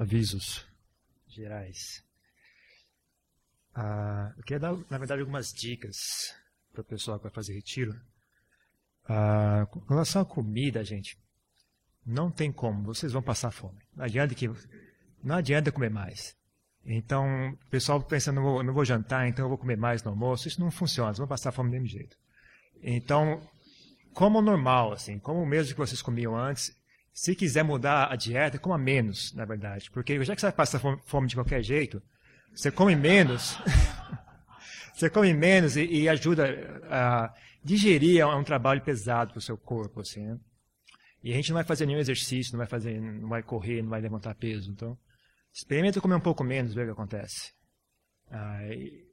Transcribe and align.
avisos 0.00 0.66
gerais. 1.28 2.02
Ah, 3.74 4.32
eu 4.36 4.42
queria 4.42 4.58
dar, 4.58 4.76
na 4.90 4.96
verdade, 4.98 5.20
algumas 5.20 5.52
dicas 5.52 6.34
para 6.72 6.80
o 6.80 6.84
pessoal 6.84 7.18
que 7.18 7.24
vai 7.24 7.32
fazer 7.32 7.52
retiro. 7.52 7.94
Ah, 9.04 9.66
com 9.70 9.80
relação 9.80 10.22
à 10.22 10.24
comida, 10.24 10.82
gente, 10.82 11.18
não 12.04 12.30
tem 12.30 12.50
como, 12.50 12.82
vocês 12.82 13.12
vão 13.12 13.22
passar 13.22 13.50
fome. 13.50 13.78
Não 13.94 14.06
adianta, 14.06 14.34
que, 14.34 14.48
não 15.22 15.36
adianta 15.36 15.70
comer 15.70 15.90
mais. 15.90 16.34
Então, 16.82 17.50
o 17.50 17.68
pessoal 17.68 18.02
pensa, 18.02 18.32
não 18.32 18.42
vou, 18.42 18.62
não 18.62 18.72
vou 18.72 18.86
jantar, 18.86 19.28
então 19.28 19.44
eu 19.44 19.50
vou 19.50 19.58
comer 19.58 19.76
mais 19.76 20.02
no 20.02 20.10
almoço. 20.12 20.48
Isso 20.48 20.60
não 20.60 20.70
funciona, 20.70 21.10
vocês 21.10 21.18
vão 21.18 21.28
passar 21.28 21.52
fome 21.52 21.68
do 21.68 21.72
mesmo 21.72 21.88
jeito. 21.88 22.16
Então, 22.82 23.46
como 24.14 24.40
normal, 24.40 24.94
assim, 24.94 25.18
como 25.18 25.42
o 25.42 25.46
mesmo 25.46 25.74
que 25.74 25.78
vocês 25.78 26.00
comiam 26.00 26.34
antes, 26.34 26.74
se 27.12 27.34
quiser 27.34 27.62
mudar 27.62 28.10
a 28.10 28.16
dieta, 28.16 28.58
coma 28.58 28.78
menos, 28.78 29.32
na 29.34 29.44
verdade. 29.44 29.90
Porque 29.90 30.22
já 30.24 30.34
que 30.34 30.40
você 30.40 30.46
vai 30.46 30.52
passar 30.52 30.80
fome 31.04 31.26
de 31.26 31.34
qualquer 31.34 31.62
jeito, 31.62 32.02
você 32.54 32.70
come 32.70 32.96
menos, 32.96 33.56
você 34.94 35.10
come 35.10 35.32
menos 35.32 35.76
e, 35.76 35.84
e, 35.84 36.08
ajuda 36.08 36.82
a 36.90 37.34
digerir 37.62 38.20
é 38.20 38.26
um 38.26 38.44
trabalho 38.44 38.82
pesado 38.82 39.32
para 39.32 39.38
o 39.38 39.42
seu 39.42 39.56
corpo, 39.56 40.00
assim, 40.00 40.24
né? 40.24 40.38
E 41.22 41.32
a 41.32 41.34
gente 41.34 41.50
não 41.50 41.56
vai 41.56 41.64
fazer 41.64 41.84
nenhum 41.84 41.98
exercício, 41.98 42.52
não 42.52 42.58
vai 42.58 42.66
fazer, 42.66 42.98
não 42.98 43.28
vai 43.28 43.42
correr, 43.42 43.82
não 43.82 43.90
vai 43.90 44.00
levantar 44.00 44.34
peso, 44.34 44.70
então 44.70 44.98
experimenta 45.52 46.00
comer 46.00 46.14
um 46.14 46.20
pouco 46.20 46.42
menos, 46.42 46.72
ver 46.72 46.82
o 46.82 46.86
que 46.86 46.92
acontece. 46.92 47.52
Ah, 48.30 48.66
e, 48.68 49.06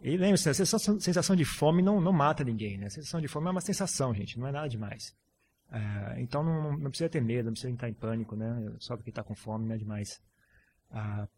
e 0.00 0.16
lembre-se, 0.16 0.48
a 0.48 0.54
sensação, 0.54 1.00
sensação, 1.00 1.34
de 1.34 1.44
fome 1.44 1.82
não, 1.82 2.00
não 2.00 2.12
mata 2.12 2.44
ninguém, 2.44 2.78
né? 2.78 2.86
A 2.86 2.90
sensação 2.90 3.20
de 3.20 3.26
fome 3.26 3.48
é 3.48 3.50
uma 3.50 3.60
sensação, 3.60 4.14
gente, 4.14 4.38
não 4.38 4.46
é 4.46 4.52
nada 4.52 4.68
demais. 4.68 5.16
Ah, 5.70 6.14
então 6.18 6.42
não, 6.42 6.78
não, 6.78 6.90
precisa 6.90 7.10
ter 7.10 7.20
medo, 7.20 7.46
não 7.46 7.52
precisa 7.52 7.72
entrar 7.72 7.88
em 7.88 7.94
pânico, 7.94 8.34
né? 8.34 8.72
Só 8.78 8.96
porque 8.96 9.10
está 9.10 9.22
com 9.22 9.34
fome 9.34 9.66
não 9.66 9.74
é 9.74 9.78
demais. 9.78 10.20
Ah, 10.90 11.28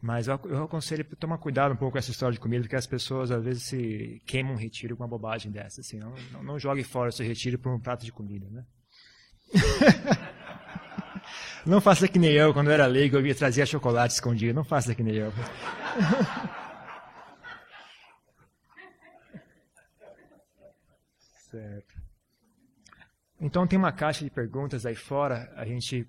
mas 0.00 0.28
eu, 0.28 0.38
eu 0.44 0.64
aconselho 0.64 1.04
tomar 1.16 1.38
cuidado 1.38 1.72
um 1.72 1.76
pouco 1.76 1.92
com 1.92 1.98
essa 1.98 2.10
história 2.10 2.34
de 2.34 2.40
comida, 2.40 2.62
porque 2.62 2.76
as 2.76 2.86
pessoas 2.86 3.30
às 3.30 3.42
vezes 3.42 3.62
se 3.64 4.22
queimam 4.26 4.52
um 4.52 4.58
retiro 4.58 4.96
com 4.96 5.02
uma 5.02 5.08
bobagem 5.08 5.50
dessa. 5.50 5.80
Assim, 5.80 5.98
não, 5.98 6.14
não, 6.32 6.42
não 6.42 6.58
jogue 6.58 6.84
fora 6.84 7.10
seu 7.10 7.26
retiro 7.26 7.58
por 7.58 7.72
um 7.72 7.80
prato 7.80 8.04
de 8.04 8.12
comida. 8.12 8.46
Né? 8.50 8.64
não 11.64 11.80
faça 11.80 12.06
que 12.06 12.18
nem 12.18 12.32
eu, 12.32 12.52
quando 12.52 12.66
eu 12.66 12.74
era 12.74 12.86
leigo, 12.86 13.16
eu 13.16 13.26
ia 13.26 13.34
trazer 13.34 13.66
chocolate 13.66 14.12
escondido. 14.14 14.54
Não 14.54 14.64
faça 14.64 14.94
que 14.94 15.02
nem 15.02 15.14
eu. 15.14 15.32
certo. 21.50 21.96
Então 23.40 23.66
tem 23.66 23.78
uma 23.78 23.92
caixa 23.92 24.24
de 24.24 24.30
perguntas 24.30 24.86
aí 24.86 24.94
fora. 24.94 25.52
A 25.56 25.64
gente 25.64 26.06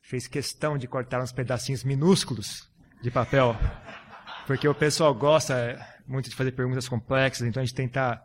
fez 0.00 0.26
questão 0.26 0.78
de 0.78 0.86
cortar 0.86 1.22
uns 1.22 1.32
pedacinhos 1.32 1.84
minúsculos 1.84 2.70
de 3.02 3.10
papel, 3.10 3.54
porque 4.46 4.66
o 4.66 4.74
pessoal 4.74 5.14
gosta 5.14 5.78
muito 6.06 6.30
de 6.30 6.36
fazer 6.36 6.52
perguntas 6.52 6.88
complexas, 6.88 7.46
então 7.46 7.60
a 7.60 7.66
gente 7.66 7.74
tenta 7.74 8.22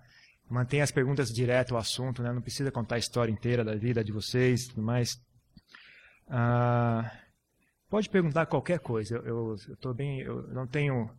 manter 0.50 0.82
as 0.82 0.92
perguntas 0.92 1.30
direto 1.30 1.73
ao 1.73 1.80
assunto, 1.80 2.22
né? 2.22 2.32
não 2.32 2.42
precisa 2.42 2.72
contar 2.72 2.96
a 2.96 3.00
história 3.00 3.32
inteira 3.32 3.64
da 3.64 3.76
vida 3.76 4.04
de 4.04 4.12
vocês 4.12 4.68
tudo 4.68 4.84
mais. 4.84 5.20
Ah, 6.30 7.12
pode 7.90 8.10
perguntar 8.10 8.45
qualquer 8.45 8.80
coisa, 8.80 9.16
eu, 9.26 9.56
estou 9.56 9.94
bem, 9.94 10.22
eu 10.22 10.44
não 10.54 10.68
tenho, 10.68 11.10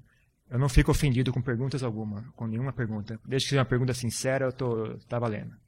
eu 0.49 0.59
não 0.59 0.69
fico 0.69 0.91
ofendido 0.91 1.33
com 1.33 1.43
perguntas 1.43 1.83
alguma, 1.83 2.23
com 2.37 2.47
nenhuma 2.47 2.73
pergunta. 2.73 3.19
Desde 3.27 3.47
que 3.47 3.51
seja 3.51 3.61
uma 3.61 3.69
pergunta 3.69 3.93
sincera, 3.93 4.47
eu 4.47 4.53
tô, 4.53 4.97
tá 5.09 5.19
valendo. 5.19 5.62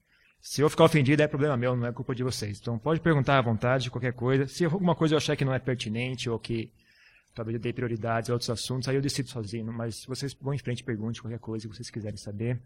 Se 0.46 0.60
eu 0.60 0.68
ficar 0.68 0.84
ofendido, 0.84 1.22
é 1.22 1.26
problema 1.26 1.56
meu, 1.56 1.74
não 1.74 1.86
é 1.86 1.92
culpa 1.92 2.14
de 2.14 2.22
vocês. 2.22 2.60
Então 2.60 2.78
pode 2.78 3.00
perguntar 3.00 3.38
à 3.38 3.40
vontade, 3.40 3.90
qualquer 3.90 4.12
coisa. 4.12 4.46
Se 4.46 4.62
alguma 4.66 4.94
coisa 4.94 5.14
eu 5.14 5.16
achar 5.16 5.34
que 5.36 5.44
não 5.44 5.54
é 5.54 5.58
pertinente 5.58 6.28
ou 6.28 6.38
que 6.38 6.70
talvez 7.34 7.54
eu 7.54 7.60
dê 7.60 7.72
prioridades 7.72 8.28
a 8.28 8.34
outros 8.34 8.50
assuntos, 8.50 8.86
aí 8.86 8.94
eu 8.94 9.00
decido 9.00 9.30
sozinho. 9.30 9.72
Mas 9.72 10.04
vocês 10.04 10.34
vão 10.34 10.52
em 10.52 10.58
frente 10.58 10.80
e 10.80 10.84
pergunte 10.84 11.22
qualquer 11.22 11.38
coisa 11.38 11.66
que 11.66 11.74
vocês 11.74 11.88
quiserem 11.88 12.18
saber. 12.18 12.60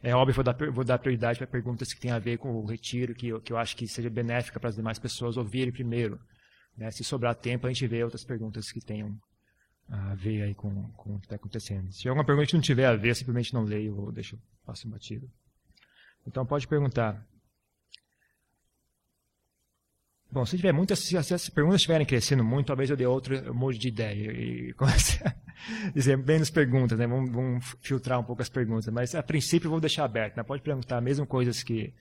É 0.00 0.14
óbvio, 0.14 0.44
dar, 0.44 0.56
vou 0.70 0.84
dar 0.84 0.96
prioridade 0.96 1.38
para 1.38 1.46
perguntas 1.48 1.92
que 1.92 2.00
têm 2.00 2.12
a 2.12 2.20
ver 2.20 2.38
com 2.38 2.54
o 2.54 2.64
retiro, 2.64 3.16
que 3.16 3.26
eu, 3.26 3.40
que 3.40 3.52
eu 3.52 3.56
acho 3.56 3.76
que 3.76 3.88
seja 3.88 4.08
benéfica 4.08 4.60
para 4.60 4.68
as 4.68 4.76
demais 4.76 5.00
pessoas 5.00 5.36
ouvirem 5.36 5.72
primeiro. 5.72 6.20
Né? 6.76 6.88
Se 6.92 7.02
sobrar 7.02 7.34
tempo, 7.34 7.66
a 7.66 7.72
gente 7.72 7.84
vê 7.88 8.04
outras 8.04 8.22
perguntas 8.22 8.70
que 8.70 8.80
tenham 8.80 9.18
a 9.88 10.14
ver 10.14 10.42
aí 10.42 10.54
com, 10.54 10.88
com 10.92 11.16
o 11.16 11.18
que 11.18 11.26
está 11.26 11.34
acontecendo. 11.34 11.92
Se 11.92 12.08
alguma 12.08 12.24
pergunta 12.24 12.46
que 12.46 12.54
não 12.54 12.62
tiver 12.62 12.86
a 12.86 12.94
ver, 12.94 13.16
simplesmente 13.16 13.52
não 13.52 13.64
leio 13.64 13.98
ou 13.98 14.12
deixo, 14.12 14.38
passo 14.64 14.88
batido. 14.88 15.28
Então 16.26 16.46
pode 16.46 16.66
perguntar. 16.66 17.26
Bom, 20.30 20.46
se 20.46 20.56
tiver 20.56 20.72
muitas, 20.72 20.98
se 21.00 21.16
as 21.18 21.50
perguntas 21.50 21.82
estiverem 21.82 22.06
crescendo 22.06 22.42
muito, 22.42 22.68
talvez 22.68 22.88
eu 22.88 22.96
dê 22.96 23.04
outro 23.04 23.34
eu 23.34 23.54
mude 23.54 23.78
de 23.78 23.88
ideia 23.88 24.32
e 24.32 24.72
comece 24.78 25.20
a 25.22 25.34
dizer 25.94 26.16
menos 26.16 26.48
perguntas, 26.48 26.98
né? 26.98 27.06
Vamos, 27.06 27.30
vamos, 27.30 27.76
filtrar 27.82 28.18
um 28.18 28.24
pouco 28.24 28.40
as 28.40 28.48
perguntas, 28.48 28.88
mas 28.88 29.14
a 29.14 29.22
princípio 29.22 29.68
vou 29.68 29.78
deixar 29.78 30.04
aberto, 30.04 30.36
né? 30.36 30.42
Pode 30.42 30.62
perguntar 30.62 31.02
mesmo 31.02 31.26
coisas 31.26 31.62
que 31.62 31.92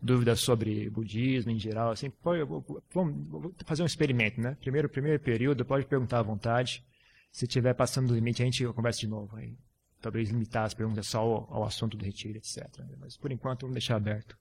dúvidas 0.00 0.40
sobre 0.40 0.88
budismo 0.88 1.50
em 1.50 1.58
geral, 1.58 1.90
assim, 1.90 2.08
pode, 2.08 2.42
vamos 2.92 3.54
fazer 3.66 3.82
um 3.82 3.86
experimento, 3.86 4.40
né? 4.40 4.56
Primeiro, 4.60 4.88
primeiro 4.88 5.20
período, 5.20 5.64
pode 5.64 5.84
perguntar 5.84 6.20
à 6.20 6.22
vontade. 6.22 6.82
Se 7.30 7.44
estiver 7.44 7.74
passando 7.74 8.08
do 8.08 8.14
limite, 8.14 8.40
a 8.42 8.44
gente 8.46 8.64
conversa 8.68 9.00
de 9.00 9.08
novo. 9.08 9.36
Aí, 9.36 9.54
talvez 10.04 10.28
limitar 10.28 10.64
as 10.64 10.74
perguntas 10.74 11.06
só 11.06 11.20
ao, 11.20 11.54
ao 11.54 11.64
assunto 11.64 11.96
do 11.96 12.04
retiro, 12.04 12.36
etc. 12.36 12.68
Mas 12.98 13.16
por 13.16 13.32
enquanto 13.32 13.62
vamos 13.62 13.74
deixar 13.74 13.96
aberto. 13.96 14.36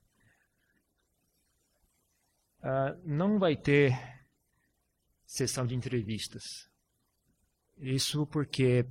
Uh, 2.59 2.99
não 3.05 3.39
vai 3.39 3.55
ter 3.55 3.97
sessão 5.25 5.65
de 5.65 5.73
entrevistas. 5.73 6.69
Isso 7.77 8.27
porque 8.27 8.85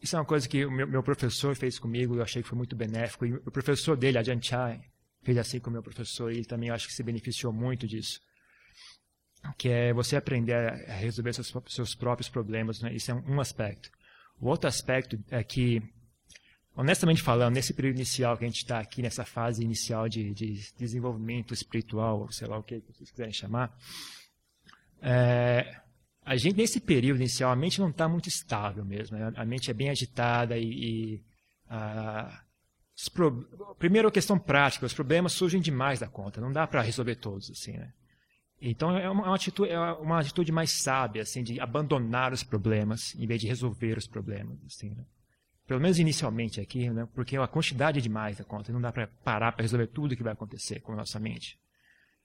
isso 0.00 0.16
é 0.16 0.18
uma 0.18 0.24
coisa 0.24 0.48
que 0.48 0.64
o 0.64 0.70
meu, 0.70 0.86
meu 0.86 1.02
professor 1.02 1.56
fez 1.56 1.78
comigo 1.78 2.14
eu 2.14 2.22
achei 2.22 2.42
que 2.42 2.48
foi 2.48 2.56
muito 2.56 2.76
benéfico. 2.76 3.26
E 3.26 3.34
o 3.34 3.50
professor 3.50 3.96
dele, 3.96 4.18
Ajahn 4.18 4.40
Chai, 4.40 4.80
fez 5.22 5.36
assim 5.38 5.58
com 5.58 5.70
o 5.70 5.72
meu 5.72 5.82
professor 5.82 6.30
e 6.30 6.36
ele 6.36 6.44
também 6.44 6.70
acho 6.70 6.86
que 6.86 6.92
se 6.92 7.02
beneficiou 7.02 7.52
muito 7.52 7.86
disso. 7.86 8.20
Que 9.56 9.68
é 9.68 9.92
você 9.92 10.16
aprender 10.16 10.54
a 10.54 10.94
resolver 10.94 11.32
seus, 11.32 11.52
seus 11.68 11.94
próprios 11.94 12.28
problemas. 12.28 12.80
Né? 12.80 12.94
Isso 12.94 13.10
é 13.10 13.14
um 13.14 13.40
aspecto. 13.40 13.90
O 14.40 14.48
outro 14.48 14.68
aspecto 14.68 15.18
é 15.30 15.42
que 15.42 15.82
honestamente 16.76 17.22
falando, 17.22 17.54
nesse 17.54 17.74
período 17.74 17.96
inicial 17.96 18.38
que 18.38 18.44
a 18.44 18.46
gente 18.46 18.58
está 18.58 18.78
aqui, 18.78 19.02
nessa 19.02 19.24
fase 19.24 19.64
inicial 19.64 20.08
de, 20.08 20.32
de, 20.32 20.72
desenvolvimento 20.78 21.52
espiritual, 21.52 22.30
sei 22.30 22.46
lá 22.46 22.56
o 22.56 22.62
que 22.62 22.80
vocês 22.86 23.10
quiserem 23.10 23.32
chamar, 23.32 23.76
é, 25.02 25.80
a 26.24 26.36
gente, 26.36 26.56
nesse 26.56 26.78
período 26.78 27.20
inicial, 27.20 27.50
a 27.50 27.56
mente 27.56 27.80
não 27.80 27.88
está 27.88 28.06
muito 28.06 28.28
estável 28.28 28.84
mesmo. 28.84 29.16
Né? 29.16 29.32
A 29.34 29.44
mente 29.44 29.70
é 29.70 29.74
bem 29.74 29.88
agitada 29.88 30.58
e. 30.58 30.64
e 30.64 31.22
a, 31.68 32.42
pro, 33.14 33.44
primeiro, 33.78 34.08
a 34.08 34.12
questão 34.12 34.38
prática: 34.38 34.84
os 34.84 34.92
problemas 34.92 35.32
surgem 35.32 35.60
demais 35.60 36.00
da 36.00 36.06
conta, 36.06 36.40
não 36.40 36.52
dá 36.52 36.66
para 36.66 36.82
resolver 36.82 37.16
todos. 37.16 37.50
assim, 37.50 37.72
né? 37.78 37.92
Então, 38.60 38.96
é 38.96 39.08
uma, 39.08 39.24
é 39.24 39.26
uma, 39.26 39.34
atitude, 39.36 39.70
é 39.70 39.78
uma 39.78 40.20
atitude 40.20 40.50
mais 40.50 40.72
sábia, 40.72 41.22
assim, 41.22 41.42
de 41.42 41.60
abandonar 41.60 42.32
os 42.32 42.42
problemas 42.42 43.14
em 43.16 43.26
vez 43.26 43.40
de 43.40 43.46
resolver 43.46 43.96
os 43.96 44.06
problemas. 44.06 44.58
Assim, 44.66 44.90
né? 44.90 45.04
pelo 45.68 45.80
menos 45.80 45.98
inicialmente 45.98 46.62
aqui, 46.62 46.88
né, 46.88 47.06
porque 47.14 47.36
a 47.36 47.46
quantidade 47.46 47.98
é 47.98 48.00
demais 48.00 48.38
da 48.38 48.44
conta, 48.44 48.72
não 48.72 48.80
dá 48.80 48.90
para 48.90 49.06
parar 49.22 49.52
para 49.52 49.62
resolver 49.62 49.88
tudo 49.88 50.12
o 50.12 50.16
que 50.16 50.22
vai 50.22 50.32
acontecer 50.32 50.80
com 50.80 50.92
a 50.92 50.96
nossa 50.96 51.20
mente. 51.20 51.58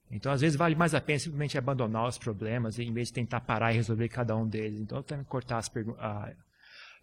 Então, 0.09 0.31
às 0.31 0.39
vezes, 0.39 0.55
vale 0.55 0.75
mais 0.75 0.95
a 0.95 1.01
pena 1.01 1.19
simplesmente 1.19 1.57
abandonar 1.57 2.07
os 2.07 2.17
problemas 2.17 2.79
em 2.79 2.93
vez 2.93 3.09
de 3.09 3.15
tentar 3.15 3.41
parar 3.41 3.73
e 3.73 3.75
resolver 3.75 4.07
cada 4.07 4.35
um 4.35 4.47
deles. 4.47 4.79
Então, 4.79 4.99
eu 4.99 5.03
tenho 5.03 5.23
que 5.23 5.29
cortar 5.29 5.61
a, 5.97 6.31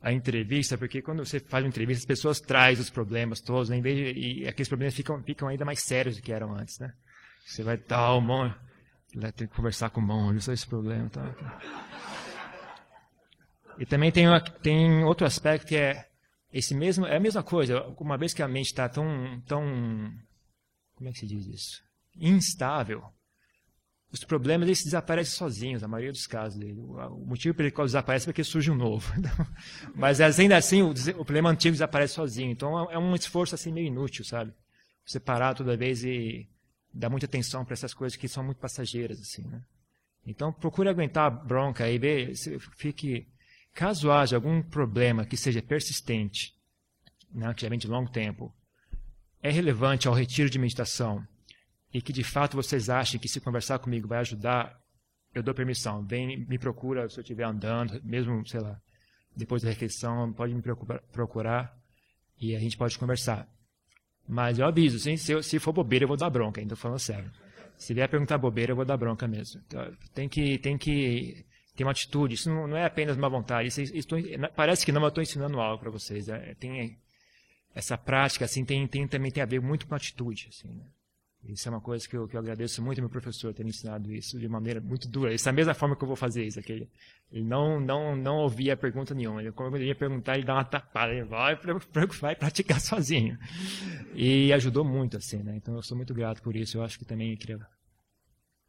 a, 0.01 0.13
entrevista, 0.13 0.79
porque 0.79 1.03
quando 1.03 1.25
você 1.25 1.41
faz 1.41 1.63
uma 1.63 1.69
entrevista, 1.69 2.03
as 2.03 2.07
pessoas 2.07 2.41
trazem 2.41 2.81
os 2.81 2.89
problemas 2.89 3.41
todos, 3.41 3.69
né, 3.69 3.77
em 3.77 3.83
vez 3.83 3.97
de, 3.97 4.21
e 4.21 4.49
aqueles 4.49 4.69
problemas 4.69 4.95
ficam, 4.95 5.23
ficam 5.23 5.49
ainda 5.49 5.65
mais 5.65 5.81
sérios 5.81 6.17
do 6.17 6.23
que 6.23 6.33
eram 6.33 6.55
antes. 6.55 6.79
Né? 6.79 6.91
Você 7.45 7.63
vai 7.63 7.77
dar 7.77 8.15
o 8.15 8.21
monge, 8.21 8.55
vai 9.15 9.33
ter 9.33 9.49
que 9.49 9.55
conversar 9.55 9.91
com 9.91 10.01
o 10.01 10.05
monge, 10.05 10.41
só 10.41 10.53
esse 10.53 10.67
problema. 10.67 11.09
Tá? 11.11 11.35
E 13.79 13.87
também 13.87 14.13
tem, 14.13 14.29
uma, 14.29 14.41
tem 14.41 15.05
outro 15.05 15.27
aspecto 15.27 15.67
que 15.67 15.77
é 15.77 16.11
esse 16.53 16.75
mesmo 16.75 17.07
é 17.07 17.17
a 17.17 17.21
mesma 17.21 17.43
coisa. 17.43 17.83
Uma 17.99 18.19
vez 18.19 18.35
que 18.35 18.43
a 18.43 18.49
mente 18.49 18.67
está 18.67 18.89
tão, 18.89 19.41
tão, 19.47 19.63
como 20.97 21.09
é 21.09 21.13
que 21.13 21.19
se 21.21 21.27
diz 21.27 21.47
isso? 21.47 21.83
Instável. 22.17 23.05
Os 24.13 24.25
problemas 24.25 24.67
eles 24.67 24.83
desaparecem 24.83 25.37
sozinhos, 25.37 25.83
na 25.83 25.87
maioria 25.89 26.11
dos 26.11 26.27
casos. 26.27 26.61
O 26.61 27.25
motivo 27.25 27.55
pelo 27.55 27.71
qual 27.71 27.87
desaparece 27.87 28.25
é 28.25 28.33
porque 28.33 28.43
surge 28.43 28.69
um 28.69 28.75
novo. 28.75 29.13
Mas 29.95 30.21
ainda 30.21 30.57
assim, 30.57 30.83
o, 30.83 30.91
o 30.91 31.25
problema 31.25 31.51
antigo 31.51 31.73
desaparece 31.73 32.15
sozinho. 32.15 32.51
Então 32.51 32.91
é 32.91 32.99
um 32.99 33.15
esforço 33.15 33.55
assim 33.55 33.73
meio 33.73 33.87
inútil, 33.87 34.25
sabe? 34.25 34.53
Você 35.07 35.21
parar 35.21 35.55
toda 35.55 35.77
vez 35.77 36.03
e 36.03 36.49
dar 36.93 37.09
muita 37.09 37.27
atenção 37.27 37.65
para 37.65 37.75
essas 37.75 37.95
coisas 37.95 38.17
que 38.17 38.29
são 38.29 38.43
muito 38.43 38.59
passageiras, 38.59 39.21
assim, 39.21 39.43
né? 39.47 39.63
Então 40.27 40.53
procure 40.53 40.89
aguentar 40.89 41.27
a 41.27 41.31
bronca 41.31 41.89
e 41.89 41.99
ver, 41.99 42.35
fique 42.77 43.27
Caso 43.73 44.11
haja 44.11 44.37
algum 44.37 44.63
problema 44.63 45.25
que 45.25 45.37
seja 45.37 45.63
persistente, 45.63 46.55
né, 47.33 47.53
que 47.55 47.63
já 47.63 47.69
vem 47.69 47.79
de 47.79 47.87
longo 47.87 48.11
tempo, 48.11 48.55
é 49.43 49.51
relevante 49.51 50.09
ao 50.09 50.15
retiro 50.15 50.51
de 50.51 50.59
meditação 50.59 51.27
e 51.93 52.03
que 52.03 52.13
de 52.13 52.25
fato 52.25 52.57
vocês 52.57 52.91
achem 52.91 53.19
que 53.19 53.29
se 53.29 53.41
conversar 53.41 53.79
comigo 53.79 54.09
vai 54.09 54.19
ajudar 54.19 54.79
eu 55.33 55.45
dou 55.45 55.55
permissão. 55.55 56.05
Vem, 56.05 56.45
me 56.47 56.59
procura 56.59 57.09
se 57.09 57.19
eu 57.19 57.23
estiver 57.23 57.45
andando, 57.45 58.03
mesmo, 58.03 58.45
sei 58.49 58.59
lá, 58.59 58.81
depois 59.37 59.63
da 59.63 59.69
refeição, 59.69 60.33
pode 60.33 60.53
me 60.53 60.61
procurar 61.13 61.73
e 62.37 62.57
a 62.57 62.59
gente 62.59 62.77
pode 62.77 62.99
conversar. 62.99 63.49
Mas 64.29 64.59
eu 64.59 64.67
aviso, 64.67 64.97
assim, 64.97 65.17
se, 65.17 65.43
se 65.43 65.59
for 65.59 65.73
bobeira, 65.73 66.05
eu 66.05 66.09
vou 66.09 66.17
dar 66.17 66.31
bronca, 66.31 66.61
ainda 66.61 66.77
falando 66.77 66.99
sério. 66.99 67.31
Se 67.77 67.95
vier 67.95 68.09
perguntar 68.09 68.39
bobeira, 68.39 68.73
eu 68.73 68.77
vou 68.77 68.85
dar 68.85 68.97
bronca 68.97 69.27
mesmo. 69.27 69.61
Então, 69.67 69.93
tem 70.15 70.29
que, 70.29 70.59
tem 70.59 70.77
que 70.77 71.45
ter 71.75 71.85
uma 71.85 71.93
atitude. 71.93 72.35
Isso 72.35 72.51
não, 72.51 72.67
não 72.67 72.77
é 72.77 72.85
apenas 72.85 73.17
uma 73.17 73.29
vontade. 73.29 73.69
Isso, 73.69 73.81
isso, 73.81 74.09
parece 74.55 74.85
que 74.85 74.93
não, 74.93 75.01
mas 75.01 75.07
eu 75.07 75.11
estou 75.11 75.23
ensinando 75.23 75.59
algo 75.59 75.81
para 75.81 75.91
vocês. 75.91 76.29
É, 76.29 76.55
tem 76.55 76.99
essa 77.75 77.97
prática, 77.97 78.45
assim, 78.45 78.65
tem, 78.65 78.87
tem, 78.87 79.07
também 79.09 79.31
tem 79.31 79.43
a 79.43 79.47
ver 79.47 79.61
muito 79.61 79.87
com 79.87 79.95
atitude, 79.95 80.49
assim, 80.51 80.69
né? 80.69 80.85
Isso 81.45 81.69
é 81.69 81.71
uma 81.71 81.81
coisa 81.81 82.07
que 82.07 82.17
eu, 82.17 82.29
que 82.29 82.37
eu 82.37 82.41
agradeço 82.41 82.83
muito 82.83 82.99
ao 82.99 83.03
meu 83.03 83.11
professor 83.11 83.53
ter 83.55 83.65
me 83.65 83.71
ensinado 83.71 84.13
isso 84.13 84.39
de 84.39 84.47
maneira 84.47 84.81
muito 84.81 85.09
dura. 85.09 85.33
Isso 85.33 85.49
é 85.49 85.51
a 85.51 85.55
mesma 85.55 85.73
forma 85.73 85.97
que 85.97 86.05
eu 86.05 86.07
vou 86.07 86.17
fazer 86.17 86.45
isso. 86.45 86.61
Aqui. 86.61 86.87
Ele 87.33 87.45
não, 87.45 87.81
não, 87.81 88.15
não 88.15 88.37
ouvia 88.37 88.77
pergunta 88.77 89.15
nenhuma. 89.15 89.41
Ele, 89.41 89.51
quando 89.51 89.77
ele 89.77 89.87
ia 89.87 89.95
perguntar, 89.95 90.37
ele 90.37 90.45
dá 90.45 90.55
uma 90.55 90.65
tapada. 90.65 91.13
Ele 91.13 91.25
vai, 91.25 91.59
vai 92.21 92.37
praticar 92.37 92.79
sozinho. 92.81 93.39
E 94.15 94.53
ajudou 94.53 94.85
muito, 94.85 95.17
assim, 95.17 95.43
né? 95.43 95.57
Então 95.57 95.75
eu 95.75 95.83
sou 95.83 95.97
muito 95.97 96.13
grato 96.13 96.43
por 96.43 96.55
isso. 96.55 96.77
Eu 96.77 96.85
acho 96.85 96.99
que 96.99 97.05
também 97.05 97.37
queria... 97.37 97.59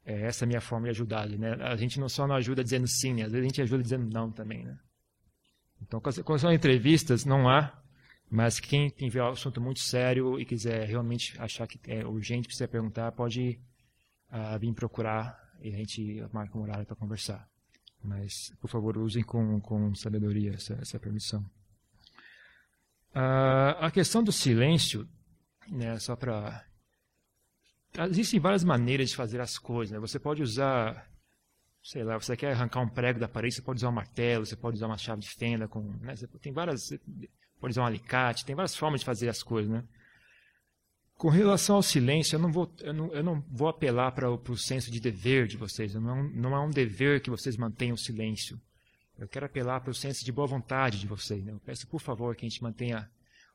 É 0.03 0.21
essa 0.21 0.43
é 0.43 0.45
a 0.45 0.47
minha 0.47 0.61
forma 0.61 0.85
de 0.85 0.91
ajudar 0.91 1.27
né? 1.29 1.53
A 1.61 1.75
gente 1.75 1.99
não 1.99 2.09
só 2.09 2.25
não 2.25 2.35
ajuda 2.35 2.63
dizendo 2.63 2.87
sim, 2.87 3.13
né? 3.13 3.23
às 3.23 3.31
vezes 3.31 3.45
a 3.45 3.47
gente 3.47 3.61
ajuda 3.61 3.83
dizendo 3.83 4.09
não 4.11 4.31
também, 4.31 4.63
né? 4.63 4.75
Então, 5.79 5.99
quando 5.99 6.39
são 6.39 6.51
entrevistas, 6.51 7.25
não 7.25 7.49
há 7.49 7.80
mas 8.31 8.61
quem 8.61 8.87
tiver 8.87 9.21
um 9.21 9.27
assunto 9.27 9.59
muito 9.59 9.81
sério 9.81 10.39
e 10.39 10.45
quiser 10.45 10.87
realmente 10.87 11.37
achar 11.37 11.67
que 11.67 11.77
é 11.91 12.05
urgente, 12.05 12.47
precisa 12.47 12.65
perguntar, 12.65 13.11
pode 13.11 13.59
uh, 14.31 14.57
vir 14.57 14.73
procurar 14.73 15.37
e 15.59 15.67
a 15.67 15.77
gente 15.77 16.25
marca 16.31 16.57
um 16.57 16.61
horário 16.61 16.85
para 16.85 16.95
conversar. 16.95 17.45
Mas, 18.01 18.55
por 18.61 18.69
favor, 18.69 18.97
usem 18.97 19.21
com, 19.21 19.59
com 19.59 19.93
sabedoria 19.93 20.53
essa, 20.53 20.75
essa 20.75 20.97
permissão. 20.97 21.41
Uh, 23.13 23.75
a 23.81 23.91
questão 23.91 24.23
do 24.23 24.31
silêncio, 24.31 25.05
né, 25.69 25.99
só 25.99 26.15
para. 26.15 26.65
Existem 28.09 28.39
várias 28.39 28.63
maneiras 28.63 29.09
de 29.09 29.15
fazer 29.17 29.41
as 29.41 29.57
coisas. 29.57 29.91
Né? 29.91 29.99
Você 29.99 30.17
pode 30.17 30.41
usar, 30.41 31.05
sei 31.83 32.05
lá, 32.05 32.17
você 32.17 32.37
quer 32.37 32.53
arrancar 32.53 32.79
um 32.79 32.87
prego 32.87 33.19
da 33.19 33.27
parede, 33.27 33.55
você 33.55 33.61
pode 33.61 33.79
usar 33.79 33.89
um 33.89 33.93
martelo, 33.93 34.45
você 34.45 34.55
pode 34.55 34.77
usar 34.77 34.87
uma 34.87 34.97
chave 34.97 35.21
de 35.21 35.29
fenda. 35.29 35.67
Com, 35.67 35.81
né? 35.97 36.15
Tem 36.41 36.53
várias 36.53 36.93
pode 37.61 37.71
usar 37.71 37.83
um 37.83 37.85
alicate, 37.85 38.43
tem 38.43 38.55
várias 38.55 38.75
formas 38.75 39.01
de 39.01 39.05
fazer 39.05 39.29
as 39.29 39.41
coisas, 39.41 39.71
né? 39.71 39.83
Com 41.15 41.29
relação 41.29 41.75
ao 41.75 41.83
silêncio, 41.83 42.35
eu 42.35 42.39
não 42.39 42.51
vou, 42.51 42.73
eu 42.79 42.93
não, 42.93 43.13
eu 43.13 43.23
não 43.23 43.45
vou 43.47 43.67
apelar 43.67 44.11
para 44.11 44.27
o 44.27 44.57
senso 44.57 44.89
de 44.89 44.99
dever 44.99 45.45
de 45.45 45.55
vocês. 45.55 45.93
Não 45.93 46.09
é, 46.09 46.13
um, 46.13 46.29
não 46.31 46.55
é 46.55 46.59
um 46.59 46.71
dever 46.71 47.21
que 47.21 47.29
vocês 47.29 47.55
mantenham 47.55 47.93
o 47.93 47.97
silêncio. 47.97 48.59
Eu 49.19 49.27
quero 49.27 49.45
apelar 49.45 49.81
para 49.81 49.91
o 49.91 49.93
senso 49.93 50.25
de 50.25 50.31
boa 50.31 50.47
vontade 50.47 50.99
de 50.99 51.05
vocês. 51.05 51.45
Né? 51.45 51.51
Eu 51.51 51.59
peço, 51.59 51.85
por 51.87 52.01
favor, 52.01 52.35
que 52.35 52.43
a 52.43 52.49
gente 52.49 52.63
mantenha 52.63 53.07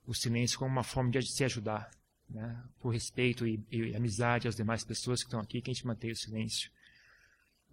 o 0.07 0.15
silêncio 0.15 0.61
como 0.61 0.71
uma 0.71 0.85
forma 0.85 1.11
de 1.11 1.21
se 1.27 1.43
ajudar. 1.43 1.91
Né? 2.31 2.57
Por 2.79 2.91
respeito 2.91 3.45
e, 3.45 3.67
e 3.73 3.97
amizade 3.97 4.47
às 4.47 4.55
demais 4.55 4.85
pessoas 4.85 5.21
que 5.21 5.27
estão 5.27 5.41
aqui, 5.41 5.61
que 5.61 5.69
a 5.69 5.75
gente 5.75 5.85
mantenha 5.85 6.13
o 6.13 6.17
silêncio. 6.17 6.71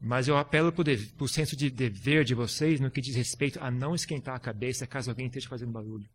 Mas 0.02 0.28
eu 0.28 0.38
apelo 0.38 0.72
para 0.74 0.92
o 1.20 1.28
senso 1.28 1.56
de 1.56 1.70
dever 1.70 2.26
de 2.26 2.34
vocês 2.34 2.80
no 2.80 2.90
que 2.90 3.00
diz 3.00 3.16
respeito 3.16 3.60
a 3.62 3.70
não 3.70 3.94
esquentar 3.94 4.36
a 4.36 4.40
cabeça 4.40 4.88
caso 4.88 5.12
alguém 5.12 5.28
esteja 5.28 5.48
fazendo 5.48 5.72
barulho. 5.72 6.10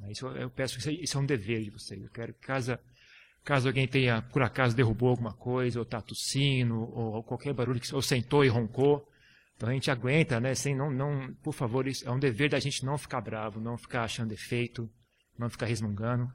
Né? 0.00 0.12
Isso 0.12 0.26
eu 0.26 0.50
peço 0.50 0.78
que 0.78 0.90
isso 0.90 1.16
é 1.16 1.20
um 1.20 1.26
dever 1.26 1.62
de 1.62 1.70
vocês. 1.70 2.02
Eu 2.02 2.10
quero 2.10 2.34
que 2.34 2.40
caso, 2.40 2.78
caso 3.44 3.68
alguém 3.68 3.86
tenha, 3.86 4.22
por 4.22 4.42
acaso, 4.42 4.74
derrubou 4.74 5.10
alguma 5.10 5.34
coisa, 5.34 5.78
ou 5.78 5.84
está 5.84 6.00
tossindo, 6.00 6.80
ou 6.80 7.22
qualquer 7.22 7.52
barulho, 7.52 7.80
ou 7.92 8.02
sentou 8.02 8.44
e 8.44 8.48
roncou, 8.48 9.06
então 9.60 9.68
a 9.68 9.74
gente 9.74 9.90
aguenta, 9.90 10.40
né? 10.40 10.54
Sem, 10.54 10.74
não, 10.74 10.90
não, 10.90 11.34
por 11.42 11.52
favor, 11.52 11.86
isso 11.86 12.08
é 12.08 12.10
um 12.10 12.18
dever 12.18 12.48
da 12.48 12.58
gente 12.58 12.82
não 12.82 12.96
ficar 12.96 13.20
bravo, 13.20 13.60
não 13.60 13.76
ficar 13.76 14.04
achando 14.04 14.30
defeito, 14.30 14.90
não 15.38 15.50
ficar 15.50 15.66
resmungando. 15.66 16.32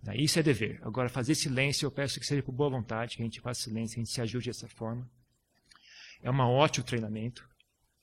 Né? 0.00 0.16
Isso 0.16 0.38
é 0.38 0.44
dever. 0.44 0.78
Agora, 0.82 1.08
fazer 1.08 1.34
silêncio, 1.34 1.86
eu 1.86 1.90
peço 1.90 2.20
que 2.20 2.26
seja 2.26 2.40
por 2.40 2.52
boa 2.52 2.70
vontade, 2.70 3.16
que 3.16 3.22
a 3.22 3.24
gente 3.24 3.40
faça 3.40 3.62
silêncio, 3.62 3.94
que 3.94 4.00
a 4.00 4.04
gente 4.04 4.14
se 4.14 4.20
ajude 4.20 4.46
dessa 4.46 4.68
forma. 4.68 5.10
É 6.22 6.30
um 6.30 6.38
ótimo 6.38 6.86
treinamento. 6.86 7.44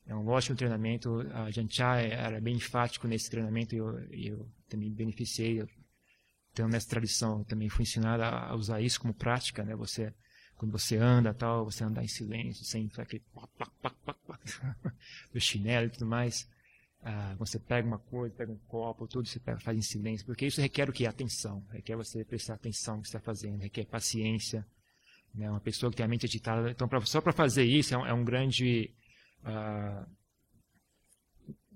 É 0.05 0.13
um 0.13 0.27
ótimo 0.27 0.57
treinamento. 0.57 1.21
A 1.33 1.49
Janchá 1.51 2.01
era 2.01 2.41
bem 2.41 2.57
enfático 2.57 3.07
nesse 3.07 3.29
treinamento 3.29 3.75
e 3.75 3.77
eu, 3.77 3.97
eu, 4.11 4.51
também 4.69 4.91
beneficiei. 4.91 5.61
Eu, 5.61 5.69
então, 6.51 6.69
nessa 6.69 6.89
tradição, 6.89 7.43
também 7.43 7.67
fui 7.67 7.83
ensinado 7.83 8.23
a 8.23 8.55
usar 8.55 8.81
isso 8.81 9.01
como 9.01 9.13
prática. 9.13 9.63
Né? 9.63 9.75
Você, 9.75 10.13
quando 10.55 10.71
você 10.71 10.95
anda, 10.95 11.33
tal, 11.33 11.65
você 11.65 11.83
andar 11.83 12.03
em 12.03 12.07
silêncio, 12.07 12.63
sem 12.63 12.89
aquele 12.97 13.23
do 15.33 15.39
chinelo 15.39 15.87
e 15.87 15.89
tudo 15.89 16.05
mais. 16.05 16.47
Ah, 17.07 17.35
você 17.37 17.59
pega 17.59 17.87
uma 17.87 17.99
coisa, 17.99 18.33
pega 18.33 18.51
um 18.51 18.57
copo, 18.67 19.05
tudo 19.05 19.27
você 19.27 19.39
pega, 19.39 19.59
faz 19.59 19.77
em 19.77 19.81
silêncio, 19.81 20.25
porque 20.25 20.47
isso 20.47 20.59
requer 20.59 20.89
o 20.89 20.93
que? 20.93 21.05
Atenção. 21.05 21.63
Requer 21.71 21.95
você 21.95 22.23
prestar 22.23 22.55
atenção 22.55 22.95
no 22.95 23.01
que 23.01 23.09
está 23.09 23.19
fazendo, 23.19 23.61
requer 23.61 23.85
paciência. 23.85 24.65
Né? 25.33 25.49
Uma 25.49 25.59
pessoa 25.59 25.91
que 25.91 25.97
tem 25.97 26.05
a 26.05 26.09
mente 26.09 26.25
agitada. 26.25 26.71
Então, 26.71 26.87
pra, 26.87 27.01
só 27.01 27.21
para 27.21 27.33
fazer 27.33 27.63
isso 27.63 27.93
é 27.93 27.97
um, 27.97 28.05
é 28.07 28.13
um 28.13 28.23
grande 28.23 28.91
uh, 29.43 30.09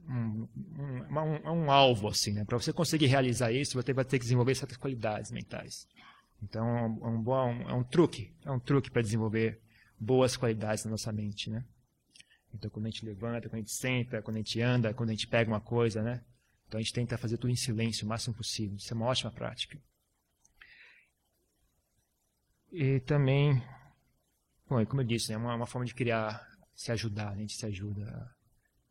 um, 0.09 0.47
um, 0.75 1.51
um, 1.51 1.71
alvo 1.71 2.07
assim, 2.07 2.33
né? 2.33 2.43
Para 2.43 2.57
você 2.57 2.73
conseguir 2.73 3.05
realizar 3.05 3.51
isso, 3.51 3.73
você 3.73 3.93
vai 3.93 4.03
ter 4.03 4.17
que 4.17 4.23
desenvolver 4.23 4.55
certas 4.55 4.77
qualidades 4.77 5.31
mentais. 5.31 5.87
Então, 6.41 6.65
é 6.67 7.07
um, 7.07 7.21
bom, 7.21 7.51
é 7.67 7.73
um 7.73 7.83
truque, 7.83 8.33
é 8.43 8.51
um 8.51 8.59
truque 8.59 8.89
para 8.89 9.01
desenvolver 9.01 9.61
boas 9.99 10.35
qualidades 10.35 10.83
na 10.85 10.91
nossa 10.91 11.11
mente, 11.11 11.49
né? 11.49 11.63
Então, 12.53 12.71
quando 12.71 12.87
a 12.87 12.89
gente 12.89 13.05
levanta, 13.05 13.47
quando 13.47 13.55
a 13.55 13.59
gente 13.59 13.73
senta, 13.73 14.21
quando 14.21 14.37
a 14.37 14.39
gente 14.39 14.59
anda, 14.61 14.93
quando 14.93 15.09
a 15.09 15.13
gente 15.13 15.27
pega 15.27 15.51
uma 15.51 15.61
coisa, 15.61 16.01
né? 16.01 16.23
Então, 16.67 16.79
a 16.79 16.81
gente 16.81 16.93
tenta 16.93 17.17
fazer 17.17 17.37
tudo 17.37 17.51
em 17.51 17.55
silêncio 17.55 18.05
o 18.05 18.09
máximo 18.09 18.33
possível. 18.33 18.77
Isso 18.77 18.91
é 18.91 18.95
uma 18.95 19.05
ótima 19.05 19.31
prática. 19.31 19.79
E 22.71 22.99
também, 23.01 23.61
bom, 24.67 24.83
como 24.85 25.01
eu 25.01 25.05
disse, 25.05 25.33
é 25.33 25.37
uma, 25.37 25.55
uma 25.55 25.67
forma 25.67 25.85
de 25.85 25.93
criar 25.93 26.47
se 26.73 26.91
ajudar, 26.91 27.29
a 27.29 27.35
gente 27.35 27.53
se 27.53 27.65
ajuda 27.65 28.33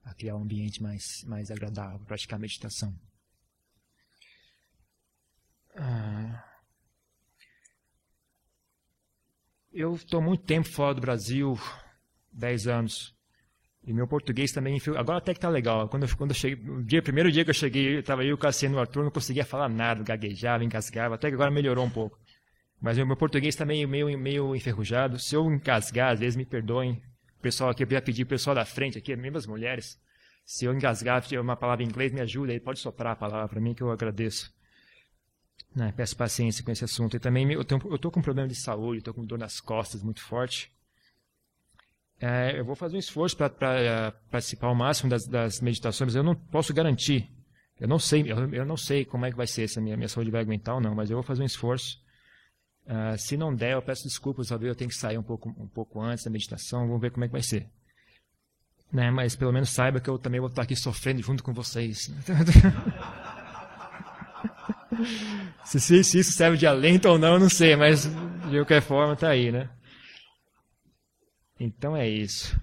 a, 0.05 0.15
criar 0.15 0.37
um 0.37 0.43
ambiente 0.43 0.83
mais, 0.83 1.23
mais 1.25 1.51
agradável, 1.51 2.01
praticar 2.07 2.39
meditação. 2.39 2.95
Ah, 5.77 6.45
eu 9.73 9.95
estou 9.95 10.21
muito 10.21 10.45
tempo 10.45 10.69
fora 10.69 10.95
do 10.95 11.01
Brasil, 11.01 11.59
10 12.33 12.67
anos. 12.67 13.17
E 13.85 13.93
meu 13.93 14.07
português 14.07 14.53
também, 14.53 14.79
agora 14.97 15.19
até 15.19 15.33
que 15.33 15.41
tá 15.41 15.49
legal. 15.49 15.89
Quando 15.89 16.03
eu, 16.03 16.17
quando 16.17 16.31
eu 16.33 16.37
cheguei, 16.37 16.69
o 16.69 16.83
dia, 16.83 17.01
primeiro 17.01 17.31
dia 17.31 17.45
que 17.45 17.51
eu 17.51 17.55
cheguei, 17.55 17.99
estava 17.99 18.25
eu, 18.25 18.35
o 18.35 18.39
Cassiano 18.39 18.75
e 18.75 18.79
o 18.79 18.81
Arthur, 18.81 19.05
não 19.05 19.11
conseguia 19.11 19.45
falar 19.45 19.69
nada, 19.69 20.03
gaguejava, 20.03 20.65
engasgava, 20.65 21.15
até 21.15 21.29
que 21.29 21.35
agora 21.35 21.51
melhorou 21.51 21.85
um 21.85 21.91
pouco. 21.91 22.19
Mas 22.81 22.99
o 22.99 23.07
meu 23.07 23.17
português 23.17 23.55
está 23.55 23.65
meio, 23.65 23.89
meio, 23.89 24.19
meio 24.19 24.55
enferrujado. 24.55 25.19
Se 25.19 25.35
eu 25.35 25.51
engasgar, 25.51 26.13
às 26.13 26.21
vezes 26.21 26.37
me 26.37 26.45
perdoem, 26.45 27.03
pessoal 27.41 27.71
aqui, 27.71 27.83
eu 27.83 27.91
ia 27.91 28.03
pedir 28.03 28.23
o 28.23 28.27
pessoal 28.27 28.55
da 28.55 28.65
frente 28.65 28.99
aqui, 28.99 29.15
mesmo 29.17 29.39
as 29.39 29.47
mulheres, 29.47 30.01
se 30.45 30.65
eu 30.65 30.73
engasgar 30.73 31.23
uma 31.41 31.57
palavra 31.57 31.85
em 31.85 31.89
inglês, 31.89 32.11
me 32.11 32.21
ajuda 32.21 32.53
aí, 32.53 32.59
pode 32.59 32.79
soprar 32.79 33.13
a 33.13 33.17
palavra 33.17 33.49
para 33.49 33.61
mim 33.61 33.75
que 33.75 33.83
eu 33.83 33.91
agradeço. 33.91 34.51
Né, 35.77 35.93
peço 35.95 36.17
paciência 36.17 36.65
com 36.65 36.71
esse 36.71 36.83
assunto. 36.83 37.17
E 37.17 37.21
também 37.21 37.53
eu 37.53 37.61
estou 37.61 38.11
com 38.11 38.21
um 38.21 38.23
problema 38.23 38.49
de 38.49 38.55
saúde, 38.55 38.99
estou 38.99 39.13
com 39.13 39.25
dor 39.25 39.39
nas 39.39 39.61
costas 39.61 40.03
muito 40.03 40.23
forte. 40.23 40.73
É, 42.21 42.59
eu 42.59 42.65
vou 42.65 42.75
fazer 42.75 42.97
um 42.97 42.99
esforço 42.99 43.37
para 43.37 43.53
é, 43.79 44.11
participar 44.31 44.69
ao 44.69 44.75
máximo 44.75 45.11
das, 45.11 45.27
das, 45.27 45.61
meditações, 45.61 46.15
eu 46.15 46.23
não 46.23 46.35
posso 46.35 46.73
garantir. 46.73 47.31
Eu 47.79 47.87
não 47.87 47.99
sei, 47.99 48.23
eu, 48.23 48.53
eu, 48.53 48.65
não 48.65 48.77
sei 48.77 49.05
como 49.05 49.27
é 49.27 49.31
que 49.31 49.37
vai 49.37 49.47
ser, 49.47 49.69
se 49.69 49.79
a 49.79 49.83
minha, 49.83 49.97
minha 49.97 50.09
saúde 50.09 50.31
vai 50.31 50.41
aguentar 50.41 50.75
ou 50.75 50.81
não, 50.81 50.95
mas 50.95 51.11
eu 51.11 51.17
vou 51.17 51.23
fazer 51.23 51.43
um 51.43 51.47
esforço. 51.47 52.03
Uh, 52.89 53.17
se 53.19 53.37
não 53.37 53.55
der, 53.55 53.75
eu 53.75 53.83
peço 53.83 54.05
desculpas, 54.05 54.49
talvez 54.49 54.71
eu 54.71 54.75
tenho 54.75 54.89
que 54.89 54.97
sair 54.97 55.19
um 55.19 55.23
pouco, 55.23 55.51
um 55.51 55.69
pouco 55.69 56.01
antes 56.01 56.25
da 56.25 56.31
meditação, 56.31 56.87
vamos 56.87 57.03
ver 57.03 57.11
como 57.11 57.23
é 57.23 57.29
que 57.29 57.33
vai 57.33 57.43
ser. 57.43 57.69
Né? 58.91 59.11
Mas 59.11 59.37
pelo 59.37 59.53
menos 59.53 59.69
saiba 59.69 60.01
que 60.01 60.09
eu 60.09 60.19
também 60.19 60.41
vou 60.41 60.49
estar 60.49 60.63
aqui 60.63 60.75
sofrendo 60.75 61.23
junto 61.23 61.45
com 61.45 61.53
vocês. 61.53 62.09
se, 65.67 65.79
se, 65.79 66.03
se, 66.03 66.21
isso 66.21 66.33
serve 66.33 66.57
de 66.57 66.67
alento 66.67 67.11
ou 67.11 67.19
não, 67.19 67.35
eu 67.35 67.41
não 67.41 67.51
sei, 67.51 67.77
mas 67.77 68.07
de 68.07 68.57
qualquer 68.57 68.81
forma 68.81 69.13
está 69.13 69.29
aí, 69.29 69.53
né? 69.53 69.69
Então 71.61 71.95
é 71.95 72.09
isso. 72.09 72.59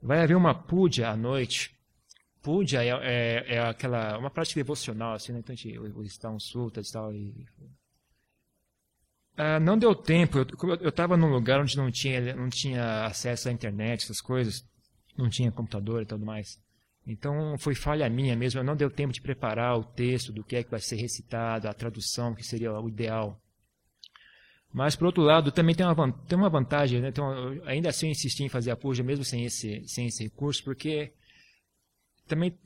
Vai 0.00 0.20
haver 0.20 0.36
uma 0.36 0.54
puja 0.54 1.10
à 1.10 1.16
noite. 1.16 1.74
Puja 2.40 2.84
é, 2.84 2.90
é, 2.90 3.56
é 3.56 3.58
aquela, 3.58 4.16
uma 4.18 4.30
prática 4.30 4.60
devocional, 4.60 5.14
assim, 5.14 5.32
né? 5.32 5.40
Então 5.40 5.52
a 5.52 5.56
gente, 5.56 5.80
um 6.28 6.38
sultas 6.38 6.90
e 6.90 6.92
tal, 6.92 7.10
Uh, 9.36 9.58
não 9.60 9.76
deu 9.76 9.94
tempo. 9.94 10.38
Eu 10.80 10.88
estava 10.88 11.16
num 11.16 11.28
lugar 11.28 11.60
onde 11.60 11.76
não 11.76 11.90
tinha, 11.90 12.34
não 12.34 12.48
tinha 12.48 13.04
acesso 13.04 13.48
à 13.48 13.52
internet, 13.52 14.04
essas 14.04 14.20
coisas. 14.20 14.64
Não 15.16 15.28
tinha 15.28 15.50
computador 15.50 16.02
e 16.02 16.06
tudo 16.06 16.24
mais. 16.24 16.58
Então 17.06 17.56
foi 17.58 17.74
falha 17.74 18.08
minha 18.08 18.36
mesmo. 18.36 18.62
Não 18.62 18.76
deu 18.76 18.90
tempo 18.90 19.12
de 19.12 19.20
preparar 19.20 19.76
o 19.76 19.84
texto 19.84 20.32
do 20.32 20.44
que 20.44 20.56
é 20.56 20.62
que 20.62 20.70
vai 20.70 20.80
ser 20.80 20.96
recitado, 20.96 21.68
a 21.68 21.74
tradução, 21.74 22.34
que 22.34 22.44
seria 22.44 22.72
o 22.72 22.88
ideal. 22.88 23.40
Mas, 24.72 24.96
por 24.96 25.06
outro 25.06 25.22
lado, 25.22 25.52
também 25.52 25.74
tem 25.74 25.86
uma, 25.86 26.12
tem 26.12 26.36
uma 26.36 26.50
vantagem, 26.50 27.00
né? 27.00 27.08
Então, 27.08 27.30
ainda 27.64 27.90
assim 27.90 28.06
eu 28.06 28.12
insisti 28.12 28.42
em 28.42 28.48
fazer 28.48 28.72
a 28.72 28.76
puja, 28.76 29.04
mesmo 29.04 29.24
sem 29.24 29.44
esse, 29.44 29.86
sem 29.86 30.08
esse 30.08 30.24
recurso, 30.24 30.64
porque 30.64 31.12
também, 32.26 32.58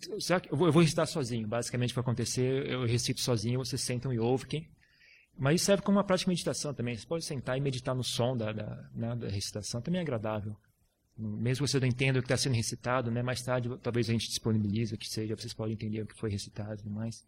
eu 0.50 0.56
vou, 0.56 0.68
eu 0.68 0.72
vou 0.72 0.80
recitar 0.80 1.06
sozinho, 1.06 1.46
basicamente 1.46 1.90
que 1.90 1.96
vai 1.96 2.02
acontecer, 2.02 2.66
eu 2.66 2.86
recito 2.86 3.20
sozinho, 3.20 3.58
vocês 3.58 3.82
sentam 3.82 4.10
e 4.10 4.18
ouvem. 4.18 4.66
Mas 5.38 5.56
isso 5.56 5.66
serve 5.66 5.82
como 5.82 5.98
uma 5.98 6.04
prática 6.04 6.28
de 6.28 6.32
meditação 6.32 6.74
também. 6.74 6.96
Você 6.96 7.06
pode 7.06 7.24
sentar 7.24 7.56
e 7.56 7.60
meditar 7.60 7.94
no 7.94 8.02
som 8.02 8.36
da, 8.36 8.52
da, 8.52 8.90
né, 8.92 9.14
da 9.14 9.28
recitação, 9.28 9.80
também 9.80 10.00
é 10.00 10.02
agradável. 10.02 10.56
Mesmo 11.16 11.66
você 11.66 11.78
não 11.78 11.86
entenda 11.86 12.18
o 12.18 12.22
que 12.22 12.26
está 12.26 12.36
sendo 12.36 12.54
recitado, 12.54 13.10
né, 13.10 13.22
mais 13.22 13.42
tarde 13.42 13.68
talvez 13.82 14.08
a 14.08 14.12
gente 14.12 14.28
disponibilize 14.28 14.94
o 14.94 14.98
que 14.98 15.08
seja, 15.08 15.36
vocês 15.36 15.54
podem 15.54 15.74
entender 15.74 16.02
o 16.02 16.06
que 16.06 16.18
foi 16.18 16.30
recitado 16.30 16.82
e 16.84 16.90
mais. 16.90 17.24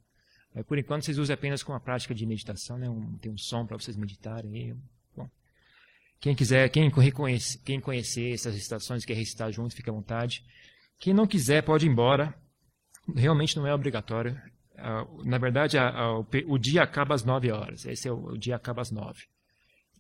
Mas, 0.55 0.65
por 0.67 0.79
enquanto 0.79 1.05
vocês 1.05 1.19
usam 1.19 1.35
apenas 1.35 1.63
como 1.63 1.75
uma 1.75 1.81
prática 1.81 2.15
de 2.15 2.27
meditação, 2.27 2.77
né, 2.77 2.89
um, 2.89 3.17
tem 3.19 3.31
um 3.31 3.39
som 3.39 3.65
para 3.65 3.79
vocês 3.79 3.97
meditarem. 3.97 4.77
Bom, 5.17 5.29
quem 6.21 6.35
quiser, 6.35 6.69
quem, 6.69 6.89
reconhece, 6.89 7.59
quem 7.61 7.81
conhecer 7.81 8.35
essas 8.35 8.55
recitações, 8.55 9.05
quer 9.05 9.15
recitar 9.15 9.53
junto, 9.53 9.75
fique 9.75 9.89
à 9.89 9.93
vontade. 9.93 10.45
Quem 10.99 11.15
não 11.15 11.27
quiser 11.27 11.63
pode 11.63 11.87
ir 11.87 11.91
embora. 11.91 12.35
Realmente 13.15 13.57
não 13.57 13.67
é 13.67 13.75
obrigatório. 13.75 14.41
Na 15.25 15.39
verdade, 15.39 15.77
o, 15.79 16.55
o, 16.55 16.59
dia 16.59 16.83
acaba 16.83 17.15
às 17.15 17.25
9 17.25 17.51
horas. 17.51 17.85
Esse 17.85 18.09
é 18.09 18.13
o, 18.13 18.33
o, 18.33 18.39
dia 18.39 18.57
acaba 18.57 18.83
às 18.83 18.91
9. 18.91 19.25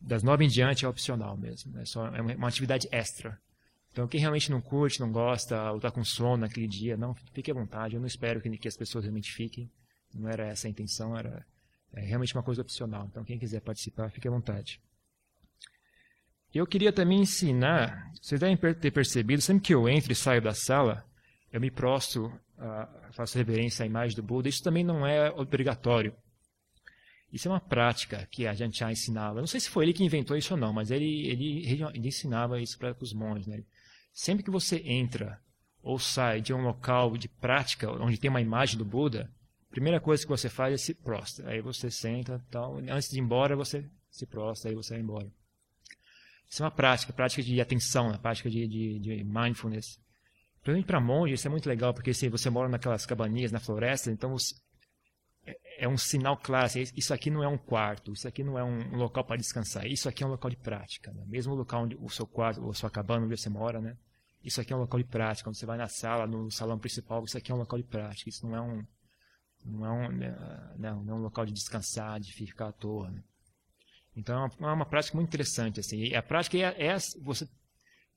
Das 0.00 0.22
9 0.22 0.44
em 0.44 0.48
diante 0.48 0.84
é 0.84 0.88
opcional 0.88 1.36
mesmo. 1.36 1.78
É, 1.78 1.84
só, 1.84 2.06
é 2.08 2.20
uma, 2.20 2.34
uma, 2.34 2.48
atividade 2.48 2.88
extra. 2.90 3.38
Então, 3.92 4.06
quem 4.06 4.20
realmente 4.20 4.50
não 4.50 4.60
curte, 4.60 5.00
não 5.00 5.10
gosta, 5.10 5.70
ou 5.70 5.76
está 5.76 5.90
com 5.90 6.04
sono 6.04 6.38
naquele 6.38 6.68
dia, 6.68 6.96
não, 6.96 7.14
fique 7.32 7.50
à 7.50 7.54
vontade. 7.54 7.94
Eu 7.94 8.00
não 8.00 8.06
espero 8.06 8.40
que, 8.40 8.48
que 8.56 8.68
as 8.68 8.76
pessoas 8.76 9.04
realmente 9.04 9.32
fiquem. 9.32 9.70
Não 10.14 10.28
era 10.28 10.46
essa 10.46 10.66
a 10.66 10.70
intenção, 10.70 11.16
era 11.16 11.44
é, 11.92 12.00
realmente 12.00 12.34
uma 12.34 12.42
coisa 12.42 12.62
opcional. 12.62 13.06
Então, 13.10 13.24
quem 13.24 13.38
quiser 13.38 13.60
participar, 13.60 14.10
fique 14.10 14.28
à 14.28 14.30
vontade. 14.30 14.80
Eu 16.52 16.66
queria 16.66 16.92
também 16.92 17.20
ensinar, 17.20 18.10
vocês 18.20 18.40
devem 18.40 18.56
ter 18.56 18.90
percebido, 18.90 19.40
sempre 19.40 19.62
que 19.62 19.74
eu 19.74 19.88
entro 19.88 20.10
e 20.10 20.16
saio 20.16 20.42
da 20.42 20.52
sala, 20.52 21.04
eu 21.52 21.60
me 21.60 21.70
prostro, 21.70 22.32
faço 23.12 23.38
reverência 23.38 23.84
à 23.84 23.86
imagem 23.86 24.16
do 24.16 24.22
Buda. 24.22 24.48
Isso 24.48 24.62
também 24.62 24.84
não 24.84 25.06
é 25.06 25.30
obrigatório. 25.30 26.14
Isso 27.32 27.46
é 27.46 27.50
uma 27.50 27.60
prática 27.60 28.26
que 28.30 28.46
a 28.46 28.54
já 28.54 28.90
ensinava. 28.90 29.40
não 29.40 29.46
sei 29.46 29.60
se 29.60 29.70
foi 29.70 29.84
ele 29.84 29.92
que 29.92 30.04
inventou 30.04 30.36
isso 30.36 30.54
ou 30.54 30.60
não, 30.60 30.72
mas 30.72 30.90
ele, 30.90 31.28
ele, 31.28 31.82
ele 31.94 32.08
ensinava 32.08 32.60
isso 32.60 32.76
para 32.76 32.96
os 33.00 33.12
monges. 33.12 33.46
Né? 33.46 33.62
Sempre 34.12 34.42
que 34.42 34.50
você 34.50 34.82
entra 34.84 35.40
ou 35.82 35.98
sai 35.98 36.40
de 36.40 36.52
um 36.52 36.62
local 36.62 37.16
de 37.16 37.28
prática 37.28 37.90
onde 37.90 38.18
tem 38.18 38.28
uma 38.28 38.40
imagem 38.40 38.76
do 38.76 38.84
Buda, 38.84 39.30
a 39.68 39.70
primeira 39.70 40.00
coisa 40.00 40.22
que 40.22 40.28
você 40.28 40.48
faz 40.48 40.74
é 40.74 40.76
se 40.76 40.94
prostra. 40.94 41.50
Aí 41.50 41.60
você 41.60 41.90
senta, 41.90 42.44
tal. 42.50 42.78
antes 42.78 43.08
de 43.08 43.18
ir 43.18 43.20
embora, 43.20 43.54
você 43.56 43.88
se 44.10 44.26
prostra, 44.26 44.70
aí 44.70 44.74
você 44.74 44.94
vai 44.94 45.02
embora. 45.02 45.30
Isso 46.48 46.62
é 46.62 46.64
uma 46.64 46.72
prática, 46.72 47.12
prática 47.12 47.42
de 47.42 47.60
atenção, 47.60 48.08
uma 48.08 48.18
prática 48.18 48.50
de, 48.50 48.66
de, 48.66 48.98
de 48.98 49.24
mindfulness. 49.24 50.00
Principalmente 50.62 50.86
para 50.86 51.00
monge, 51.00 51.34
isso 51.34 51.46
é 51.46 51.50
muito 51.50 51.68
legal, 51.68 51.94
porque 51.94 52.12
se 52.12 52.28
você 52.28 52.50
mora 52.50 52.68
naquelas 52.68 53.06
cabaninhas 53.06 53.50
na 53.50 53.58
floresta, 53.58 54.10
então 54.10 54.36
é, 55.46 55.84
é 55.84 55.88
um 55.88 55.96
sinal. 55.96 56.38
Assim, 56.62 56.84
isso 56.94 57.14
aqui 57.14 57.30
não 57.30 57.42
é 57.42 57.48
um 57.48 57.56
quarto, 57.56 58.12
isso 58.12 58.28
aqui 58.28 58.44
não 58.44 58.58
é 58.58 58.64
um, 58.64 58.96
local 58.96 59.24
para 59.24 59.36
descansar, 59.36 59.86
isso 59.86 60.08
aqui 60.08 60.22
é 60.22 60.26
um 60.26 60.30
local 60.30 60.50
de 60.50 60.56
prática. 60.56 61.10
Né? 61.12 61.24
Mesmo 61.26 61.54
o 61.54 61.56
local 61.56 61.84
onde 61.84 61.96
o 61.96 62.08
seu 62.10 62.26
quarto, 62.26 62.62
ou 62.62 62.70
a 62.70 62.74
sua 62.74 62.90
cabana 62.90 63.24
onde 63.24 63.36
você 63.36 63.48
mora, 63.48 63.80
né? 63.80 63.96
isso 64.42 64.60
aqui 64.60 64.72
é 64.72 64.76
um 64.76 64.80
local 64.80 64.98
de 64.98 65.06
prática. 65.06 65.48
Quando 65.48 65.56
você 65.56 65.66
vai 65.66 65.76
na 65.76 65.88
sala, 65.88 66.26
no 66.26 66.50
salão 66.50 66.78
principal, 66.78 67.24
isso 67.24 67.36
aqui 67.36 67.52
é 67.52 67.54
um 67.54 67.58
local 67.58 67.78
de 67.78 67.84
prática. 67.84 68.28
Isso 68.28 68.46
não 68.46 68.56
é 68.56 68.60
um, 68.60 68.86
não 69.64 69.86
é 69.86 69.90
um, 69.90 70.12
né, 70.12 70.74
não, 70.78 71.04
não 71.04 71.14
é 71.14 71.16
um 71.18 71.22
local 71.22 71.44
de 71.44 71.52
descansar, 71.52 72.18
de 72.20 72.32
ficar 72.32 72.68
à 72.68 72.72
toa. 72.72 73.10
Né? 73.10 73.22
Então 74.16 74.34
é 74.34 74.38
uma, 74.38 74.70
é 74.70 74.74
uma, 74.74 74.86
prática 74.86 75.16
muito 75.16 75.28
interessante. 75.28 75.80
Assim. 75.80 75.98
E 76.04 76.14
a 76.14 76.22
prática 76.22 76.56
é, 76.56 76.86
é 76.86 76.96
você, 77.22 77.46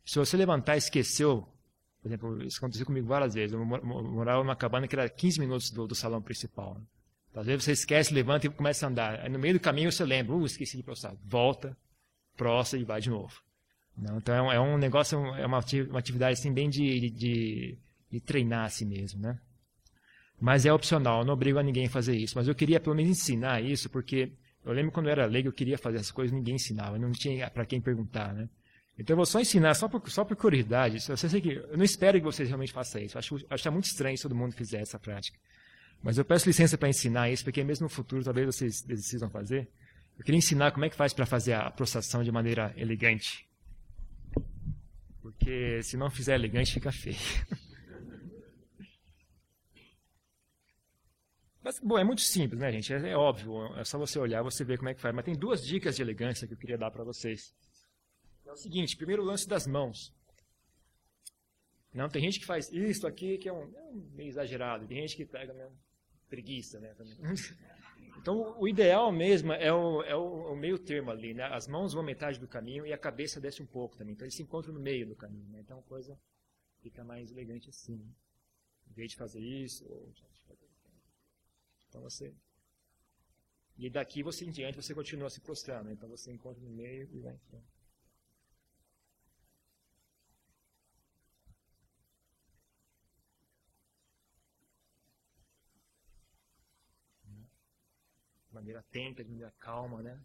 se 0.06 0.18
você 0.18 0.38
levantar 0.38 0.76
e 0.76 0.80
esqueceu, 0.80 1.48
por 2.04 2.10
exemplo, 2.10 2.44
isso 2.44 2.58
aconteceu 2.58 2.86
comigo 2.86 3.08
várias 3.08 3.34
vezes. 3.34 3.54
Eu 3.54 3.66
morava 3.66 4.44
numa 4.44 4.58
cabana 4.58 4.90
que 4.90 4.94
era 4.94 5.08
15 5.08 5.40
minutos 5.40 5.72
do, 5.72 5.88
do 5.88 5.96
salão 5.96 6.22
principal. 6.22 6.78
Então, 7.32 7.40
às 7.40 7.48
vezes 7.48 7.64
você 7.64 7.72
esquece, 7.72 8.14
levanta 8.14 8.46
e 8.46 8.50
começa 8.50 8.86
a 8.86 8.90
andar. 8.90 9.22
Aí 9.22 9.30
no 9.30 9.40
meio 9.40 9.54
do 9.54 9.60
caminho 9.62 9.90
você 9.90 10.04
lembra, 10.04 10.36
uh, 10.36 10.46
esqueci 10.46 10.76
de 10.76 10.84
prostrar. 10.84 11.16
Volta, 11.24 11.78
prostra 12.36 12.78
e 12.78 12.84
vai 12.84 13.00
de 13.00 13.10
novo. 13.10 13.42
Não, 13.98 14.18
então 14.18 14.36
é 14.36 14.42
um, 14.42 14.52
é 14.52 14.60
um, 14.60 14.78
negócio, 14.78 15.18
é 15.36 15.46
uma 15.46 15.60
atividade 15.98 16.34
assim, 16.34 16.52
bem 16.52 16.70
de, 16.70 17.10
de, 17.10 17.78
de 18.12 18.20
treinar 18.20 18.66
a 18.66 18.70
si 18.70 18.84
mesmo. 18.84 19.22
Né? 19.22 19.40
Mas 20.42 20.66
é 20.66 20.74
opcional, 20.74 21.22
eu 21.22 21.26
não 21.26 21.34
obrigo 21.34 21.58
a 21.58 21.64
ninguém 21.64 21.86
a 21.86 21.90
fazer 21.90 22.18
isso. 22.18 22.38
Mas 22.38 22.50
eu 22.50 22.56
queria 22.56 22.82
pelo 22.82 22.98
menos 22.98 23.12
ensinar 23.12 23.64
isso, 23.64 23.90
porque 23.90 24.34
eu 24.66 24.74
lembro 24.74 24.92
quando 24.92 25.06
eu 25.06 25.14
era 25.14 25.26
leigo, 25.26 25.48
eu 25.48 25.54
queria 25.54 25.78
fazer 25.78 26.00
essas 26.00 26.12
coisas, 26.12 26.36
ninguém 26.36 26.56
ensinava, 26.56 27.00
não 27.00 27.14
tinha 27.14 27.50
para 27.50 27.66
quem 27.66 27.80
perguntar, 27.80 28.34
né? 28.34 28.50
Então 28.98 29.14
eu 29.14 29.18
vou 29.18 29.26
só 29.26 29.40
ensinar, 29.40 29.74
só 29.74 29.88
por, 29.88 30.08
só 30.10 30.24
por 30.24 30.36
curiosidade. 30.38 30.98
Eu, 31.10 31.42
que, 31.42 31.50
eu 31.50 31.78
não 31.78 31.84
espero 31.84 32.20
que 32.20 32.26
vocês 32.26 32.48
realmente 32.48 32.72
façam 32.72 33.02
isso. 33.02 33.18
Eu 33.18 33.20
acho, 33.20 33.46
acho 33.50 33.72
muito 33.72 33.86
estranho 33.86 34.16
se 34.16 34.24
todo 34.24 34.36
mundo 34.36 34.54
fizer 34.54 34.82
essa 34.82 35.00
prática. 35.00 35.38
Mas 36.02 36.18
eu 36.18 36.26
peço 36.26 36.48
licença 36.48 36.78
para 36.78 36.90
ensinar 36.90 37.30
isso, 37.32 37.44
porque 37.44 37.64
mesmo 37.64 37.86
no 37.86 37.90
futuro 37.90 38.24
talvez 38.24 38.46
vocês 38.46 38.82
decidam 38.82 39.30
fazer. 39.30 39.70
Eu 40.18 40.24
queria 40.24 40.38
ensinar 40.38 40.72
como 40.72 40.86
é 40.86 40.90
que 40.90 40.96
faz 40.96 41.14
para 41.14 41.26
fazer 41.26 41.54
a 41.54 41.72
prostração 41.72 42.24
de 42.24 42.32
maneira 42.32 42.74
elegante. 42.78 43.48
Porque 45.22 45.82
se 45.82 45.98
não 45.98 46.10
fizer 46.12 46.36
elegante, 46.36 46.74
fica 46.74 46.92
feio. 46.92 47.18
Mas, 51.64 51.80
bom, 51.80 51.98
é 51.98 52.04
muito 52.04 52.22
simples, 52.22 52.60
né, 52.60 52.70
gente? 52.74 52.94
É, 52.94 53.12
é, 53.12 53.18
óbvio, 53.18 53.74
é 53.78 53.86
só 53.86 53.98
você 53.98 54.20
olhar, 54.20 54.44
você 54.44 54.66
ver 54.66 54.78
como 54.78 54.90
é 54.90 54.94
que 54.94 55.00
faz. 55.00 55.16
Mas 55.16 55.24
tem 55.24 55.34
duas 55.34 55.66
dicas 55.66 55.96
de 55.96 56.02
elegância 56.02 56.46
que 56.46 56.54
eu 56.54 56.58
queria 56.58 56.78
dar 56.78 56.92
para 56.92 57.06
vocês. 57.06 57.56
É 58.54 58.56
o 58.56 58.58
seguinte, 58.58 58.96
primeiro 58.96 59.24
lance 59.24 59.48
das 59.48 59.66
mãos. 59.66 60.14
Não, 61.92 62.08
tem 62.08 62.22
gente 62.22 62.40
que 62.40 62.46
faz 62.46 62.72
isso 62.72 63.08
aqui, 63.08 63.38
que 63.40 63.50
é 63.50 63.54
um, 63.54 63.64
é 63.76 63.82
um 63.82 64.12
meio 64.14 64.30
exagerado. 64.30 64.88
Tem 64.88 64.98
gente 64.98 65.16
que 65.16 65.26
pega 65.26 65.72
preguiça, 66.30 66.80
né? 66.80 66.96
Então, 68.16 68.58
o 68.58 68.68
ideal 68.70 69.12
mesmo 69.12 69.52
é 69.52 69.74
o, 69.74 70.02
é 70.04 70.16
o, 70.16 70.54
o, 70.54 70.56
meio 70.56 70.80
termo 70.80 71.12
ali, 71.12 71.34
né? 71.34 71.44
As 71.46 71.68
mãos 71.68 71.94
vão 71.94 72.02
metade 72.02 72.40
do 72.40 72.48
caminho 72.48 72.86
e 72.86 72.94
a 72.94 72.98
cabeça 72.98 73.42
desce 73.42 73.62
um 73.62 73.66
pouco 73.66 73.98
também. 73.98 74.14
Então, 74.14 74.24
eles 74.24 74.36
se 74.36 74.42
encontram 74.42 74.74
no 74.74 74.80
meio 74.80 75.06
do 75.08 75.16
caminho, 75.16 75.50
né? 75.50 75.60
Então, 75.60 75.80
a 75.80 75.82
coisa 75.82 76.18
fica 76.80 77.04
mais 77.04 77.32
elegante 77.32 77.70
assim. 77.70 77.96
Em 78.90 78.94
vez 78.94 79.12
de 79.12 79.18
fazer 79.18 79.42
isso, 79.42 79.84
ou 79.90 80.10
então 81.90 82.02
você. 82.02 82.34
E 83.78 83.90
daqui 83.90 84.24
você 84.24 84.46
em 84.46 84.52
diante 84.52 84.76
você 84.76 84.96
continua 84.96 85.30
se 85.30 85.40
prostrando. 85.42 85.92
Então 85.92 86.10
você 86.10 86.32
encontra 86.32 86.62
no 86.64 86.72
meio 86.72 87.08
e 87.12 87.20
vai 87.20 87.34
em 87.36 87.40
frente. 87.40 87.73
Maneira 98.64 98.80
atenta, 98.80 99.24
de 99.24 99.30
maneira 99.30 99.54
calma, 99.60 100.02
né? 100.02 100.20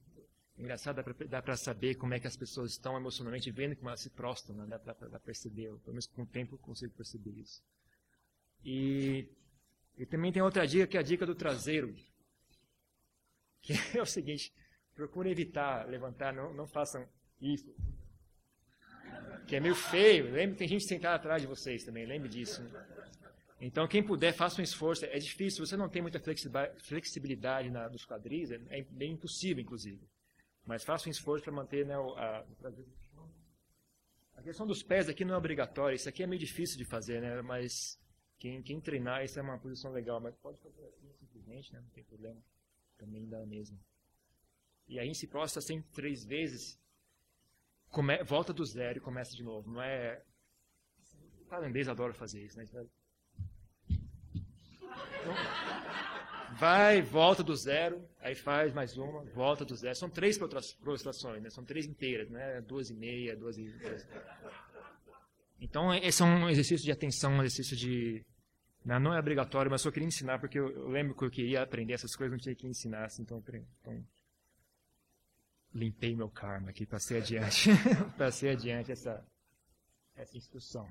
Engraçado, 0.57 1.03
dá 1.29 1.41
para 1.41 1.57
saber 1.57 1.95
como 1.95 2.15
é 2.15 2.21
que 2.21 2.27
as 2.27 2.37
pessoas 2.37 2.73
estão 2.73 2.97
emocionalmente 2.97 3.51
vendo 3.51 3.77
como 3.77 3.89
elas 3.89 4.01
se 4.01 4.11
prostram, 4.11 4.57
né? 4.57 4.67
dá 4.67 4.79
para 4.79 5.21
perceber, 5.21 5.69
pelo 5.79 5.93
menos 5.93 6.07
com 6.07 6.23
o 6.23 6.27
tempo 6.27 6.57
eu 6.57 6.59
consigo 6.59 6.93
perceber 6.95 7.31
isso. 7.31 7.63
E 8.65 9.29
e 9.99 10.07
também 10.07 10.31
tem 10.31 10.41
outra 10.41 10.65
dica, 10.65 10.87
que 10.87 10.97
é 10.97 11.01
a 11.01 11.03
dica 11.03 11.27
do 11.27 11.35
traseiro. 11.35 11.93
Que 13.61 13.73
é 13.99 14.01
o 14.01 14.07
seguinte, 14.07 14.55
procure 14.95 15.29
evitar 15.29 15.87
levantar, 15.89 16.33
não, 16.33 16.55
não 16.55 16.67
façam 16.67 17.07
isso. 17.41 17.75
Que 19.49 19.57
é 19.57 19.61
meio 19.61 19.75
feio. 19.75 20.31
Lembre, 20.31 20.57
tem 20.57 20.69
gente 20.69 20.85
sentada 20.85 21.17
atrás 21.17 21.43
de 21.43 21.49
vocês 21.49 21.83
também, 21.85 22.07
lembre 22.07 22.29
disso. 22.29 22.63
Então, 23.61 23.89
quem 23.89 24.03
puder, 24.03 24.33
faça 24.33 24.61
um 24.61 24.65
esforço. 24.65 25.05
É 25.05 25.19
difícil, 25.19 25.67
você 25.67 25.77
não 25.77 25.89
tem 25.89 26.01
muita 26.01 26.21
flexibilidade 26.79 27.71
na, 27.71 27.89
dos 27.89 28.07
quadris, 28.07 28.51
é, 28.51 28.61
é 28.71 28.83
bem 28.83 29.13
impossível, 29.13 29.63
inclusive. 29.63 30.09
Mas 30.65 30.85
faça 30.85 31.09
um 31.09 31.11
esforço 31.11 31.45
para 31.45 31.53
manter 31.53 31.85
né, 31.85 31.95
a, 31.95 32.45
a 34.35 34.43
questão 34.43 34.67
dos 34.67 34.83
pés 34.83 35.09
aqui 35.09 35.25
não 35.25 35.35
é 35.35 35.39
obrigatória. 35.39 35.97
Isso 35.97 36.09
aqui 36.09 36.23
é 36.23 36.27
meio 36.27 36.39
difícil 36.39 36.79
de 36.79 36.85
fazer, 36.85 37.21
né? 37.21 37.43
mas 37.43 37.99
quem, 38.39 38.63
quem 38.63 38.81
treinar, 38.81 39.25
isso 39.25 39.39
é 39.39 39.43
uma 39.43 39.59
posição 39.59 39.91
legal, 39.91 40.21
mas 40.21 40.37
pode 40.37 40.61
fazer 40.61 40.85
assim 40.85 41.13
simplesmente, 41.15 41.73
né? 41.73 41.81
não 41.81 41.91
tem 41.91 42.05
problema. 42.05 42.41
Também 42.97 43.29
dá 43.29 43.45
mesmo. 43.45 43.79
E 44.87 44.99
aí 44.99 45.13
se 45.15 45.27
prostra 45.27 45.61
sempre 45.61 45.91
três 45.91 46.25
vezes, 46.25 46.79
come, 47.91 48.23
volta 48.23 48.53
do 48.53 48.65
zero 48.65 48.99
e 48.99 49.01
começa 49.01 49.35
de 49.35 49.43
novo. 49.43 49.71
Não 49.71 49.83
é. 49.83 50.23
O 51.41 51.45
tailandês 51.47 51.89
adora 51.89 52.13
fazer 52.13 52.45
isso, 52.45 52.57
né? 52.57 52.65
Vai, 56.59 57.01
volta 57.03 57.43
do 57.43 57.55
zero, 57.55 58.05
aí 58.21 58.35
faz 58.35 58.75
mais 58.75 58.97
uma, 58.97 59.23
volta 59.27 59.65
do 59.65 59.77
zero. 59.77 59.95
São 59.95 60.11
três 60.11 60.37
prostrações, 60.81 61.41
né? 61.41 61.51
São 61.51 61.65
três 61.65 61.87
inteiras, 61.87 62.29
né? 62.31 62.61
Duas 62.63 62.91
e 62.91 62.95
meia, 62.95 63.37
duas 63.37 63.57
e. 63.59 63.73
Então, 65.61 65.95
esse 65.95 66.23
é 66.23 66.25
um 66.25 66.49
exercício 66.49 66.85
de 66.85 66.91
atenção, 66.91 67.33
um 67.33 67.43
exercício 67.43 67.77
de. 67.77 68.25
Né, 68.85 68.99
não 68.99 69.15
é 69.15 69.19
obrigatório, 69.19 69.71
mas 69.71 69.83
só 69.83 69.91
queria 69.91 70.09
ensinar, 70.09 70.39
porque 70.39 70.59
eu, 70.59 70.89
lembro 70.89 71.15
que 71.15 71.25
eu 71.25 71.31
queria 71.31 71.63
aprender 71.63 71.93
essas 71.93 72.17
coisas, 72.17 72.33
não 72.33 72.39
tinha 72.39 72.55
que 72.55 72.67
ensinar, 72.67 73.09
então, 73.21 73.43
então 73.81 74.05
limpei 75.75 76.17
meu 76.17 76.31
karma 76.31 76.71
aqui, 76.71 76.87
passei 76.87 77.19
adiante, 77.19 77.71
passei 78.17 78.51
adiante 78.51 78.91
essa, 78.91 79.25
essa 80.17 80.37
instrução. 80.37 80.91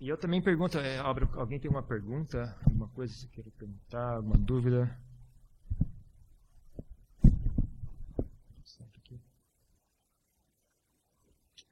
E 0.00 0.08
eu 0.08 0.16
também 0.16 0.40
pergunto, 0.40 0.78
é, 0.78 0.96
alguém 0.98 1.60
tem 1.60 1.70
uma 1.70 1.82
pergunta, 1.82 2.56
alguma 2.64 2.88
coisa 2.88 3.12
que 3.12 3.20
você 3.20 3.28
queira 3.28 3.50
perguntar, 3.50 4.16
alguma 4.16 4.38
dúvida? 4.38 4.98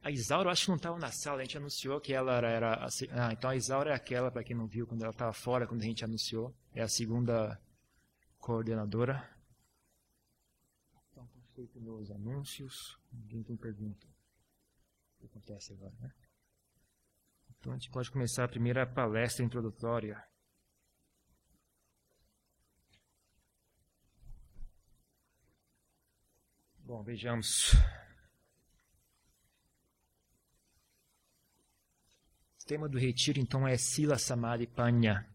A 0.03 0.11
Isaura, 0.11 0.49
eu 0.49 0.53
acho 0.53 0.65
que 0.65 0.69
não 0.69 0.77
estava 0.77 0.99
na 0.99 1.11
sala, 1.11 1.41
a 1.41 1.45
gente 1.45 1.57
anunciou 1.57 2.01
que 2.01 2.13
ela 2.13 2.35
era. 2.35 2.51
era 2.51 2.87
ah, 3.13 3.33
então 3.33 3.51
a 3.51 3.57
Isaura 3.57 3.91
é 3.91 3.95
aquela, 3.95 4.31
para 4.31 4.45
quem 4.45 4.57
não 4.57 4.67
viu, 4.67 4.87
quando 4.87 5.03
ela 5.03 5.11
estava 5.11 5.33
fora, 5.33 5.67
quando 5.67 5.83
a 5.83 5.85
gente 5.85 6.05
anunciou. 6.05 6.55
É 6.73 6.83
a 6.83 6.89
segunda 6.89 7.61
coordenadora. 8.39 9.29
Então, 11.11 11.25
está 11.25 11.41
feito 11.55 11.81
meus 11.81 12.11
anúncios. 12.11 12.99
Ninguém 13.13 13.43
tem 13.43 13.57
pergunta. 13.57 14.07
O 14.07 15.21
que 15.21 15.27
acontece 15.27 15.73
agora, 15.73 15.95
né? 16.01 16.11
Então 17.69 17.77
a 17.77 17.79
gente 17.79 17.91
pode 17.91 18.11
começar 18.11 18.45
a 18.45 18.49
primeira 18.49 18.87
palestra 18.87 19.45
introdutória. 19.45 20.25
Bom, 26.79 27.03
vejamos. 27.03 27.75
O 32.55 32.67
tema 32.67 32.89
do 32.89 32.99
retiro, 32.99 33.39
então, 33.39 33.69
é 33.69 33.77
Sila 33.77 34.17
Samadhi 34.17 34.67
Panya. 34.67 35.29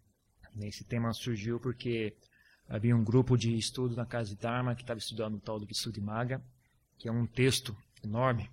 Esse 0.60 0.84
tema 0.84 1.14
surgiu 1.14 1.60
porque 1.60 2.18
havia 2.68 2.96
um 2.96 3.04
grupo 3.04 3.38
de 3.38 3.56
estudo 3.56 3.96
na 3.96 4.08
Casa 4.08 4.30
de 4.30 4.42
Dharma 4.42 4.74
que 4.74 4.82
estava 4.82 4.98
estudando 4.98 5.36
o 5.36 5.40
tal 5.40 5.60
do 5.60 5.68
Visuddhimagga, 5.68 6.44
que 6.98 7.08
é 7.08 7.12
um 7.12 7.28
texto 7.28 7.78
enorme, 8.04 8.50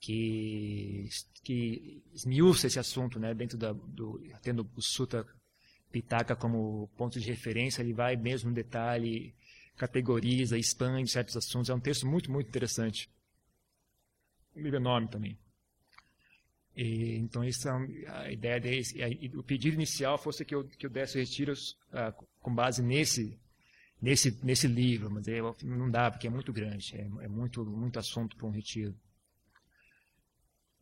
que, 0.00 1.08
que 1.44 2.02
esmiuça 2.12 2.66
esse 2.66 2.78
assunto, 2.78 3.20
né, 3.20 3.34
dentro 3.34 3.58
da, 3.58 3.72
do, 3.72 4.20
tendo 4.42 4.68
o 4.74 4.82
Sutta 4.82 5.26
Pitaka 5.92 6.34
como 6.34 6.88
ponto 6.96 7.20
de 7.20 7.28
referência, 7.28 7.82
ele 7.82 7.92
vai 7.92 8.16
mesmo 8.16 8.48
no 8.48 8.54
detalhe, 8.54 9.34
categoriza, 9.76 10.58
expande 10.58 11.10
certos 11.10 11.36
assuntos. 11.36 11.68
É 11.68 11.74
um 11.74 11.80
texto 11.80 12.06
muito, 12.06 12.30
muito 12.30 12.48
interessante. 12.48 13.10
Um 14.56 14.62
livro 14.62 14.78
enorme 14.78 15.08
também. 15.08 15.38
E, 16.76 17.16
então, 17.16 17.44
isso 17.44 17.68
é 17.68 18.08
a 18.08 18.32
ideia 18.32 18.60
desse. 18.60 18.96
o 19.34 19.42
pedido 19.42 19.74
inicial 19.74 20.16
fosse 20.16 20.44
que 20.44 20.54
eu, 20.54 20.64
que 20.64 20.86
eu 20.86 20.90
desse 20.90 21.18
retiros 21.18 21.76
uh, 21.92 22.12
com 22.40 22.54
base 22.54 22.82
nesse, 22.82 23.38
nesse, 24.00 24.38
nesse 24.44 24.66
livro, 24.66 25.10
mas 25.10 25.26
eu, 25.26 25.54
não 25.62 25.90
dá, 25.90 26.10
porque 26.10 26.26
é 26.26 26.30
muito 26.30 26.52
grande, 26.52 26.96
é, 26.96 27.02
é 27.24 27.28
muito, 27.28 27.64
muito 27.64 27.98
assunto 27.98 28.36
para 28.36 28.46
um 28.46 28.50
retiro. 28.50 28.94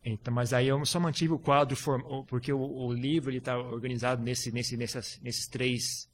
Então, 0.05 0.33
mas 0.33 0.52
aí 0.52 0.69
eu 0.69 0.85
só 0.87 1.00
mantive 1.00 1.33
o 1.33 1.38
quadro, 1.38 1.76
porque 2.26 2.52
o, 2.52 2.61
o 2.61 2.93
livro 2.93 3.33
está 3.35 3.59
organizado 3.59 4.23
nesse, 4.23 4.52
nesse, 4.52 4.76
nessas, 4.76 5.19
nesses 5.21 5.47
três 5.47 6.09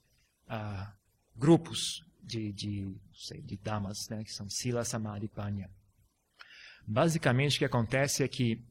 ah, 0.48 0.92
grupos 1.36 2.04
de, 2.22 2.52
de, 2.52 2.96
sei, 3.14 3.42
de 3.42 3.56
damas, 3.56 4.08
né, 4.08 4.24
que 4.24 4.32
são 4.32 4.48
Sila, 4.48 4.84
Samadhi 4.84 5.26
e 5.26 5.28
Panya. 5.28 5.70
Basicamente, 6.86 7.56
o 7.56 7.58
que 7.58 7.64
acontece 7.64 8.22
é 8.22 8.28
que 8.28 8.62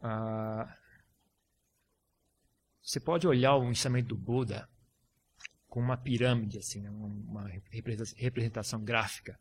ah, 0.00 0.76
você 2.80 3.00
pode 3.00 3.26
olhar 3.26 3.56
o 3.56 3.70
ensinamento 3.70 4.08
do 4.08 4.16
Buda 4.16 4.68
como 5.68 5.86
uma 5.86 5.96
pirâmide, 5.96 6.58
assim, 6.58 6.80
né, 6.80 6.90
uma 6.90 7.50
representação 8.16 8.82
gráfica 8.82 9.38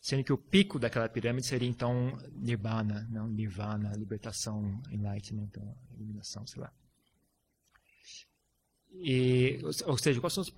sendo 0.00 0.24
que 0.24 0.32
o 0.32 0.38
pico 0.38 0.78
daquela 0.78 1.08
pirâmide 1.08 1.46
seria 1.46 1.68
então 1.68 2.16
Nirvana, 2.32 3.06
não 3.10 3.28
Nirvana, 3.28 3.92
libertação, 3.96 4.80
enlightenment, 4.90 5.44
então, 5.44 5.76
iluminação, 5.94 6.46
sei 6.46 6.62
lá. 6.62 6.72
E, 8.92 9.60
ou 9.86 9.98
seja, 9.98 10.20
quais 10.20 10.32
são 10.32 10.42
os, 10.42 10.52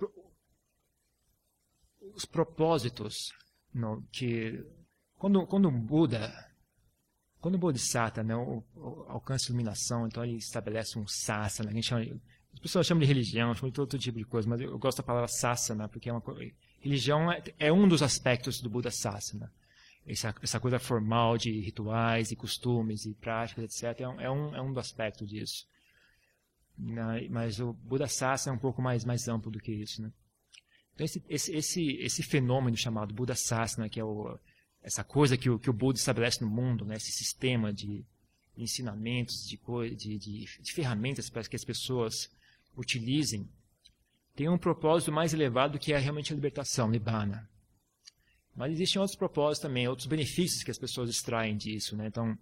os 2.15 2.25
propósitos 2.25 3.31
que 4.11 4.65
quando 5.17 5.45
quando 5.45 5.67
um 5.67 5.79
Buda 5.79 6.31
quando 7.39 7.55
o 7.55 7.57
Bodhisattva 7.57 8.23
né, 8.23 8.35
o, 8.35 8.63
alcança 9.09 9.49
iluminação, 9.49 10.07
então 10.07 10.23
ele 10.23 10.37
estabelece 10.37 10.97
um 10.97 11.05
sasana, 11.05 11.71
a 11.71 11.73
gente 11.73 11.87
chama, 11.87 12.01
as 12.53 12.59
pessoas 12.59 12.87
chamam 12.87 13.01
de 13.01 13.07
religião, 13.07 13.53
chamam 13.53 13.69
de 13.69 13.75
todo 13.75 13.99
tipo 13.99 14.17
de 14.17 14.23
coisa, 14.23 14.47
mas 14.47 14.61
eu, 14.61 14.69
eu 14.69 14.79
gosto 14.79 14.99
da 14.99 15.03
palavra 15.03 15.27
sasana, 15.27 15.89
porque 15.89 16.09
é 16.09 16.13
uma 16.13 16.21
Religião 16.83 17.31
é, 17.31 17.41
é 17.57 17.71
um 17.71 17.87
dos 17.87 18.03
aspectos 18.03 18.59
do 18.59 18.69
Buda 18.69 18.91
Sasana. 18.91 19.49
Essa, 20.05 20.35
essa 20.41 20.59
coisa 20.59 20.77
formal 20.79 21.37
de 21.37 21.61
rituais 21.61 22.29
e 22.29 22.35
costumes 22.35 23.05
e 23.05 23.13
práticas, 23.13 23.63
etc., 23.63 24.01
é 24.01 24.09
um, 24.09 24.19
é 24.19 24.29
um, 24.29 24.55
é 24.55 24.67
dos 24.67 24.77
aspectos 24.77 25.29
disso. 25.29 25.65
Mas 27.29 27.61
o 27.61 27.71
Buda 27.71 28.05
Sasana 28.07 28.53
é 28.53 28.57
um 28.57 28.59
pouco 28.59 28.81
mais, 28.81 29.05
mais 29.05 29.29
amplo 29.29 29.49
do 29.49 29.61
que 29.61 29.71
isso. 29.71 30.01
Né? 30.01 30.11
Então, 30.93 31.05
esse, 31.05 31.23
esse, 31.29 31.55
esse, 31.55 31.91
esse 32.01 32.21
fenômeno 32.21 32.75
chamado 32.75 33.13
Buda 33.13 33.33
Sasana, 33.33 33.87
que 33.87 34.01
é 34.01 34.03
o, 34.03 34.37
essa 34.81 35.05
coisa 35.05 35.37
que 35.37 35.49
o, 35.49 35.57
que 35.57 35.69
o 35.69 35.73
Buda 35.73 35.97
estabelece 35.97 36.43
no 36.43 36.49
mundo, 36.49 36.83
né? 36.83 36.97
esse 36.97 37.13
sistema 37.13 37.71
de 37.71 38.03
ensinamentos, 38.57 39.47
de, 39.47 39.57
de, 39.95 40.17
de, 40.17 40.61
de 40.61 40.73
ferramentas 40.73 41.29
para 41.29 41.43
que 41.43 41.55
as 41.55 41.63
pessoas 41.63 42.29
utilizem 42.75 43.49
tem 44.35 44.49
um 44.49 44.57
propósito 44.57 45.11
mais 45.11 45.33
elevado 45.33 45.79
que 45.79 45.93
é 45.93 45.97
realmente 45.97 46.31
a 46.31 46.35
libertação, 46.35 46.89
Nibbana. 46.89 47.49
Mas 48.55 48.71
existem 48.73 48.99
outros 48.99 49.17
propósitos 49.17 49.67
também, 49.67 49.87
outros 49.87 50.07
benefícios 50.07 50.63
que 50.63 50.71
as 50.71 50.77
pessoas 50.77 51.09
extraem 51.09 51.57
disso. 51.57 51.95
Né? 51.95 52.07
Então, 52.07 52.37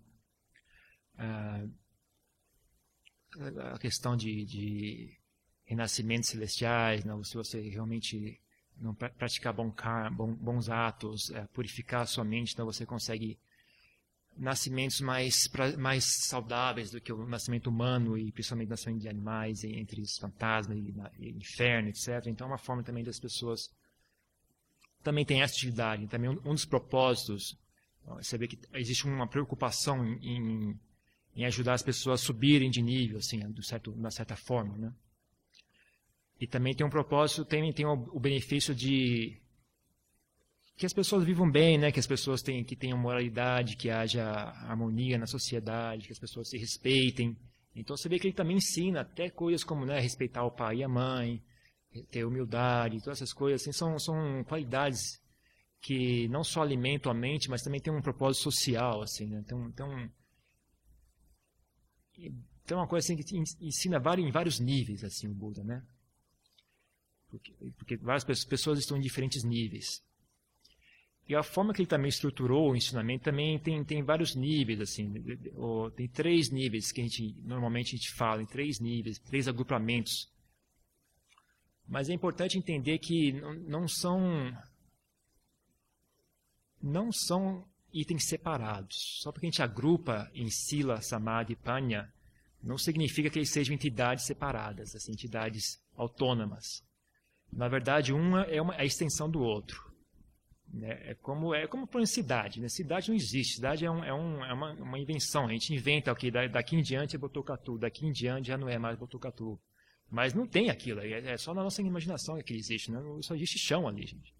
a 3.74 3.80
questão 3.80 4.16
de, 4.16 4.46
de 4.46 5.18
renascimentos 5.66 6.30
celestiais, 6.30 7.06
né? 7.06 7.14
se 7.24 7.36
você 7.36 7.62
realmente 7.62 8.42
não 8.78 8.94
praticar 8.96 9.54
bom, 9.54 9.74
bons 10.36 10.70
atos, 10.70 11.30
é, 11.32 11.46
purificar 11.48 12.02
a 12.02 12.06
sua 12.06 12.24
mente, 12.24 12.54
então 12.54 12.66
você 12.66 12.86
consegue 12.86 13.40
nascimentos 14.38 15.02
mais, 15.02 15.50
mais 15.78 16.06
saudáveis 16.26 16.92
do 16.92 17.02
que 17.02 17.12
o 17.12 17.28
nascimento 17.28 17.68
humano 17.68 18.18
e 18.18 18.32
principalmente 18.32 18.68
o 18.68 18.72
nascimento 18.72 19.02
de 19.02 19.10
animais, 19.10 19.64
entre 19.64 20.02
os 20.02 20.18
fantasmas 20.18 20.78
e, 20.78 20.94
e 21.20 21.30
inferno, 21.32 21.90
etc. 21.90 22.26
Então 22.28 22.48
é 22.48 22.52
uma 22.52 22.58
forma 22.58 22.84
também 22.84 23.04
das 23.04 23.20
pessoas 23.20 23.70
também 25.04 25.26
tem 25.26 25.42
essa 25.42 25.54
atividade. 25.56 26.08
Também 26.08 26.30
um, 26.30 26.40
um 26.46 26.54
dos 26.54 26.66
propósitos, 26.66 27.58
você 28.06 28.38
vê 28.38 28.48
que 28.48 28.58
existe 28.74 29.06
uma 29.06 29.28
preocupação 29.28 30.06
em, 30.22 30.80
em 31.36 31.46
ajudar 31.46 31.74
as 31.74 31.82
pessoas 31.82 32.22
a 32.22 32.24
subirem 32.24 32.70
de 32.70 32.82
nível, 32.82 33.18
assim, 33.18 33.40
de 33.52 33.66
certo, 33.66 33.92
uma 33.92 34.12
certa 34.12 34.36
forma, 34.36 34.78
né? 34.78 34.94
E 36.40 36.48
também 36.48 36.74
tem 36.74 36.86
um 36.86 36.90
propósito, 36.90 37.46
tem, 37.46 37.72
tem 37.72 37.86
o, 37.86 37.94
o 38.14 38.20
benefício 38.20 38.74
de 38.74 39.40
que 40.82 40.86
as 40.88 40.94
pessoas 40.94 41.24
vivam 41.24 41.48
bem, 41.50 41.78
né? 41.78 41.92
Que 41.92 42.00
as 42.00 42.08
pessoas 42.08 42.42
tenham, 42.42 42.64
que 42.64 42.76
tenham 42.76 42.98
moralidade, 42.98 43.78
que 43.78 43.92
haja 43.92 44.24
harmonia 44.68 45.16
na 45.16 45.28
sociedade, 45.28 46.08
que 46.08 46.12
as 46.12 46.18
pessoas 46.18 46.50
se 46.50 46.58
respeitem. 46.58 47.38
Então 47.76 47.96
você 47.96 48.10
vê 48.10 48.18
que 48.18 48.26
ele 48.26 48.34
também 48.34 48.58
ensina 48.58 49.02
até 49.02 49.30
coisas 49.30 49.64
como 49.64 49.86
né, 49.86 50.00
respeitar 50.00 50.44
o 50.44 50.50
pai 50.50 50.78
e 50.78 50.84
a 50.84 50.90
mãe, 50.90 51.40
ter 52.10 52.26
humildade, 52.26 52.98
todas 52.98 53.20
essas 53.20 53.32
coisas 53.32 53.62
assim, 53.62 53.72
são, 53.72 54.00
são 54.00 54.44
qualidades 54.46 55.22
que 55.80 56.28
não 56.30 56.44
só 56.44 56.64
alimentam 56.64 57.12
a 57.12 57.16
mente, 57.16 57.48
mas 57.48 57.62
também 57.62 57.80
tem 57.80 57.94
um 57.94 58.02
propósito 58.02 58.42
social, 58.42 59.04
assim, 59.04 59.28
né? 59.28 59.40
Então, 59.46 59.68
então, 59.68 60.10
então 62.66 62.80
uma 62.80 62.88
coisa 62.88 63.06
assim 63.06 63.16
que 63.16 63.38
ensina 63.64 64.02
em 64.18 64.32
vários 64.32 64.60
níveis, 64.60 65.04
assim, 65.04 65.28
o 65.28 65.36
Buda, 65.36 65.64
né? 65.64 65.86
Porque, 67.30 67.54
porque 67.78 67.98
várias 67.98 68.24
pessoas 68.46 68.80
estão 68.80 68.98
em 68.98 69.02
diferentes 69.02 69.44
níveis. 69.44 70.02
E 71.32 71.36
a 71.36 71.42
forma 71.42 71.74
que 71.74 71.80
ele 71.80 71.88
também 71.88 72.10
estruturou 72.10 72.72
o 72.72 72.76
ensinamento 72.76 73.24
também 73.24 73.58
tem, 73.58 73.82
tem 73.86 74.04
vários 74.04 74.36
níveis, 74.36 74.82
assim, 74.82 75.14
tem 75.96 76.06
três 76.10 76.50
níveis 76.50 76.92
que 76.92 77.00
a 77.00 77.06
gente 77.06 77.34
normalmente 77.46 77.96
a 77.96 77.98
gente 77.98 78.12
fala, 78.12 78.42
em 78.42 78.46
três 78.46 78.82
níveis, 78.82 79.18
três 79.18 79.48
agrupamentos. 79.48 80.30
Mas 81.88 82.10
é 82.10 82.14
importante 82.14 82.58
entender 82.58 82.98
que 82.98 83.32
não, 83.66 83.88
são 83.88 84.22
não 86.84 87.14
são 87.14 87.66
itens 87.94 88.26
separados. 88.26 89.22
Só 89.22 89.32
porque 89.32 89.46
a 89.46 89.50
gente 89.52 89.62
agrupa 89.62 90.30
em 90.34 90.50
Sila, 90.50 91.02
Samadhi 91.02 91.56
Panya, 91.56 92.14
não 92.62 92.78
significa 92.78 93.30
que 93.30 93.40
eles 93.40 93.52
sejam 93.54 93.74
entidades 93.74 94.26
separadas, 94.26 94.94
assim, 94.98 95.14
entidades 95.14 95.82
autônomas. 95.96 96.84
Na 97.54 97.70
verdade, 97.70 98.12
uma 98.12 98.42
é 98.42 98.62
uma, 98.62 98.76
é 98.76 98.82
a 98.82 98.86
extensão 98.86 99.30
do 99.30 99.40
outro. 99.40 99.91
Né? 100.74 101.12
É 101.12 101.14
como 101.16 101.54
é 101.54 101.68
como 101.68 101.86
por 101.86 102.06
cidade. 102.08 102.62
Né? 102.62 102.70
Cidade 102.70 103.10
não 103.10 103.16
existe. 103.16 103.56
Cidade 103.56 103.86
é, 103.86 103.92
um, 103.92 104.04
é, 104.04 104.14
um, 104.14 104.46
é 104.46 104.54
uma, 104.54 104.74
uma, 104.74 105.00
invenção. 105.00 105.48
A 105.48 105.52
gente 105.52 105.74
inventa 105.74 106.12
o 106.12 106.14
okay, 106.14 106.32
daqui 106.32 106.76
em 106.76 106.82
diante 106.82 107.16
é 107.16 107.20
Botucatu, 107.20 107.78
daqui 107.78 108.06
em 108.06 108.12
diante 108.12 108.48
já 108.48 108.58
não 108.58 108.70
é 108.70 108.78
mais 108.78 108.98
Botucatu. 108.98 109.60
Mas 110.10 110.34
não 110.34 110.46
tem 110.46 110.70
aquilo. 110.70 111.02
É, 111.02 111.34
é 111.34 111.38
só 111.38 111.54
na 111.54 111.64
nossa 111.64 111.82
imaginação 111.82 112.42
que 112.42 112.54
existe. 112.54 112.92
Né? 112.92 113.00
Só 113.22 113.36
existe 113.36 113.60
chão 113.60 113.88
ali, 113.88 114.06
gente. 114.06 114.34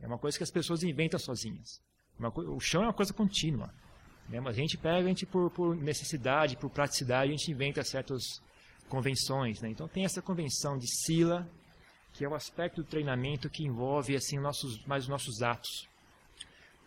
É 0.00 0.06
uma 0.06 0.18
coisa 0.18 0.36
que 0.36 0.44
as 0.44 0.50
pessoas 0.50 0.82
inventam 0.82 1.18
sozinhas. 1.18 1.80
o 2.18 2.60
chão 2.60 2.82
é 2.82 2.86
uma 2.86 2.92
coisa 2.92 3.12
contínua. 3.12 3.72
Né? 4.28 4.40
Mas 4.40 4.56
a 4.56 4.60
gente 4.60 4.76
pega, 4.76 4.98
a 4.98 5.08
gente 5.08 5.26
por, 5.26 5.50
por 5.50 5.76
necessidade, 5.76 6.56
por 6.56 6.70
praticidade, 6.70 7.32
a 7.32 7.36
gente 7.36 7.50
inventa 7.50 7.82
certas 7.82 8.22
convenções. 8.88 9.60
Né? 9.60 9.70
Então 9.70 9.88
tem 9.88 10.04
essa 10.04 10.20
convenção 10.20 10.76
de 10.76 10.86
Sila, 10.86 11.48
que 12.12 12.24
é 12.24 12.28
o 12.28 12.34
aspecto 12.34 12.82
do 12.82 12.88
treinamento 12.88 13.48
que 13.48 13.64
envolve 13.64 14.14
assim 14.14 14.38
nossos, 14.38 14.84
mais 14.84 15.04
os 15.04 15.08
nossos 15.08 15.42
atos, 15.42 15.88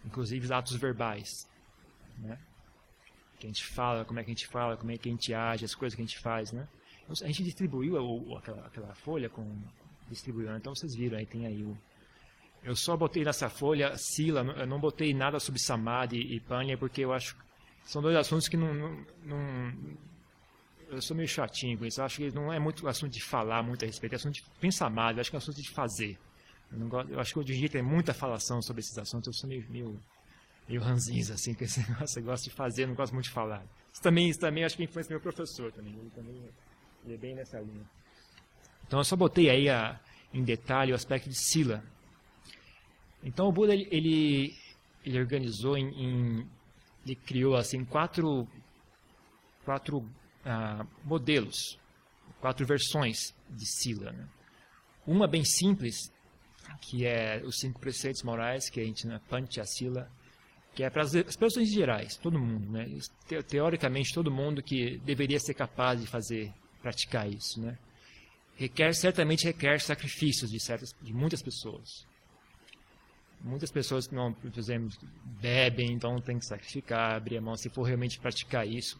inclusive 0.05 0.45
os 0.45 0.51
atos 0.51 0.75
verbais. 0.75 1.49
Né? 2.17 2.37
Que 3.39 3.47
a 3.47 3.49
gente 3.49 3.65
fala, 3.65 4.05
como 4.05 4.19
é 4.19 4.23
que 4.23 4.31
a 4.31 4.33
gente 4.33 4.47
fala, 4.47 4.77
como 4.77 4.91
é 4.91 4.97
que 4.97 5.09
a 5.09 5.11
gente 5.11 5.33
age, 5.33 5.65
as 5.65 5.75
coisas 5.75 5.95
que 5.95 6.01
a 6.01 6.05
gente 6.05 6.19
faz. 6.19 6.51
Né? 6.51 6.67
A 7.09 7.27
gente 7.27 7.43
distribuiu 7.43 7.97
a, 7.97 8.39
aquela, 8.39 8.65
aquela 8.67 8.95
folha 8.95 9.29
com 9.29 9.61
distribuiu, 10.09 10.51
né? 10.51 10.57
então 10.57 10.75
vocês 10.75 10.93
viram, 10.95 11.17
aí 11.17 11.25
tem 11.25 11.47
aí 11.47 11.63
o, 11.63 11.75
eu 12.65 12.75
só 12.75 12.97
botei 12.97 13.23
nessa 13.23 13.47
folha 13.47 13.95
Sila, 13.95 14.41
eu 14.41 14.65
não 14.65 14.79
botei 14.79 15.13
nada 15.13 15.39
sobre 15.39 15.59
Samadhi 15.59 16.17
e 16.17 16.39
Panya, 16.39 16.75
porque 16.75 17.01
eu 17.01 17.13
acho 17.13 17.35
que 17.35 17.41
são 17.83 18.01
dois 18.01 18.15
assuntos 18.15 18.47
que 18.47 18.57
não, 18.57 18.73
não, 18.73 19.05
não 19.23 19.97
eu 20.89 21.01
sou 21.01 21.15
meio 21.15 21.27
chatinho 21.27 21.77
com 21.77 21.85
isso. 21.85 21.99
Eu 21.99 22.05
acho 22.05 22.17
que 22.17 22.31
não 22.31 22.51
é 22.51 22.59
muito 22.59 22.87
assunto 22.87 23.11
de 23.11 23.23
falar 23.23 23.63
muito 23.63 23.83
a 23.83 23.87
respeito, 23.87 24.13
é 24.13 24.15
assunto 24.15 24.35
de 24.35 24.43
pensar 24.59 24.89
mais, 24.89 25.17
eu 25.17 25.21
acho 25.21 25.29
que 25.29 25.35
é 25.35 25.39
assunto 25.39 25.61
de 25.61 25.69
fazer. 25.69 26.17
Eu, 26.71 26.87
gosto, 26.87 27.11
eu 27.11 27.19
acho 27.19 27.33
que 27.33 27.39
hoje 27.39 27.53
em 27.53 27.59
dia 27.59 27.69
tem 27.69 27.81
muita 27.81 28.13
falação 28.13 28.61
sobre 28.61 28.81
esses 28.81 28.97
assuntos, 28.97 29.27
eu 29.27 29.33
sou 29.33 29.49
meio, 29.49 29.65
meio, 29.69 29.99
meio 30.67 30.81
ranzinza, 30.81 31.33
assim, 31.33 31.53
com 31.53 31.63
esse 31.63 31.79
negócio. 31.89 32.19
Eu 32.19 32.23
gosto 32.23 32.43
de 32.45 32.49
fazer, 32.51 32.87
não 32.87 32.95
gosto 32.95 33.13
muito 33.13 33.25
de 33.25 33.31
falar. 33.31 33.63
Isso 33.91 34.01
também, 34.01 34.29
isso 34.29 34.39
também 34.39 34.63
acho 34.63 34.75
que 34.75 34.83
influencia 34.83 35.13
meu 35.13 35.21
professor 35.21 35.71
também. 35.71 35.93
Ele 35.93 36.09
também 36.09 36.35
ele 37.05 37.13
é 37.13 37.17
bem 37.17 37.35
nessa 37.35 37.59
linha. 37.59 37.85
Então 38.87 38.99
eu 38.99 39.03
só 39.03 39.15
botei 39.15 39.49
aí 39.49 39.69
a, 39.69 39.99
em 40.33 40.43
detalhe 40.43 40.91
o 40.91 40.95
aspecto 40.95 41.29
de 41.29 41.35
Sila, 41.35 41.83
então 43.23 43.47
o 43.47 43.51
Buda 43.51 43.73
ele, 43.73 43.87
ele, 43.91 44.55
ele 45.03 45.19
organizou 45.19 45.75
em, 45.75 45.87
em, 45.89 46.47
ele 47.03 47.15
criou 47.15 47.55
assim 47.55 47.83
quatro 47.83 48.47
quatro 49.63 50.07
uh, 50.45 50.87
modelos, 51.03 51.79
quatro 52.39 52.65
versões 52.65 53.33
de 53.49 53.65
Sila. 53.65 54.11
Né? 54.11 54.27
Uma 55.05 55.27
bem 55.27 55.43
simples, 55.43 56.11
que 56.81 57.05
é 57.05 57.41
os 57.43 57.59
cinco 57.59 57.79
preceitos 57.79 58.23
morais, 58.23 58.69
que 58.69 58.79
a 58.79 58.83
gente 58.83 59.01
chama 59.01 59.21
Panchasila, 59.29 60.09
que 60.73 60.83
é 60.83 60.89
para 60.89 61.03
as 61.03 61.35
pessoas 61.35 61.69
gerais, 61.71 62.17
todo 62.17 62.37
mundo, 62.37 62.69
né? 62.69 62.85
Teoricamente 63.47 64.13
todo 64.13 64.29
mundo 64.29 64.61
que 64.61 64.97
deveria 64.99 65.39
ser 65.39 65.53
capaz 65.53 66.01
de 66.01 66.05
fazer, 66.05 66.53
praticar 66.81 67.31
isso, 67.31 67.61
né? 67.61 67.77
Requer 68.57 68.93
certamente 68.93 69.45
requer 69.45 69.79
sacrifícios 69.79 70.51
de 70.51 70.59
certas, 70.59 70.93
de 71.01 71.13
muitas 71.13 71.41
pessoas 71.41 72.05
muitas 73.45 73.71
pessoas 73.71 74.07
que 74.07 74.15
não, 74.15 74.33
por 74.33 74.57
exemplo, 74.57 74.89
bebem, 75.39 75.93
então 75.93 76.19
tem 76.19 76.39
que 76.39 76.45
sacrificar, 76.45 77.15
abrir 77.15 77.37
a 77.37 77.41
mão, 77.41 77.55
se 77.55 77.69
for 77.69 77.83
realmente 77.83 78.19
praticar 78.19 78.67
isso. 78.67 78.99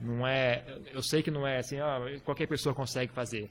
Não 0.00 0.26
é, 0.26 0.64
eu 0.92 1.02
sei 1.02 1.22
que 1.22 1.30
não 1.30 1.46
é 1.46 1.58
assim, 1.58 1.78
ah, 1.80 1.98
qualquer 2.24 2.46
pessoa 2.46 2.74
consegue 2.74 3.12
fazer. 3.12 3.50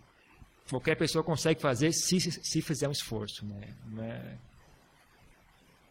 Qualquer 0.70 0.96
pessoa 0.96 1.24
consegue 1.24 1.62
fazer 1.62 1.92
se, 1.92 2.20
se 2.20 2.62
fizer 2.62 2.88
um 2.88 2.92
esforço, 2.92 3.46
né? 3.46 3.74
Não 3.86 4.04
é, 4.04 4.38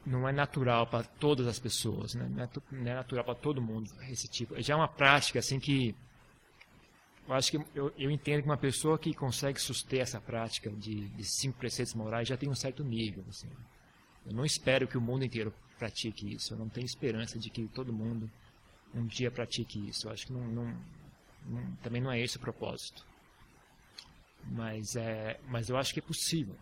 não 0.07 0.29
é 0.29 0.33
natural 0.33 0.87
para 0.87 1.05
todas 1.05 1.47
as 1.47 1.59
pessoas, 1.59 2.15
né? 2.15 2.27
não, 2.31 2.45
é, 2.45 2.49
não 2.71 2.91
é 2.91 2.95
natural 2.95 3.25
para 3.25 3.35
todo 3.35 3.61
mundo 3.61 3.91
esse 4.09 4.29
tipo. 4.29 4.61
Já 4.63 4.75
é 4.75 4.77
uma 4.77 4.89
prática 4.89 5.39
assim 5.39 5.59
que 5.59 5.95
eu 7.29 7.35
acho 7.35 7.51
que 7.51 7.59
eu, 7.75 7.93
eu 7.99 8.11
entendo 8.11 8.43
que 8.43 8.49
uma 8.49 8.57
pessoa 8.57 8.99
que 8.99 9.13
consegue 9.13 9.61
suster 9.61 10.01
essa 10.01 10.21
prática 10.21 10.71
de, 10.71 11.09
de 11.09 11.25
cinco 11.25 11.59
preceitos 11.59 11.93
morais 11.93 12.29
já 12.29 12.37
tem 12.37 12.49
um 12.49 12.55
certo 12.55 12.85
nível, 12.85 13.25
assim. 13.29 13.49
Eu 14.25 14.33
não 14.33 14.45
espero 14.45 14.87
que 14.87 14.97
o 14.97 15.01
mundo 15.01 15.25
inteiro 15.25 15.53
pratique 15.77 16.35
isso. 16.35 16.55
Eu 16.55 16.59
não 16.59 16.69
tenho 16.69 16.85
esperança 16.85 17.39
de 17.39 17.51
que 17.51 17.67
todo 17.69 17.93
mundo 17.93 18.31
um 18.95 19.07
dia 19.07 19.31
pratique 19.31 19.89
isso. 19.89 20.07
Eu 20.07 20.13
acho 20.13 20.27
que 20.27 20.33
não, 20.33 20.47
não, 20.47 20.83
não, 21.47 21.77
também 21.77 22.01
não 22.01 22.11
é 22.11 22.21
esse 22.21 22.37
o 22.37 22.41
propósito. 22.41 23.07
Mas, 24.45 24.95
é, 24.97 25.41
mas 25.49 25.69
eu 25.69 25.77
acho 25.77 25.93
que 25.93 26.01
é 26.01 26.03
possível. 26.03 26.57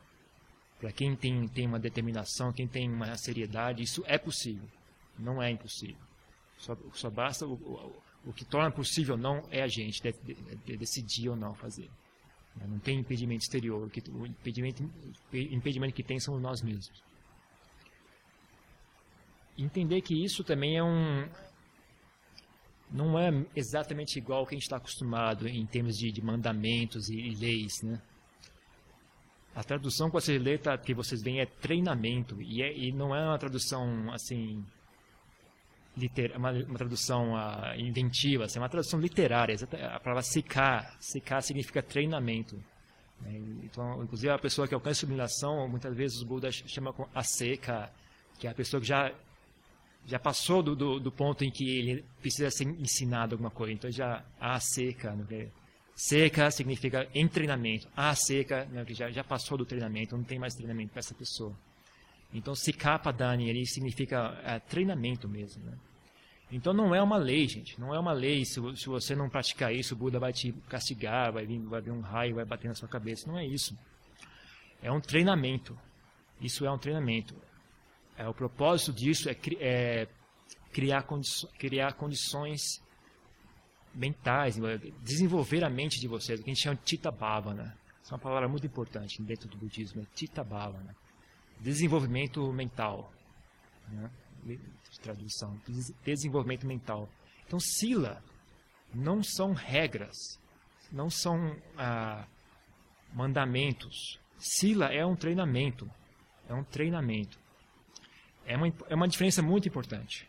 Para 0.78 0.92
quem 0.92 1.14
tem, 1.16 1.46
tem 1.48 1.66
uma 1.66 1.78
determinação, 1.78 2.52
quem 2.52 2.66
tem 2.66 2.90
uma 2.90 3.16
seriedade, 3.16 3.82
isso 3.82 4.02
é 4.06 4.18
possível. 4.18 4.68
Não 5.18 5.42
é 5.42 5.50
impossível. 5.50 6.02
Só, 6.58 6.76
só 6.92 7.10
basta. 7.10 7.46
O, 7.46 7.54
o, 7.54 8.02
o 8.26 8.32
que 8.32 8.44
torna 8.44 8.70
possível 8.70 9.16
não 9.16 9.46
é 9.50 9.62
a 9.62 9.68
gente 9.68 10.02
de, 10.02 10.12
de, 10.12 10.34
de 10.56 10.76
decidir 10.76 11.28
ou 11.28 11.36
não 11.36 11.54
fazer. 11.54 11.90
Não 12.66 12.78
tem 12.78 12.98
impedimento 12.98 13.42
exterior. 13.42 13.90
O 14.10 14.26
impedimento, 14.26 14.82
impedimento 15.32 15.94
que 15.94 16.02
tem 16.02 16.18
são 16.18 16.38
nós 16.38 16.62
mesmos 16.62 17.02
entender 19.56 20.00
que 20.00 20.14
isso 20.14 20.42
também 20.42 20.76
é 20.76 20.82
um 20.82 21.28
não 22.90 23.18
é 23.18 23.30
exatamente 23.54 24.18
igual 24.18 24.40
ao 24.40 24.46
que 24.46 24.54
a 24.54 24.56
gente 24.56 24.64
está 24.64 24.76
acostumado 24.76 25.48
em 25.48 25.66
termos 25.66 25.96
de, 25.96 26.12
de 26.12 26.22
mandamentos 26.22 27.08
e, 27.08 27.16
e, 27.16 27.34
leis, 27.34 27.82
né? 27.82 28.00
A 29.54 29.62
tradução 29.62 30.08
que 30.08 30.14
vocês 30.14 30.42
lê, 30.42 30.58
tá, 30.58 30.76
que 30.76 30.92
vocês 30.92 31.22
veem 31.22 31.40
é 31.40 31.46
treinamento 31.46 32.42
e, 32.42 32.60
é, 32.60 32.76
e 32.76 32.90
não 32.90 33.14
é 33.14 33.24
uma 33.24 33.38
tradução 33.38 34.12
assim 34.12 34.64
liter, 35.96 36.36
uma, 36.36 36.50
uma 36.50 36.78
tradução 36.78 37.34
uh, 37.34 37.78
inventiva, 37.78 38.44
assim, 38.44 38.58
é 38.58 38.62
uma 38.62 38.68
tradução 38.68 39.00
literária. 39.00 39.56
A 39.92 40.00
palavra 40.00 40.22
secar, 40.22 40.96
secar 41.00 41.40
significa 41.40 41.82
treinamento. 41.82 42.56
Né? 43.20 43.38
Então, 43.62 44.02
inclusive 44.02 44.32
a 44.32 44.38
pessoa 44.38 44.66
que 44.66 44.74
alcança 44.74 45.04
a 45.04 45.06
iluminação, 45.06 45.68
muitas 45.68 45.94
vezes 45.96 46.18
os 46.18 46.24
Budas 46.24 46.62
chamam 46.66 46.92
a 47.14 47.22
seca, 47.22 47.90
que 48.38 48.46
é 48.46 48.50
a 48.50 48.54
pessoa 48.54 48.80
que 48.80 48.86
já 48.86 49.12
já 50.06 50.18
passou 50.18 50.62
do, 50.62 50.76
do, 50.76 51.00
do, 51.00 51.10
ponto 51.12 51.44
em 51.44 51.50
que 51.50 51.78
ele 51.78 52.04
precisa 52.20 52.50
ser 52.50 52.64
ensinado 52.64 53.34
alguma 53.34 53.50
coisa. 53.50 53.72
Então 53.72 53.90
já 53.90 54.24
a 54.38 54.60
seca, 54.60 55.12
né? 55.12 55.48
seca 55.94 56.50
significa 56.50 57.08
em 57.14 57.26
treinamento. 57.26 57.88
A 57.96 58.14
seca, 58.14 58.66
né? 58.66 58.84
já, 58.90 59.10
já 59.10 59.24
passou 59.24 59.56
do 59.56 59.64
treinamento, 59.64 60.16
não 60.16 60.24
tem 60.24 60.38
mais 60.38 60.54
treinamento 60.54 60.92
para 60.92 61.00
essa 61.00 61.14
pessoa. 61.14 61.56
Então 62.32 62.54
Sikapadani, 62.54 63.48
ele 63.48 63.64
significa 63.64 64.38
é, 64.44 64.58
treinamento 64.58 65.28
mesmo. 65.28 65.64
Né? 65.64 65.78
Então 66.50 66.72
não 66.72 66.94
é 66.94 67.02
uma 67.02 67.16
lei, 67.16 67.48
gente. 67.48 67.80
Não 67.80 67.94
é 67.94 67.98
uma 67.98 68.12
lei. 68.12 68.44
Se, 68.44 68.60
se 68.76 68.86
você 68.88 69.14
não 69.14 69.30
praticar 69.30 69.74
isso, 69.74 69.94
o 69.94 69.96
Buda 69.96 70.18
vai 70.18 70.32
te 70.32 70.52
castigar, 70.68 71.32
vai 71.32 71.46
vir, 71.46 71.60
vai 71.60 71.80
vir 71.80 71.92
um 71.92 72.00
raio, 72.00 72.34
vai 72.34 72.44
bater 72.44 72.68
na 72.68 72.74
sua 72.74 72.88
cabeça. 72.88 73.30
Não 73.30 73.38
é 73.38 73.46
isso. 73.46 73.76
É 74.82 74.92
um 74.92 75.00
treinamento. 75.00 75.78
Isso 76.40 76.66
é 76.66 76.70
um 76.70 76.78
treinamento. 76.78 77.34
É, 78.16 78.28
o 78.28 78.34
propósito 78.34 78.92
disso 78.92 79.28
é, 79.28 79.36
é 79.60 80.08
criar, 80.72 81.02
condi 81.02 81.28
criar 81.58 81.94
condições 81.94 82.82
mentais, 83.94 84.56
desenvolver 85.02 85.64
a 85.64 85.70
mente 85.70 86.00
de 86.00 86.08
vocês, 86.08 86.40
o 86.40 86.42
que 86.42 86.50
a 86.50 86.54
gente 86.54 86.62
chama 86.62 86.76
de 86.76 86.82
Tita 86.82 87.10
Bhavana. 87.10 87.76
É 88.04 88.12
uma 88.12 88.18
palavra 88.18 88.48
muito 88.48 88.66
importante 88.66 89.22
dentro 89.22 89.48
do 89.48 89.56
budismo, 89.56 90.02
é 90.02 90.04
Tita 90.14 90.44
Bhavana. 90.44 90.94
Desenvolvimento 91.60 92.52
mental. 92.52 93.12
Né? 93.88 94.10
Tradução. 95.00 95.58
Desenvolvimento 96.04 96.66
mental. 96.66 97.08
Então, 97.46 97.58
Sila 97.58 98.22
não 98.92 99.22
são 99.22 99.52
regras, 99.52 100.38
não 100.92 101.08
são 101.08 101.56
ah, 101.76 102.26
mandamentos. 103.12 104.20
Sila 104.38 104.92
é 104.92 105.04
um 105.04 105.16
treinamento. 105.16 105.90
É 106.48 106.54
um 106.54 106.64
treinamento. 106.64 107.38
É 108.46 108.56
uma, 108.56 108.72
é 108.88 108.94
uma 108.94 109.08
diferença 109.08 109.42
muito 109.42 109.68
importante. 109.68 110.28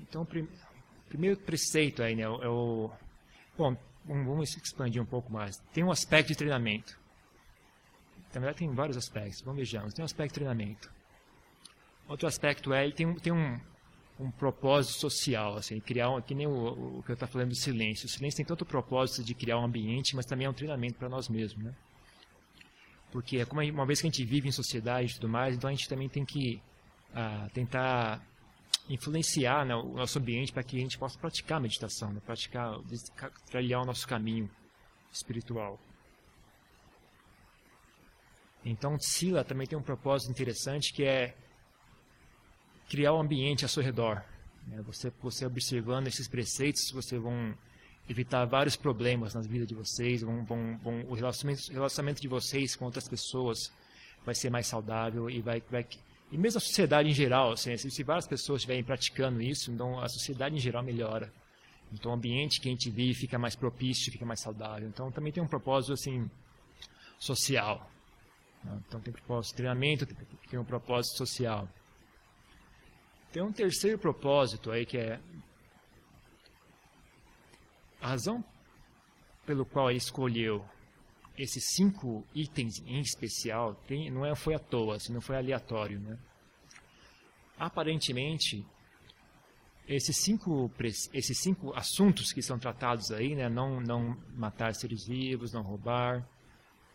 Então, 0.00 0.22
o 0.22 1.08
primeiro 1.08 1.38
preceito 1.40 2.02
aí, 2.02 2.14
né, 2.14 2.22
é 2.22 2.48
o... 2.48 2.90
Bom, 3.56 3.76
vamos 4.04 4.56
expandir 4.56 5.02
um 5.02 5.06
pouco 5.06 5.30
mais. 5.32 5.58
Tem 5.72 5.84
um 5.84 5.90
aspecto 5.90 6.28
de 6.28 6.36
treinamento. 6.36 6.98
Na 8.34 8.40
verdade, 8.40 8.58
tem 8.58 8.72
vários 8.72 8.96
aspectos. 8.96 9.40
Vamos 9.42 9.58
vejamos. 9.58 9.92
Tem 9.92 10.02
um 10.02 10.06
aspecto 10.06 10.30
de 10.30 10.34
treinamento. 10.34 10.90
Outro 12.08 12.26
aspecto 12.26 12.72
é, 12.72 12.90
tem, 12.90 13.12
tem 13.16 13.32
um, 13.32 13.60
um 14.18 14.30
propósito 14.30 14.98
social, 14.98 15.56
assim, 15.56 15.80
criar 15.80 16.10
um, 16.10 16.20
que 16.22 16.34
nem 16.34 16.46
o, 16.46 16.98
o 16.98 17.02
que 17.02 17.10
eu 17.10 17.14
estou 17.14 17.28
falando 17.28 17.50
do 17.50 17.56
silêncio. 17.56 18.06
O 18.06 18.08
silêncio 18.08 18.38
tem 18.38 18.46
tanto 18.46 18.62
o 18.62 18.66
propósito 18.66 19.22
de 19.22 19.34
criar 19.34 19.58
um 19.58 19.64
ambiente, 19.64 20.16
mas 20.16 20.24
também 20.24 20.46
é 20.46 20.50
um 20.50 20.54
treinamento 20.54 20.98
para 20.98 21.08
nós 21.08 21.28
mesmos, 21.28 21.64
né? 21.64 21.74
Porque 23.10 23.38
é 23.38 23.44
como 23.44 23.62
uma 23.62 23.86
vez 23.86 24.00
que 24.00 24.06
a 24.06 24.10
gente 24.10 24.24
vive 24.24 24.48
em 24.48 24.52
sociedade 24.52 25.12
e 25.12 25.14
tudo 25.14 25.28
mais, 25.28 25.54
então 25.54 25.68
a 25.68 25.72
gente 25.72 25.88
também 25.88 26.08
tem 26.08 26.24
que 26.24 26.62
ah, 27.14 27.48
tentar 27.54 28.22
influenciar 28.88 29.64
né, 29.66 29.74
o 29.74 29.94
nosso 29.94 30.18
ambiente 30.18 30.52
para 30.52 30.62
que 30.62 30.76
a 30.76 30.80
gente 30.80 30.98
possa 30.98 31.18
praticar 31.18 31.58
a 31.58 31.60
meditação, 31.60 32.12
né, 32.12 32.20
praticar, 32.24 32.78
trilhar 33.46 33.82
o 33.82 33.84
nosso 33.84 34.06
caminho 34.06 34.50
espiritual. 35.12 35.78
Então, 38.64 38.98
Sila 38.98 39.44
também 39.44 39.66
tem 39.66 39.78
um 39.78 39.82
propósito 39.82 40.30
interessante 40.30 40.92
que 40.92 41.04
é 41.04 41.34
criar 42.88 43.14
um 43.14 43.20
ambiente 43.20 43.64
ao 43.64 43.68
seu 43.68 43.82
redor. 43.82 44.24
Né? 44.66 44.82
Você, 44.82 45.10
você 45.22 45.46
observando 45.46 46.06
esses 46.06 46.28
preceitos, 46.28 46.90
você 46.90 47.18
vão 47.18 47.54
evitar 48.08 48.44
vários 48.46 48.76
problemas 48.76 49.34
na 49.34 49.40
vida 49.42 49.66
de 49.66 49.74
vocês, 49.74 50.22
vão, 50.22 50.44
vão, 50.44 50.78
vão, 50.78 51.00
o 51.08 51.14
relacionamento, 51.14 51.72
relacionamento 51.72 52.20
de 52.20 52.28
vocês 52.28 52.74
com 52.74 52.84
outras 52.84 53.08
pessoas 53.08 53.72
vai 54.24 54.34
ser 54.34 54.50
mais 54.50 54.66
saudável 54.66 55.30
e 55.30 55.40
vai, 55.40 55.62
vai 55.70 55.86
e 56.30 56.36
mesmo 56.36 56.58
a 56.58 56.60
sociedade 56.60 57.08
em 57.08 57.14
geral, 57.14 57.52
assim, 57.52 57.74
se 57.76 58.02
várias 58.02 58.26
pessoas 58.26 58.58
estiverem 58.60 58.84
praticando 58.84 59.40
isso, 59.40 59.70
então 59.72 59.98
a 59.98 60.08
sociedade 60.08 60.54
em 60.54 60.58
geral 60.58 60.82
melhora. 60.82 61.32
Então 61.90 62.12
o 62.12 62.14
ambiente 62.14 62.60
que 62.60 62.68
a 62.68 62.70
gente 62.70 62.90
vive 62.90 63.14
fica 63.14 63.38
mais 63.38 63.56
propício, 63.56 64.12
fica 64.12 64.26
mais 64.26 64.40
saudável. 64.40 64.86
Então 64.88 65.10
também 65.10 65.32
tem 65.32 65.42
um 65.42 65.46
propósito 65.46 65.94
assim 65.94 66.30
social. 67.18 67.90
Né? 68.62 68.78
Então 68.86 69.00
tem 69.00 69.12
propósito 69.12 69.52
de 69.52 69.56
treinamento, 69.56 70.06
tem 70.50 70.58
um 70.58 70.64
propósito 70.64 71.16
social. 71.16 71.66
Tem 73.32 73.42
um 73.42 73.52
terceiro 73.52 73.98
propósito 73.98 74.70
aí 74.70 74.84
que 74.84 74.98
é 74.98 75.18
a 78.00 78.08
razão 78.08 78.44
pelo 79.46 79.64
qual 79.64 79.90
ele 79.90 79.98
escolheu 79.98 80.64
esses 81.38 81.64
cinco 81.64 82.26
itens 82.34 82.82
em 82.84 83.00
especial 83.00 83.74
tem, 83.86 84.10
não 84.10 84.26
é, 84.26 84.34
foi 84.34 84.54
à 84.54 84.58
toa, 84.58 84.96
assim, 84.96 85.12
não 85.12 85.20
foi 85.20 85.36
aleatório. 85.36 86.00
Né? 86.00 86.18
Aparentemente, 87.56 88.66
esses 89.86 90.16
cinco, 90.16 90.70
esses 91.12 91.38
cinco 91.38 91.72
assuntos 91.74 92.32
que 92.32 92.42
são 92.42 92.58
tratados 92.58 93.12
aí, 93.12 93.34
né, 93.34 93.48
não, 93.48 93.80
não 93.80 94.18
matar 94.34 94.74
seres 94.74 95.06
vivos, 95.06 95.52
não 95.52 95.62
roubar, 95.62 96.28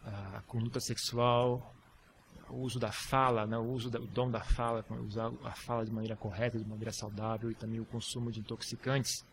a 0.03 0.41
conduta 0.41 0.81
sexual, 0.81 1.73
o 2.49 2.57
uso 2.57 2.77
da 2.77 2.91
fala, 2.91 3.47
né, 3.47 3.57
o 3.57 3.71
uso 3.71 3.89
do 3.89 4.05
dom 4.07 4.29
da 4.29 4.43
fala, 4.43 4.85
usar 5.07 5.31
a 5.43 5.55
fala 5.55 5.85
de 5.85 5.91
maneira 5.91 6.17
correta, 6.17 6.59
de 6.59 6.67
maneira 6.67 6.91
saudável 6.91 7.49
e 7.49 7.55
também 7.55 7.79
o 7.79 7.85
consumo 7.85 8.29
de 8.29 8.41
intoxicantes 8.41 9.25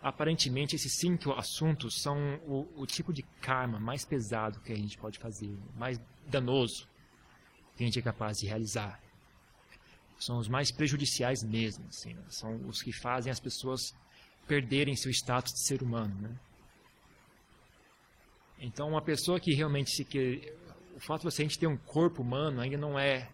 Aparentemente, 0.00 0.76
esses 0.76 0.96
cinco 0.96 1.32
assuntos 1.32 2.00
são 2.00 2.36
o, 2.46 2.68
o, 2.76 2.86
tipo 2.86 3.12
de 3.12 3.22
karma 3.40 3.80
mais 3.80 4.04
pesado 4.04 4.60
que 4.60 4.72
a 4.72 4.76
gente 4.76 4.96
pode 4.96 5.18
fazer, 5.18 5.50
mais 5.76 6.00
danoso 6.26 6.86
que 7.76 7.82
a 7.82 7.86
gente 7.86 7.98
é 7.98 8.02
capaz 8.02 8.38
de 8.38 8.46
realizar. 8.46 9.00
São 10.20 10.38
os 10.38 10.48
mais 10.48 10.70
prejudiciais 10.70 11.42
mesmo, 11.42 11.84
assim, 11.88 12.14
né? 12.14 12.24
são 12.28 12.56
os 12.68 12.82
que 12.82 12.92
fazem 12.92 13.30
as 13.30 13.40
pessoas 13.40 13.94
perderem 14.46 14.96
seu 14.96 15.10
status 15.10 15.52
de 15.52 15.60
ser 15.60 15.82
humano. 15.82 16.14
Né? 16.20 16.36
Então, 18.58 18.88
uma 18.88 19.02
pessoa 19.02 19.38
que 19.38 19.52
realmente 19.52 19.90
se 19.90 20.04
quer, 20.04 20.56
o 20.96 21.00
fato 21.00 21.20
de 21.20 21.24
você 21.26 21.42
a 21.42 21.44
gente 21.44 21.58
ter 21.58 21.68
um 21.68 21.76
corpo 21.76 22.22
humano 22.22 22.60
ainda 22.60 22.76
não 22.76 22.98
é 22.98 23.30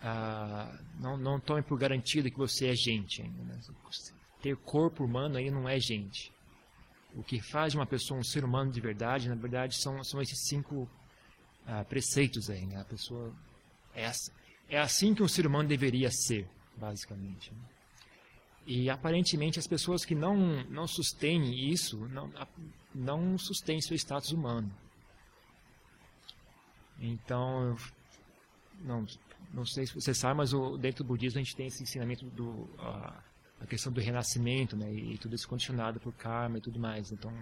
ah, 0.00 0.78
não, 0.98 1.16
não 1.16 1.40
tome 1.40 1.62
por 1.62 1.78
garantido 1.78 2.30
que 2.30 2.38
você 2.38 2.68
é 2.68 2.74
gente 2.74 3.22
ainda. 3.22 3.42
Né? 3.42 3.60
Ter 4.42 4.56
corpo 4.56 5.04
humano 5.04 5.36
aí 5.36 5.50
não 5.50 5.68
é 5.68 5.78
gente. 5.78 6.32
O 7.14 7.22
que 7.22 7.40
faz 7.40 7.72
de 7.72 7.78
uma 7.78 7.86
pessoa 7.86 8.20
um 8.20 8.24
ser 8.24 8.44
humano 8.44 8.70
de 8.70 8.80
verdade, 8.80 9.28
na 9.28 9.34
verdade, 9.34 9.76
são, 9.76 10.02
são 10.04 10.20
esses 10.20 10.46
cinco 10.46 10.88
ah, 11.66 11.84
preceitos 11.84 12.48
aí. 12.50 12.66
Né? 12.66 12.80
A 12.80 12.84
pessoa 12.84 13.32
é, 13.94 14.02
essa, 14.04 14.32
é 14.68 14.78
assim 14.78 15.14
que 15.14 15.22
um 15.22 15.28
ser 15.28 15.46
humano 15.46 15.68
deveria 15.68 16.10
ser, 16.10 16.48
basicamente. 16.76 17.52
Né? 17.52 17.60
E 18.66 18.90
aparentemente 18.90 19.58
as 19.58 19.66
pessoas 19.66 20.04
que 20.04 20.14
não, 20.14 20.62
não 20.64 20.86
sustêm 20.86 21.70
isso, 21.70 21.96
não, 22.08 22.30
não 22.94 23.38
sustêm 23.38 23.80
seu 23.80 23.96
status 23.96 24.30
humano. 24.30 24.70
Então, 27.00 27.76
não, 28.80 29.06
não 29.54 29.64
sei 29.64 29.86
se 29.86 29.94
você 29.94 30.12
sabe, 30.12 30.36
mas 30.36 30.52
o, 30.52 30.76
dentro 30.76 31.02
do 31.02 31.08
budismo 31.08 31.40
a 31.40 31.42
gente 31.42 31.56
tem 31.56 31.68
esse 31.68 31.82
ensinamento 31.82 32.26
do. 32.26 32.50
Uh, 32.50 33.27
a 33.60 33.66
questão 33.66 33.92
do 33.92 34.00
renascimento, 34.00 34.76
né, 34.76 34.92
e 34.92 35.18
tudo 35.18 35.34
isso 35.34 35.48
condicionado 35.48 36.00
por 36.00 36.12
karma 36.12 36.58
e 36.58 36.60
tudo 36.60 36.78
mais. 36.78 37.10
Então, 37.10 37.32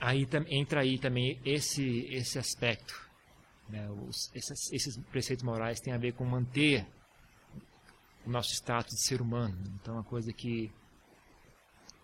aí 0.00 0.26
entra 0.48 0.80
aí 0.80 0.98
também 0.98 1.40
esse 1.44 2.06
esse 2.12 2.38
aspecto, 2.38 2.94
né, 3.68 3.88
os, 3.90 4.30
esses, 4.34 4.72
esses 4.72 4.96
preceitos 5.10 5.44
morais 5.44 5.80
têm 5.80 5.92
a 5.92 5.98
ver 5.98 6.12
com 6.12 6.24
manter 6.24 6.86
o 8.24 8.30
nosso 8.30 8.52
status 8.52 8.94
de 8.94 9.02
ser 9.02 9.20
humano. 9.20 9.56
Então, 9.80 9.94
é 9.94 9.98
uma 9.98 10.04
coisa 10.04 10.32
que 10.32 10.72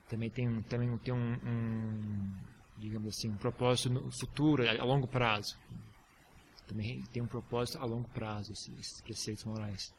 também 0.09 0.31
tem 0.31 0.62
também 0.62 0.97
tem 0.99 1.15
um, 1.15 1.35
um 1.45 2.35
digamos 2.79 3.17
assim 3.17 3.31
um 3.31 3.37
propósito 3.37 3.91
no 3.91 4.11
futuro 4.11 4.69
a 4.69 4.85
longo 4.85 5.07
prazo. 5.07 5.57
Também 6.67 7.03
tem 7.12 7.23
um 7.23 7.29
propósito 7.29 7.79
a 7.79 7.85
longo 7.85 8.09
prazo 8.09 8.53
esses 8.53 9.01
preceitos 9.03 9.45
morais. 9.45 9.95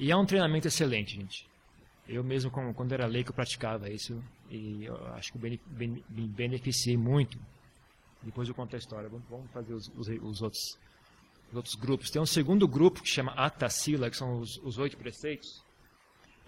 E 0.00 0.10
é 0.10 0.16
um 0.16 0.24
treinamento 0.24 0.66
excelente, 0.66 1.14
gente. 1.14 1.46
Eu 2.08 2.24
mesmo, 2.24 2.50
quando 2.50 2.92
era 2.92 3.04
leigo, 3.06 3.34
praticava 3.34 3.90
isso 3.90 4.24
e 4.50 4.88
acho 5.14 5.30
que 5.30 5.38
me 5.38 5.60
beneficiei 6.26 6.96
muito. 6.96 7.38
Depois 8.22 8.48
eu 8.48 8.54
conto 8.54 8.74
a 8.74 8.78
história. 8.78 9.10
Vamos 9.10 9.50
fazer 9.52 9.74
os, 9.74 9.92
os, 9.94 10.08
os 10.08 10.40
outros, 10.40 10.78
os 11.50 11.56
outros 11.56 11.74
grupos. 11.74 12.10
Tem 12.10 12.20
um 12.20 12.24
segundo 12.24 12.66
grupo 12.66 13.02
que 13.02 13.10
chama 13.10 13.32
Atasila, 13.32 14.08
que 14.08 14.16
são 14.16 14.40
os, 14.40 14.56
os 14.64 14.78
oito 14.78 14.96
preceitos. 14.96 15.62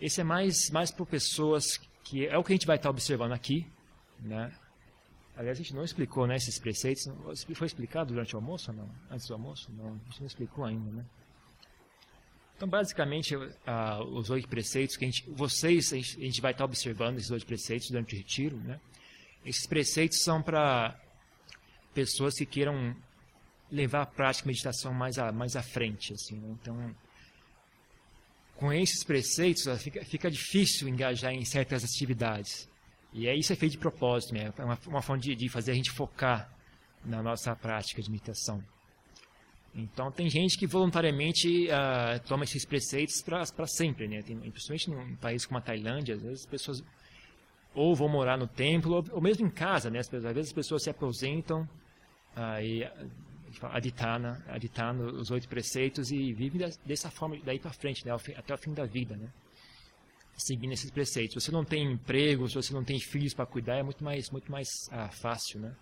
Esse 0.01 0.23
é 0.23 0.25
mais, 0.25 0.71
mais 0.71 0.91
para 0.91 1.05
pessoas 1.05 1.77
que 2.05 2.27
é 2.27 2.39
o 2.39 2.43
que 2.43 2.55
a 2.55 2.57
gente 2.57 2.67
vai 2.67 2.77
estar 2.77 2.89
observando 2.89 3.33
aqui, 3.33 3.71
né? 4.19 4.51
Aliás, 5.37 5.59
a 5.59 5.63
gente 5.63 5.75
não 5.75 5.85
explicou 5.85 6.27
né, 6.27 6.37
esses 6.37 6.59
preceitos. 6.59 7.05
Foi 7.55 7.67
explicado 7.67 8.15
durante 8.15 8.35
o 8.35 8.39
almoço 8.39 8.71
ou 8.71 8.79
não? 8.79 8.91
Antes 9.11 9.27
do 9.27 9.35
almoço? 9.35 9.71
Não, 9.73 9.89
a 9.89 10.09
gente 10.09 10.21
não 10.21 10.27
explicou 10.27 10.65
ainda, 10.65 10.91
né? 10.91 11.05
Então, 12.63 12.71
basicamente, 12.71 13.35
uh, 13.35 13.49
os 14.13 14.31
oito 14.31 14.47
preceitos 14.47 14.97
que 14.97 15.05
a 15.05 15.09
gente, 15.09 15.29
vocês, 15.31 15.93
a 15.93 15.97
gente, 15.97 16.17
a 16.17 16.25
gente 16.27 16.41
vai 16.41 16.53
estar 16.53 16.65
observando 16.65 17.19
esses 17.19 17.29
oito 17.33 17.45
preceitos 17.45 17.89
durante 17.89 18.15
o 18.15 18.17
retiro, 18.17 18.57
né? 18.59 18.81
Esses 19.45 19.67
preceitos 19.67 20.23
são 20.23 20.41
para 20.41 20.97
pessoas 21.93 22.37
que 22.39 22.47
queiram 22.47 22.95
levar 23.69 24.03
a 24.03 24.07
prática 24.07 24.45
de 24.45 24.47
meditação 24.51 24.95
mais 24.95 25.19
à, 25.19 25.33
mais 25.33 25.57
à 25.57 25.63
frente, 25.63 26.13
assim, 26.13 26.37
né? 26.37 26.57
Então, 26.63 26.95
com 28.55 28.73
esses 28.73 29.03
preceitos, 29.03 29.65
fica, 29.83 30.05
fica 30.05 30.31
difícil 30.31 30.87
engajar 30.87 31.33
em 31.33 31.45
certas 31.45 31.83
atividades. 31.83 32.71
E 33.13 33.27
é, 33.27 33.35
isso 33.35 33.53
é 33.53 33.57
feito 33.57 33.73
de 33.73 33.79
propósito, 33.79 34.35
né? 34.35 34.53
É 34.57 34.65
uma, 34.65 34.79
uma 34.87 35.03
forma 35.03 35.21
de, 35.21 35.35
de 35.35 35.49
fazer 35.49 35.73
a 35.73 35.75
gente 35.75 35.91
focar 35.91 36.49
na 37.05 37.25
nossa 37.25 37.57
prática 37.57 38.01
de 38.01 38.09
meditação. 38.09 38.63
Então 39.75 40.13
tem 40.13 40.29
gente 40.29 40.59
que 40.59 40.67
voluntariamente 40.67 41.67
uh, 41.69 42.21
toma 42.29 42.45
esses 42.45 42.65
preceitos 42.65 43.23
para 43.23 43.67
sempre, 43.67 44.07
né? 44.07 44.23
Tem, 44.23 44.37
principalmente 44.39 44.91
num 44.91 45.17
país 45.17 45.47
como 45.47 45.59
a 45.59 45.63
Tailândia, 45.63 46.15
às 46.15 46.23
vezes 46.23 46.41
as 46.41 46.47
pessoas 46.47 46.85
ou 47.75 47.95
vão 47.95 48.09
morar 48.09 48.37
no 48.37 48.47
templo 48.47 48.97
ou, 48.97 49.05
ou 49.13 49.21
mesmo 49.21 49.47
em 49.47 49.51
casa, 49.51 49.89
né? 49.91 50.01
Às 50.01 50.09
vezes 50.09 50.49
as 50.49 50.53
pessoas 50.53 50.83
se 50.83 50.91
aposentam 50.91 51.63
uh, 52.37 52.63
e 52.63 52.85
aditana, 53.63 54.43
aditando 54.49 55.05
os 55.21 55.31
oito 55.31 55.49
preceitos 55.49 56.11
e 56.11 56.33
vivem 56.33 56.69
dessa 56.85 57.11
forma 57.11 57.39
daí 57.45 57.59
para 57.59 57.73
frente, 57.73 58.05
né? 58.05 58.13
até 58.37 58.55
o 58.55 58.59
fim 58.59 58.73
da 58.73 58.85
vida, 58.85 59.17
né? 59.17 59.29
Seguindo 60.37 60.73
esses 60.73 60.91
preceitos. 60.91 61.35
Se 61.35 61.51
você 61.51 61.53
não 61.53 61.65
tem 61.65 61.93
emprego, 61.93 62.49
se 62.49 62.55
você 62.55 62.73
não 62.73 62.83
tem 62.83 62.99
filhos 62.99 63.35
para 63.35 63.45
cuidar, 63.45 63.77
é 63.77 63.83
muito 63.83 64.03
mais, 64.03 64.31
muito 64.31 64.51
mais 64.51 64.69
uh, 64.89 65.13
fácil, 65.13 65.61
né? 65.61 65.75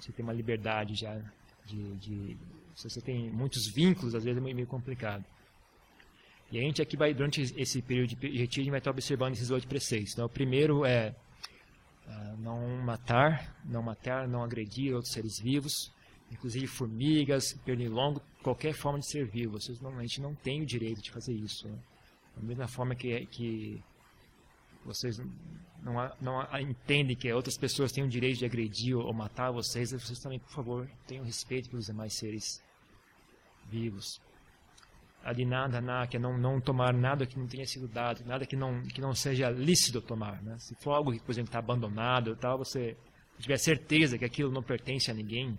Você 0.00 0.12
tem 0.12 0.24
uma 0.24 0.32
liberdade 0.32 0.94
já. 0.94 1.20
De, 1.66 1.96
de, 1.96 2.36
se 2.74 2.88
você 2.88 3.00
tem 3.00 3.30
muitos 3.30 3.66
vínculos, 3.68 4.14
às 4.14 4.24
vezes 4.24 4.38
é 4.38 4.54
meio 4.54 4.66
complicado. 4.66 5.24
E 6.50 6.58
a 6.58 6.62
gente 6.62 6.82
aqui 6.82 6.96
vai, 6.96 7.14
durante 7.14 7.40
esse 7.56 7.80
período 7.80 8.08
de 8.08 8.14
retiro, 8.16 8.62
a 8.62 8.64
gente 8.64 8.70
vai 8.70 8.78
estar 8.78 8.90
observando 8.90 9.34
esses 9.34 9.50
oito 9.50 9.68
preceitos. 9.68 10.12
Então, 10.12 10.26
o 10.26 10.28
primeiro 10.28 10.84
é 10.84 11.14
uh, 12.06 12.36
não 12.38 12.66
matar, 12.82 13.56
não 13.64 13.82
matar, 13.82 14.26
não 14.26 14.42
agredir 14.42 14.94
outros 14.94 15.12
seres 15.12 15.38
vivos, 15.38 15.92
inclusive 16.30 16.66
formigas, 16.66 17.52
pernilongo, 17.64 18.20
qualquer 18.42 18.72
forma 18.72 18.98
de 18.98 19.08
ser 19.08 19.26
vivo. 19.26 19.52
Vocês 19.60 19.78
gente 19.78 20.20
não 20.20 20.34
tem 20.34 20.62
o 20.62 20.66
direito 20.66 21.00
de 21.00 21.12
fazer 21.12 21.34
isso. 21.34 21.68
Né? 21.68 21.78
Da 22.36 22.42
mesma 22.42 22.66
forma 22.66 22.96
que, 22.96 23.26
que 23.26 23.80
vocês 24.84 25.20
não, 25.82 25.94
não 26.20 26.58
entendem 26.58 27.16
que 27.16 27.32
outras 27.32 27.56
pessoas 27.56 27.92
têm 27.92 28.04
o 28.04 28.08
direito 28.08 28.38
de 28.38 28.44
agredir 28.44 28.96
ou 28.96 29.12
matar 29.12 29.50
vocês, 29.50 29.92
vocês 29.92 30.18
também, 30.18 30.38
por 30.38 30.50
favor, 30.50 30.90
tenham 31.06 31.24
respeito 31.24 31.70
pelos 31.70 31.86
demais 31.86 32.14
seres 32.14 32.62
vivos. 33.68 34.20
Adinadana, 35.22 36.06
que 36.06 36.16
é 36.16 36.20
não, 36.20 36.38
não 36.38 36.60
tomar 36.60 36.94
nada 36.94 37.26
que 37.26 37.38
não 37.38 37.46
tenha 37.46 37.66
sido 37.66 37.86
dado, 37.86 38.24
nada 38.24 38.46
que 38.46 38.56
não, 38.56 38.82
que 38.82 39.00
não 39.00 39.14
seja 39.14 39.50
lícito 39.50 40.00
tomar. 40.00 40.42
Né? 40.42 40.56
Se 40.58 40.74
for 40.76 40.92
algo 40.92 41.12
que, 41.12 41.20
por 41.20 41.32
exemplo, 41.32 41.48
está 41.48 41.58
abandonado, 41.58 42.36
tal, 42.36 42.56
você 42.56 42.96
tiver 43.38 43.58
certeza 43.58 44.18
que 44.18 44.24
aquilo 44.24 44.50
não 44.50 44.62
pertence 44.62 45.10
a 45.10 45.14
ninguém, 45.14 45.58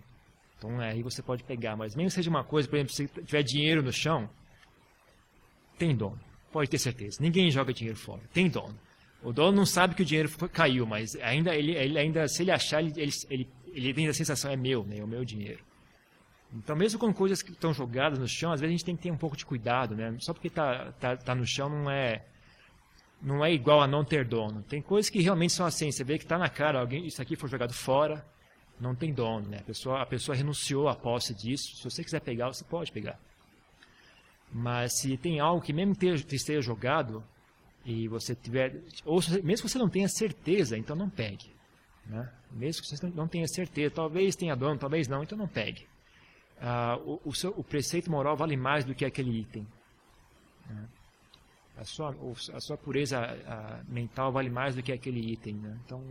então 0.58 0.80
é, 0.80 0.92
aí 0.92 1.02
você 1.02 1.22
pode 1.22 1.44
pegar. 1.44 1.76
Mas 1.76 1.94
mesmo 1.94 2.08
que 2.08 2.14
seja 2.14 2.30
uma 2.30 2.44
coisa, 2.44 2.68
por 2.68 2.76
exemplo, 2.76 2.92
se 2.92 3.06
tiver 3.24 3.42
dinheiro 3.42 3.82
no 3.82 3.92
chão, 3.92 4.28
tem 5.78 5.94
dono. 5.96 6.20
Pode 6.52 6.68
ter 6.68 6.78
certeza. 6.78 7.18
Ninguém 7.20 7.50
joga 7.50 7.72
dinheiro 7.72 7.98
fora. 7.98 8.22
Tem 8.32 8.48
dono. 8.48 8.78
O 9.22 9.32
dono 9.32 9.56
não 9.56 9.66
sabe 9.66 9.94
que 9.94 10.02
o 10.02 10.04
dinheiro 10.04 10.28
foi, 10.28 10.48
caiu, 10.48 10.84
mas 10.84 11.14
ainda 11.16 11.54
ele, 11.54 11.72
ele, 11.72 11.98
ainda 11.98 12.26
se 12.26 12.42
ele 12.42 12.50
achar, 12.50 12.82
ele, 12.82 12.92
ele, 13.30 13.48
ele 13.72 13.94
tem 13.94 14.08
a 14.08 14.14
sensação 14.14 14.50
é 14.50 14.56
meu, 14.56 14.84
né, 14.84 14.98
é 14.98 15.04
o 15.04 15.06
meu 15.06 15.24
dinheiro. 15.24 15.60
Então, 16.54 16.76
mesmo 16.76 16.98
com 16.98 17.12
coisas 17.14 17.40
que 17.40 17.50
estão 17.50 17.72
jogadas 17.72 18.18
no 18.18 18.28
chão, 18.28 18.52
às 18.52 18.60
vezes 18.60 18.70
a 18.70 18.76
gente 18.76 18.84
tem 18.84 18.96
que 18.96 19.02
ter 19.02 19.10
um 19.10 19.16
pouco 19.16 19.36
de 19.36 19.46
cuidado, 19.46 19.94
né? 19.96 20.14
Só 20.18 20.34
porque 20.34 20.48
está 20.48 20.92
tá, 21.00 21.16
tá 21.16 21.34
no 21.34 21.46
chão 21.46 21.68
não 21.68 21.90
é 21.90 22.26
não 23.22 23.44
é 23.44 23.52
igual 23.52 23.80
a 23.80 23.86
não 23.86 24.04
ter 24.04 24.26
dono. 24.26 24.62
Tem 24.64 24.82
coisas 24.82 25.08
que 25.08 25.22
realmente 25.22 25.52
são 25.52 25.64
assim, 25.64 25.90
você 25.90 26.02
vê 26.02 26.18
que 26.18 26.24
está 26.24 26.36
na 26.36 26.48
cara, 26.48 26.80
alguém, 26.80 27.06
isso 27.06 27.22
aqui 27.22 27.36
foi 27.36 27.48
jogado 27.48 27.72
fora, 27.72 28.26
não 28.80 28.94
tem 28.94 29.14
dono, 29.14 29.48
né? 29.48 29.58
A 29.60 29.62
pessoa, 29.62 30.02
a 30.02 30.06
pessoa 30.06 30.36
renunciou 30.36 30.88
à 30.88 30.96
posse 30.96 31.32
disso. 31.32 31.76
Se 31.76 31.84
você 31.84 32.02
quiser 32.02 32.20
pegar, 32.20 32.48
você 32.48 32.64
pode 32.64 32.90
pegar. 32.90 33.18
Mas 34.52 34.98
se 34.98 35.16
tem 35.16 35.38
algo 35.38 35.62
que 35.62 35.72
mesmo 35.72 35.94
esteja 36.32 36.60
jogado 36.60 37.24
e 37.84 38.06
você 38.08 38.34
tiver, 38.34 38.80
ou 39.04 39.20
mesmo 39.42 39.66
que 39.66 39.72
você 39.72 39.78
não 39.78 39.88
tenha 39.88 40.08
certeza, 40.08 40.78
então 40.78 40.94
não 40.94 41.10
pegue. 41.10 41.52
Né? 42.06 42.30
Mesmo 42.50 42.82
que 42.82 42.88
você 42.88 43.06
não 43.08 43.28
tenha 43.28 43.46
certeza, 43.46 43.94
talvez 43.94 44.36
tenha 44.36 44.54
dono, 44.54 44.78
talvez 44.78 45.08
não, 45.08 45.22
então 45.22 45.36
não 45.36 45.48
pegue. 45.48 45.86
Ah, 46.60 46.96
o, 47.04 47.20
o, 47.24 47.34
seu, 47.34 47.50
o, 47.50 47.64
preceito 47.64 48.10
moral 48.10 48.36
vale 48.36 48.56
mais 48.56 48.84
do 48.84 48.94
que 48.94 49.04
aquele 49.04 49.40
item. 49.40 49.66
Né? 50.68 50.88
A, 51.76 51.84
sua, 51.84 52.14
a 52.54 52.60
sua 52.60 52.76
pureza 52.76 53.18
a, 53.18 53.82
mental 53.88 54.30
vale 54.30 54.48
mais 54.48 54.76
do 54.76 54.82
que 54.82 54.92
aquele 54.92 55.32
item. 55.32 55.54
Né? 55.54 55.80
Então, 55.84 56.04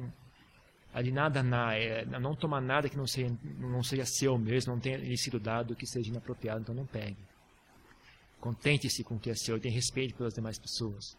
ali 0.93 1.11
nada, 1.11 1.41
na, 1.41 1.73
é, 1.75 2.05
não 2.05 2.35
tomar 2.35 2.59
nada 2.59 2.89
que 2.89 2.97
não 2.97 3.07
seja, 3.07 3.33
não 3.59 3.81
seja 3.81 4.05
seu 4.05 4.37
mesmo, 4.37 4.73
não 4.73 4.79
tenha 4.81 4.97
lhe 4.97 5.17
sido 5.17 5.39
dado 5.39 5.75
que 5.75 5.85
seja 5.85 6.09
inapropriado, 6.09 6.61
então 6.61 6.75
não 6.75 6.85
pegue. 6.85 7.17
Contente-se 8.41 9.03
com 9.03 9.15
o 9.15 9.19
que 9.19 9.29
é 9.29 9.35
seu 9.35 9.55
e 9.55 9.59
tenha 9.61 9.73
respeito 9.73 10.15
pelas 10.15 10.33
demais 10.33 10.59
pessoas. 10.59 11.15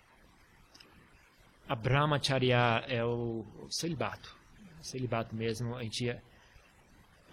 A 1.68 1.74
Brahmacharya 1.74 2.84
é 2.88 3.04
o, 3.04 3.44
o 3.60 3.70
celibato. 3.70 4.34
O 4.80 4.84
celibato 4.84 5.34
mesmo, 5.34 5.76
a 5.76 5.82
gente 5.82 6.14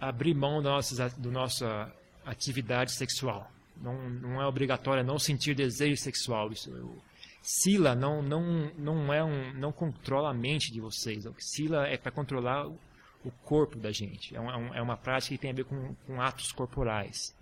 abrir 0.00 0.34
mão 0.34 0.62
da 0.62 0.70
nossa, 0.70 1.08
da 1.08 1.30
nossa 1.30 1.92
atividade 2.24 2.92
sexual. 2.92 3.50
Não, 3.76 4.10
não 4.10 4.40
é 4.40 4.46
obrigatório 4.46 5.04
não 5.04 5.18
sentir 5.18 5.54
desejo 5.54 5.96
sexual. 5.96 6.52
Isso, 6.52 6.70
eu, 6.70 7.02
Sila 7.42 7.94
não, 7.94 8.22
não, 8.22 8.70
não, 8.76 9.12
é 9.12 9.24
um, 9.24 9.52
não 9.54 9.72
controla 9.72 10.30
a 10.30 10.34
mente 10.34 10.72
de 10.72 10.80
vocês. 10.80 11.24
O 11.26 11.34
Sila 11.38 11.86
é 11.86 11.96
para 11.96 12.12
controlar 12.12 12.66
o 12.66 13.30
corpo 13.42 13.78
da 13.78 13.90
gente. 13.90 14.34
É 14.36 14.40
uma, 14.40 14.76
é 14.76 14.82
uma 14.82 14.96
prática 14.96 15.34
que 15.34 15.40
tem 15.40 15.50
a 15.50 15.54
ver 15.54 15.64
com, 15.64 15.94
com 16.06 16.20
atos 16.20 16.52
corporais. 16.52 17.34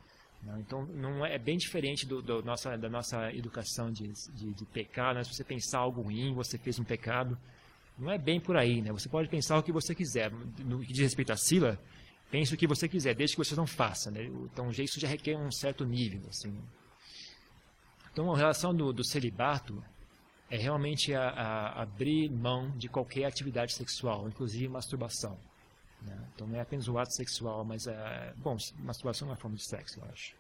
Então, 0.58 0.86
não 0.86 1.24
é, 1.24 1.34
é 1.34 1.38
bem 1.38 1.56
diferente 1.56 2.06
do, 2.06 2.22
do 2.22 2.42
nossa, 2.42 2.76
da 2.76 2.88
nossa 2.88 3.32
educação 3.32 3.90
de, 3.90 4.12
de, 4.34 4.54
de 4.54 4.64
pecar. 4.66 5.14
Né? 5.14 5.24
Se 5.24 5.34
você 5.34 5.44
pensar 5.44 5.78
algo 5.78 6.02
ruim, 6.02 6.32
você 6.34 6.56
fez 6.56 6.78
um 6.78 6.84
pecado. 6.84 7.38
Não 7.98 8.10
é 8.10 8.18
bem 8.18 8.40
por 8.40 8.56
aí. 8.56 8.80
Né? 8.80 8.92
Você 8.92 9.08
pode 9.08 9.28
pensar 9.28 9.58
o 9.58 9.62
que 9.62 9.72
você 9.72 9.94
quiser. 9.94 10.30
No 10.30 10.80
que 10.80 10.92
diz 10.92 11.02
respeito 11.02 11.32
a 11.32 11.36
Sila, 11.36 11.78
pense 12.30 12.54
o 12.54 12.56
que 12.56 12.66
você 12.66 12.88
quiser, 12.88 13.14
desde 13.14 13.36
que 13.36 13.44
você 13.44 13.56
não 13.56 13.66
faça. 13.66 14.10
Né? 14.10 14.24
Então, 14.24 14.70
isso 14.70 15.00
já 15.00 15.08
requer 15.08 15.36
um 15.36 15.50
certo 15.50 15.84
nível. 15.84 16.22
Assim. 16.28 16.56
Então, 18.12 18.32
a 18.32 18.36
relação 18.36 18.74
do, 18.74 18.92
do 18.92 19.04
celibato 19.04 19.82
é 20.50 20.56
realmente 20.56 21.12
a, 21.14 21.28
a 21.28 21.82
abrir 21.82 22.30
mão 22.30 22.70
de 22.76 22.88
qualquer 22.88 23.24
atividade 23.24 23.74
sexual, 23.74 24.28
inclusive 24.28 24.68
masturbação. 24.68 25.38
Né? 26.02 26.28
Então 26.34 26.46
não 26.46 26.56
é 26.56 26.60
apenas 26.60 26.88
o 26.88 26.98
ato 26.98 27.12
sexual, 27.14 27.64
mas 27.64 27.86
é. 27.86 28.34
Bom, 28.36 28.56
masturbação 28.78 29.28
é 29.28 29.30
uma 29.32 29.36
forma 29.36 29.56
de 29.56 29.64
sexo, 29.64 30.00
eu 30.00 30.04
acho. 30.10 30.36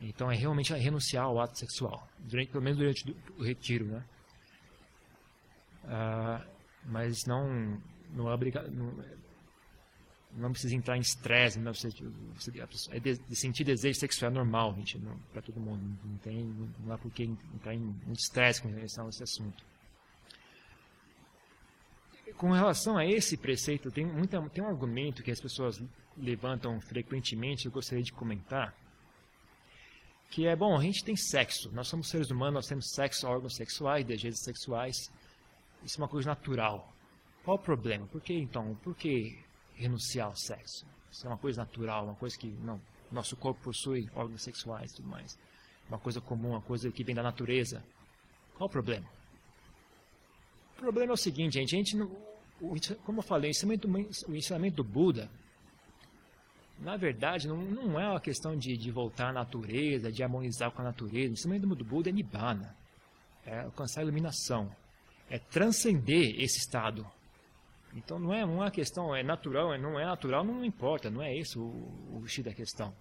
Então 0.00 0.30
é 0.30 0.36
realmente 0.36 0.72
renunciar 0.74 1.24
ao 1.24 1.40
ato 1.40 1.58
sexual, 1.58 2.06
durante, 2.18 2.50
pelo 2.50 2.62
menos 2.62 2.78
durante 2.78 3.16
o 3.38 3.42
retiro, 3.42 3.86
né? 3.86 4.04
Ah, 5.84 6.44
mas 6.84 7.24
não, 7.24 7.80
não 8.10 8.28
é 8.28 8.34
obrigado. 8.34 8.70
Não, 8.70 8.92
não 10.32 10.52
precisa 10.52 10.74
entrar 10.74 10.98
em 10.98 11.00
estresse, 11.00 11.58
não 11.58 11.72
precisa, 11.72 11.96
é 12.90 13.00
de, 13.00 13.16
de, 13.16 13.36
sentir 13.36 13.64
desejo 13.64 13.98
sexual 13.98 14.30
é 14.30 14.34
normal, 14.34 14.74
gente, 14.74 15.00
para 15.32 15.40
todo 15.40 15.58
mundo. 15.58 15.98
Não, 16.04 16.18
tem, 16.18 16.44
não 16.84 16.92
há 16.92 16.98
por 16.98 17.10
que 17.10 17.22
entrar 17.22 17.74
em 17.74 17.78
muito 17.78 18.18
estresse 18.18 18.60
com 18.60 18.68
relação 18.68 19.06
a 19.06 19.08
esse 19.08 19.22
assunto 19.22 19.64
com 22.36 22.50
relação 22.52 22.96
a 22.96 23.04
esse 23.04 23.36
preceito, 23.36 23.90
tem, 23.90 24.04
muita, 24.04 24.40
tem 24.50 24.62
um 24.62 24.68
argumento 24.68 25.22
que 25.22 25.30
as 25.30 25.40
pessoas 25.40 25.82
levantam 26.16 26.80
frequentemente, 26.80 27.66
eu 27.66 27.72
gostaria 27.72 28.04
de 28.04 28.12
comentar, 28.12 28.74
que 30.30 30.46
é, 30.46 30.56
bom, 30.56 30.76
a 30.76 30.82
gente 30.82 31.04
tem 31.04 31.16
sexo, 31.16 31.70
nós 31.72 31.88
somos 31.88 32.08
seres 32.08 32.30
humanos, 32.30 32.54
nós 32.54 32.66
temos 32.66 32.90
sexo, 32.90 33.26
órgãos 33.26 33.56
sexuais, 33.56 34.04
desejos 34.04 34.40
sexuais, 34.40 35.10
isso 35.84 36.00
é 36.00 36.02
uma 36.02 36.08
coisa 36.08 36.28
natural. 36.28 36.92
Qual 37.44 37.56
o 37.56 37.60
problema? 37.60 38.06
Por 38.06 38.20
que, 38.20 38.34
então, 38.34 38.74
por 38.82 38.94
que 38.94 39.38
renunciar 39.74 40.26
ao 40.26 40.36
sexo? 40.36 40.86
Isso 41.10 41.26
é 41.26 41.30
uma 41.30 41.38
coisa 41.38 41.60
natural, 41.62 42.04
uma 42.04 42.14
coisa 42.16 42.36
que, 42.36 42.48
não, 42.48 42.80
nosso 43.10 43.36
corpo 43.36 43.62
possui 43.62 44.10
órgãos 44.14 44.42
sexuais 44.42 44.92
e 44.92 44.96
tudo 44.96 45.08
mais. 45.08 45.38
Uma 45.88 45.98
coisa 45.98 46.20
comum, 46.20 46.50
uma 46.50 46.60
coisa 46.60 46.90
que 46.90 47.04
vem 47.04 47.14
da 47.14 47.22
natureza. 47.22 47.82
Qual 48.56 48.68
o 48.68 48.72
problema? 48.72 49.06
O 50.76 50.80
problema 50.80 51.12
é 51.12 51.14
o 51.14 51.16
seguinte, 51.16 51.54
gente, 51.54 51.74
a 51.74 51.78
gente 51.78 51.96
não, 51.96 52.10
como 53.04 53.18
eu 53.18 53.22
falei, 53.22 53.50
o 53.50 53.52
ensinamento, 53.52 53.88
o 54.28 54.36
ensinamento 54.36 54.76
do 54.76 54.84
Buda, 54.84 55.30
na 56.78 56.96
verdade, 56.96 57.48
não, 57.48 57.56
não 57.56 57.98
é 57.98 58.08
uma 58.08 58.20
questão 58.20 58.56
de, 58.56 58.76
de, 58.76 58.90
voltar 58.90 59.30
à 59.30 59.32
natureza, 59.32 60.12
de 60.12 60.22
harmonizar 60.22 60.70
com 60.70 60.82
a 60.82 60.84
natureza. 60.84 61.30
O 61.30 61.32
ensinamento 61.32 61.74
do 61.74 61.84
Buda 61.84 62.10
é 62.10 62.12
Nibbana, 62.12 62.76
é 63.44 63.60
alcançar 63.60 64.00
a 64.00 64.04
iluminação, 64.04 64.70
é 65.30 65.38
transcender 65.38 66.38
esse 66.40 66.58
estado. 66.58 67.06
Então 67.94 68.18
não 68.18 68.34
é 68.34 68.44
uma 68.44 68.70
questão, 68.70 69.16
é 69.16 69.22
natural, 69.22 69.72
é, 69.72 69.78
não 69.78 69.98
é 69.98 70.04
natural, 70.04 70.44
não 70.44 70.62
importa, 70.62 71.08
não 71.10 71.22
é 71.22 71.34
isso 71.34 71.60
o, 71.60 72.20
o 72.22 72.28
X 72.28 72.44
da 72.44 72.52
questão. 72.52 72.92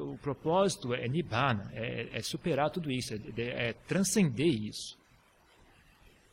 O 0.00 0.18
propósito 0.18 0.92
é 0.92 1.08
Nibbana, 1.08 1.70
é, 1.72 2.08
é 2.12 2.20
superar 2.20 2.70
tudo 2.70 2.90
isso, 2.90 3.14
é, 3.14 3.68
é 3.68 3.72
transcender 3.72 4.48
isso. 4.48 4.99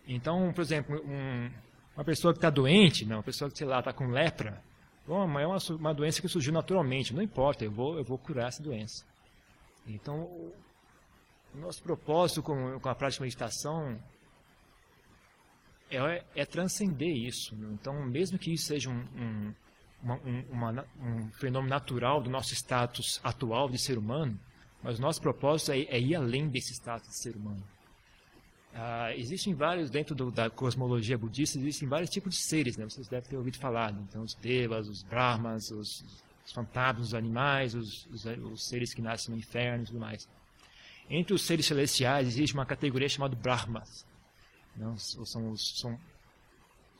Então, 0.08 0.54
por 0.54 0.62
exemplo, 0.62 1.02
um, 1.06 1.52
uma 1.96 2.06
pessoa 2.06 2.34
que 2.34 2.38
está 2.38 2.50
doente, 2.50 3.06
não, 3.06 3.18
uma 3.18 3.24
pessoa 3.24 3.52
que, 3.52 3.58
sei 3.58 3.68
lá, 3.68 3.80
está 3.80 3.92
com 3.92 4.08
lepra, 4.08 4.64
bom, 5.06 5.22
é 5.40 5.46
uma, 5.46 5.58
uma 5.72 5.94
doença 5.94 6.22
que 6.22 6.28
surgiu 6.30 6.54
naturalmente, 6.54 7.14
não 7.14 7.22
importa, 7.22 7.66
eu 7.66 7.72
vou, 7.72 7.98
eu 7.98 8.04
vou 8.04 8.18
curar 8.18 8.48
essa 8.48 8.64
doença. 8.64 9.06
Então, 9.86 10.22
o 11.54 11.58
nosso 11.58 11.82
propósito 11.84 12.42
com, 12.42 12.80
com 12.80 12.90
a 12.90 12.96
prática 12.96 13.20
de 13.20 13.28
meditação 13.28 14.00
é, 15.90 16.24
é 16.36 16.46
transcender 16.46 17.16
isso. 17.16 17.56
Então, 17.74 18.06
mesmo 18.06 18.38
que 18.38 18.54
isso 18.54 18.68
seja 18.68 18.90
um, 18.90 19.06
um, 19.16 19.54
uma, 20.04 20.16
uma, 20.50 20.86
um 21.02 21.32
fenômeno 21.32 21.70
natural 21.70 22.22
do 22.22 22.30
nosso 22.30 22.54
status 22.54 23.20
atual 23.24 23.70
de 23.70 23.78
ser 23.78 23.98
humano, 23.98 24.40
mas 24.82 25.00
o 25.00 25.02
nosso 25.02 25.22
propósito 25.22 25.72
é, 25.72 25.80
é 25.84 26.00
ir 26.00 26.16
além 26.16 26.48
desse 26.48 26.74
status 26.74 27.10
de 27.10 27.18
ser 27.18 27.36
humano. 27.36 27.64
Ah, 28.80 29.12
existem 29.16 29.56
vários, 29.56 29.90
dentro 29.90 30.14
do, 30.14 30.30
da 30.30 30.52
cosmologia 30.52 31.18
budista, 31.18 31.58
existem 31.58 31.88
vários 31.88 32.12
tipos 32.12 32.36
de 32.36 32.42
seres, 32.42 32.78
né? 32.78 32.86
vocês 32.88 33.08
devem 33.08 33.28
ter 33.28 33.36
ouvido 33.36 33.58
falar. 33.58 33.92
Né? 33.92 34.06
Então, 34.08 34.22
os 34.22 34.36
devas, 34.36 34.88
os 34.88 35.02
brahmas, 35.02 35.72
os, 35.72 36.06
os 36.46 36.52
fantasmas, 36.52 37.08
os 37.08 37.14
animais, 37.16 37.74
os, 37.74 38.06
os, 38.06 38.26
os, 38.26 38.68
seres 38.68 38.94
que 38.94 39.02
nascem 39.02 39.34
no 39.34 39.40
inferno 39.40 39.82
e 39.82 39.88
tudo 39.88 40.00
mais. 40.00 40.30
Entre 41.10 41.34
os 41.34 41.42
seres 41.42 41.66
celestiais 41.66 42.28
existe 42.28 42.54
uma 42.54 42.68
categoria 42.68 43.10
chamada 43.10 43.36
brahmas. 43.36 44.06
Não, 44.76 44.96
são, 44.96 45.58
são, 45.58 46.00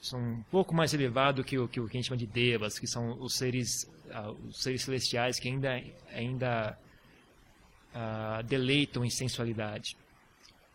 são 0.02 0.20
um 0.20 0.44
pouco 0.50 0.74
mais 0.74 0.96
elevados 0.96 1.46
que 1.46 1.60
o, 1.60 1.68
que 1.68 1.80
o 1.80 1.88
que 1.88 1.96
a 1.96 2.00
gente 2.00 2.08
chama 2.08 2.18
de 2.18 2.26
devas, 2.26 2.80
que 2.80 2.88
são 2.88 3.22
os 3.22 3.36
seres, 3.36 3.88
ah, 4.10 4.32
os 4.32 4.64
seres 4.64 4.82
celestiais 4.82 5.40
que 5.40 5.48
ainda, 5.48 5.80
ainda 6.12 6.80
ah, 7.94 8.42
deleitam 8.42 9.06
em 9.06 9.12
sensualidade. 9.12 9.96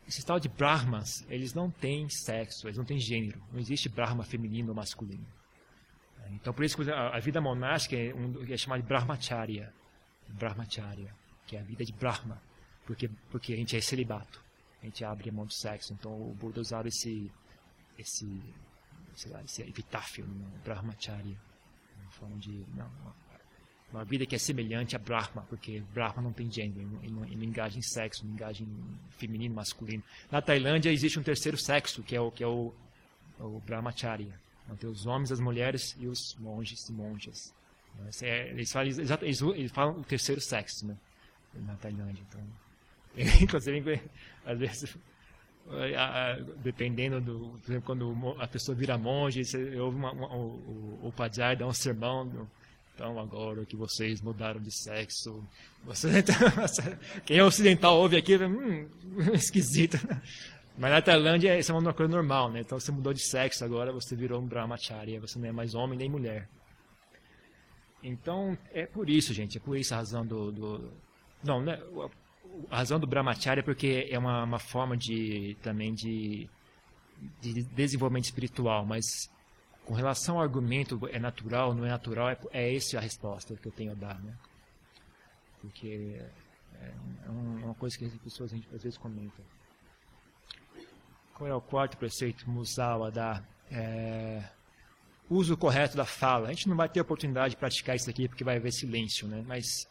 Esse 0.06 0.24
tal 0.24 0.40
de 0.40 0.48
Brahmas, 0.48 1.24
eles 1.28 1.54
não 1.54 1.70
têm 1.70 2.08
sexo, 2.08 2.66
eles 2.66 2.76
não 2.76 2.84
têm 2.84 2.98
gênero. 2.98 3.40
Não 3.52 3.60
existe 3.60 3.88
Brahma 3.88 4.24
feminino 4.24 4.70
ou 4.70 4.74
masculino. 4.74 5.26
Então, 6.30 6.52
por 6.52 6.64
isso 6.64 6.76
que 6.76 6.90
a 6.90 7.18
vida 7.18 7.40
monástica 7.40 7.96
é, 7.96 8.14
um, 8.14 8.42
é 8.50 8.56
chamada 8.56 8.82
de 8.82 8.88
Brahmacharya. 8.88 9.72
Brahmacharya, 10.28 11.14
que 11.46 11.56
é 11.56 11.60
a 11.60 11.62
vida 11.62 11.84
de 11.84 11.92
Brahma. 11.92 12.40
Porque, 12.86 13.08
porque 13.30 13.52
a 13.52 13.56
gente 13.56 13.76
é 13.76 13.80
celibato. 13.80 14.42
A 14.82 14.86
gente 14.86 15.04
abre 15.04 15.30
a 15.30 15.32
mão 15.32 15.46
do 15.46 15.52
sexo. 15.52 15.92
Então, 15.92 16.12
o 16.12 16.34
Buda 16.34 16.60
usava 16.60 16.88
esse, 16.88 17.30
esse, 17.98 18.42
sei 19.14 19.30
lá, 19.30 19.42
esse 19.42 19.62
epitáfio, 19.62 20.26
né? 20.26 20.60
Brahmacharya. 20.64 21.36
Uma 22.00 22.10
forma 22.10 22.36
de. 22.38 22.64
Não, 22.74 22.90
uma 23.92 24.04
vida 24.04 24.24
que 24.24 24.34
é 24.34 24.38
semelhante 24.38 24.96
a 24.96 24.98
Brahma, 24.98 25.42
porque 25.48 25.82
Brahma 25.92 26.22
não 26.22 26.32
tem 26.32 26.50
gênero, 26.50 26.80
ele 27.02 27.12
não, 27.12 27.24
ele 27.24 27.36
não 27.36 27.44
engaja 27.44 27.78
em 27.78 27.82
sexo, 27.82 28.24
não 28.24 28.32
engaja 28.32 28.62
em 28.62 28.98
feminino, 29.10 29.54
masculino. 29.54 30.02
Na 30.30 30.40
Tailândia 30.40 30.90
existe 30.90 31.18
um 31.18 31.22
terceiro 31.22 31.58
sexo, 31.58 32.02
que 32.02 32.16
é 32.16 32.20
o, 32.20 32.30
que 32.30 32.42
é 32.42 32.46
o, 32.46 32.72
o 33.38 33.60
Brahmacharya. 33.66 34.40
Então, 34.64 34.76
tem 34.76 34.88
os 34.88 35.06
homens, 35.06 35.30
as 35.30 35.40
mulheres 35.40 35.94
e 35.98 36.06
os 36.06 36.34
monges 36.38 36.88
e 36.88 36.92
monjas. 36.92 37.54
É, 38.22 38.48
eles, 38.48 38.72
falam, 38.72 38.88
eles, 38.88 39.42
eles, 39.42 39.72
falam, 39.72 40.00
o 40.00 40.04
terceiro 40.04 40.40
sexo 40.40 40.86
né, 40.86 40.96
na 41.54 41.74
Tailândia. 41.76 42.24
Então, 42.28 42.40
inclusive, 43.42 44.00
às 44.46 44.58
vezes, 44.58 44.96
dependendo 46.62 47.20
do. 47.20 47.58
Por 47.58 47.70
exemplo, 47.70 47.82
quando 47.82 48.40
a 48.40 48.48
pessoa 48.48 48.74
vira 48.74 48.96
monge, 48.96 49.44
você 49.44 49.78
ouve 49.78 49.98
uma, 49.98 50.12
uma, 50.12 50.34
o, 50.34 50.98
o, 51.02 51.08
o 51.08 51.12
Padjar 51.12 51.56
dar 51.56 51.66
um 51.66 51.72
sermão 51.72 52.48
então, 52.94 53.18
agora 53.18 53.64
que 53.64 53.74
vocês 53.74 54.20
mudaram 54.20 54.60
de 54.60 54.70
sexo, 54.70 55.42
você, 55.84 56.08
quem 57.24 57.38
é 57.38 57.44
ocidental 57.44 57.98
ouve 57.98 58.16
aqui, 58.16 58.36
hum, 58.36 58.88
esquisito. 59.32 59.96
Mas 60.76 60.90
na 60.90 61.02
Tailândia 61.02 61.58
isso 61.58 61.72
é 61.72 61.74
uma 61.74 61.92
coisa 61.92 62.12
normal, 62.12 62.50
né? 62.50 62.60
Então 62.60 62.78
você 62.78 62.92
mudou 62.92 63.12
de 63.12 63.20
sexo 63.20 63.64
agora, 63.64 63.92
você 63.92 64.14
virou 64.14 64.40
um 64.40 64.46
brahmacharya, 64.46 65.20
você 65.20 65.38
não 65.38 65.48
é 65.48 65.52
mais 65.52 65.74
homem 65.74 65.98
nem 65.98 66.08
mulher. 66.08 66.48
Então 68.02 68.56
é 68.72 68.86
por 68.86 69.08
isso, 69.08 69.32
gente, 69.32 69.58
é 69.58 69.60
por 69.60 69.76
isso 69.76 69.94
a 69.94 69.98
razão 69.98 70.26
do, 70.26 70.50
do 70.50 70.92
não, 71.42 71.62
né? 71.62 71.80
A 72.70 72.78
razão 72.78 73.00
do 73.00 73.06
brahmacharya 73.06 73.60
é 73.60 73.64
porque 73.64 74.08
é 74.10 74.18
uma, 74.18 74.44
uma 74.44 74.58
forma 74.58 74.96
de 74.96 75.56
também 75.62 75.94
de, 75.94 76.48
de 77.40 77.62
desenvolvimento 77.64 78.24
espiritual, 78.24 78.84
mas 78.84 79.30
com 79.92 79.96
relação 79.96 80.36
ao 80.36 80.42
argumento 80.42 80.98
é 81.12 81.18
natural, 81.18 81.74
não 81.74 81.84
é 81.84 81.90
natural, 81.90 82.30
é, 82.30 82.38
é 82.50 82.74
essa 82.74 82.96
a 82.96 83.00
resposta 83.02 83.54
que 83.54 83.68
eu 83.68 83.72
tenho 83.72 83.92
a 83.92 83.94
dar, 83.94 84.18
né? 84.22 84.34
Porque 85.60 86.18
é, 86.80 86.94
é 87.26 87.28
uma 87.28 87.74
coisa 87.74 87.98
que 87.98 88.06
as 88.06 88.16
pessoas 88.16 88.54
às 88.54 88.82
vezes 88.82 88.96
comentam. 88.96 89.44
Qual 91.34 91.46
é 91.46 91.54
o 91.54 91.60
quarto 91.60 91.98
preceito 91.98 92.48
Musawa 92.48 93.10
da 93.10 93.44
é, 93.70 94.42
uso 95.28 95.58
correto 95.58 95.94
da 95.94 96.06
fala? 96.06 96.48
A 96.48 96.52
gente 96.54 96.70
não 96.70 96.76
vai 96.76 96.88
ter 96.88 97.02
oportunidade 97.02 97.50
de 97.50 97.58
praticar 97.58 97.94
isso 97.94 98.08
aqui 98.08 98.26
porque 98.28 98.44
vai 98.44 98.56
haver 98.56 98.72
silêncio, 98.72 99.28
né? 99.28 99.44
Mas 99.46 99.86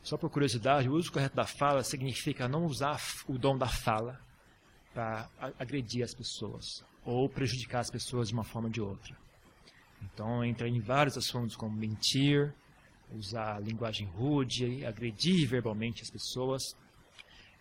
só 0.00 0.16
por 0.16 0.30
curiosidade, 0.30 0.88
o 0.88 0.92
uso 0.92 1.10
correto 1.10 1.34
da 1.34 1.44
fala 1.44 1.82
significa 1.82 2.46
não 2.46 2.64
usar 2.64 3.02
o 3.26 3.36
dom 3.36 3.58
da 3.58 3.66
fala 3.66 4.20
para 4.94 5.28
agredir 5.58 6.04
as 6.04 6.14
pessoas 6.14 6.84
ou 7.06 7.28
prejudicar 7.28 7.78
as 7.78 7.90
pessoas 7.90 8.28
de 8.28 8.34
uma 8.34 8.42
forma 8.42 8.66
ou 8.66 8.72
de 8.72 8.80
outra. 8.80 9.16
Então 10.02 10.44
entra 10.44 10.68
em 10.68 10.80
vários 10.80 11.16
assuntos 11.16 11.56
como 11.56 11.74
mentir, 11.74 12.52
usar 13.12 13.62
linguagem 13.62 14.08
rude, 14.08 14.84
agredir 14.84 15.48
verbalmente 15.48 16.02
as 16.02 16.10
pessoas, 16.10 16.76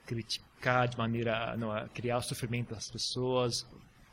criticar 0.05 0.87
de 0.87 0.97
maneira 0.97 1.55
não, 1.55 1.87
criar 1.89 2.19
sofrimento 2.21 2.73
das 2.73 2.89
pessoas, 2.89 3.65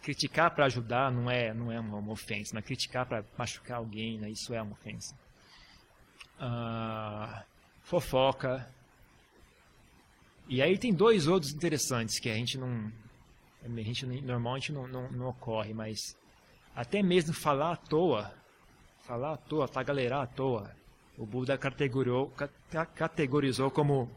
criticar 0.02 0.54
para 0.54 0.66
ajudar 0.66 1.10
não 1.10 1.30
é 1.30 1.54
não 1.54 1.72
é 1.72 1.80
uma, 1.80 1.98
uma 1.98 2.12
ofensa, 2.12 2.54
mas 2.54 2.64
criticar 2.64 3.06
para 3.06 3.24
machucar 3.36 3.78
alguém, 3.78 4.18
né, 4.18 4.30
isso 4.30 4.52
é 4.52 4.60
uma 4.60 4.72
ofensa. 4.72 5.16
Ah, 6.38 7.44
fofoca. 7.82 8.68
E 10.48 10.60
aí 10.60 10.76
tem 10.76 10.92
dois 10.92 11.26
outros 11.26 11.52
interessantes 11.52 12.18
que 12.18 12.28
a 12.28 12.34
gente 12.34 12.58
não 12.58 12.92
a 13.64 13.68
gente 13.68 14.72
não, 14.72 14.88
não, 14.88 15.10
não 15.10 15.28
ocorre, 15.28 15.72
mas 15.72 16.16
até 16.74 17.02
mesmo 17.02 17.32
falar 17.32 17.72
à 17.72 17.76
toa, 17.76 18.34
falar 19.00 19.34
à 19.34 19.36
toa, 19.36 19.68
tagalerar 19.68 20.22
à 20.22 20.26
toa, 20.26 20.74
o 21.16 21.26
Buda 21.26 21.56
categorizou, 21.56 22.32
categorizou 22.94 23.70
como 23.70 24.10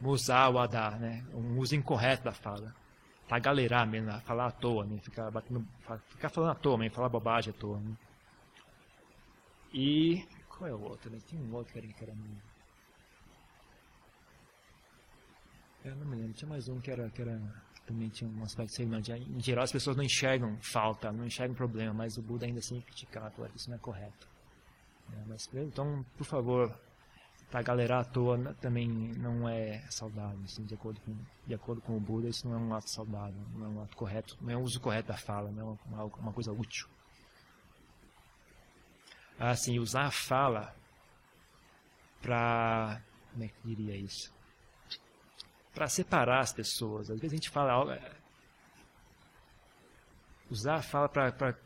musawada, 0.00 0.90
né? 0.90 1.24
um 1.32 1.58
uso 1.58 1.74
incorreto 1.74 2.24
da 2.24 2.32
fala. 2.32 2.74
Tagalerar 3.28 3.86
mesmo, 3.86 4.08
né? 4.08 4.20
falar 4.20 4.46
à 4.46 4.50
toa, 4.50 4.84
né? 4.84 4.98
ficar, 4.98 5.30
batendo, 5.30 5.66
ficar 6.08 6.28
falando 6.28 6.50
à 6.50 6.54
toa, 6.54 6.78
mesmo, 6.78 6.94
falar 6.94 7.08
bobagem 7.08 7.52
à 7.52 7.58
toa. 7.58 7.78
Né? 7.78 7.96
E 9.72 10.28
qual 10.48 10.68
é 10.68 10.74
o 10.74 10.80
outro? 10.80 11.10
Né? 11.10 11.18
Tem 11.28 11.40
um 11.40 11.54
outro 11.54 11.72
que 11.72 12.04
era 12.04 12.12
Eu 15.84 15.96
não 15.96 16.06
me 16.06 16.16
lembro, 16.16 16.34
tinha 16.34 16.48
mais 16.48 16.68
um 16.68 16.78
que 16.80 16.90
era, 16.90 17.08
que 17.10 17.22
era 17.22 17.40
também 17.86 18.08
tinha 18.08 18.30
um 18.30 18.42
aspecto 18.42 18.72
semelhante. 18.72 19.12
Em 19.12 19.40
geral, 19.40 19.64
as 19.64 19.72
pessoas 19.72 19.96
não 19.96 20.04
enxergam 20.04 20.56
falta, 20.60 21.12
não 21.12 21.26
enxergam 21.26 21.54
problema, 21.54 21.92
mas 21.92 22.16
o 22.16 22.22
Buda 22.22 22.46
ainda 22.46 22.60
assim 22.60 22.80
criticava, 22.80 23.50
isso 23.54 23.68
não 23.68 23.76
é 23.76 23.80
correto. 23.80 24.28
É, 25.12 25.24
mas, 25.26 25.48
então, 25.52 26.04
por 26.16 26.24
favor, 26.24 26.74
para 27.50 27.60
a 27.60 27.62
galera 27.62 28.00
à 28.00 28.04
toa 28.04 28.54
também 28.60 28.88
não 28.88 29.48
é 29.48 29.84
saudável, 29.90 30.40
assim, 30.44 30.64
de, 30.64 30.74
acordo 30.74 31.00
com, 31.00 31.16
de 31.46 31.54
acordo 31.54 31.82
com 31.82 31.96
o 31.96 32.00
Buda, 32.00 32.28
isso 32.28 32.48
não 32.48 32.54
é 32.54 32.58
um 32.58 32.74
ato 32.74 32.88
saudável, 32.88 33.42
não 33.54 33.66
é 33.66 33.68
um 33.68 33.82
ato 33.82 33.96
correto, 33.96 34.38
não 34.40 34.50
é 34.50 34.56
um 34.56 34.62
uso 34.62 34.80
correto 34.80 35.08
da 35.08 35.16
fala, 35.16 35.50
não 35.50 35.72
é 35.72 35.78
uma, 35.88 36.04
uma 36.04 36.32
coisa 36.32 36.52
útil. 36.52 36.88
Assim, 39.38 39.78
usar 39.78 40.06
a 40.06 40.10
fala 40.10 40.74
para, 42.22 43.02
como 43.32 43.44
é 43.44 43.48
que 43.48 43.54
diria 43.64 43.96
isso? 43.96 44.32
Para 45.74 45.88
separar 45.88 46.40
as 46.40 46.52
pessoas. 46.52 47.10
Às 47.10 47.18
vezes 47.18 47.32
a 47.32 47.36
gente 47.36 47.50
fala 47.50 47.94
é, 47.94 48.12
usar 50.50 50.76
a 50.76 50.82
fala 50.82 51.08
para 51.08 51.56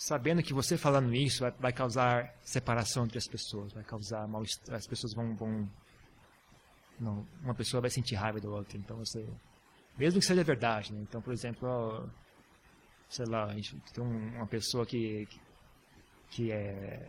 sabendo 0.00 0.42
que 0.42 0.54
você 0.54 0.78
falando 0.78 1.14
isso 1.14 1.42
vai, 1.42 1.50
vai, 1.50 1.72
causar 1.74 2.34
separação 2.42 3.04
entre 3.04 3.18
as 3.18 3.28
pessoas, 3.28 3.74
vai 3.74 3.84
causar 3.84 4.26
mal 4.26 4.42
as 4.70 4.86
pessoas 4.86 5.12
vão, 5.12 5.36
vão 5.36 5.70
não, 6.98 7.26
uma 7.42 7.54
pessoa 7.54 7.82
vai 7.82 7.90
sentir 7.90 8.14
raiva 8.14 8.40
da 8.40 8.48
outra, 8.48 8.78
então 8.78 8.96
você 8.96 9.28
mesmo 9.98 10.18
que 10.18 10.26
seja 10.26 10.42
verdade, 10.42 10.90
né? 10.90 11.00
então 11.02 11.20
por 11.20 11.34
exemplo, 11.34 11.68
ó, 11.68 12.06
sei 13.10 13.26
lá, 13.26 13.44
a 13.44 13.52
gente 13.52 13.76
tem 13.92 14.02
uma 14.02 14.46
pessoa 14.46 14.86
que 14.86 15.28
que 16.30 16.50
é 16.50 17.06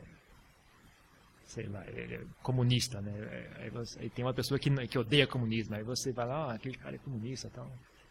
sei 1.46 1.68
lá, 1.68 1.84
é 1.86 2.24
comunista, 2.42 3.02
né? 3.02 3.12
Aí, 3.58 3.70
você, 3.70 4.00
aí, 4.00 4.10
tem 4.10 4.24
uma 4.24 4.34
pessoa 4.34 4.60
que, 4.60 4.70
que 4.88 4.98
odeia 4.98 5.28
comunismo, 5.28 5.76
aí 5.76 5.84
você 5.84 6.12
vai 6.12 6.26
lá, 6.26 6.52
ah, 6.52 6.54
aquele 6.54 6.78
cara 6.78 6.96
é 6.96 7.00
comunista. 7.00 7.48
Então, 7.48 7.70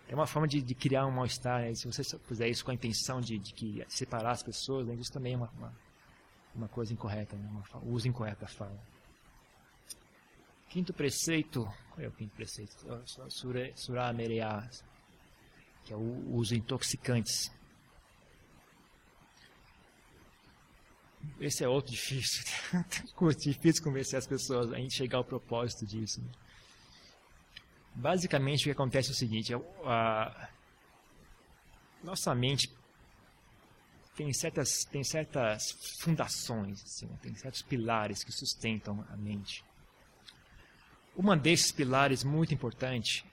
é 0.09 0.15
uma 0.15 0.27
forma 0.27 0.49
de, 0.49 0.61
de 0.61 0.75
criar 0.75 1.07
um 1.07 1.11
mal-estar. 1.11 1.63
Né? 1.63 1.75
Se 1.75 1.87
você 1.87 2.03
fizer 2.21 2.49
isso 2.49 2.65
com 2.65 2.71
a 2.71 2.75
intenção 2.75 3.21
de, 3.21 3.39
de 3.39 3.55
que 3.55 3.85
separar 3.89 4.33
as 4.33 4.43
pessoas, 4.43 4.87
né? 4.87 4.95
isso 4.95 5.13
também 5.13 5.35
é 5.35 5.37
uma, 5.37 5.49
uma, 5.51 5.73
uma 6.55 6.69
coisa 6.69 6.93
incorreta, 6.93 7.37
né? 7.37 7.49
uma, 7.49 7.65
uso 7.85 8.09
incorreto 8.09 8.41
da 8.41 8.49
fala. 8.49 8.77
Quinto 10.69 10.93
preceito, 10.93 11.65
qual 11.91 12.05
é 12.05 12.09
o 12.09 12.13
quinto 12.13 12.35
preceito? 12.35 12.75
Sura, 13.29 13.71
sura 13.75 14.13
Mereá, 14.13 14.69
que 15.85 15.93
é 15.93 15.97
o 15.97 16.35
uso 16.35 16.55
intoxicantes. 16.55 17.51
Esse 21.41 21.65
é 21.65 21.69
outro 21.69 21.93
difícil. 21.93 22.45
difícil 23.39 23.83
convencer 23.83 24.19
as 24.19 24.27
pessoas 24.27 24.73
a 24.73 24.89
chegar 24.89 25.19
ao 25.19 25.25
propósito 25.25 25.87
disso. 25.87 26.21
Né? 26.21 26.31
Basicamente, 27.95 28.63
o 28.63 28.65
que 28.65 28.71
acontece 28.71 29.09
é 29.09 29.13
o 29.13 29.15
seguinte: 29.15 29.53
a 29.85 30.49
nossa 32.03 32.35
mente 32.35 32.71
tem 34.17 34.33
certas, 34.33 34.85
tem 34.85 35.03
certas 35.03 35.73
fundações, 36.01 36.83
assim, 36.85 37.07
né? 37.07 37.19
tem 37.23 37.35
certos 37.35 37.63
pilares 37.63 38.23
que 38.23 38.33
sustentam 38.33 39.05
a 39.11 39.17
mente. 39.17 39.65
Uma 41.17 41.37
desses 41.37 41.73
pilares 41.73 42.23
muito 42.23 42.55
importante 42.55 43.25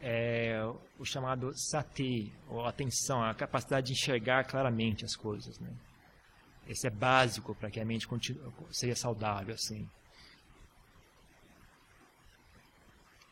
é 0.00 0.60
o 0.98 1.04
chamado 1.04 1.52
sati, 1.56 2.32
ou 2.48 2.64
atenção, 2.64 3.22
a 3.22 3.34
capacidade 3.34 3.88
de 3.88 3.92
enxergar 3.94 4.44
claramente 4.44 5.04
as 5.04 5.16
coisas. 5.16 5.58
Né? 5.58 5.70
Esse 6.68 6.86
é 6.86 6.90
básico 6.90 7.54
para 7.54 7.70
que 7.70 7.80
a 7.80 7.84
mente 7.84 8.06
seja 8.70 8.94
saudável. 8.94 9.54
assim. 9.54 9.88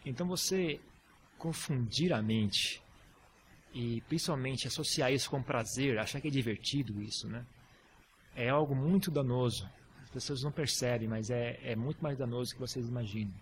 Então 0.05 0.27
você 0.27 0.81
confundir 1.37 2.13
a 2.13 2.23
mente 2.23 2.83
e 3.75 4.01
principalmente 4.03 4.67
associar 4.67 5.13
isso 5.13 5.29
com 5.29 5.43
prazer, 5.43 5.99
achar 5.99 6.21
que 6.21 6.29
é 6.29 6.31
divertido 6.31 7.03
isso, 7.03 7.29
né? 7.29 7.45
É 8.35 8.49
algo 8.49 8.75
muito 8.75 9.11
danoso. 9.11 9.69
As 10.03 10.11
pessoas 10.11 10.43
não 10.43 10.51
percebem, 10.51 11.07
mas 11.07 11.29
é, 11.29 11.59
é 11.63 11.77
muito 11.77 12.03
mais 12.03 12.17
danoso 12.17 12.51
do 12.51 12.55
que 12.55 12.61
vocês 12.61 12.89
imaginam. 12.89 13.35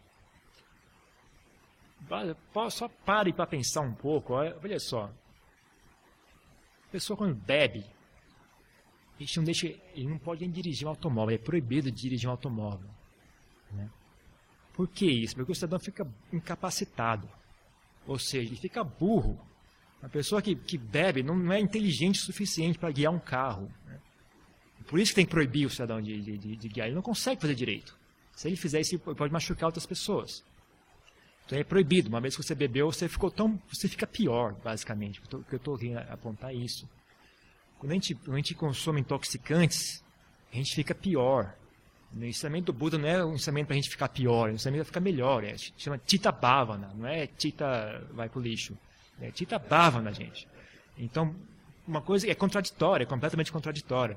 Só 2.71 2.89
pare 2.89 3.33
para 3.33 3.47
pensar 3.47 3.83
um 3.83 3.95
pouco. 3.95 4.35
Olha 4.35 4.81
só. 4.81 5.05
A 6.85 6.91
pessoa 6.91 7.17
quando 7.17 7.35
bebe, 7.35 7.85
gente 9.23 9.37
não 9.37 9.45
deixa, 9.45 9.67
ele 9.95 10.09
não 10.09 10.19
pode 10.19 10.41
nem 10.41 10.51
dirigir 10.51 10.87
um 10.87 10.91
automóvel. 10.91 11.35
É 11.35 11.39
proibido 11.39 11.91
dirigir 11.91 12.29
um 12.29 12.33
automóvel. 12.33 12.89
Né? 13.73 13.89
Por 14.73 14.89
que 14.89 15.07
isso? 15.07 15.37
Porque 15.37 15.53
o 15.53 15.55
cidadão 15.55 15.79
fica 15.79 16.07
incapacitado. 16.33 17.29
Ou 18.07 18.19
seja, 18.19 18.49
ele 18.49 18.57
fica 18.57 18.83
burro. 18.83 19.39
Uma 20.03 20.09
pessoa 20.09 20.43
que, 20.43 20.55
que 20.55 20.77
bebe 20.77 21.23
não, 21.23 21.37
não 21.37 21.53
é 21.53 21.61
inteligente 21.61 22.21
o 22.21 22.25
suficiente 22.25 22.79
para 22.79 22.91
guiar 22.91 23.13
um 23.13 23.19
carro. 23.19 23.73
Né? 23.87 24.01
Por 24.87 24.99
isso 24.99 25.13
que 25.13 25.17
tem 25.17 25.25
que 25.25 25.31
proibir 25.31 25.67
o 25.67 25.71
cidadão 25.71 26.03
de, 26.03 26.21
de, 26.21 26.37
de, 26.37 26.57
de, 26.57 26.69
guiar. 26.69 26.89
Ele 26.89 26.97
não 26.97 27.03
consegue 27.03 27.41
fazer 27.41 27.55
direito. 27.55 27.97
Se 28.33 28.49
ele 28.49 28.57
fizer 28.57 28.81
isso, 28.81 28.97
ele 28.97 29.15
pode 29.15 29.33
machucar 29.33 29.69
outras 29.69 29.87
pessoas. 29.87 30.45
Então 31.47 31.59
é 31.59 31.65
proibido. 31.65 32.09
Uma 32.09 32.21
vez 32.21 32.37
que 32.37 32.43
você 32.43 32.55
bebeu, 32.55 32.91
você 32.91 33.09
ficou 33.09 33.31
tão, 33.31 33.61
você 33.73 33.89
fica 33.89 34.07
pior, 34.07 34.55
basicamente. 34.55 35.21
O 35.21 35.45
que 35.45 35.55
eu 35.55 35.57
estou 35.57 35.79
querendo 35.79 35.99
apontar 36.11 36.51
é 36.51 36.55
isso. 36.55 36.89
Quando 37.85 37.91
a, 37.91 37.95
gente, 37.97 38.15
quando 38.15 38.33
a 38.33 38.37
gente 38.39 38.55
consome 38.55 39.01
intoxicantes, 39.03 40.03
a 40.51 40.57
gente 40.57 40.75
fica 40.75 40.95
pior. 40.95 41.55
O 42.17 42.25
ensinamento 42.25 42.67
do 42.67 42.73
Buda 42.73 42.97
não 42.97 43.07
é 43.07 43.23
um 43.23 43.35
ensinamento 43.35 43.67
para 43.67 43.75
a 43.75 43.77
gente 43.77 43.91
ficar 43.91 44.09
pior, 44.09 44.49
é 44.49 44.53
um 44.53 44.55
ensinamento 44.55 44.85
para 44.85 44.89
ficar 44.89 45.01
melhor. 45.01 45.45
É, 45.45 45.55
chama 45.77 45.99
Tita 45.99 46.33
Bhavana, 46.33 46.95
não 46.97 47.07
é 47.07 47.27
Tita 47.27 48.03
vai 48.13 48.31
para 48.31 48.39
o 48.39 48.43
lixo. 48.43 48.75
É 49.21 49.31
Tita 49.31 49.59
Bhavana, 49.59 50.15
gente. 50.15 50.49
Então, 50.97 51.37
uma 51.87 52.01
coisa 52.01 52.27
é 52.27 52.35
contraditória, 52.35 53.05
é 53.05 53.07
completamente 53.07 53.53
contraditória. 53.53 54.17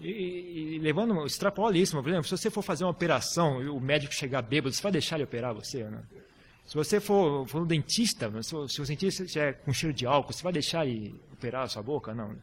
E, 0.00 0.76
e 0.76 0.78
levando, 0.78 1.26
extrapola 1.26 1.76
isso, 1.76 2.00
por 2.00 2.08
exemplo, 2.08 2.24
se 2.24 2.30
você 2.30 2.50
for 2.50 2.62
fazer 2.62 2.84
uma 2.84 2.90
operação 2.90 3.62
e 3.62 3.68
o 3.68 3.78
médico 3.78 4.14
chegar 4.14 4.40
bêbado, 4.40 4.74
você 4.74 4.82
vai 4.82 4.92
deixar 4.92 5.16
ele 5.16 5.24
operar 5.24 5.52
você? 5.52 5.86
Se 6.64 6.74
você 6.74 6.98
for, 7.00 7.46
for 7.48 7.60
um 7.60 7.66
dentista, 7.66 8.32
se 8.42 8.80
o 8.80 8.86
dentista 8.86 9.24
estiver 9.24 9.52
com 9.62 9.74
cheiro 9.74 9.94
de 9.94 10.06
álcool, 10.06 10.32
você 10.32 10.42
vai 10.42 10.54
deixar 10.54 10.86
ele 10.86 11.20
operar 11.34 11.64
a 11.64 11.68
sua 11.68 11.82
boca? 11.82 12.14
Não. 12.14 12.34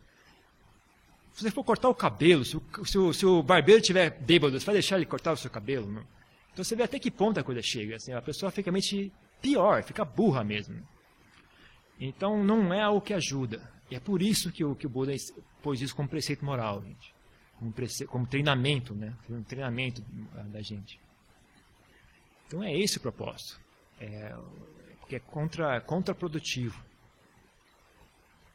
Se 1.34 1.44
você 1.44 1.52
for 1.52 1.64
cortar 1.64 1.90
o 1.90 1.96
cabelo, 1.96 2.44
se 2.44 2.58
o, 2.58 2.86
se 2.86 2.98
o, 2.98 3.14
se 3.14 3.26
o 3.26 3.42
barbeiro 3.42 3.82
estiver 3.82 4.10
bêbado, 4.10 4.60
você 4.60 4.66
vai 4.66 4.74
deixar 4.74 4.98
ele 4.98 5.06
cortar 5.06 5.32
o 5.32 5.38
seu 5.38 5.50
cabelo? 5.50 5.90
Não. 5.90 6.06
Então 6.52 6.64
você 6.64 6.76
vê 6.76 6.84
até 6.84 7.00
que 7.00 7.10
ponto 7.10 7.40
a 7.40 7.44
coisa 7.44 7.62
chega. 7.62 7.96
Assim, 7.96 8.12
a 8.12 8.22
pessoa 8.22 8.52
fica 8.52 8.70
realmente 8.70 9.12
pior, 9.42 9.84
fica 9.84 10.04
burra 10.04 10.44
mesmo. 10.44 10.86
Então 12.00 12.44
não 12.44 12.74
é 12.74 12.82
algo 12.82 13.02
que 13.02 13.14
ajuda. 13.14 13.62
E 13.90 13.96
é 13.96 14.00
por 14.00 14.22
isso 14.22 14.52
que 14.52 14.64
o, 14.64 14.76
que 14.76 14.88
o 14.88 14.90
Buda 14.90 15.14
pôs 15.62 15.82
isso 15.82 15.96
como 15.96 16.10
preceito 16.10 16.44
moral, 16.44 16.82
gente. 16.82 17.14
Como, 17.60 17.74
como 18.08 18.28
treinamento, 18.28 18.96
né? 18.96 19.14
Um 19.30 19.44
treinamento 19.44 20.02
da 20.48 20.62
gente. 20.62 21.00
Então 22.48 22.64
é 22.64 22.76
esse 22.76 22.98
o 22.98 23.02
propósito. 23.02 23.60
É, 24.00 24.36
porque 25.00 25.18
é 25.18 25.20
contra, 25.20 25.80
contraprodutivo. 25.82 26.84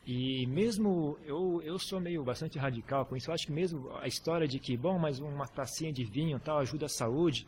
E 0.07 0.47
mesmo 0.47 1.19
eu, 1.25 1.61
eu 1.65 1.81
sou 1.81 1.99
meio 1.99 2.23
bastante 2.23 2.57
radical 2.59 3.05
com 3.05 3.17
isso. 3.17 3.29
Eu 3.29 3.35
acho 3.35 3.47
que 3.47 3.53
mesmo 3.53 3.91
a 3.97 4.07
história 4.07 4.47
de 4.47 4.61
que, 4.61 4.77
bom, 4.77 4.97
mas 4.99 5.19
uma 5.19 5.49
tacinha 5.49 5.93
de 5.93 6.05
vinho 6.05 6.39
tal 6.39 6.59
ajuda 6.59 6.87
a 6.87 6.89
saúde, 6.89 7.45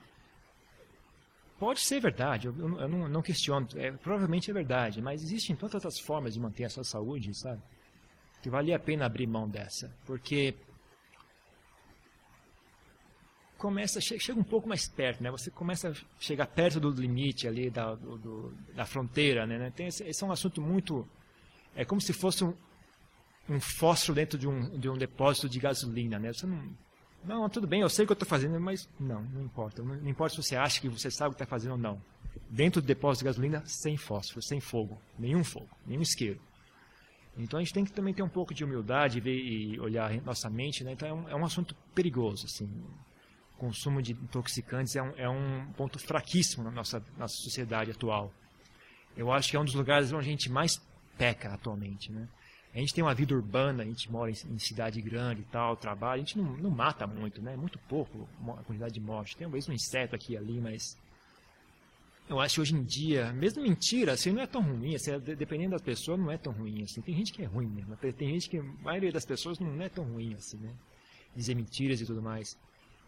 pode 1.57 1.79
ser 1.79 2.01
verdade. 2.01 2.49
Eu, 2.49 2.55
eu 2.59 2.89
não, 2.89 3.09
não, 3.09 3.23
questiono. 3.23 3.69
É, 3.77 3.93
provavelmente 3.93 4.51
é 4.51 4.55
verdade. 4.55 5.01
Mas 5.01 5.23
existem 5.23 5.55
tantas 5.55 5.77
outras 5.77 6.01
formas 6.01 6.35
de 6.35 6.41
manter 6.41 6.65
a 6.65 6.69
sua 6.69 6.83
saúde, 6.83 7.33
sabe? 7.33 7.63
Que 8.43 8.51
valia 8.51 8.75
a 8.75 8.81
pena 8.81 9.07
abrir 9.07 9.29
mão 9.29 9.49
dessa. 9.49 9.95
Porque 10.05 10.57
começa 13.57 14.01
chega 14.01 14.39
um 14.39 14.45
pouco 14.45 14.69
mais 14.69 14.89
perto, 14.89 15.23
né? 15.23 15.31
Você 15.31 15.49
começa 15.49 15.91
a 15.91 15.95
chegar 16.19 16.47
perto 16.49 16.81
do 16.81 16.91
limite 16.91 17.47
ali 17.47 17.71
da, 17.71 17.95
do, 17.95 18.53
da 18.75 18.85
fronteira, 18.85 19.47
né? 19.47 19.71
Tem 19.71 19.87
esse, 19.87 20.03
esse, 20.03 20.25
é 20.25 20.27
um 20.27 20.33
assunto 20.33 20.61
muito 20.61 21.09
é 21.75 21.85
como 21.85 22.01
se 22.01 22.13
fosse 22.13 22.45
um, 22.45 22.55
um 23.49 23.61
fósforo 23.61 24.15
dentro 24.15 24.39
de 24.39 24.49
um, 24.49 24.79
de 24.79 24.89
um 24.89 24.97
depósito 24.97 25.49
de 25.49 25.59
gasolina, 25.59 26.19
né? 26.19 26.33
Você 26.33 26.47
não 26.47 26.77
não, 27.25 27.49
tudo 27.49 27.67
bem, 27.67 27.81
eu 27.81 27.89
sei 27.89 28.05
o 28.05 28.07
que 28.07 28.13
eu 28.13 28.15
estou 28.15 28.29
fazendo, 28.29 28.61
mas 28.61 28.89
não, 28.99 29.23
não 29.23 29.43
importa. 29.43 29.83
Não, 29.83 29.97
não, 29.97 30.09
importa 30.09 30.37
se 30.37 30.43
você 30.43 30.57
acha 30.57 30.81
que 30.81 30.89
você 30.89 31.11
sabe 31.11 31.31
o 31.31 31.37
que 31.37 31.43
está 31.43 31.47
fazendo 31.47 31.73
ou 31.73 31.79
não. 31.79 32.01
Dentro 32.49 32.81
do 32.81 32.87
depósito 32.87 33.25
de 33.25 33.27
gasolina, 33.27 33.63
sem 33.67 33.97
fósforo, 33.97 34.41
sem 34.41 34.61
fogo, 34.61 34.97
nenhum 35.19 35.43
fogo, 35.43 35.69
nenhum 35.85 36.01
isqueiro. 36.01 36.41
Então 37.37 37.59
a 37.59 37.63
gente 37.63 37.75
tem 37.75 37.85
que 37.85 37.93
também 37.93 38.15
ter 38.15 38.23
um 38.23 38.29
pouco 38.29 38.55
de 38.55 38.65
humildade 38.65 39.21
ver, 39.21 39.37
e 39.37 39.79
olhar 39.81 40.13
nossa 40.23 40.49
mente. 40.49 40.85
Né? 40.85 40.93
Então 40.93 41.09
é 41.09 41.13
um, 41.13 41.29
é 41.29 41.35
um 41.35 41.45
assunto 41.45 41.75
perigoso. 41.93 42.47
Assim 42.47 42.69
consumo 43.59 44.01
de 44.01 44.13
intoxicantes 44.13 44.95
é 44.97 45.03
um, 45.03 45.13
é 45.17 45.29
um 45.29 45.67
ponto 45.77 45.99
fraquíssimo 45.99 46.65
na 46.65 46.71
nossa, 46.71 47.05
nossa 47.19 47.35
sociedade 47.35 47.91
atual. 47.91 48.33
Eu 49.17 49.33
acho 49.33 49.51
que 49.51 49.57
é 49.57 49.61
um 49.61 49.65
dos 49.65 49.75
lugares 49.75 50.13
onde 50.13 50.29
a 50.29 50.31
gente 50.31 50.51
mais 50.51 50.81
peca 51.19 51.53
atualmente. 51.53 52.13
Né? 52.13 52.29
A 52.75 52.79
gente 52.79 52.95
tem 52.95 53.03
uma 53.03 53.15
vida 53.15 53.35
urbana, 53.35 53.83
a 53.83 53.87
gente 53.87 54.11
mora 54.11 54.31
em, 54.31 54.59
cidade 54.59 55.03
grande 55.03 55.43
e 55.43 55.45
tal, 55.47 55.77
trabalha, 55.77 56.23
a 56.23 56.25
gente 56.25 56.39
não, 56.39 56.57
não 56.57 56.71
mata 56.71 57.07
muito, 57.07 57.43
né? 57.43 57.57
muito 57.57 57.79
pouco 57.81 58.29
a 58.57 58.63
quantidade 58.63 58.95
de 58.95 59.01
morte. 59.01 59.37
Tem 59.37 59.45
talvez 59.45 59.69
um 59.69 59.73
inseto 59.73 60.15
aqui 60.15 60.35
e 60.35 60.37
ali, 60.37 60.61
mas 60.61 60.97
eu 62.29 62.39
acho 62.39 62.57
que 62.57 62.61
hoje 62.61 62.75
em 62.75 62.85
dia, 62.85 63.33
mesmo 63.33 63.63
mentira, 63.63 64.13
assim, 64.13 64.31
não 64.31 64.43
é 64.43 64.47
tão 64.47 64.61
ruim, 64.61 64.95
assim, 64.95 65.19
dependendo 65.19 65.71
da 65.71 65.83
pessoa, 65.83 66.17
não 66.17 66.31
é 66.31 66.37
tão 66.37 66.53
ruim, 66.53 66.83
assim. 66.83 67.01
Tem 67.01 67.15
gente 67.15 67.33
que 67.33 67.43
é 67.43 67.47
ruim 67.47 67.67
mesmo, 67.67 67.97
tem 67.97 68.29
gente 68.35 68.51
que, 68.51 68.59
a 68.59 68.63
maioria 68.83 69.11
das 69.11 69.25
pessoas 69.25 69.59
não 69.59 69.81
é 69.83 69.89
tão 69.89 70.05
ruim, 70.05 70.35
assim, 70.35 70.59
né? 70.59 70.73
Dizer 71.35 71.55
mentiras 71.55 72.01
e 72.01 72.07
tudo 72.07 72.21
mais. 72.21 72.57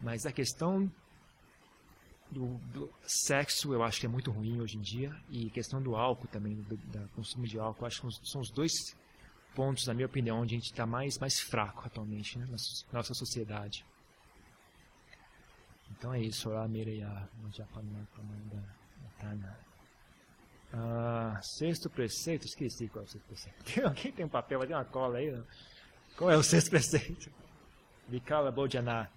Mas 0.01 0.25
a 0.25 0.33
questão 0.33 0.91
do, 2.31 2.59
do, 2.73 2.91
sexo 3.03 3.73
eu 3.73 3.83
acho 3.83 4.01
que 4.01 4.07
é 4.07 4.09
muito 4.09 4.31
ruim 4.31 4.61
hoje 4.61 4.77
em 4.77 4.81
dia 4.81 5.15
e 5.29 5.51
questão 5.51 5.83
do 5.83 5.97
álcool 5.97 6.29
também, 6.29 6.55
do, 6.55 6.79
consumo 7.15 7.47
de 7.47 7.59
álcool, 7.59 7.87
acho 7.87 8.03
que 8.03 8.29
são 8.29 8.41
os 8.41 8.51
dois 8.51 8.97
pontos, 9.55 9.87
na 9.87 9.95
minha 9.95 10.07
opinião, 10.07 10.41
onde 10.41 10.55
a 10.55 10.59
gente 10.59 10.71
está 10.71 10.87
mais, 10.87 11.19
mais 11.19 11.41
fraco 11.41 11.85
atualmente 11.87 12.39
né, 12.39 12.47
na 12.47 12.57
nossa 12.93 13.15
sociedade. 13.15 13.85
Então 15.91 16.15
é 16.15 16.21
isso, 16.21 16.51
ah, 20.73 21.41
sexto 21.43 21.91
preceito, 21.91 22.47
esqueci 22.47 22.89
qual 22.89 23.03
é 23.03 23.07
o 23.07 23.11
sexto 23.11 23.27
preceito. 23.27 23.65
Tem, 23.65 23.85
alguém 23.85 24.13
tem 24.13 24.25
um 24.25 24.29
papel, 24.29 24.61
tem 24.61 24.77
uma 24.77 24.85
cola 24.85 25.19
aí? 25.19 25.31
Não? 25.31 25.45
Qual 26.17 26.31
é 26.31 26.37
o 26.37 26.43
sexto 26.43 26.71
preceito? 26.71 27.31
Vikala 28.09 28.53
Bodhana 28.53 29.11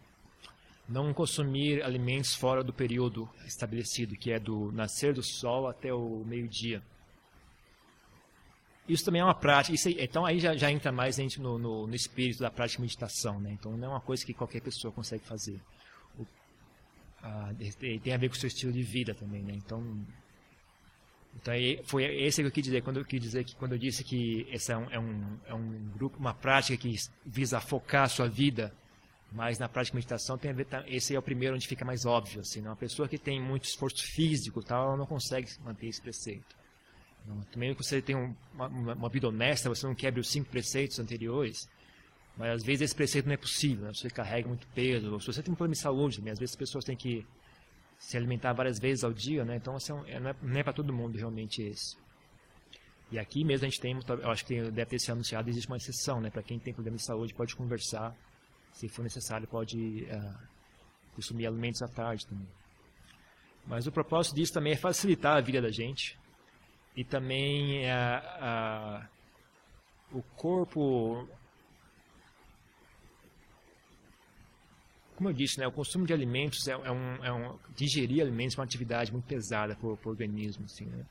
não 0.87 1.13
consumir 1.13 1.81
alimentos 1.83 2.35
fora 2.35 2.63
do 2.63 2.73
período 2.73 3.29
estabelecido, 3.45 4.15
que 4.15 4.31
é 4.31 4.39
do 4.39 4.71
nascer 4.71 5.13
do 5.13 5.23
sol 5.23 5.67
até 5.67 5.93
o 5.93 6.23
meio-dia. 6.25 6.83
Isso 8.87 9.05
também 9.05 9.21
é 9.21 9.23
uma 9.23 9.33
prática, 9.33 9.77
aí, 9.87 9.95
então 9.97 10.25
aí 10.25 10.39
já, 10.39 10.55
já, 10.57 10.69
entra 10.69 10.91
mais 10.91 11.15
gente 11.15 11.39
no, 11.39 11.57
no, 11.57 11.87
no, 11.87 11.95
espírito 11.95 12.39
da 12.39 12.51
prática 12.51 12.77
de 12.77 12.81
meditação, 12.81 13.39
né? 13.39 13.51
então 13.53 13.77
não 13.77 13.87
é 13.87 13.91
uma 13.91 14.01
coisa 14.01 14.25
que 14.25 14.33
qualquer 14.33 14.61
pessoa 14.61 14.91
consegue 14.91 15.23
fazer. 15.23 15.57
O, 16.19 16.27
a, 17.21 17.53
tem 17.79 18.13
a 18.13 18.17
ver 18.17 18.27
com 18.27 18.35
o 18.35 18.37
seu 18.37 18.47
estilo 18.47 18.73
de 18.73 18.83
vida 18.83 19.15
também, 19.15 19.41
né? 19.41 19.53
então, 19.55 20.05
então 21.33 21.53
foi 21.85 22.03
esse 22.03 22.41
que 22.41 22.47
eu 22.47 22.51
quis 22.51 22.63
dizer 22.65 22.81
quando 22.81 22.97
eu 22.97 23.05
quis 23.05 23.21
dizer 23.21 23.45
que 23.45 23.55
quando 23.55 23.71
eu 23.71 23.77
disse 23.77 24.03
que 24.03 24.45
esse 24.51 24.73
é 24.73 24.77
um, 24.77 24.91
é 24.91 24.99
um, 24.99 25.39
é 25.45 25.53
um 25.53 25.89
grupo, 25.93 26.19
uma 26.19 26.33
prática 26.33 26.75
que 26.75 26.93
visa 27.25 27.61
focar 27.61 28.03
a 28.03 28.09
sua 28.09 28.27
vida 28.27 28.75
mas 29.33 29.57
na 29.57 29.67
prática 29.67 29.93
de 29.93 29.97
meditação 29.97 30.37
tem 30.37 30.51
a 30.51 30.53
ver, 30.53 30.67
esse 30.85 31.15
é 31.15 31.17
o 31.17 31.21
primeiro 31.21 31.55
onde 31.55 31.67
fica 31.67 31.83
mais 31.83 32.05
óbvio. 32.05 32.41
Assim, 32.41 32.61
né? 32.61 32.69
Uma 32.69 32.75
pessoa 32.75 33.07
que 33.07 33.17
tem 33.17 33.41
muito 33.41 33.65
esforço 33.65 34.05
físico, 34.05 34.61
tal, 34.61 34.89
ela 34.89 34.97
não 34.97 35.07
consegue 35.07 35.49
manter 35.63 35.87
esse 35.87 36.01
preceito. 36.01 36.55
Também 37.51 37.73
que 37.73 37.83
você 37.83 38.01
tem 38.01 38.15
uma, 38.53 38.67
uma, 38.67 39.09
vida 39.09 39.27
honesta, 39.29 39.69
você 39.69 39.87
não 39.87 39.95
quebre 39.95 40.19
os 40.19 40.29
cinco 40.29 40.49
preceitos 40.49 40.99
anteriores, 40.99 41.69
mas 42.37 42.51
às 42.51 42.63
vezes 42.63 42.81
esse 42.81 42.95
preceito 42.95 43.25
não 43.25 43.33
é 43.33 43.37
possível. 43.37 43.85
Né? 43.85 43.93
Você 43.93 44.09
carrega 44.09 44.47
muito 44.47 44.67
peso, 44.67 45.19
se 45.19 45.27
você 45.27 45.41
tem 45.41 45.51
um 45.51 45.55
problema 45.55 45.73
de 45.73 45.81
saúde, 45.81 46.17
também, 46.17 46.33
às 46.33 46.39
vezes 46.39 46.53
as 46.53 46.59
pessoas 46.59 46.83
têm 46.83 46.97
que 46.97 47.25
se 47.97 48.17
alimentar 48.17 48.51
várias 48.51 48.77
vezes 48.77 49.03
ao 49.05 49.13
dia, 49.13 49.45
né? 49.45 49.55
então 49.55 49.75
assim, 49.75 49.93
não 49.93 50.29
é, 50.29 50.35
não 50.41 50.59
é 50.59 50.63
para 50.63 50.73
todo 50.73 50.91
mundo 50.91 51.17
realmente 51.17 51.61
esse. 51.63 51.95
E 53.09 53.17
aqui 53.17 53.43
mesmo 53.45 53.65
a 53.65 53.69
gente 53.69 53.79
tem, 53.79 53.97
eu 54.21 54.29
acho 54.29 54.45
que 54.45 54.61
deve 54.69 54.85
ter 54.85 54.99
sido 54.99 55.13
anunciado, 55.13 55.49
existe 55.49 55.67
uma 55.67 55.77
exceção, 55.77 56.19
né? 56.19 56.31
Para 56.31 56.41
quem 56.41 56.57
tem 56.57 56.73
problema 56.73 56.97
de 56.97 57.05
saúde 57.05 57.33
pode 57.33 57.55
conversar 57.55 58.15
se 58.73 58.89
for 58.89 59.03
necessário, 59.03 59.47
pode 59.47 60.03
uh, 60.03 60.47
consumir 61.15 61.47
alimentos 61.47 61.81
à 61.81 61.87
tarde 61.87 62.27
também. 62.27 62.47
Mas 63.65 63.87
o 63.87 63.91
propósito 63.91 64.35
disso 64.35 64.53
também 64.53 64.73
é 64.73 64.75
facilitar 64.75 65.37
a 65.37 65.41
vida 65.41 65.61
da 65.61 65.71
gente 65.71 66.19
e 66.95 67.03
também 67.03 67.83
uh, 67.85 69.07
o 70.11 70.21
corpo. 70.35 71.27
Como 75.15 75.29
eu 75.29 75.33
disse, 75.33 75.59
né, 75.59 75.67
o 75.67 75.71
consumo 75.71 76.05
de 76.05 76.11
alimentos 76.11 76.67
é, 76.67 76.71
é, 76.71 76.91
um, 76.91 77.23
é 77.23 77.31
um, 77.31 77.57
digerir 77.75 78.21
alimentos 78.21 78.57
é 78.57 78.59
uma 78.59 78.65
atividade 78.65 79.11
muito 79.11 79.25
pesada 79.25 79.75
para 79.75 79.87
o 79.87 79.99
organismo, 80.03 80.65
assim, 80.65 80.85
né? 80.85 81.05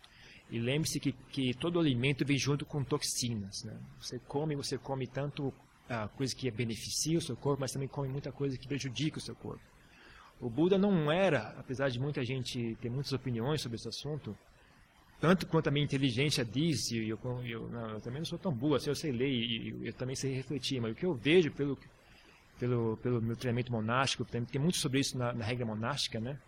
E 0.50 0.58
lembre-se 0.58 1.00
que, 1.00 1.12
que 1.12 1.54
todo 1.54 1.80
alimento 1.80 2.26
vem 2.26 2.36
junto 2.36 2.66
com 2.66 2.84
toxinas. 2.84 3.64
Né? 3.64 3.74
Você 3.98 4.18
come, 4.18 4.54
você 4.54 4.76
come 4.76 5.06
tanto 5.06 5.50
a 5.88 6.08
coisa 6.08 6.34
que 6.34 6.50
beneficia 6.50 7.18
o 7.18 7.20
seu 7.20 7.36
corpo, 7.36 7.60
mas 7.60 7.72
também 7.72 7.88
come 7.88 8.08
muita 8.08 8.32
coisa 8.32 8.56
que 8.56 8.66
prejudica 8.66 9.18
o 9.18 9.20
seu 9.20 9.34
corpo. 9.34 9.62
O 10.40 10.50
Buda 10.50 10.76
não 10.76 11.10
era, 11.10 11.54
apesar 11.58 11.88
de 11.88 12.00
muita 12.00 12.24
gente 12.24 12.76
ter 12.80 12.90
muitas 12.90 13.12
opiniões 13.12 13.60
sobre 13.60 13.76
esse 13.76 13.88
assunto, 13.88 14.36
tanto 15.20 15.46
quanto 15.46 15.68
a 15.68 15.70
minha 15.70 15.84
inteligência 15.84 16.44
diz, 16.44 16.90
e 16.90 17.08
eu, 17.08 17.18
eu, 17.44 17.68
não, 17.68 17.90
eu 17.90 18.00
também 18.00 18.20
não 18.20 18.26
sou 18.26 18.38
tão 18.38 18.52
boa, 18.52 18.76
assim, 18.76 18.90
eu 18.90 18.94
sei 18.94 19.12
ler 19.12 19.30
e 19.30 19.68
eu, 19.68 19.84
eu 19.84 19.92
também 19.92 20.16
sei 20.16 20.34
refletir, 20.34 20.80
mas 20.80 20.92
o 20.92 20.94
que 20.94 21.06
eu 21.06 21.14
vejo 21.14 21.52
pelo, 21.52 21.78
pelo, 22.58 22.96
pelo 22.96 23.22
meu 23.22 23.36
treinamento 23.36 23.70
monástico, 23.70 24.24
tem 24.24 24.60
muito 24.60 24.78
sobre 24.78 24.98
isso 24.98 25.16
na, 25.16 25.32
na 25.32 25.44
regra 25.44 25.64
monástica, 25.64 26.18
né? 26.18 26.38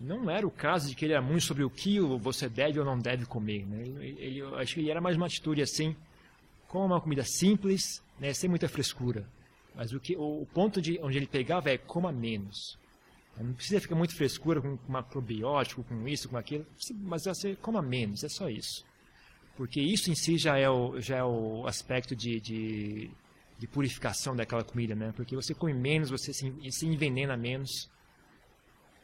não 0.00 0.30
era 0.30 0.46
o 0.46 0.50
caso 0.50 0.88
de 0.88 0.94
que 0.94 1.04
ele 1.04 1.12
era 1.12 1.22
muito 1.22 1.44
sobre 1.44 1.64
o 1.64 1.70
que 1.70 1.98
você 2.00 2.48
deve 2.48 2.78
ou 2.78 2.84
não 2.84 2.98
deve 2.98 3.26
comer. 3.26 3.66
Né? 3.66 3.82
Ele, 3.82 4.16
ele, 4.18 4.38
eu 4.38 4.56
acho 4.56 4.74
que 4.74 4.80
ele 4.80 4.90
era 4.90 5.00
mais 5.00 5.16
uma 5.16 5.26
atitude 5.26 5.62
assim, 5.62 5.96
como 6.74 6.86
uma 6.86 7.00
comida 7.00 7.22
simples, 7.22 8.02
né, 8.18 8.34
sem 8.34 8.50
muita 8.50 8.68
frescura. 8.68 9.30
Mas 9.76 9.92
o, 9.92 10.00
que, 10.00 10.16
o, 10.16 10.42
o 10.42 10.46
ponto 10.46 10.82
de 10.82 10.98
onde 11.00 11.16
ele 11.16 11.26
pegava 11.26 11.70
é 11.70 11.78
coma 11.78 12.10
menos. 12.10 12.76
Não 13.38 13.54
precisa 13.54 13.80
ficar 13.80 13.94
muito 13.94 14.16
frescura 14.16 14.60
com, 14.60 14.76
com 14.76 14.92
macrobiótico, 14.92 15.84
com 15.84 16.08
isso, 16.08 16.28
com 16.28 16.36
aquilo, 16.36 16.66
mas 16.98 17.24
você 17.24 17.54
coma 17.54 17.80
menos, 17.80 18.24
é 18.24 18.28
só 18.28 18.48
isso. 18.48 18.84
Porque 19.56 19.80
isso 19.80 20.10
em 20.10 20.16
si 20.16 20.36
já 20.36 20.58
é 20.58 20.68
o, 20.68 21.00
já 21.00 21.18
é 21.18 21.24
o 21.24 21.64
aspecto 21.64 22.16
de, 22.16 22.40
de, 22.40 23.10
de 23.56 23.68
purificação 23.68 24.34
daquela 24.34 24.64
comida, 24.64 24.96
né? 24.96 25.12
Porque 25.14 25.36
você 25.36 25.54
come 25.54 25.72
menos, 25.72 26.10
você 26.10 26.32
se, 26.32 26.52
se 26.72 26.86
envenena 26.86 27.36
menos. 27.36 27.88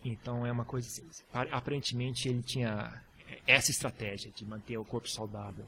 Então 0.04 0.44
é 0.44 0.50
uma 0.50 0.64
coisa 0.64 0.88
assim, 0.88 1.08
aparentemente 1.52 2.28
ele 2.28 2.42
tinha 2.42 3.00
essa 3.46 3.70
estratégia 3.70 4.32
de 4.32 4.44
manter 4.44 4.76
o 4.76 4.84
corpo 4.84 5.08
saudável. 5.08 5.66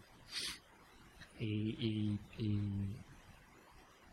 E, 1.43 2.19
e, 2.39 2.45
e 2.45 2.97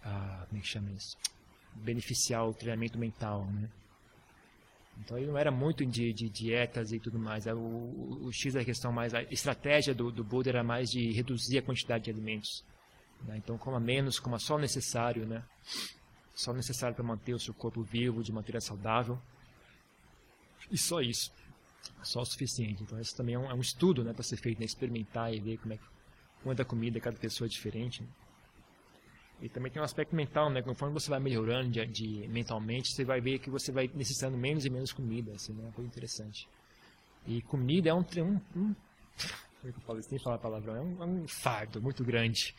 ah, 0.03 0.45
como 0.47 0.59
é 0.59 0.61
que 0.61 0.67
chama 0.67 0.89
isso? 0.91 1.15
Beneficiar 1.75 2.47
o 2.47 2.53
treinamento 2.53 2.97
mental, 2.97 3.45
né? 3.45 3.69
Então 4.97 5.15
ele 5.15 5.27
não 5.27 5.37
era 5.37 5.51
muito 5.51 5.85
de, 5.85 6.11
de 6.11 6.27
dietas 6.27 6.91
e 6.91 6.99
tudo 6.99 7.19
mais. 7.19 7.45
O, 7.45 7.51
o, 7.51 8.25
o, 8.25 8.33
X 8.33 8.55
da 8.55 8.65
questão 8.65 8.91
mais. 8.91 9.13
A 9.13 9.21
estratégia 9.23 9.93
do, 9.93 10.11
do 10.11 10.23
Buda 10.23 10.49
era 10.49 10.63
mais 10.63 10.89
de 10.89 11.11
reduzir 11.11 11.59
a 11.59 11.61
quantidade 11.61 12.05
de 12.05 12.09
alimentos. 12.09 12.65
Né? 13.21 13.37
Então 13.37 13.57
coma 13.59 13.79
menos, 13.79 14.19
coma 14.19 14.39
só 14.39 14.55
o 14.55 14.59
necessário, 14.59 15.25
né? 15.27 15.43
Só 16.33 16.51
o 16.51 16.55
necessário 16.55 16.95
para 16.95 17.05
manter 17.05 17.33
o 17.33 17.39
seu 17.39 17.53
corpo 17.53 17.83
vivo, 17.83 18.23
de 18.23 18.31
manter 18.31 18.59
saudável. 18.59 19.21
E 20.71 20.77
só 20.77 20.99
isso. 20.99 21.31
Só 22.01 22.21
o 22.21 22.25
suficiente. 22.25 22.81
Então 22.81 22.99
isso 22.99 23.15
também 23.15 23.35
é 23.35 23.39
um, 23.39 23.51
é 23.51 23.53
um 23.53 23.61
estudo 23.61 24.03
né, 24.03 24.13
para 24.13 24.23
ser 24.23 24.37
feito, 24.37 24.59
né? 24.59 24.65
experimentar 24.65 25.33
e 25.33 25.39
ver 25.39 25.57
como 25.59 25.73
é 25.73 25.77
que 25.77 25.98
quanta 26.43 26.65
comida 26.65 26.99
cada 26.99 27.17
pessoa 27.17 27.47
é 27.47 27.49
diferente. 27.49 28.01
Né? 28.01 28.09
E 29.41 29.49
também 29.49 29.71
tem 29.71 29.81
um 29.81 29.85
aspecto 29.85 30.15
mental, 30.15 30.49
né? 30.49 30.61
Conforme 30.61 30.93
você 30.93 31.09
vai 31.09 31.19
melhorando 31.19 31.69
de, 31.69 31.85
de, 31.85 32.27
mentalmente, 32.27 32.93
você 32.93 33.05
vai 33.05 33.21
ver 33.21 33.39
que 33.39 33.49
você 33.49 33.71
vai 33.71 33.89
necessitando 33.93 34.37
menos 34.37 34.65
e 34.65 34.69
menos 34.69 34.91
comida, 34.91 35.31
assim, 35.33 35.53
né? 35.53 35.63
Uma 35.63 35.71
coisa 35.71 35.87
interessante. 35.87 36.47
E 37.25 37.41
comida 37.43 37.89
é 37.89 37.93
um... 37.93 37.99
um, 37.99 38.39
um 38.55 38.75
como 39.61 39.69
é 39.69 39.71
que 39.71 39.77
eu 39.77 39.83
falo 39.83 39.99
isso? 39.99 40.09
Nem 40.11 40.19
falar 40.19 40.37
palavrão. 40.37 40.75
É 40.75 40.81
um, 40.81 41.03
é 41.03 41.05
um 41.05 41.27
fardo 41.27 41.81
muito 41.81 42.03
grande. 42.03 42.53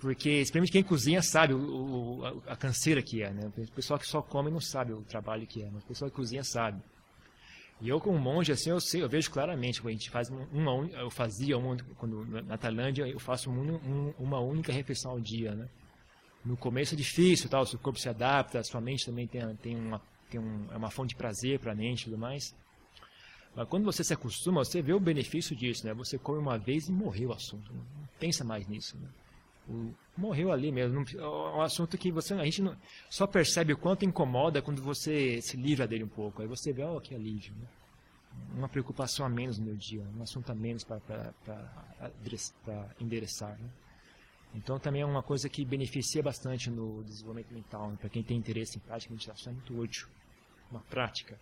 Porque, 0.00 0.30
especialmente 0.30 0.70
quem 0.70 0.84
cozinha 0.84 1.20
sabe 1.20 1.54
o, 1.54 1.58
o, 1.58 2.24
a, 2.24 2.52
a 2.52 2.56
canseira 2.56 3.02
que 3.02 3.22
é, 3.22 3.32
né? 3.32 3.50
O 3.56 3.72
pessoal 3.72 3.98
que 3.98 4.06
só 4.06 4.22
come 4.22 4.50
não 4.50 4.60
sabe 4.60 4.92
o 4.92 5.02
trabalho 5.02 5.46
que 5.46 5.62
é, 5.62 5.70
mas 5.70 5.82
o 5.82 5.86
pessoal 5.86 6.08
que 6.08 6.16
cozinha 6.16 6.44
sabe. 6.44 6.80
E 7.80 7.88
eu, 7.88 8.00
como 8.00 8.18
monge, 8.18 8.50
assim, 8.50 8.70
eu, 8.70 8.80
sei, 8.80 9.02
eu 9.02 9.08
vejo 9.08 9.30
claramente, 9.30 9.80
a 9.86 9.90
gente 9.90 10.10
faz 10.10 10.28
uma, 10.30 10.88
eu 10.92 11.10
fazia 11.10 11.56
uma, 11.56 11.76
quando 11.96 12.24
na 12.42 12.58
Tailândia, 12.58 13.06
eu 13.06 13.20
faço 13.20 13.50
um, 13.50 14.12
uma 14.18 14.40
única 14.40 14.72
refeição 14.72 15.12
ao 15.12 15.20
dia, 15.20 15.54
né? 15.54 15.68
no 16.44 16.56
começo 16.56 16.94
é 16.94 16.96
difícil, 16.96 17.48
tal, 17.48 17.66
seu 17.66 17.78
corpo 17.78 17.98
se 17.98 18.08
adapta, 18.08 18.62
sua 18.62 18.80
mente 18.80 19.04
também 19.04 19.26
tem, 19.26 19.42
tem, 19.56 19.76
uma, 19.76 20.00
tem 20.30 20.40
um, 20.40 20.66
é 20.70 20.76
uma 20.76 20.90
fonte 20.90 21.10
de 21.10 21.16
prazer 21.16 21.58
para 21.58 21.72
a 21.72 21.74
mente 21.74 22.02
e 22.02 22.04
tudo 22.04 22.18
mais. 22.18 22.54
Mas 23.54 23.68
quando 23.68 23.84
você 23.84 24.02
se 24.04 24.12
acostuma, 24.12 24.64
você 24.64 24.80
vê 24.80 24.92
o 24.92 25.00
benefício 25.00 25.54
disso, 25.54 25.86
né? 25.86 25.92
Você 25.94 26.18
come 26.18 26.38
uma 26.38 26.58
vez 26.58 26.88
e 26.88 26.92
morreu 26.92 27.30
o 27.30 27.32
assunto. 27.32 27.72
Não 27.72 28.08
pensa 28.18 28.44
mais 28.44 28.66
nisso, 28.68 28.96
né? 28.98 29.08
Morreu 30.16 30.50
ali 30.50 30.72
mesmo. 30.72 31.04
É 31.16 31.28
um 31.28 31.60
assunto 31.60 31.96
que 31.98 32.10
você, 32.10 32.34
a 32.34 32.44
gente 32.44 32.62
não, 32.62 32.76
só 33.10 33.26
percebe 33.26 33.72
o 33.72 33.78
quanto 33.78 34.04
incomoda 34.04 34.62
quando 34.62 34.82
você 34.82 35.40
se 35.42 35.56
livra 35.56 35.86
dele 35.86 36.04
um 36.04 36.08
pouco. 36.08 36.42
Aí 36.42 36.48
você 36.48 36.72
vê, 36.72 36.84
oh, 36.84 37.00
que 37.00 37.14
alívio. 37.14 37.54
Né? 37.54 37.68
Uma 38.54 38.68
preocupação 38.68 39.26
a 39.26 39.28
menos 39.28 39.58
no 39.58 39.66
meu 39.66 39.76
dia, 39.76 40.02
um 40.16 40.22
assunto 40.22 40.50
a 40.50 40.54
menos 40.54 40.84
para 40.84 41.32
endereçar. 42.98 43.58
Né? 43.58 43.70
Então 44.54 44.78
também 44.78 45.02
é 45.02 45.06
uma 45.06 45.22
coisa 45.22 45.48
que 45.48 45.64
beneficia 45.64 46.22
bastante 46.22 46.70
no 46.70 47.04
desenvolvimento 47.04 47.52
mental, 47.52 47.90
né? 47.90 47.96
para 48.00 48.08
quem 48.08 48.22
tem 48.22 48.36
interesse 48.36 48.78
em 48.78 48.80
prática, 48.80 49.12
meditação 49.12 49.52
é 49.52 49.54
muito 49.54 49.78
útil, 49.78 50.08
uma 50.70 50.80
prática. 50.80 51.38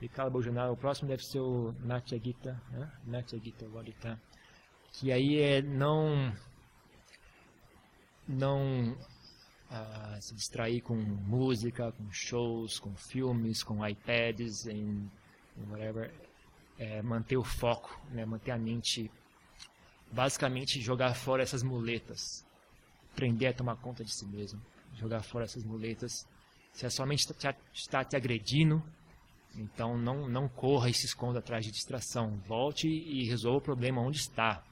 E 0.00 0.08
Kalabojana, 0.08 0.70
o 0.70 0.76
próximo 0.76 1.08
deve 1.08 1.24
ser 1.24 1.38
o 1.38 1.72
Natya 1.80 2.18
Gita, 2.18 2.60
né? 2.72 2.90
Natya 3.06 3.38
Gita 3.38 3.68
Varita, 3.68 4.20
que 4.92 5.12
aí 5.12 5.38
é 5.38 5.62
não 5.62 6.34
não 8.32 8.96
ah, 9.70 10.18
se 10.20 10.34
distrair 10.34 10.80
com 10.80 10.94
música, 10.94 11.92
com 11.92 12.10
shows, 12.10 12.78
com 12.78 12.94
filmes, 12.94 13.62
com 13.62 13.86
iPads, 13.86 14.66
em 14.66 15.10
whatever, 15.70 16.12
é, 16.78 17.00
manter 17.02 17.36
o 17.36 17.44
foco, 17.44 17.98
né? 18.10 18.24
manter 18.24 18.50
a 18.50 18.58
mente 18.58 19.10
basicamente 20.10 20.80
jogar 20.80 21.14
fora 21.14 21.42
essas 21.42 21.62
muletas, 21.62 22.44
aprender 23.12 23.46
a 23.46 23.54
tomar 23.54 23.76
conta 23.76 24.04
de 24.04 24.12
si 24.12 24.26
mesmo, 24.26 24.60
jogar 24.94 25.22
fora 25.22 25.44
essas 25.44 25.64
muletas. 25.64 26.26
Se 26.72 26.86
a 26.86 26.90
sua 26.90 27.06
mente 27.06 27.30
está, 27.30 27.54
está 27.72 28.04
te 28.04 28.14
agredindo, 28.14 28.82
então 29.54 29.96
não, 29.96 30.28
não 30.28 30.48
corra 30.48 30.90
e 30.90 30.94
se 30.94 31.06
esconda 31.06 31.38
atrás 31.38 31.64
de 31.64 31.70
distração. 31.70 32.36
Volte 32.46 32.88
e 32.88 33.24
resolva 33.28 33.58
o 33.58 33.62
problema 33.62 34.00
onde 34.00 34.18
está. 34.18 34.62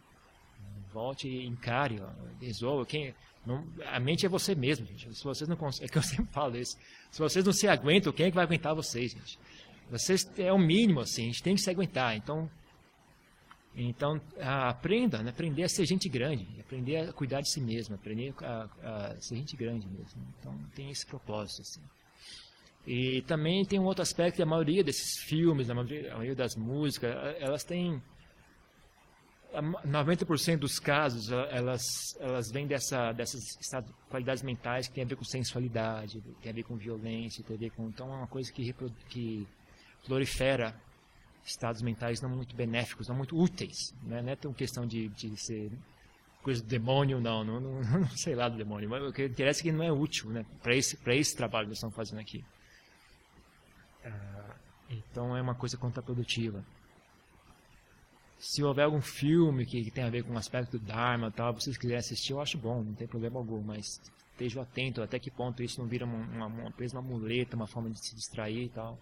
Volte 0.93 1.29
e 1.29 1.47
encare, 1.47 2.03
resolva. 2.41 2.85
Quem, 2.85 3.15
não, 3.45 3.67
a 3.87 3.99
mente 3.99 4.27
é 4.27 4.29
você 4.29 4.55
mesmo, 4.55 4.87
gente. 4.87 5.15
Se 5.15 5.25
vocês 5.25 5.49
não 5.49 5.57
conseguem, 5.57 5.87
é 5.89 5.93
que 5.93 5.99
eu 5.99 6.03
sempre 6.03 6.33
falo 6.33 6.57
isso. 6.57 6.77
Se 7.11 7.19
vocês 7.19 7.45
não 7.45 7.53
se 7.53 7.67
aguentam, 7.69 8.13
quem 8.13 8.27
é 8.27 8.31
que 8.31 8.35
vai 8.35 8.45
aguentar 8.45 8.75
vocês, 8.75 9.13
gente? 9.13 9.39
Vocês 9.91 10.31
é 10.39 10.53
o 10.53 10.59
mínimo, 10.59 11.01
assim, 11.01 11.25
a 11.25 11.27
gente 11.27 11.43
tem 11.43 11.55
que 11.55 11.61
se 11.61 11.71
aguentar. 11.71 12.17
Então, 12.17 12.49
então, 13.75 14.21
aprenda, 14.41 15.23
né? 15.23 15.31
aprender 15.31 15.63
a 15.63 15.69
ser 15.69 15.87
gente 15.87 16.09
grande, 16.09 16.47
aprender 16.61 16.97
a 16.97 17.13
cuidar 17.13 17.41
de 17.41 17.51
si 17.51 17.61
mesmo, 17.61 17.95
aprender 17.95 18.35
a, 18.43 18.69
a 18.83 19.21
ser 19.21 19.37
gente 19.37 19.57
grande 19.57 19.87
mesmo. 19.89 20.23
Então, 20.39 20.57
tem 20.75 20.91
esse 20.91 21.07
propósito. 21.07 21.63
Assim. 21.63 21.81
E 22.87 23.23
também 23.23 23.65
tem 23.65 23.79
um 23.79 23.85
outro 23.85 24.03
aspecto, 24.03 24.43
a 24.43 24.47
maioria 24.47 24.85
desses 24.85 25.19
filmes, 25.19 25.71
a 25.71 25.75
maioria, 25.75 26.13
a 26.13 26.17
maioria 26.17 26.37
das 26.37 26.57
músicas, 26.57 27.11
elas 27.39 27.65
têm 27.65 28.03
90% 29.53 30.59
dos 30.59 30.79
casos 30.79 31.31
elas 31.51 32.17
elas 32.21 32.51
vêm 32.51 32.67
dessa 32.67 33.13
dessas 33.13 33.59
qualidades 34.09 34.43
mentais 34.43 34.87
que 34.87 34.95
tem 34.95 35.05
a 35.05 35.07
ver 35.07 35.17
com 35.17 35.25
sensualidade, 35.25 36.23
tem 36.41 36.53
a 36.53 36.55
ver 36.55 36.63
com 36.63 36.77
violência, 36.77 37.43
tem 37.43 37.57
a 37.57 37.59
ver 37.59 37.71
com 37.71 37.89
então 37.89 38.13
é 38.13 38.17
uma 38.17 38.27
coisa 38.27 38.53
que 38.53 38.73
que 39.09 39.47
prolifera 40.07 40.75
estados 41.45 41.83
mentais 41.83 42.21
não 42.21 42.29
muito 42.29 42.55
benéficos, 42.55 43.09
não 43.09 43.17
muito 43.17 43.37
úteis. 43.37 43.95
Né? 44.03 44.23
Não 44.23 44.31
é 44.31 44.37
tão 44.37 44.53
questão 44.53 44.87
de, 44.87 45.09
de 45.09 45.37
ser 45.37 45.71
coisa 46.43 46.63
do 46.63 46.69
demônio, 46.69 47.21
não, 47.21 47.45
não, 47.45 47.61
não, 47.61 47.83
não, 48.01 48.09
sei 48.11 48.35
lá 48.35 48.49
do 48.49 48.57
demônio, 48.57 48.89
mas 48.89 49.03
o 49.03 49.13
que 49.13 49.27
interessa 49.27 49.61
é 49.61 49.63
que 49.65 49.73
não 49.73 49.85
é 49.85 49.93
útil 49.93 50.31
né? 50.31 50.45
para 50.63 50.75
esse, 50.75 50.99
esse 51.07 51.37
trabalho 51.37 51.67
que 51.67 51.71
nós 51.71 51.79
estamos 51.79 51.95
fazendo 51.95 52.21
aqui. 52.21 52.45
Ah, 54.05 54.55
então 54.89 55.37
é 55.37 55.43
uma 55.43 55.55
coisa 55.55 55.77
contraprodutiva. 55.77 56.65
Se 58.41 58.65
houver 58.65 58.85
algum 58.85 59.03
filme 59.03 59.67
que, 59.67 59.85
que 59.85 59.91
tem 59.91 60.03
a 60.03 60.09
ver 60.09 60.25
com 60.25 60.33
o 60.33 60.39
aspecto 60.39 60.79
do 60.79 60.85
Dharma, 60.87 61.31
tal, 61.31 61.53
vocês 61.53 61.77
quiserem 61.77 61.99
assistir, 61.99 62.33
eu 62.33 62.41
acho 62.41 62.57
bom, 62.57 62.83
não 62.83 62.95
tem 62.95 63.07
problema 63.07 63.39
algum, 63.39 63.61
mas 63.61 64.01
estejam 64.33 64.63
atentos 64.63 65.05
até 65.05 65.19
que 65.19 65.31
ponto 65.31 65.63
isso 65.63 65.79
não 65.79 65.87
vira 65.87 66.07
uma, 66.07 66.17
uma, 66.17 66.47
uma, 66.47 66.75
uma 66.93 67.03
muleta, 67.03 67.55
uma 67.55 67.67
forma 67.67 67.91
de 67.91 68.01
se 68.01 68.17
distrair 68.17 68.65
e 68.65 68.69
tal. 68.71 68.99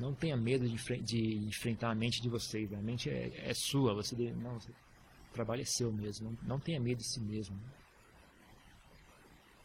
Não 0.00 0.14
tenha 0.14 0.38
medo 0.38 0.66
de, 0.66 1.02
de 1.02 1.36
enfrentar 1.46 1.90
a 1.90 1.94
mente 1.94 2.22
de 2.22 2.30
vocês. 2.30 2.72
A 2.72 2.78
mente 2.78 3.10
é, 3.10 3.30
é 3.44 3.52
sua. 3.52 3.92
Você 3.92 4.16
não, 4.16 4.56
o 4.56 5.34
trabalho 5.34 5.60
é 5.60 5.66
seu 5.66 5.92
mesmo. 5.92 6.30
Não, 6.30 6.38
não 6.48 6.58
tenha 6.58 6.80
medo 6.80 6.98
de 6.98 7.04
si 7.04 7.20
mesmo. 7.20 7.54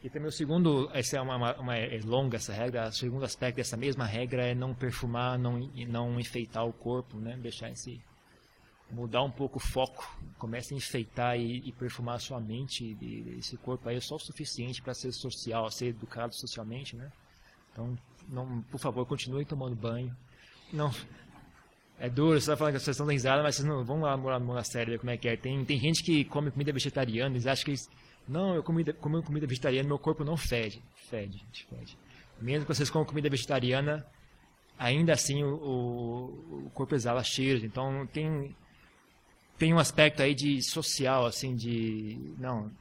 E 0.03 0.09
também 0.09 0.27
o 0.27 0.31
segundo, 0.33 0.89
essa 0.93 1.17
é 1.17 1.21
uma, 1.21 1.37
uma, 1.37 1.55
uma 1.55 1.77
é 1.77 1.97
longa 2.03 2.35
essa 2.35 2.51
regra. 2.51 2.89
O 2.89 2.91
segundo 2.91 3.23
aspecto 3.23 3.55
dessa 3.55 3.77
mesma 3.77 4.05
regra 4.05 4.45
é 4.45 4.53
não 4.53 4.75
perfumar, 4.75 5.39
não 5.39 5.59
não 5.87 6.19
enfeitar 6.19 6.67
o 6.67 6.73
corpo, 6.73 7.17
né? 7.17 7.37
Deixar 7.37 7.71
esse 7.71 8.01
mudar 8.91 9.23
um 9.23 9.31
pouco 9.31 9.57
o 9.57 9.61
foco. 9.61 10.17
Comece 10.37 10.73
a 10.73 10.77
enfeitar 10.77 11.37
e, 11.39 11.67
e 11.67 11.71
perfumar 11.71 12.15
a 12.15 12.19
sua 12.19 12.39
mente. 12.39 12.97
E, 13.01 13.35
esse 13.39 13.57
corpo 13.57 13.89
aí 13.89 13.97
é 13.97 14.01
só 14.01 14.15
o 14.15 14.19
suficiente 14.19 14.81
para 14.81 14.93
ser 14.93 15.11
social, 15.11 15.69
ser 15.71 15.87
educado 15.87 16.35
socialmente, 16.35 16.95
né? 16.95 17.11
Então 17.71 17.97
não, 18.29 18.61
por 18.63 18.79
favor, 18.79 19.05
continue 19.05 19.45
tomando 19.45 19.75
banho. 19.75 20.15
Não, 20.71 20.91
é 21.99 22.09
duro, 22.09 22.39
você 22.39 22.47
vai 22.47 22.57
falar 22.57 22.71
que 22.73 22.79
vocês 22.79 22.95
estão 22.95 23.07
risada, 23.07 23.41
mas 23.41 23.55
vocês 23.55 23.67
não 23.67 23.83
vão 23.83 24.01
lá 24.01 24.15
morar 24.15 24.39
no 24.39 24.45
monastério 24.45 24.91
ver 24.91 24.99
como 24.99 25.09
é 25.09 25.17
que 25.17 25.27
é. 25.27 25.35
Tem, 25.35 25.63
tem 25.65 25.79
gente 25.79 26.03
que 26.03 26.23
come 26.25 26.51
comida 26.51 26.71
vegetariana, 26.71 27.33
eles 27.33 27.47
acham 27.47 27.65
que 27.65 27.71
eles, 27.71 27.89
não, 28.27 28.53
eu 28.53 28.61
comi, 28.61 28.83
comi 28.93 29.23
comida 29.23 29.47
vegetariana, 29.47 29.87
meu 29.87 29.97
corpo 29.97 30.23
não 30.23 30.37
fede. 30.37 30.81
Fede, 31.09 31.37
gente, 31.37 31.65
fede. 31.65 31.97
Mesmo 32.39 32.65
que 32.65 32.75
vocês 32.75 32.89
comam 32.89 33.07
comida 33.07 33.29
vegetariana, 33.29 34.05
ainda 34.77 35.13
assim 35.13 35.43
o, 35.43 35.55
o, 35.55 36.65
o 36.67 36.71
corpo 36.73 36.93
exala 36.93 37.23
cheiros. 37.23 37.63
Então 37.63 38.05
tem, 38.07 38.55
tem 39.57 39.73
um 39.73 39.79
aspecto 39.79 40.21
aí 40.21 40.35
de 40.35 40.61
social, 40.61 41.25
assim, 41.25 41.55
de. 41.55 42.35
Não, 42.37 42.71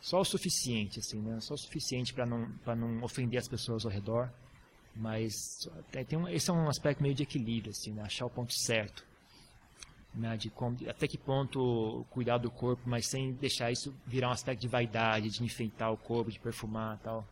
só 0.00 0.20
o 0.20 0.24
suficiente, 0.24 1.00
assim, 1.00 1.20
né? 1.20 1.40
Só 1.40 1.54
o 1.54 1.58
suficiente 1.58 2.14
para 2.14 2.26
não, 2.26 2.48
não 2.76 3.02
ofender 3.02 3.38
as 3.38 3.48
pessoas 3.48 3.84
ao 3.84 3.90
redor. 3.90 4.30
Mas 4.94 5.68
tem 6.08 6.18
um, 6.18 6.28
esse 6.28 6.50
é 6.50 6.52
um 6.52 6.68
aspecto 6.68 7.02
meio 7.02 7.14
de 7.14 7.22
equilíbrio, 7.22 7.70
assim, 7.70 7.92
né? 7.92 8.02
achar 8.02 8.26
o 8.26 8.30
ponto 8.30 8.52
certo. 8.52 9.06
Né? 10.12 10.36
De 10.36 10.50
como, 10.50 10.76
até 10.88 11.06
que 11.06 11.16
ponto 11.16 12.04
cuidar 12.10 12.38
do 12.38 12.50
corpo, 12.50 12.82
mas 12.84 13.06
sem 13.06 13.32
deixar 13.32 13.70
isso 13.70 13.94
virar 14.04 14.28
um 14.28 14.32
aspecto 14.32 14.60
de 14.60 14.68
vaidade, 14.68 15.30
de 15.30 15.44
enfeitar 15.44 15.92
o 15.92 15.96
corpo, 15.96 16.32
de 16.32 16.40
perfumar 16.40 16.98
tal. 16.98 17.24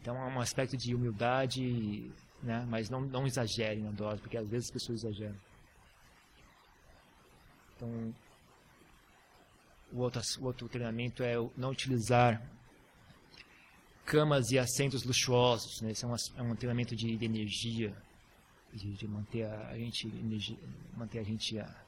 Então 0.00 0.16
é 0.16 0.26
um 0.26 0.40
aspecto 0.40 0.76
de 0.76 0.94
humildade, 0.94 2.10
né? 2.42 2.66
mas 2.68 2.90
não, 2.90 3.02
não 3.02 3.24
exagere 3.24 3.80
na 3.80 3.92
dose, 3.92 4.20
porque 4.20 4.36
às 4.36 4.48
vezes 4.48 4.66
as 4.66 4.72
pessoas 4.72 5.04
exageram. 5.04 5.36
Então, 7.84 8.14
o 9.92 9.98
outro, 10.00 10.22
o 10.40 10.44
outro 10.44 10.68
treinamento 10.68 11.22
é 11.22 11.34
não 11.56 11.70
utilizar 11.70 12.42
camas 14.04 14.50
e 14.50 14.58
assentos 14.58 15.04
luxuosos. 15.04 15.80
Né? 15.82 15.92
Esse 15.92 16.04
é 16.04 16.08
um, 16.08 16.14
é 16.36 16.42
um 16.42 16.56
treinamento 16.56 16.96
de, 16.96 17.16
de 17.16 17.24
energia, 17.24 17.94
de, 18.72 18.94
de, 18.94 19.06
manter 19.06 19.44
a 19.44 19.76
gente, 19.76 20.08
energia, 20.08 20.58
manter 20.96 21.18
a 21.20 21.22
gente 21.22 21.58
a 21.58 21.84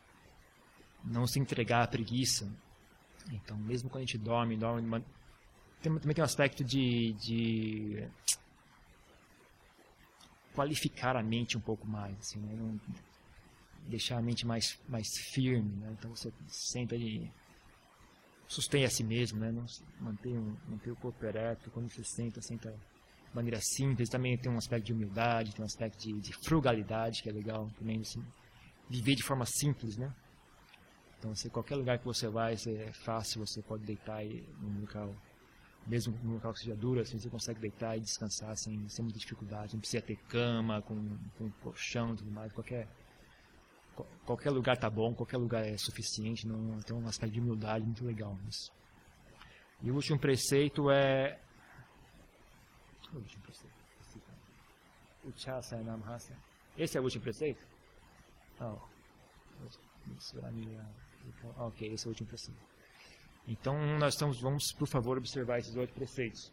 não 1.04 1.26
se 1.26 1.40
entregar 1.40 1.82
à 1.82 1.88
preguiça. 1.88 2.50
Então, 3.32 3.56
mesmo 3.56 3.88
quando 3.88 4.04
a 4.04 4.06
gente 4.06 4.18
dorme, 4.18 4.56
dorme 4.56 5.04
tem, 5.82 5.92
também 5.98 6.14
tem 6.14 6.22
um 6.22 6.24
aspecto 6.24 6.62
de, 6.62 7.12
de 7.14 8.08
qualificar 10.54 11.16
a 11.16 11.22
mente 11.22 11.56
um 11.56 11.60
pouco 11.60 11.86
mais, 11.86 12.16
assim, 12.18 12.38
né? 12.38 12.54
não 12.54 12.78
deixar 13.88 14.18
a 14.18 14.22
mente 14.22 14.46
mais, 14.46 14.78
mais 14.88 15.16
firme. 15.16 15.76
Né? 15.76 15.96
Então 15.98 16.14
você 16.14 16.32
senta 16.48 16.94
e 16.96 17.30
sustém 18.46 18.84
a 18.84 18.90
si 18.90 19.02
mesmo, 19.02 19.38
né? 19.40 19.50
não 19.50 19.64
manter, 20.00 20.36
um, 20.36 20.56
manter 20.68 20.90
o 20.90 20.96
corpo 20.96 21.24
ereto. 21.24 21.70
Quando 21.70 21.90
você 21.90 22.04
senta, 22.04 22.40
senta 22.40 22.70
de 22.70 23.34
maneira 23.34 23.60
simples. 23.60 24.08
Também 24.08 24.36
tem 24.36 24.50
um 24.50 24.58
aspecto 24.58 24.86
de 24.86 24.92
humildade, 24.92 25.54
tem 25.54 25.62
um 25.62 25.66
aspecto 25.66 25.98
de, 25.98 26.20
de 26.20 26.32
frugalidade, 26.32 27.22
que 27.22 27.28
é 27.28 27.32
legal 27.32 27.70
também. 27.78 28.00
Assim, 28.00 28.24
viver 28.88 29.14
de 29.14 29.22
forma 29.22 29.44
simples, 29.44 29.96
né? 29.96 30.14
Então, 31.18 31.34
se 31.34 31.48
qualquer 31.48 31.76
lugar 31.76 31.98
que 31.98 32.04
você 32.04 32.28
vai, 32.28 32.54
é 32.54 32.92
fácil, 32.92 33.44
você 33.44 33.62
pode 33.62 33.84
deitar 33.84 34.22
num 34.60 34.80
local 34.80 35.14
mesmo 35.86 36.18
num 36.22 36.34
local 36.34 36.52
que 36.52 36.60
seja 36.60 36.74
duro, 36.74 37.00
assim, 37.00 37.18
você 37.18 37.30
consegue 37.30 37.60
deitar 37.60 37.96
e 37.96 38.00
descansar 38.00 38.56
sem, 38.56 38.88
sem 38.88 39.04
muita 39.04 39.18
dificuldade. 39.18 39.74
Não 39.74 39.80
precisa 39.80 40.02
ter 40.02 40.16
cama, 40.28 40.82
com, 40.82 41.16
com 41.38 41.50
colchão 41.62 42.14
e 42.14 42.16
tudo 42.16 42.30
mais. 42.30 42.52
Qualquer, 42.52 42.88
qualquer 44.24 44.50
lugar 44.50 44.76
tá 44.76 44.90
bom, 44.90 45.14
qualquer 45.14 45.36
lugar 45.36 45.64
é 45.64 45.76
suficiente. 45.76 46.46
Não, 46.46 46.80
tem 46.80 46.96
um 46.96 47.06
aspecto 47.06 47.32
de 47.32 47.40
humildade 47.40 47.84
muito 47.84 48.04
legal 48.04 48.36
nisso. 48.44 48.72
E 49.82 49.90
o 49.90 49.94
último 49.94 50.18
preceito 50.18 50.90
é... 50.90 51.38
O 53.12 53.16
último 53.16 53.42
preceito. 53.42 53.74
Esse 56.76 56.96
é 56.96 57.00
o 57.00 57.04
último 57.04 57.22
preceito? 57.22 57.66
Oh. 58.60 58.78
Ok, 61.58 61.92
esse 61.92 62.04
é 62.04 62.08
o 62.08 62.10
último 62.10 62.28
preceito. 62.28 62.60
Então, 63.48 63.98
nós 63.98 64.14
estamos, 64.14 64.40
vamos, 64.40 64.72
por 64.72 64.88
favor, 64.88 65.18
observar 65.18 65.58
esses 65.58 65.74
oito 65.76 65.92
preceitos. 65.94 66.52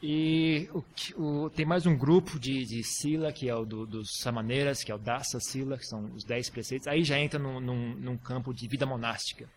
E 0.00 0.68
o, 0.72 0.84
o, 1.20 1.50
tem 1.50 1.66
mais 1.66 1.84
um 1.84 1.96
grupo 1.96 2.38
de, 2.38 2.64
de 2.64 2.84
sila, 2.84 3.32
que 3.32 3.48
é 3.48 3.54
o 3.54 3.64
do, 3.64 3.84
dos 3.84 4.18
samaneiras, 4.18 4.84
que 4.84 4.92
é 4.92 4.94
o 4.94 4.98
dasa 4.98 5.40
sila, 5.40 5.76
que 5.76 5.84
são 5.84 6.04
os 6.14 6.22
dez 6.22 6.48
preceitos. 6.48 6.86
Aí 6.86 7.02
já 7.02 7.18
entra 7.18 7.38
num, 7.38 7.58
num, 7.58 7.94
num, 7.96 8.16
campo 8.16 8.54
de 8.54 8.68
vida 8.68 8.86
monástica. 8.86 9.48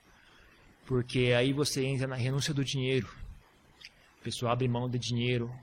Porque 0.88 1.32
aí 1.38 1.54
você 1.54 1.86
entra 1.86 2.08
na 2.08 2.16
renúncia 2.16 2.56
do 2.56 2.66
dinheiro. 2.66 3.08
A 4.20 4.24
pessoa 4.24 4.52
abre 4.52 4.68
mão 4.68 4.90
de 4.90 4.98
dinheiro. 4.98 5.54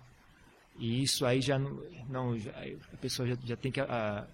E 0.79 1.03
isso 1.03 1.27
aí 1.27 1.41
já 1.41 1.59
não. 1.59 2.39
já, 2.39 2.53
a 2.93 2.97
pessoa 2.99 3.27
já, 3.27 3.37
já 3.45 3.57
tem 3.57 3.73
que. 3.73 3.81
A, 3.81 4.29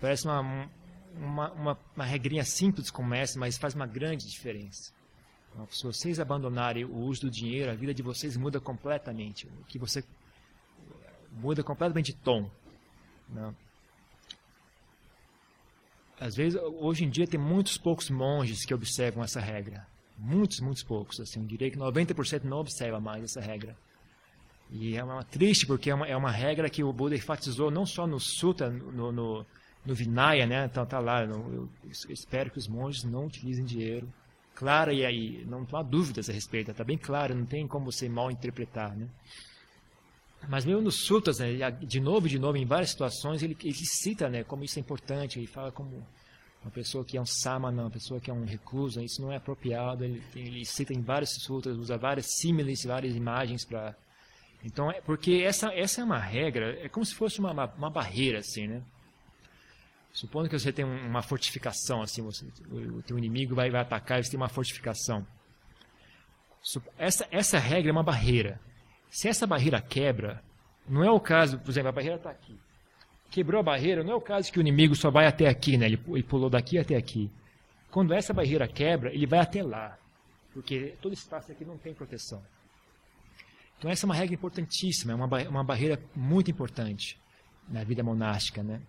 parece 0.00 0.26
uma, 0.26 0.70
uma, 1.16 1.52
uma, 1.52 1.78
uma 1.96 2.04
regrinha 2.04 2.44
simples 2.44 2.88
como 2.88 3.12
essa, 3.14 3.36
mas 3.36 3.58
faz 3.58 3.74
uma 3.74 3.86
grande 3.86 4.30
diferença. 4.30 4.92
Se 5.70 5.84
vocês 5.84 6.18
abandonarem 6.18 6.84
o 6.84 6.96
uso 6.96 7.22
do 7.22 7.30
dinheiro, 7.30 7.70
a 7.70 7.74
vida 7.74 7.92
de 7.92 8.02
vocês 8.02 8.36
muda 8.36 8.60
completamente. 8.60 9.48
Que 9.68 9.78
você 9.78 10.02
muda 11.30 11.62
completamente 11.62 12.12
de 12.12 12.18
tom. 12.18 12.50
Né? 13.28 13.54
Às 16.18 16.34
vezes, 16.34 16.60
hoje 16.78 17.04
em 17.04 17.10
dia, 17.10 17.26
tem 17.26 17.38
muitos 17.38 17.76
poucos 17.76 18.08
monges 18.08 18.64
que 18.64 18.74
observam 18.74 19.22
essa 19.22 19.40
regra. 19.40 19.86
Muitos, 20.16 20.60
muitos 20.60 20.82
poucos. 20.82 21.20
Assim, 21.20 21.40
eu 21.40 21.46
diria 21.46 21.70
que 21.70 21.76
90% 21.76 22.44
não 22.44 22.58
observa 22.58 23.00
mais 23.00 23.24
essa 23.24 23.40
regra. 23.40 23.76
E 24.70 24.96
é 24.96 25.04
uma, 25.04 25.22
triste, 25.22 25.66
porque 25.66 25.90
é 25.90 25.94
uma, 25.94 26.06
é 26.06 26.16
uma 26.16 26.30
regra 26.30 26.70
que 26.70 26.82
o 26.82 26.92
Buda 26.92 27.14
enfatizou 27.14 27.70
não 27.70 27.84
só 27.84 28.06
no 28.06 28.18
Sutta, 28.18 28.70
no, 28.70 29.12
no 29.12 29.46
no 29.84 29.94
Vinaya, 29.94 30.46
né? 30.46 30.64
Então 30.64 30.86
tá 30.86 30.98
lá, 30.98 31.24
eu, 31.24 31.68
espero 32.08 32.50
que 32.50 32.58
os 32.58 32.68
monges 32.68 33.04
não 33.04 33.26
utilizem 33.26 33.64
dinheiro. 33.64 34.12
Clara 34.62 34.92
e 34.92 35.04
aí, 35.04 35.44
não 35.44 35.66
há 35.72 35.82
dúvidas 35.82 36.30
a 36.30 36.32
respeito, 36.32 36.70
está 36.70 36.84
bem 36.84 36.96
claro, 36.96 37.34
não 37.34 37.44
tem 37.44 37.66
como 37.66 37.90
você 37.90 38.08
mal 38.08 38.30
interpretar, 38.30 38.94
né? 38.96 39.08
Mas 40.48 40.64
mesmo 40.64 40.80
nos 40.80 41.04
sutras, 41.04 41.40
né, 41.40 41.68
de 41.72 42.00
novo 42.00 42.28
e 42.28 42.30
de 42.30 42.38
novo, 42.38 42.56
em 42.56 42.64
várias 42.64 42.90
situações, 42.90 43.42
ele, 43.42 43.56
ele 43.60 43.74
cita 43.74 44.28
né, 44.28 44.44
como 44.44 44.62
isso 44.62 44.78
é 44.78 44.80
importante, 44.80 45.40
ele 45.40 45.48
fala 45.48 45.72
como 45.72 46.06
uma 46.62 46.70
pessoa 46.70 47.04
que 47.04 47.16
é 47.16 47.20
um 47.20 47.26
samana, 47.26 47.82
uma 47.82 47.90
pessoa 47.90 48.20
que 48.20 48.30
é 48.30 48.32
um 48.32 48.44
recluso, 48.44 49.02
isso 49.02 49.20
não 49.20 49.32
é 49.32 49.36
apropriado, 49.36 50.04
ele, 50.04 50.22
ele 50.36 50.64
cita 50.64 50.94
em 50.94 51.02
vários 51.02 51.30
sutras, 51.42 51.76
usa 51.76 51.98
várias 51.98 52.26
símiles, 52.38 52.84
várias 52.84 53.16
imagens 53.16 53.64
para... 53.64 53.96
Então, 54.62 54.92
é, 54.92 55.00
porque 55.00 55.42
essa, 55.44 55.74
essa 55.74 56.02
é 56.02 56.04
uma 56.04 56.20
regra, 56.20 56.78
é 56.80 56.88
como 56.88 57.04
se 57.04 57.16
fosse 57.16 57.40
uma, 57.40 57.50
uma, 57.50 57.66
uma 57.66 57.90
barreira, 57.90 58.38
assim, 58.38 58.68
né? 58.68 58.80
Supondo 60.12 60.48
que 60.48 60.58
você 60.58 60.72
tem 60.72 60.84
uma 60.84 61.22
fortificação, 61.22 62.02
assim, 62.02 62.22
você, 62.22 62.46
o 62.70 63.02
teu 63.02 63.16
inimigo 63.16 63.54
vai, 63.54 63.70
vai 63.70 63.80
atacar 63.80 64.20
e 64.20 64.24
você 64.24 64.30
tem 64.30 64.38
uma 64.38 64.48
fortificação. 64.48 65.26
Essa, 66.98 67.26
essa 67.30 67.58
regra 67.58 67.90
é 67.90 67.92
uma 67.92 68.02
barreira. 68.02 68.60
Se 69.10 69.28
essa 69.28 69.46
barreira 69.46 69.80
quebra, 69.80 70.42
não 70.86 71.02
é 71.02 71.10
o 71.10 71.18
caso, 71.18 71.58
por 71.58 71.70
exemplo, 71.70 71.88
a 71.88 71.92
barreira 71.92 72.16
está 72.16 72.30
aqui. 72.30 72.58
Quebrou 73.30 73.60
a 73.60 73.62
barreira, 73.62 74.04
não 74.04 74.12
é 74.12 74.14
o 74.14 74.20
caso 74.20 74.52
que 74.52 74.58
o 74.58 74.60
inimigo 74.60 74.94
só 74.94 75.10
vai 75.10 75.26
até 75.26 75.48
aqui, 75.48 75.78
né? 75.78 75.86
ele, 75.86 76.00
ele 76.08 76.22
pulou 76.22 76.50
daqui 76.50 76.78
até 76.78 76.94
aqui. 76.94 77.30
Quando 77.90 78.12
essa 78.12 78.34
barreira 78.34 78.68
quebra, 78.68 79.12
ele 79.14 79.26
vai 79.26 79.38
até 79.38 79.62
lá. 79.62 79.96
Porque 80.52 80.94
todo 81.00 81.14
espaço 81.14 81.50
aqui 81.50 81.64
não 81.64 81.78
tem 81.78 81.94
proteção. 81.94 82.42
Então 83.78 83.90
essa 83.90 84.04
é 84.04 84.06
uma 84.06 84.14
regra 84.14 84.34
importantíssima, 84.34 85.12
é 85.12 85.16
uma, 85.16 85.26
uma 85.48 85.64
barreira 85.64 85.98
muito 86.14 86.50
importante 86.50 87.18
na 87.68 87.82
vida 87.82 88.02
monástica, 88.02 88.62
né? 88.62 88.80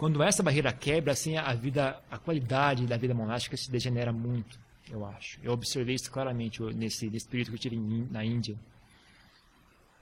Quando 0.00 0.22
essa 0.22 0.42
barreira 0.42 0.72
quebra, 0.72 1.12
assim, 1.12 1.36
a 1.36 1.52
vida, 1.52 2.02
a 2.10 2.16
qualidade 2.16 2.86
da 2.86 2.96
vida 2.96 3.12
monástica 3.12 3.54
se 3.54 3.70
degenera 3.70 4.10
muito, 4.10 4.58
eu 4.90 5.04
acho. 5.04 5.38
Eu 5.42 5.52
observei 5.52 5.94
isso 5.94 6.10
claramente 6.10 6.62
nesse, 6.72 7.10
nesse 7.10 7.28
que 7.28 7.50
eu 7.50 7.58
tive 7.58 7.76
na 8.10 8.24
Índia. 8.24 8.56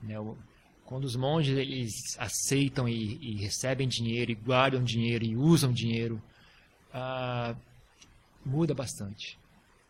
Né, 0.00 0.14
quando 0.84 1.02
os 1.02 1.16
monges 1.16 1.58
eles 1.58 2.16
aceitam 2.16 2.88
e, 2.88 3.18
e, 3.20 3.38
recebem 3.38 3.88
dinheiro, 3.88 4.30
e 4.30 4.36
guardam 4.36 4.84
dinheiro, 4.84 5.24
e 5.24 5.34
usam 5.34 5.72
dinheiro, 5.72 6.22
ah, 6.94 7.56
muda 8.46 8.74
bastante. 8.74 9.36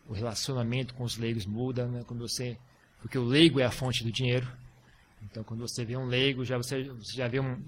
O 0.07 0.13
relacionamento 0.13 0.95
com 0.95 1.03
os 1.03 1.17
leigos 1.19 1.45
muda, 1.45 1.85
né, 1.85 2.03
quando 2.07 2.27
você, 2.27 2.57
porque 2.99 3.19
o 3.19 3.23
leigo 3.23 3.59
é 3.59 3.63
a 3.63 3.69
fonte 3.69 4.03
do 4.03 4.11
dinheiro, 4.11 4.51
então, 5.23 5.43
quando 5.43 5.61
você 5.61 5.83
vê 5.83 5.97
um 5.97 6.05
leigo, 6.05 6.45
já 6.45 6.57
você, 6.57 6.83
você 6.83 7.13
já 7.13 7.27
vê 7.27 7.39
um, 7.39 7.61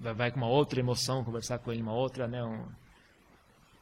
vai 0.00 0.30
com 0.30 0.38
uma 0.38 0.48
outra 0.48 0.80
emoção 0.80 1.24
conversar 1.24 1.58
com 1.58 1.72
ele, 1.72 1.82
uma 1.82 1.92
outra, 1.92 2.26
né? 2.26 2.42
Um, 2.42 2.64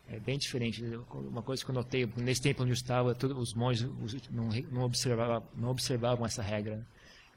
é 0.08 0.18
bem 0.18 0.38
diferente. 0.38 0.82
Uma 1.12 1.42
coisa 1.42 1.64
que 1.64 1.70
eu 1.70 1.74
notei 1.74 2.08
nesse 2.16 2.42
tempo 2.42 2.62
onde 2.62 2.72
eu 2.72 2.74
estava, 2.74 3.14
todos 3.14 3.36
os 3.36 3.54
monges 3.54 3.88
não, 4.30 4.48
não 4.70 4.82
observavam, 4.82 5.46
não 5.54 5.70
observavam 5.70 6.26
essa 6.26 6.42
regra. 6.42 6.84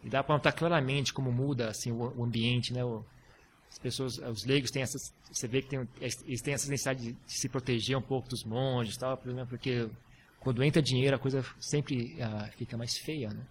E 0.04 0.10
dá 0.10 0.24
para 0.24 0.36
notar 0.36 0.54
claramente 0.54 1.14
como 1.14 1.32
muda 1.32 1.70
assim 1.70 1.92
o, 1.92 2.14
o 2.18 2.24
ambiente, 2.24 2.74
né? 2.74 2.84
O, 2.84 3.06
as 3.70 3.80
pessoas, 3.80 4.18
os 4.18 4.46
leigos 4.46 4.72
têm 4.72 4.84
essas, 4.84 5.14
você 5.32 5.48
vê 5.48 5.62
que 5.62 5.70
tem, 5.70 5.88
eles 6.00 6.42
têm 6.42 6.54
essa 6.54 6.70
necessidade 6.70 7.02
de, 7.02 7.14
de 7.14 7.34
se 7.34 7.50
proteger 7.50 7.98
um 7.98 8.02
pouco 8.02 8.30
dos 8.30 8.44
monges, 8.44 8.98
tal, 8.98 9.18
porque 9.50 9.90
quando 10.40 10.64
entra 10.64 10.82
dinheiro 10.82 11.16
a 11.16 11.20
coisa 11.20 11.44
sempre 11.60 12.22
ah, 12.22 12.50
fica 12.56 12.78
mais 12.78 12.98
feia, 12.98 13.30
né? 13.30 13.44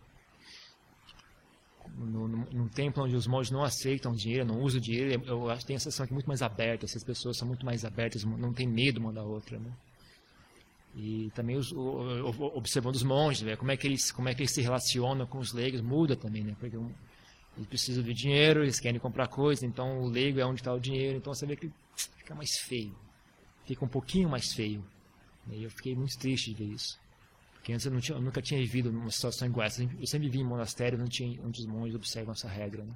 Num 1.96 2.68
templo 2.68 3.04
onde 3.04 3.14
os 3.14 3.26
monges 3.26 3.50
não 3.50 3.62
aceitam 3.62 4.12
dinheiro, 4.12 4.44
não 4.44 4.60
usam 4.60 4.80
dinheiro, 4.80 5.22
eu 5.26 5.50
acho 5.50 5.60
que 5.60 5.66
tem 5.66 5.76
a 5.76 5.80
sensação 5.80 6.06
que 6.06 6.12
é 6.12 6.14
muito 6.14 6.26
mais 6.26 6.42
aberta, 6.42 6.84
essas 6.84 7.04
pessoas 7.04 7.36
são 7.36 7.46
muito 7.46 7.64
mais 7.64 7.84
abertas, 7.84 8.24
não 8.24 8.52
tem 8.52 8.66
medo 8.66 9.00
uma 9.00 9.12
da 9.12 9.22
outra, 9.22 9.58
né? 9.58 9.72
E 10.94 11.30
também 11.34 11.56
os, 11.56 11.72
o, 11.72 12.52
observando 12.54 12.94
os 12.94 13.02
monges, 13.02 13.42
né? 13.42 13.56
como 13.56 13.70
é 13.70 13.76
que 13.76 13.86
eles 13.86 14.12
como 14.12 14.28
é 14.28 14.34
que 14.34 14.42
eles 14.42 14.52
se 14.52 14.60
relacionam 14.60 15.26
com 15.26 15.38
os 15.38 15.52
leigos 15.52 15.80
muda 15.80 16.14
também, 16.14 16.44
né? 16.44 16.54
Porque 16.58 16.76
eles 16.76 17.68
precisam 17.68 18.02
de 18.02 18.12
dinheiro, 18.12 18.62
eles 18.62 18.78
querem 18.78 19.00
comprar 19.00 19.28
coisas, 19.28 19.62
então 19.62 20.02
o 20.02 20.08
leigo 20.08 20.38
é 20.38 20.44
onde 20.44 20.60
está 20.60 20.72
o 20.72 20.80
dinheiro, 20.80 21.16
então 21.16 21.32
você 21.32 21.46
vê 21.46 21.56
que 21.56 21.70
fica 22.18 22.34
mais 22.34 22.58
feio, 22.58 22.94
fica 23.66 23.84
um 23.84 23.88
pouquinho 23.88 24.28
mais 24.28 24.52
feio. 24.52 24.84
E 25.50 25.64
eu 25.64 25.70
fiquei 25.70 25.94
muito 25.94 26.16
triste 26.18 26.52
de 26.52 26.64
ver 26.64 26.72
isso. 26.74 27.01
Porque 27.62 27.72
antes 27.72 27.86
eu, 27.86 28.00
tinha, 28.00 28.18
eu, 28.18 28.20
nunca 28.20 28.42
tinha 28.42 28.58
vivido 28.60 28.90
numa 28.90 29.08
situação 29.08 29.46
igual 29.46 29.64
essa. 29.64 29.84
Eu 29.84 30.06
sempre 30.08 30.28
vivi 30.28 30.40
em 30.40 30.44
monastério 30.44 31.00
onde, 31.00 31.10
tinha, 31.10 31.40
onde 31.46 31.60
os 31.60 31.66
monges 31.66 31.94
observam 31.94 32.32
essa 32.32 32.48
regra. 32.48 32.82
Né? 32.82 32.92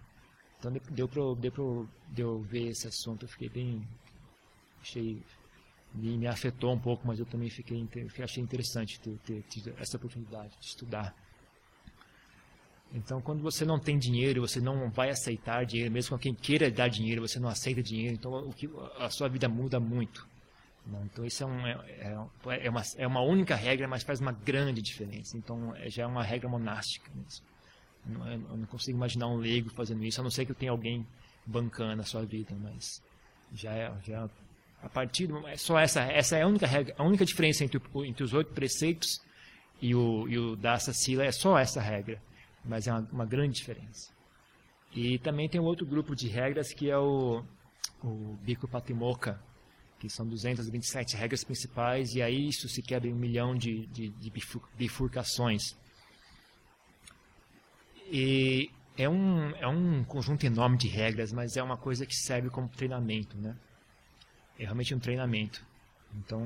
Então 0.58 0.72
deu 0.90 1.06
para 1.08 1.22
deu 1.36 1.88
deu 2.08 2.42
ver 2.42 2.70
esse 2.70 2.88
assunto. 2.88 3.24
Eu 3.24 3.28
fiquei 3.28 3.48
bem. 3.48 3.86
Achei. 4.80 5.22
Me, 5.94 6.18
me 6.18 6.26
afetou 6.26 6.74
um 6.74 6.80
pouco, 6.80 7.06
mas 7.06 7.20
eu 7.20 7.24
também 7.24 7.48
fiquei, 7.48 7.88
achei 8.22 8.42
interessante 8.42 9.00
ter, 9.00 9.16
ter, 9.18 9.42
ter 9.44 9.72
essa 9.78 9.96
oportunidade 9.96 10.52
de 10.58 10.66
estudar. 10.66 11.14
Então, 12.92 13.20
quando 13.22 13.40
você 13.40 13.64
não 13.64 13.78
tem 13.78 13.96
dinheiro, 13.96 14.40
você 14.40 14.60
não 14.60 14.90
vai 14.90 15.10
aceitar 15.10 15.64
dinheiro, 15.64 15.92
mesmo 15.92 16.16
com 16.16 16.18
quem 16.20 16.34
queira 16.34 16.70
dar 16.70 16.88
dinheiro, 16.88 17.26
você 17.26 17.38
não 17.38 17.48
aceita 17.48 17.82
dinheiro, 17.82 18.14
então 18.14 18.32
o 18.48 18.52
que, 18.52 18.68
a 18.98 19.08
sua 19.10 19.28
vida 19.28 19.48
muda 19.48 19.80
muito. 19.80 20.28
Então 21.05 21.24
isso 21.24 21.43
é, 21.43 21.47
um, 21.47 21.66
é, 21.66 21.72
é, 21.99 22.66
é, 22.66 22.70
uma, 22.70 22.82
é 22.97 23.07
uma 23.07 23.20
única 23.20 23.57
regra, 23.57 23.89
mas 23.89 24.03
faz 24.03 24.20
uma 24.20 24.32
grande 24.32 24.80
diferença. 24.80 25.37
Então 25.37 25.74
é, 25.76 25.91
já 25.91 26.05
é 26.05 26.07
uma 26.07 26.22
regra 26.22 26.49
monástica 26.49 27.11
mesmo. 27.14 27.45
Eu 28.09 28.57
não 28.57 28.66
consigo 28.66 28.97
imaginar 28.97 29.26
um 29.26 29.37
leigo 29.37 29.68
fazendo 29.70 30.05
isso, 30.05 30.20
a 30.20 30.22
não 30.22 30.30
ser 30.30 30.47
que 30.47 30.55
tenha 30.55 30.70
alguém 30.70 31.05
bancando 31.45 32.03
a 32.03 32.05
sua 32.05 32.24
vida, 32.24 32.55
mas 32.55 33.03
já 33.53 33.72
é, 33.72 33.93
já 34.05 34.28
a 34.80 34.89
partir 34.89 35.26
do, 35.26 35.43
só 35.57 35.78
essa 35.78 36.03
essa 36.03 36.37
é 36.37 36.43
a 36.43 36.47
única 36.47 36.66
regra, 36.66 36.95
a 36.97 37.03
única 37.03 37.24
diferença 37.24 37.64
entre, 37.64 37.80
entre 38.05 38.22
os 38.22 38.32
oito 38.32 38.53
preceitos 38.53 39.20
e 39.82 39.93
o, 39.95 40.28
e 40.28 40.39
o 40.39 40.55
Dasa 40.55 40.93
Sila 40.93 41.24
é 41.24 41.32
só 41.32 41.59
essa 41.59 41.80
regra, 41.80 42.22
mas 42.64 42.87
é 42.87 42.93
uma, 42.93 43.09
uma 43.12 43.26
grande 43.26 43.57
diferença. 43.57 44.12
E 44.95 45.18
também 45.18 45.49
tem 45.49 45.61
um 45.61 45.64
outro 45.64 45.84
grupo 45.84 46.14
de 46.14 46.28
regras 46.28 46.72
que 46.72 46.89
é 46.89 46.97
o, 46.97 47.45
o 48.05 48.37
Bico 48.43 48.68
Patimoca, 48.68 49.41
que 49.99 50.09
são 50.11 50.26
227 50.26 51.16
regras 51.16 51.42
principais, 51.42 52.14
e 52.14 52.22
aí 52.22 52.49
isso 52.49 52.68
se 52.68 52.82
quebra 52.82 53.09
em 53.09 53.12
um 53.12 53.18
milhão 53.18 53.55
de, 53.55 53.86
de, 53.86 54.11
de 54.11 54.32
bifurcações. 54.76 55.76
E 58.11 58.70
é 58.97 59.09
um, 59.09 59.51
é 59.57 59.66
um 59.66 60.05
conjunto 60.05 60.44
enorme 60.44 60.76
de 60.76 60.88
regras, 60.88 61.32
mas 61.32 61.57
é 61.57 61.62
uma 61.62 61.76
coisa 61.76 62.07
que 62.07 62.14
serve 62.14 62.51
como 62.51 62.68
treinamento, 62.68 63.36
né? 63.36 63.57
É 64.59 64.64
realmente 64.64 64.94
um 64.94 64.99
treinamento. 64.99 65.64
Então, 66.14 66.40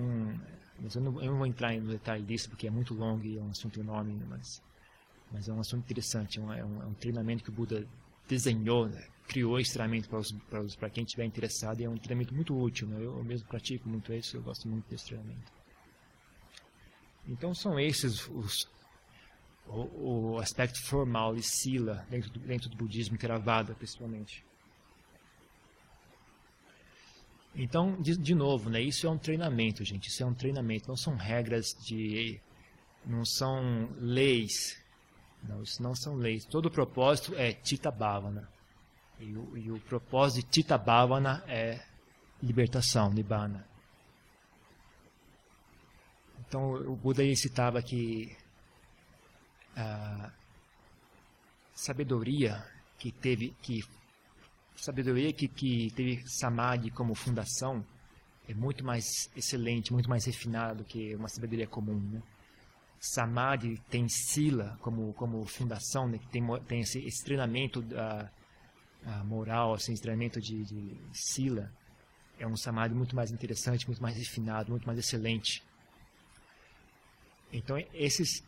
eu 0.94 1.01
não, 1.01 1.22
eu 1.22 1.30
não 1.30 1.38
vou 1.38 1.46
entrar 1.46 1.74
no 1.74 1.92
detalhe 1.92 2.24
disso, 2.24 2.48
porque 2.48 2.66
é 2.66 2.70
muito 2.70 2.94
longo 2.94 3.24
e 3.24 3.38
é 3.38 3.42
um 3.42 3.51
assunto 3.51 3.78
enorme, 3.78 4.20
mas, 4.28 4.62
mas 5.30 5.48
é 5.48 5.53
um 5.53 5.61
assunto 5.61 5.84
interessante. 5.84 6.38
É 6.38 6.42
um, 6.42 6.53
é 6.53 6.64
um, 6.64 6.90
é 6.90 6.94
treinamento 6.94 7.44
que 7.44 7.51
o 7.51 7.53
Buda 7.53 7.86
desenhou, 8.26 8.88
né? 8.88 9.07
Criou 9.30 9.60
esse 9.60 9.72
treinamento 9.72 10.08
para 10.76 10.90
quem 10.90 11.04
estiver 11.04 11.24
interessado 11.24 11.80
e 11.80 11.84
é 11.84 11.88
um 11.88 11.96
treinamento 11.96 12.34
muito 12.34 12.60
útil. 12.60 12.88
Né? 12.88 12.96
Eu, 13.00 13.22
mesmo 13.22 13.46
pratico 13.46 13.88
muito 13.88 14.12
isso, 14.12 14.36
eu 14.36 14.42
gosto 14.42 14.66
muito 14.66 14.90
desse 14.90 15.06
treinamento. 15.06 15.52
Então 17.28 17.54
são 17.54 17.78
esses 17.78 18.26
os, 18.28 18.68
o, 19.68 20.32
o 20.32 20.38
aspecto 20.38 20.82
formal 20.82 21.36
de 21.36 21.44
sila 21.44 22.04
dentro 22.10 22.28
do, 22.30 22.40
dentro 22.40 22.68
do 22.68 22.76
budismo 22.76 23.16
Theravada, 23.16 23.72
principalmente. 23.74 24.44
Então, 27.54 28.00
de, 28.00 28.16
de, 28.16 28.34
novo, 28.34 28.68
né, 28.68 28.80
isso 28.80 29.06
é 29.06 29.10
um 29.10 29.18
treinamento, 29.18 29.84
gente. 29.84 30.08
Isso 30.08 30.22
é 30.24 30.26
um 30.26 30.34
treinamento. 30.34 30.88
Não 30.88 30.96
são 30.96 31.14
regras 31.14 31.66
de. 31.84 32.40
Não 33.06 33.24
são 33.24 33.88
leis. 33.96 34.76
Não, 35.42 35.62
isso 35.62 35.80
não 35.82 35.94
são 35.94 36.16
leis. 36.16 36.44
Todo 36.44 36.66
o 36.66 36.70
propósito 36.70 37.34
é 37.36 37.52
Tita 37.52 37.90
Bhavana. 37.90 38.48
E 39.20 39.36
o, 39.36 39.56
e 39.56 39.70
o 39.70 39.78
propósito 39.80 40.46
de 40.46 40.50
Tita 40.50 40.78
Bhavana 40.78 41.44
é 41.46 41.84
libertação, 42.42 43.12
Nibbana. 43.12 43.66
Então 46.40 46.72
o 46.72 46.96
Buda 46.96 47.22
citava 47.36 47.82
que 47.82 48.34
a 49.76 50.32
sabedoria 51.74 52.66
que 52.98 53.12
teve 53.12 53.54
que 53.62 53.84
sabedoria 54.74 55.32
que, 55.32 55.46
que 55.46 55.90
teve 55.94 56.26
Samadhi 56.26 56.90
como 56.90 57.14
fundação 57.14 57.84
é 58.48 58.54
muito 58.54 58.84
mais 58.84 59.30
excelente, 59.36 59.92
muito 59.92 60.08
mais 60.08 60.24
refinada 60.24 60.76
do 60.76 60.84
que 60.84 61.14
uma 61.14 61.28
sabedoria 61.28 61.66
comum. 61.66 62.00
Né? 62.00 62.22
Samadhi 62.98 63.78
tem 63.88 64.08
Sila 64.08 64.76
como, 64.80 65.12
como 65.12 65.44
fundação, 65.46 66.08
né? 66.08 66.18
que 66.18 66.26
tem, 66.28 66.42
tem 66.66 66.80
esse, 66.80 66.98
esse 66.98 67.22
treinamento 67.22 67.80
da, 67.82 68.30
a 69.05 69.24
moral, 69.24 69.74
assim, 69.74 69.94
treinamento 69.94 70.40
de, 70.40 70.64
de 70.64 70.96
Sila, 71.12 71.72
é 72.38 72.46
um 72.46 72.57
samadhi 72.57 72.94
muito 72.94 73.14
mais 73.14 73.30
interessante, 73.30 73.86
muito 73.86 74.03
mais 74.03 74.16
refinado, 74.16 74.70
muito 74.70 74.86
mais 74.86 74.98
excelente. 74.98 75.62
Então, 77.53 77.76
esses 77.92 78.42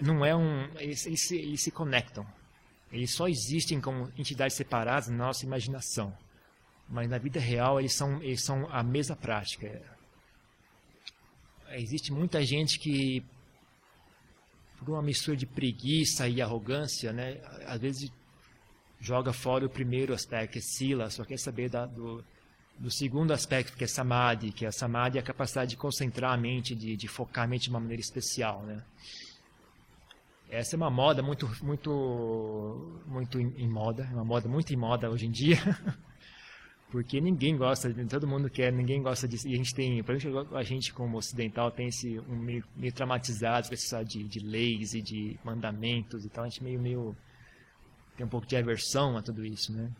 não 0.00 0.24
é 0.24 0.34
um. 0.34 0.64
Eles, 0.78 1.06
eles, 1.06 1.30
eles 1.30 1.62
se 1.62 1.70
conectam. 1.70 2.26
Eles 2.92 3.10
só 3.10 3.28
existem 3.28 3.80
como 3.80 4.10
entidades 4.16 4.56
separadas 4.56 5.08
na 5.08 5.16
nossa 5.16 5.44
imaginação. 5.44 6.16
Mas 6.88 7.08
na 7.08 7.18
vida 7.18 7.40
real, 7.40 7.80
eles 7.80 7.92
são, 7.92 8.22
eles 8.22 8.42
são 8.42 8.68
a 8.70 8.82
mesma 8.82 9.16
prática. 9.16 9.82
Existe 11.70 12.12
muita 12.12 12.44
gente 12.44 12.78
que, 12.78 13.24
por 14.78 14.90
uma 14.90 15.02
mistura 15.02 15.36
de 15.36 15.46
preguiça 15.46 16.28
e 16.28 16.40
arrogância, 16.40 17.12
né, 17.12 17.40
às 17.66 17.80
vezes 17.80 18.12
joga 19.04 19.34
fora 19.34 19.66
o 19.66 19.68
primeiro 19.68 20.14
aspecto, 20.14 20.52
que 20.52 20.58
é 20.58 20.62
sila, 20.62 21.10
só 21.10 21.24
quer 21.24 21.38
saber 21.38 21.68
da, 21.68 21.84
do, 21.84 22.24
do 22.78 22.90
segundo 22.90 23.32
aspecto, 23.32 23.76
que 23.76 23.84
é 23.84 23.86
samadhi, 23.86 24.50
que 24.50 24.64
é 24.64 24.68
a 24.68 24.72
samadhi 24.72 25.18
é 25.18 25.20
a 25.20 25.24
capacidade 25.24 25.72
de 25.72 25.76
concentrar 25.76 26.32
a 26.32 26.36
mente, 26.38 26.74
de, 26.74 26.96
de 26.96 27.06
focar 27.06 27.44
a 27.44 27.46
mente 27.46 27.64
de 27.64 27.70
uma 27.70 27.80
maneira 27.80 28.00
especial, 28.00 28.62
né? 28.62 28.82
Essa 30.48 30.74
é 30.74 30.78
uma 30.78 30.90
moda 30.90 31.22
muito, 31.22 31.50
muito, 31.62 33.02
muito 33.06 33.38
em, 33.38 33.52
em 33.58 33.68
moda, 33.68 34.08
é 34.10 34.14
uma 34.14 34.24
moda 34.24 34.48
muito 34.48 34.72
em 34.72 34.76
moda 34.76 35.10
hoje 35.10 35.26
em 35.26 35.30
dia, 35.30 35.58
porque 36.90 37.20
ninguém 37.20 37.58
gosta, 37.58 37.92
todo 38.08 38.26
mundo 38.26 38.48
quer, 38.48 38.72
ninguém 38.72 39.02
gosta 39.02 39.28
disso. 39.28 39.46
E 39.46 39.52
a 39.52 39.56
gente 39.58 39.74
tem, 39.74 40.02
por 40.02 40.14
exemplo, 40.14 40.56
a 40.56 40.62
gente 40.62 40.94
como 40.94 41.18
ocidental 41.18 41.70
tem 41.70 41.88
esse 41.88 42.18
um 42.20 42.36
meio, 42.36 42.64
meio 42.74 42.92
traumatizado 42.92 43.68
essa 43.70 44.02
de, 44.02 44.24
de 44.24 44.40
leis 44.40 44.94
e 44.94 45.02
de 45.02 45.38
mandamentos 45.44 46.24
e 46.24 46.30
tal, 46.30 46.44
a 46.44 46.48
gente 46.48 46.64
meio 46.64 46.80
meio 46.80 47.16
tem 48.16 48.26
um 48.26 48.28
pouco 48.28 48.46
de 48.46 48.56
aversão 48.56 49.16
a 49.16 49.22
tudo 49.22 49.44
isso, 49.44 49.72
né? 49.72 49.90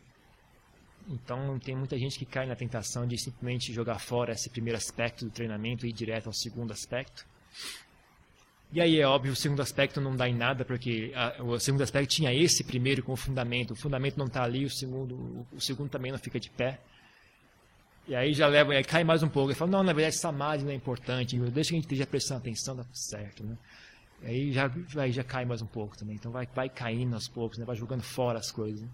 Então 1.09 1.59
tem 1.59 1.77
muita 1.77 1.99
gente 1.99 2.19
que 2.19 2.25
cai 2.25 2.47
na 2.47 2.57
tentação 2.57 3.07
de 3.07 3.19
simplesmente 3.19 3.73
jogar 3.73 3.99
fora 3.99 4.33
esse 4.33 4.49
primeiro 4.49 4.79
aspecto 4.79 5.25
do 5.25 5.31
treinamento 5.31 5.85
e 5.85 5.91
ir 5.91 5.93
direto 5.93 6.27
ao 6.27 6.33
segundo 6.33 6.73
aspecto. 6.73 7.27
E 8.73 8.81
aí 8.81 8.99
é 8.99 9.07
óbvio, 9.07 9.33
o 9.33 9.37
segundo 9.37 9.61
aspecto 9.61 10.01
não 10.01 10.17
dá 10.17 10.29
em 10.29 10.35
nada, 10.35 10.65
porque 10.65 11.13
a, 11.15 11.43
o 11.43 11.59
segundo 11.61 11.83
aspecto 11.83 12.11
tinha 12.11 12.35
esse 12.35 12.65
primeiro 12.65 13.03
como 13.03 13.17
fundamento. 13.17 13.73
O 13.73 13.77
fundamento 13.77 14.17
não 14.17 14.27
está 14.27 14.43
ali, 14.43 14.65
o 14.65 14.71
segundo, 14.71 15.15
o, 15.15 15.47
o, 15.53 15.61
segundo 15.61 15.91
também 15.91 16.11
não 16.11 16.19
fica 16.19 16.41
de 16.41 16.51
pé. 16.51 16.81
E 18.09 18.15
aí 18.15 18.33
já 18.35 18.47
leva, 18.49 18.73
aí 18.73 18.83
cai 18.83 19.05
mais 19.05 19.23
um 19.23 19.29
pouco. 19.29 19.51
Ele 19.51 19.59
fala, 19.59 19.71
não, 19.71 19.83
na 19.83 19.93
verdade, 19.93 20.17
samadhi 20.17 20.65
não 20.65 20.73
é 20.73 20.75
importante. 20.75 21.39
Deixa 21.39 21.71
que 21.71 21.75
a 21.75 21.79
gente 21.79 21.85
esteja 21.85 22.07
prestando 22.07 22.41
atenção, 22.41 22.77
tudo 22.77 22.89
certo, 22.93 23.45
né? 23.45 23.57
Aí 24.25 24.53
já, 24.53 24.71
aí 24.97 25.13
já 25.13 25.23
cai 25.23 25.45
mais 25.45 25.61
um 25.61 25.67
pouco 25.67 25.97
também. 25.97 26.17
Então 26.17 26.33
vai, 26.33 26.47
vai 26.47 26.69
caindo 26.69 27.15
aos 27.15 27.29
poucos, 27.29 27.59
né? 27.59 27.65
vai 27.65 27.77
jogando 27.77 28.03
fora 28.03 28.39
as 28.39 28.51
coisas. 28.51 28.81
Né? 28.81 28.89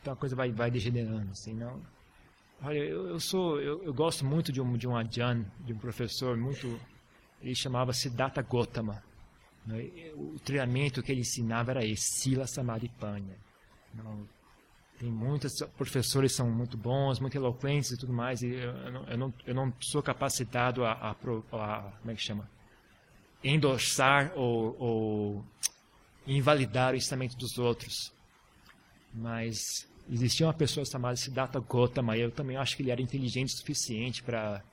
Então 0.00 0.12
a 0.12 0.16
coisa 0.16 0.36
vai, 0.36 0.52
vai 0.52 0.70
degenerando, 0.70 1.30
assim, 1.32 1.54
não. 1.54 1.80
Olha, 2.62 2.78
eu, 2.78 3.08
eu 3.08 3.20
sou, 3.20 3.60
eu, 3.60 3.82
eu, 3.82 3.92
gosto 3.92 4.24
muito 4.24 4.52
de 4.52 4.60
um 4.60 4.76
de 4.76 4.86
um 4.86 4.96
adjan, 4.96 5.44
de 5.60 5.72
um 5.72 5.78
professor 5.78 6.36
muito, 6.36 6.80
ele 7.42 7.54
chamava 7.54 7.92
Siddhartha 7.92 8.42
Gautama. 8.42 9.02
Né? 9.66 9.90
O 10.14 10.38
treinamento 10.38 11.02
que 11.02 11.10
ele 11.10 11.22
ensinava 11.22 11.72
era 11.72 11.84
esse, 11.84 12.20
Sila 12.20 12.46
Samadhipanya. 12.46 13.36
Não, 13.92 14.28
tem 14.98 15.10
muitos 15.10 15.60
professores 15.76 16.32
são 16.32 16.50
muito 16.50 16.76
bons, 16.76 17.18
muito 17.18 17.36
eloquentes 17.36 17.90
e 17.90 17.96
tudo 17.96 18.12
mais, 18.12 18.42
e 18.42 18.54
eu, 18.54 18.70
eu 19.08 19.18
não, 19.18 19.34
eu 19.46 19.54
não 19.54 19.72
sou 19.80 20.02
capacitado 20.02 20.84
a, 20.84 20.92
a, 20.92 21.10
a, 21.10 21.14
como 21.14 22.10
é 22.10 22.14
que 22.14 22.22
chama? 22.22 22.48
Endossar 23.44 24.32
ou, 24.34 24.76
ou 24.80 25.44
invalidar 26.26 26.94
o 26.94 26.96
ensinamento 26.96 27.36
dos 27.36 27.58
outros. 27.58 28.12
Mas 29.12 29.86
existia 30.10 30.46
uma 30.46 30.54
pessoa 30.54 30.84
chamada 30.84 31.16
Siddhartha 31.16 31.60
Gautama, 31.60 32.16
e 32.16 32.22
eu 32.22 32.30
também 32.30 32.56
acho 32.56 32.74
que 32.76 32.82
ele 32.82 32.90
era 32.90 33.02
inteligente 33.02 33.54
o 33.54 33.56
suficiente 33.56 34.22
para 34.22 34.64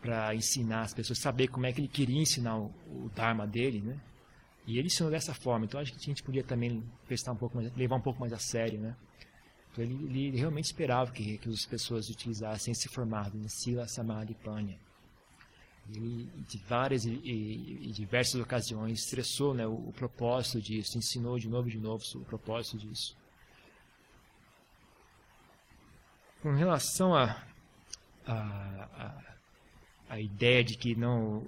para 0.00 0.32
ensinar 0.32 0.82
as 0.82 0.94
pessoas, 0.94 1.18
saber 1.18 1.48
como 1.48 1.66
é 1.66 1.72
que 1.72 1.80
ele 1.80 1.88
queria 1.88 2.22
ensinar 2.22 2.56
o, 2.56 2.66
o 2.86 3.10
Dharma 3.16 3.48
dele, 3.48 3.80
né? 3.80 4.00
E 4.64 4.78
ele 4.78 4.86
ensinou 4.86 5.10
dessa 5.10 5.34
forma, 5.34 5.64
então 5.64 5.80
acho 5.80 5.92
que 5.92 5.98
a 5.98 6.00
gente 6.00 6.22
podia 6.22 6.44
também 6.44 6.84
prestar 7.08 7.32
um 7.32 7.36
pouco 7.36 7.56
mais, 7.56 7.74
levar 7.74 7.96
um 7.96 8.00
pouco 8.00 8.20
mais 8.20 8.32
a 8.32 8.38
sério, 8.38 8.78
né? 8.78 8.94
Então 9.72 9.82
ele, 9.82 9.94
ele 10.28 10.38
realmente 10.38 10.66
esperava 10.66 11.10
que, 11.10 11.38
que 11.38 11.48
as 11.48 11.66
pessoas 11.66 12.08
utilizassem 12.08 12.70
esse 12.70 12.88
formato, 12.88 13.36
né? 13.36 13.48
Sila 13.48 13.88
Samadhi 13.88 14.34
Panya. 14.34 14.78
De 15.88 16.58
várias 16.68 17.06
e, 17.06 17.10
e, 17.10 17.88
e, 17.88 17.92
diversas 17.92 18.40
ocasiões, 18.40 18.98
estressou 19.00 19.54
né, 19.54 19.66
o, 19.66 19.88
o, 19.88 19.92
propósito 19.92 20.60
disso, 20.60 20.98
ensinou 20.98 21.38
de 21.38 21.48
novo 21.48 21.68
e 21.68 21.72
de 21.72 21.78
novo 21.78 22.04
o 22.14 22.24
propósito 22.24 22.76
disso. 22.78 23.16
Com 26.42 26.54
relação 26.54 27.14
a, 27.14 27.42
a, 28.26 28.34
a, 28.34 29.36
a 30.10 30.20
ideia 30.20 30.62
de 30.62 30.76
que 30.76 30.94
não 30.94 31.46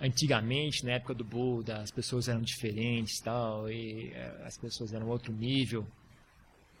antigamente, 0.00 0.84
na 0.84 0.92
época 0.92 1.14
do 1.14 1.24
Buda, 1.24 1.78
as 1.78 1.90
pessoas 1.90 2.28
eram 2.28 2.40
diferentes 2.40 3.20
tal, 3.20 3.70
e 3.70 4.12
eh, 4.12 4.42
as 4.46 4.56
pessoas 4.56 4.94
eram 4.94 5.08
outro 5.08 5.32
nível. 5.32 5.86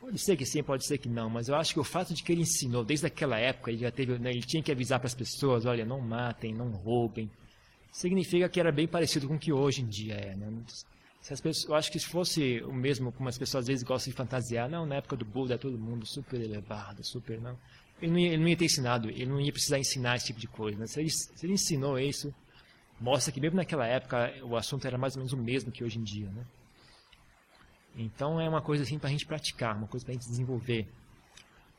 Pode 0.00 0.18
ser 0.18 0.36
que 0.36 0.46
sim, 0.46 0.62
pode 0.62 0.86
ser 0.86 0.96
que 0.96 1.08
não, 1.08 1.28
mas 1.28 1.48
eu 1.48 1.54
acho 1.54 1.74
que 1.74 1.80
o 1.80 1.84
fato 1.84 2.14
de 2.14 2.22
que 2.22 2.32
ele 2.32 2.40
ensinou 2.40 2.82
desde 2.82 3.06
aquela 3.06 3.38
época, 3.38 3.70
ele 3.70 3.80
já 3.80 3.90
teve, 3.90 4.18
né, 4.18 4.30
ele 4.30 4.40
tinha 4.40 4.62
que 4.62 4.72
avisar 4.72 4.98
para 4.98 5.06
as 5.06 5.14
pessoas, 5.14 5.66
olha, 5.66 5.84
não 5.84 6.00
matem, 6.00 6.54
não 6.54 6.70
roubem, 6.70 7.30
significa 7.92 8.48
que 8.48 8.58
era 8.58 8.72
bem 8.72 8.88
parecido 8.88 9.28
com 9.28 9.34
o 9.34 9.38
que 9.38 9.52
hoje 9.52 9.82
em 9.82 9.86
dia 9.86 10.14
é, 10.14 10.34
né? 10.34 10.50
Se 11.20 11.34
as 11.34 11.40
pessoas, 11.40 11.68
eu 11.68 11.74
acho 11.74 11.92
que 11.92 11.98
se 11.98 12.06
fosse 12.06 12.62
o 12.62 12.72
mesmo 12.72 13.12
como 13.12 13.28
as 13.28 13.36
pessoas 13.36 13.64
às 13.64 13.68
vezes 13.68 13.84
gostam 13.84 14.10
de 14.10 14.16
fantasiar, 14.16 14.70
não, 14.70 14.86
na 14.86 14.96
época 14.96 15.16
do 15.16 15.24
Buda 15.24 15.58
todo 15.58 15.78
mundo 15.78 16.06
super 16.06 16.40
elevado, 16.40 17.04
super 17.04 17.38
não. 17.38 17.58
Ele 18.00 18.10
não, 18.10 18.18
ia, 18.18 18.28
ele 18.28 18.38
não 18.38 18.48
ia 18.48 18.56
ter 18.56 18.64
ensinado, 18.64 19.10
ele 19.10 19.26
não 19.26 19.38
ia 19.38 19.52
precisar 19.52 19.78
ensinar 19.78 20.16
esse 20.16 20.26
tipo 20.26 20.40
de 20.40 20.48
coisa. 20.48 20.78
Né? 20.78 20.86
Se, 20.86 20.98
ele, 20.98 21.10
se 21.10 21.44
ele 21.44 21.52
ensinou 21.52 21.98
isso, 21.98 22.34
mostra 22.98 23.30
que 23.30 23.38
mesmo 23.38 23.56
naquela 23.56 23.86
época 23.86 24.32
o 24.44 24.56
assunto 24.56 24.86
era 24.86 24.96
mais 24.96 25.14
ou 25.14 25.20
menos 25.20 25.34
o 25.34 25.36
mesmo 25.36 25.70
que 25.70 25.84
hoje 25.84 25.98
em 25.98 26.02
dia, 26.02 26.30
né? 26.30 26.46
Então 27.96 28.40
é 28.40 28.48
uma 28.48 28.62
coisa 28.62 28.82
assim 28.82 28.98
para 28.98 29.08
a 29.08 29.12
gente 29.12 29.26
praticar, 29.26 29.76
uma 29.76 29.86
coisa 29.86 30.04
para 30.04 30.12
a 30.12 30.16
gente 30.16 30.28
desenvolver. 30.28 30.88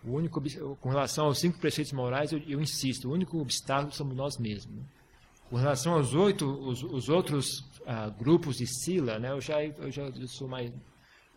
O 0.04 0.14
único, 0.14 0.42
com 0.78 0.90
relação 0.90 1.26
aos 1.26 1.40
cinco 1.40 1.60
preceitos 1.60 1.94
morais, 1.94 2.32
eu, 2.32 2.40
eu, 2.48 2.60
insisto, 2.60 3.08
o 3.08 3.14
único 3.14 3.38
obstáculo 3.40 3.94
somos 3.94 4.16
nós 4.16 4.38
mesmos. 4.38 4.84
Com 5.50 5.58
relação 5.58 5.94
aos, 5.94 6.14
oito, 6.14 6.46
os, 6.46 6.82
os 6.82 7.10
outros 7.10 7.60
uh, 7.82 8.12
grupos 8.18 8.58
de 8.58 8.66
Sila, 8.66 9.20
né, 9.20 9.32
eu 9.32 9.42
já, 9.42 9.64
eu 9.64 9.92
já 9.92 10.04
eu 10.04 10.28
sou 10.28 10.48
mais. 10.48 10.72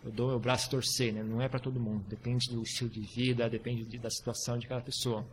Eu 0.03 0.13
dou 0.13 0.29
meu 0.29 0.39
braço 0.39 0.67
a 0.69 0.71
torcer, 0.71 1.13
né, 1.13 1.23
não 1.23 1.43
é 1.43 1.49
para 1.49 1.59
todo 1.59 1.81
mundo. 1.81 2.05
Depende 2.09 2.49
do 2.51 2.63
estilo 2.63 2.91
de 2.91 3.01
vida, 3.01 3.49
depende 3.51 3.85
de, 3.85 3.99
da 3.99 4.11
situação 4.11 4.59
de 4.59 4.67
cada 4.67 4.81
pessoa. 4.81 5.27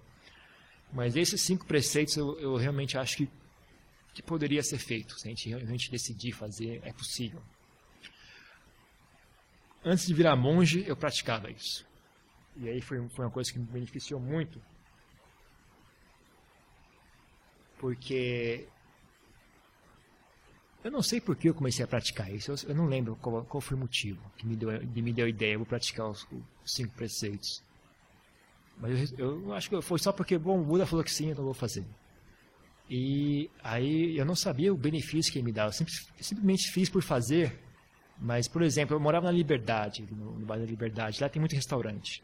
Mas 0.91 1.15
esses 1.15 1.41
cinco 1.41 1.65
preceitos 1.65 2.17
eu, 2.17 2.37
eu 2.39 2.55
realmente 2.57 2.97
acho 2.97 3.17
que, 3.17 3.29
que 4.13 4.21
poderia 4.21 4.61
ser 4.61 4.77
feito. 4.77 5.17
Se 5.17 5.27
a 5.27 5.29
gente 5.29 5.47
realmente 5.47 5.89
decidir 5.89 6.33
fazer, 6.33 6.81
é 6.83 6.91
possível. 6.91 7.41
Antes 9.83 10.05
de 10.05 10.13
virar 10.13 10.35
monge, 10.35 10.83
eu 10.87 10.95
praticava 10.95 11.49
isso. 11.49 11.85
E 12.55 12.69
aí 12.69 12.81
foi, 12.81 13.07
foi 13.09 13.25
uma 13.25 13.31
coisa 13.31 13.51
que 13.51 13.59
me 13.59 13.65
beneficiou 13.65 14.19
muito 14.19 14.61
porque 17.81 18.67
eu 20.83 20.91
não 20.91 21.01
sei 21.01 21.19
por 21.19 21.35
que 21.35 21.49
eu 21.49 21.53
comecei 21.53 21.83
a 21.83 21.87
praticar 21.87 22.31
isso, 22.31 22.53
eu, 22.67 22.75
não 22.75 22.85
lembro 22.85 23.15
qual, 23.15 23.43
qual, 23.45 23.59
foi 23.59 23.75
o 23.75 23.79
motivo 23.79 24.21
que 24.37 24.45
me 24.45 24.55
deu, 24.55 24.69
me 24.69 25.11
deu 25.11 25.25
a 25.25 25.29
ideia, 25.29 25.55
eu 25.55 25.65
praticar 25.65 26.07
os, 26.07 26.27
os 26.31 26.73
cinco 26.73 26.93
preceitos. 26.93 27.63
Mas 28.77 29.11
eu, 29.17 29.41
eu, 29.47 29.53
acho 29.53 29.69
que 29.69 29.81
foi 29.81 29.97
só 29.97 30.11
porque, 30.11 30.37
bom, 30.37 30.61
o 30.61 30.63
Buda 30.63 30.85
falou 30.85 31.03
que 31.03 31.11
sim, 31.11 31.29
então 31.29 31.41
eu 31.41 31.45
vou 31.45 31.53
fazer. 31.53 31.85
E 32.87 33.49
aí 33.63 34.17
eu 34.17 34.25
não 34.25 34.35
sabia 34.35 34.71
o 34.71 34.77
benefício 34.77 35.31
que 35.31 35.39
ele 35.39 35.45
me 35.45 35.51
dava, 35.51 35.69
eu 35.69 35.87
simplesmente 36.23 36.71
fiz 36.71 36.87
por 36.87 37.01
fazer. 37.01 37.59
Mas, 38.21 38.47
por 38.47 38.61
exemplo, 38.61 38.95
eu 38.95 38.99
morava 38.99 39.25
na 39.25 39.31
Liberdade, 39.31 40.07
no, 40.11 40.37
no 40.37 40.45
bairro 40.45 40.63
da 40.63 40.69
Liberdade, 40.69 41.19
lá 41.19 41.27
tem 41.27 41.39
muito 41.39 41.55
restaurante. 41.55 42.23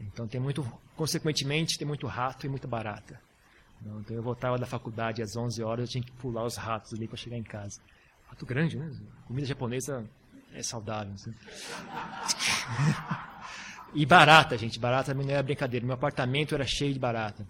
Então 0.00 0.26
tem 0.26 0.40
muito, 0.40 0.66
consequentemente, 0.96 1.78
tem 1.78 1.86
muito 1.86 2.06
rato 2.06 2.46
e 2.46 2.48
muita 2.48 2.66
barata. 2.66 3.20
Então 4.00 4.16
eu 4.16 4.22
voltava 4.22 4.56
da 4.56 4.64
faculdade 4.64 5.20
às 5.20 5.36
11 5.36 5.62
horas, 5.62 5.84
eu 5.84 5.92
tinha 5.92 6.04
que 6.04 6.12
pular 6.12 6.44
os 6.44 6.56
ratos 6.56 6.94
ali 6.94 7.06
para 7.06 7.18
chegar 7.18 7.36
em 7.36 7.42
casa. 7.42 7.82
Rato 8.28 8.46
grande, 8.46 8.78
né? 8.78 8.90
Comida 9.26 9.46
japonesa 9.46 10.08
é 10.54 10.62
saudável. 10.62 11.12
Assim. 11.12 11.34
e 13.92 14.06
barata, 14.06 14.56
gente. 14.56 14.78
Barata 14.78 15.12
não 15.12 15.28
era 15.28 15.42
brincadeira. 15.42 15.84
Meu 15.84 15.94
apartamento 15.94 16.54
era 16.54 16.64
cheio 16.64 16.94
de 16.94 16.98
barata. 16.98 17.46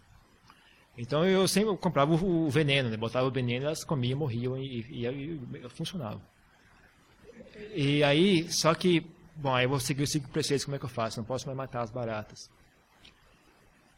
Então 0.99 1.25
eu 1.25 1.47
sempre 1.47 1.77
comprava 1.77 2.13
o, 2.13 2.51
veneno, 2.51 2.91
né? 2.91 2.97
botava 2.97 3.27
o 3.27 3.31
veneno, 3.31 3.67
elas 3.67 3.85
comiam, 3.85 4.19
morriam 4.19 4.59
e, 4.59 4.81
e, 4.91 5.07
e, 5.07 5.41
e 5.65 5.69
funcionava. 5.69 6.21
E 7.75 8.03
aí, 8.03 8.51
só 8.51 8.75
que, 8.75 9.07
bom, 9.37 9.55
aí 9.55 9.65
eu 9.65 9.69
vou 9.69 9.81
seguir 9.81 10.03
os 10.03 10.11
cinco 10.11 10.29
preceitos, 10.29 10.65
como 10.65 10.77
é 10.77 10.79
que 10.79 10.85
eu 10.85 10.91
faço? 10.91 11.19
Não 11.19 11.25
posso 11.25 11.47
mais 11.47 11.57
matar 11.57 11.83
as 11.83 11.91
baratas. 11.91 12.51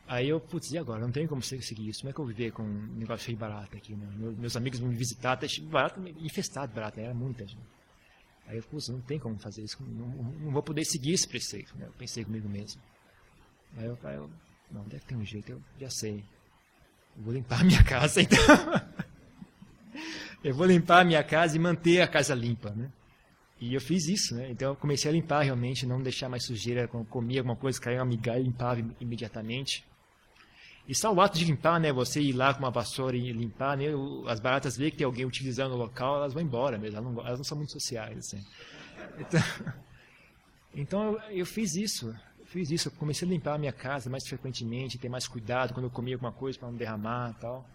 Aí 0.07 0.28
eu, 0.28 0.38
putz, 0.38 0.70
e 0.70 0.78
agora? 0.78 1.00
Não 1.00 1.11
tem 1.11 1.26
como 1.26 1.42
seguir 1.42 1.88
isso. 1.88 2.00
Como 2.00 2.11
é 2.11 2.12
que 2.12 2.20
eu 2.20 2.26
viver 2.26 2.52
com 2.52 2.62
um 2.62 2.96
negócio 2.96 3.24
cheio 3.24 3.36
de 3.36 3.40
barata 3.40 3.76
aqui? 3.76 3.94
Né? 3.94 4.07
Meus 4.38 4.55
amigos 4.55 4.78
vão 4.78 4.90
me 4.90 4.96
visitar, 4.96 5.36
tá 5.36 5.48
cheio 5.48 5.66
de 5.66 5.72
barata, 5.72 6.00
infestado 6.18 6.68
de 6.68 6.74
barata, 6.74 7.00
era 7.00 7.14
muita 7.14 7.46
gente. 7.46 7.66
Aí 8.46 8.59
eu, 8.59 8.62
putz, 8.64 8.88
não 8.88 9.00
tem 9.00 9.18
como 9.18 9.38
fazer 9.38 9.62
isso. 9.62 9.82
Não, 9.82 10.07
não 10.07 10.52
vou 10.52 10.62
poder 10.62 10.84
seguir 10.84 11.14
esse 11.14 11.26
preceito. 11.26 11.74
Né? 11.78 11.86
Eu 11.86 11.92
pensei 11.92 12.24
comigo 12.24 12.48
mesmo. 12.48 12.82
Aí 13.78 13.86
eu, 13.86 13.98
aí 14.05 14.16
eu, 14.16 14.30
não, 14.70 14.84
deve 14.84 15.05
ter 15.05 15.16
um 15.16 15.24
jeito, 15.24 15.52
eu 15.52 15.62
já 15.80 15.88
sei. 15.88 16.22
Eu 17.16 17.22
vou 17.22 17.32
limpar 17.32 17.62
a 17.62 17.64
minha 17.64 17.82
casa, 17.82 18.20
então. 18.20 18.38
eu 20.44 20.55
vou 20.55 20.66
limpar 20.66 21.00
a 21.00 21.05
minha 21.05 21.24
casa 21.24 21.57
e 21.57 21.59
manter 21.59 22.02
a 22.02 22.09
casa 22.09 22.34
limpa, 22.34 22.70
né? 22.70 22.92
E 23.64 23.72
eu 23.72 23.80
fiz 23.80 24.06
isso, 24.08 24.34
né? 24.34 24.50
Então 24.50 24.72
eu 24.72 24.76
comecei 24.76 25.10
a 25.10 25.14
limpar 25.14 25.40
realmente, 25.40 25.86
não 25.86 26.02
deixar 26.02 26.28
mais 26.28 26.44
sujeira. 26.44 26.86
Quando 26.86 27.06
comia 27.06 27.40
alguma 27.40 27.56
coisa, 27.56 27.80
caía 27.80 27.98
uma 27.98 28.04
migalha, 28.04 28.42
limpava 28.42 28.78
imediatamente. 29.00 29.82
E 30.86 30.94
só 30.94 31.10
o 31.10 31.18
ato 31.18 31.38
de 31.38 31.46
limpar, 31.46 31.80
né? 31.80 31.90
Você 31.90 32.20
ir 32.20 32.34
lá 32.34 32.52
com 32.52 32.60
uma 32.60 32.70
vassoura 32.70 33.16
e 33.16 33.32
limpar, 33.32 33.78
né? 33.78 33.86
As 34.26 34.38
baratas 34.38 34.76
veem 34.76 34.90
que 34.90 34.98
tem 34.98 35.06
alguém 35.06 35.24
utilizando 35.24 35.72
o 35.72 35.78
local, 35.78 36.16
elas 36.16 36.34
vão 36.34 36.42
embora 36.42 36.76
mesmo. 36.76 36.98
Elas 36.98 37.10
não, 37.10 37.26
elas 37.26 37.38
não 37.38 37.44
são 37.44 37.56
muito 37.56 37.72
sociais, 37.72 38.18
assim. 38.18 38.44
Então, 39.18 39.40
então 40.76 41.12
eu, 41.12 41.38
eu, 41.38 41.46
fiz 41.46 41.74
isso. 41.74 42.14
Eu 42.38 42.44
fiz 42.44 42.70
isso. 42.70 42.88
Eu 42.88 42.92
comecei 42.92 43.26
a 43.26 43.30
limpar 43.30 43.54
a 43.54 43.58
minha 43.58 43.72
casa 43.72 44.10
mais 44.10 44.28
frequentemente, 44.28 44.98
ter 44.98 45.08
mais 45.08 45.26
cuidado 45.26 45.72
quando 45.72 45.86
eu 45.86 45.90
comia 45.90 46.16
alguma 46.16 46.32
coisa 46.32 46.58
para 46.58 46.68
não 46.68 46.76
derramar 46.76 47.30
e 47.30 47.40
tal. 47.40 47.66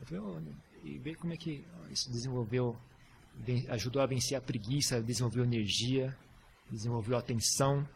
Eu 0.00 0.06
falei, 0.06 0.22
oh, 0.22 0.86
e 0.86 0.98
ver 0.98 1.14
como 1.16 1.32
é 1.32 1.36
que 1.38 1.64
isso 1.90 2.12
desenvolveu, 2.12 2.76
ajudou 3.68 4.02
a 4.02 4.06
vencer 4.06 4.36
a 4.36 4.40
preguiça, 4.40 5.02
desenvolveu 5.02 5.44
energia, 5.44 6.16
desenvolveu 6.70 7.16
atenção 7.16 7.86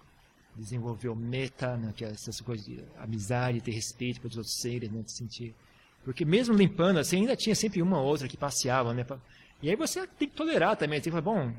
desenvolveu 0.59 1.15
meta, 1.15 1.77
né, 1.77 1.93
que 1.97 2.05
é 2.05 2.09
essas 2.09 2.41
coisas 2.41 2.67
de 2.67 2.85
amizade, 2.99 3.61
ter 3.61 3.71
respeito 3.71 4.21
pelos 4.21 4.37
outros 4.37 4.61
seres, 4.61 4.91
né, 4.91 5.03
de 5.03 5.13
sentir. 5.13 5.55
Porque 6.05 6.25
mesmo 6.25 6.55
limpando, 6.55 6.99
assim, 6.99 7.19
ainda 7.19 7.37
tinha 7.37 7.55
sempre 7.55 7.81
uma 7.81 8.01
ou 8.01 8.07
outra 8.07 8.29
que 8.29 8.37
passeava, 8.37 8.93
né? 8.93 9.07
E 9.63 9.71
aí 9.71 9.77
você 9.77 10.07
tem 10.07 10.29
que 10.29 10.35
tolerar 10.35 10.77
também, 10.77 11.01
tem 11.01 11.13
que 11.13 11.21
falar, 11.21 11.23
bom, 11.23 11.55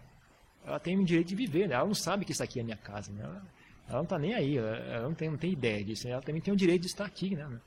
ela 0.65 0.79
tem 0.79 0.97
o 0.97 1.05
direito 1.05 1.27
de 1.27 1.35
viver, 1.35 1.67
né? 1.67 1.75
Ela 1.75 1.85
não 1.85 1.93
sabe 1.93 2.25
que 2.25 2.31
isso 2.31 2.43
aqui 2.43 2.59
é 2.59 2.63
minha 2.63 2.77
casa, 2.77 3.11
né? 3.11 3.23
Ela, 3.23 3.43
ela 3.87 3.97
não 3.97 4.03
está 4.03 4.17
nem 4.17 4.33
aí, 4.33 4.57
ela, 4.57 4.75
ela, 4.77 5.03
não, 5.03 5.13
tem, 5.13 5.29
não 5.29 5.37
tem 5.37 5.51
ideia 5.51 5.83
disso, 5.83 6.07
ela 6.07 6.21
também 6.21 6.41
tem 6.41 6.53
o 6.53 6.57
direito 6.57 6.81
de 6.81 6.87
estar 6.87 7.05
aqui, 7.05 7.35
né? 7.35 7.59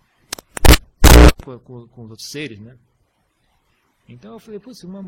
Com, 1.45 1.59
com, 1.59 1.89
com 1.89 2.05
os 2.05 2.11
outros 2.11 2.31
seres, 2.31 2.59
né? 2.59 2.77
Então 4.09 4.33
eu 4.33 4.39
falei, 4.39 4.59
putz, 4.59 4.83
uma, 4.83 5.01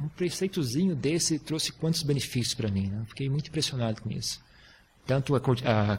um, 0.00 0.08
preceitozinho 0.08 0.94
desse 0.94 1.38
trouxe 1.38 1.72
quantos 1.72 2.02
benefícios 2.02 2.54
para 2.54 2.70
mim, 2.70 2.88
né? 2.88 3.04
Fiquei 3.08 3.28
muito 3.28 3.48
impressionado 3.48 4.02
com 4.02 4.10
isso. 4.10 4.42
Tanto 5.06 5.34
a, 5.34 5.38
a, 5.38 5.98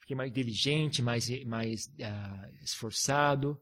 fiquei 0.00 0.16
mais 0.16 0.32
diligente, 0.32 1.02
mais, 1.02 1.28
mais 1.44 1.86
uh, 1.86 2.64
esforçado, 2.64 3.60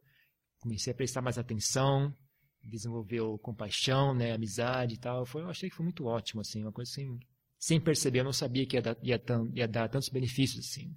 comecei 0.59 0.93
a 0.93 0.97
prestar 0.97 1.23
mais 1.23 1.39
atenção, 1.39 2.15
desenvolveu 2.63 3.39
compaixão, 3.39 4.15
né, 4.15 4.33
amizade 4.33 4.95
e 4.95 4.99
tal. 4.99 5.25
Foi, 5.25 5.43
eu 5.43 5.51
achei 5.51 5.71
que 5.71 5.77
foi 5.77 5.85
muito 5.85 6.05
ótimo, 6.05 6.41
assim, 6.41 6.63
uma 6.63 6.73
coisa 6.73 6.91
assim, 6.91 7.19
sem 7.59 7.81
perceber, 7.81 8.21
eu 8.21 8.25
não 8.25 8.33
sabia 8.33 8.67
que 8.67 8.77
ia 8.77 8.83
dar, 8.83 8.97
ia, 9.03 9.23
ia 9.55 9.69
dar 9.69 9.89
tantos 9.89 10.09
benefícios 10.09 10.67
assim. 10.67 10.97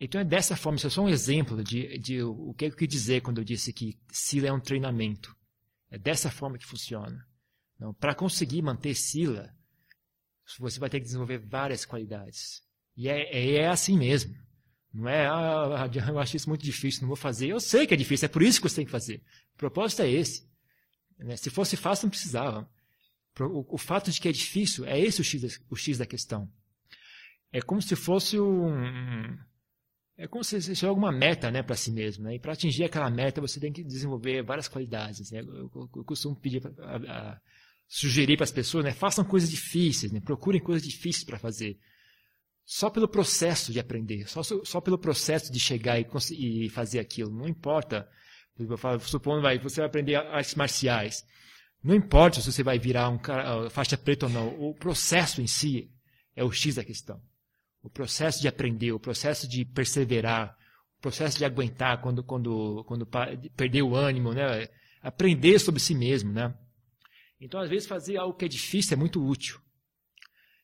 Então 0.00 0.20
é 0.20 0.24
dessa 0.24 0.56
forma, 0.56 0.76
isso 0.76 0.86
é 0.86 0.90
só 0.90 1.02
um 1.02 1.08
exemplo 1.08 1.62
de, 1.62 1.98
de 1.98 2.22
o 2.22 2.54
que 2.54 2.64
eu 2.64 2.74
quis 2.74 2.88
dizer 2.88 3.20
quando 3.20 3.38
eu 3.38 3.44
disse 3.44 3.72
que 3.72 3.98
Sila 4.10 4.48
é 4.48 4.52
um 4.52 4.60
treinamento. 4.60 5.36
É 5.90 5.98
dessa 5.98 6.30
forma 6.30 6.58
que 6.58 6.66
funciona. 6.66 7.26
Para 7.98 8.14
conseguir 8.14 8.62
manter 8.62 8.94
Sila, 8.94 9.54
você 10.58 10.78
vai 10.78 10.90
ter 10.90 11.00
que 11.00 11.06
desenvolver 11.06 11.38
várias 11.38 11.84
qualidades. 11.84 12.62
E 12.96 13.08
é, 13.08 13.22
é, 13.34 13.54
é 13.62 13.68
assim 13.68 13.96
mesmo. 13.96 14.34
Não 14.92 15.08
é, 15.08 15.26
ah, 15.26 15.88
eu 16.08 16.18
acho 16.18 16.36
isso 16.36 16.48
muito 16.48 16.64
difícil, 16.64 17.02
não 17.02 17.08
vou 17.08 17.16
fazer. 17.16 17.48
Eu 17.48 17.60
sei 17.60 17.86
que 17.86 17.94
é 17.94 17.96
difícil, 17.96 18.26
é 18.26 18.28
por 18.28 18.42
isso 18.42 18.60
que 18.60 18.68
você 18.68 18.76
tem 18.76 18.84
que 18.84 18.90
fazer. 18.90 19.22
O 19.54 19.56
propósito 19.56 20.02
é 20.02 20.10
esse. 20.10 20.48
Né? 21.18 21.36
Se 21.36 21.48
fosse 21.48 21.76
fácil, 21.76 22.06
não 22.06 22.10
precisava. 22.10 22.68
O, 23.38 23.74
o, 23.74 23.78
fato 23.78 24.10
de 24.10 24.20
que 24.20 24.28
é 24.28 24.32
difícil 24.32 24.84
é 24.84 24.98
esse 24.98 25.20
o 25.20 25.24
X, 25.24 25.60
o 25.70 25.76
X 25.76 25.98
da 25.98 26.06
questão. 26.06 26.50
É 27.52 27.60
como 27.60 27.80
se 27.80 27.94
fosse 27.96 28.38
um. 28.38 29.38
É 30.20 30.28
como 30.28 30.44
se 30.44 30.60
você 30.60 30.74
joga 30.74 31.00
uma 31.00 31.10
meta 31.10 31.50
né, 31.50 31.62
para 31.62 31.74
si 31.74 31.90
mesmo. 31.90 32.24
Né? 32.24 32.34
E 32.34 32.38
para 32.38 32.52
atingir 32.52 32.84
aquela 32.84 33.08
meta, 33.08 33.40
você 33.40 33.58
tem 33.58 33.72
que 33.72 33.82
desenvolver 33.82 34.42
várias 34.42 34.68
qualidades. 34.68 35.30
Né? 35.30 35.40
Eu, 35.40 35.70
eu, 35.74 35.90
eu 35.96 36.04
costumo 36.04 36.36
pedir 36.36 36.60
a, 36.78 36.96
a, 36.96 37.40
sugerir 37.88 38.36
para 38.36 38.44
as 38.44 38.52
pessoas, 38.52 38.84
né, 38.84 38.92
façam 38.92 39.24
coisas 39.24 39.50
difíceis, 39.50 40.12
né, 40.12 40.20
procurem 40.20 40.60
coisas 40.60 40.86
difíceis 40.86 41.24
para 41.24 41.38
fazer. 41.38 41.78
Só 42.66 42.90
pelo 42.90 43.08
processo 43.08 43.72
de 43.72 43.80
aprender, 43.80 44.28
só, 44.28 44.42
só 44.42 44.78
pelo 44.78 44.98
processo 44.98 45.50
de 45.50 45.58
chegar 45.58 45.98
e, 45.98 46.06
e 46.32 46.68
fazer 46.68 46.98
aquilo. 46.98 47.30
Não 47.30 47.48
importa, 47.48 48.06
eu 48.58 48.76
falo, 48.76 49.00
supondo 49.00 49.40
vai, 49.40 49.58
você 49.58 49.80
vai 49.80 49.88
aprender 49.88 50.16
artes 50.16 50.54
marciais. 50.54 51.24
Não 51.82 51.94
importa 51.94 52.42
se 52.42 52.52
você 52.52 52.62
vai 52.62 52.78
virar 52.78 53.08
um 53.08 53.18
cara, 53.18 53.70
faixa 53.70 53.96
preta 53.96 54.26
ou 54.26 54.32
não, 54.32 54.48
o 54.48 54.74
processo 54.74 55.40
em 55.40 55.46
si 55.46 55.90
é 56.36 56.44
o 56.44 56.52
X 56.52 56.74
da 56.74 56.84
questão. 56.84 57.18
O 57.82 57.88
processo 57.88 58.40
de 58.40 58.48
aprender, 58.48 58.92
o 58.92 59.00
processo 59.00 59.48
de 59.48 59.64
perseverar, 59.64 60.56
o 60.98 61.00
processo 61.00 61.38
de 61.38 61.44
aguentar 61.44 62.00
quando, 62.00 62.22
quando, 62.22 62.84
quando 62.86 63.06
perder 63.56 63.82
o 63.82 63.94
ânimo, 63.94 64.32
né? 64.32 64.68
aprender 65.02 65.58
sobre 65.58 65.80
si 65.80 65.94
mesmo. 65.94 66.32
Né? 66.32 66.54
Então, 67.40 67.60
às 67.60 67.70
vezes, 67.70 67.88
fazer 67.88 68.16
algo 68.18 68.36
que 68.36 68.44
é 68.44 68.48
difícil 68.48 68.94
é 68.94 68.96
muito 68.98 69.24
útil. 69.24 69.58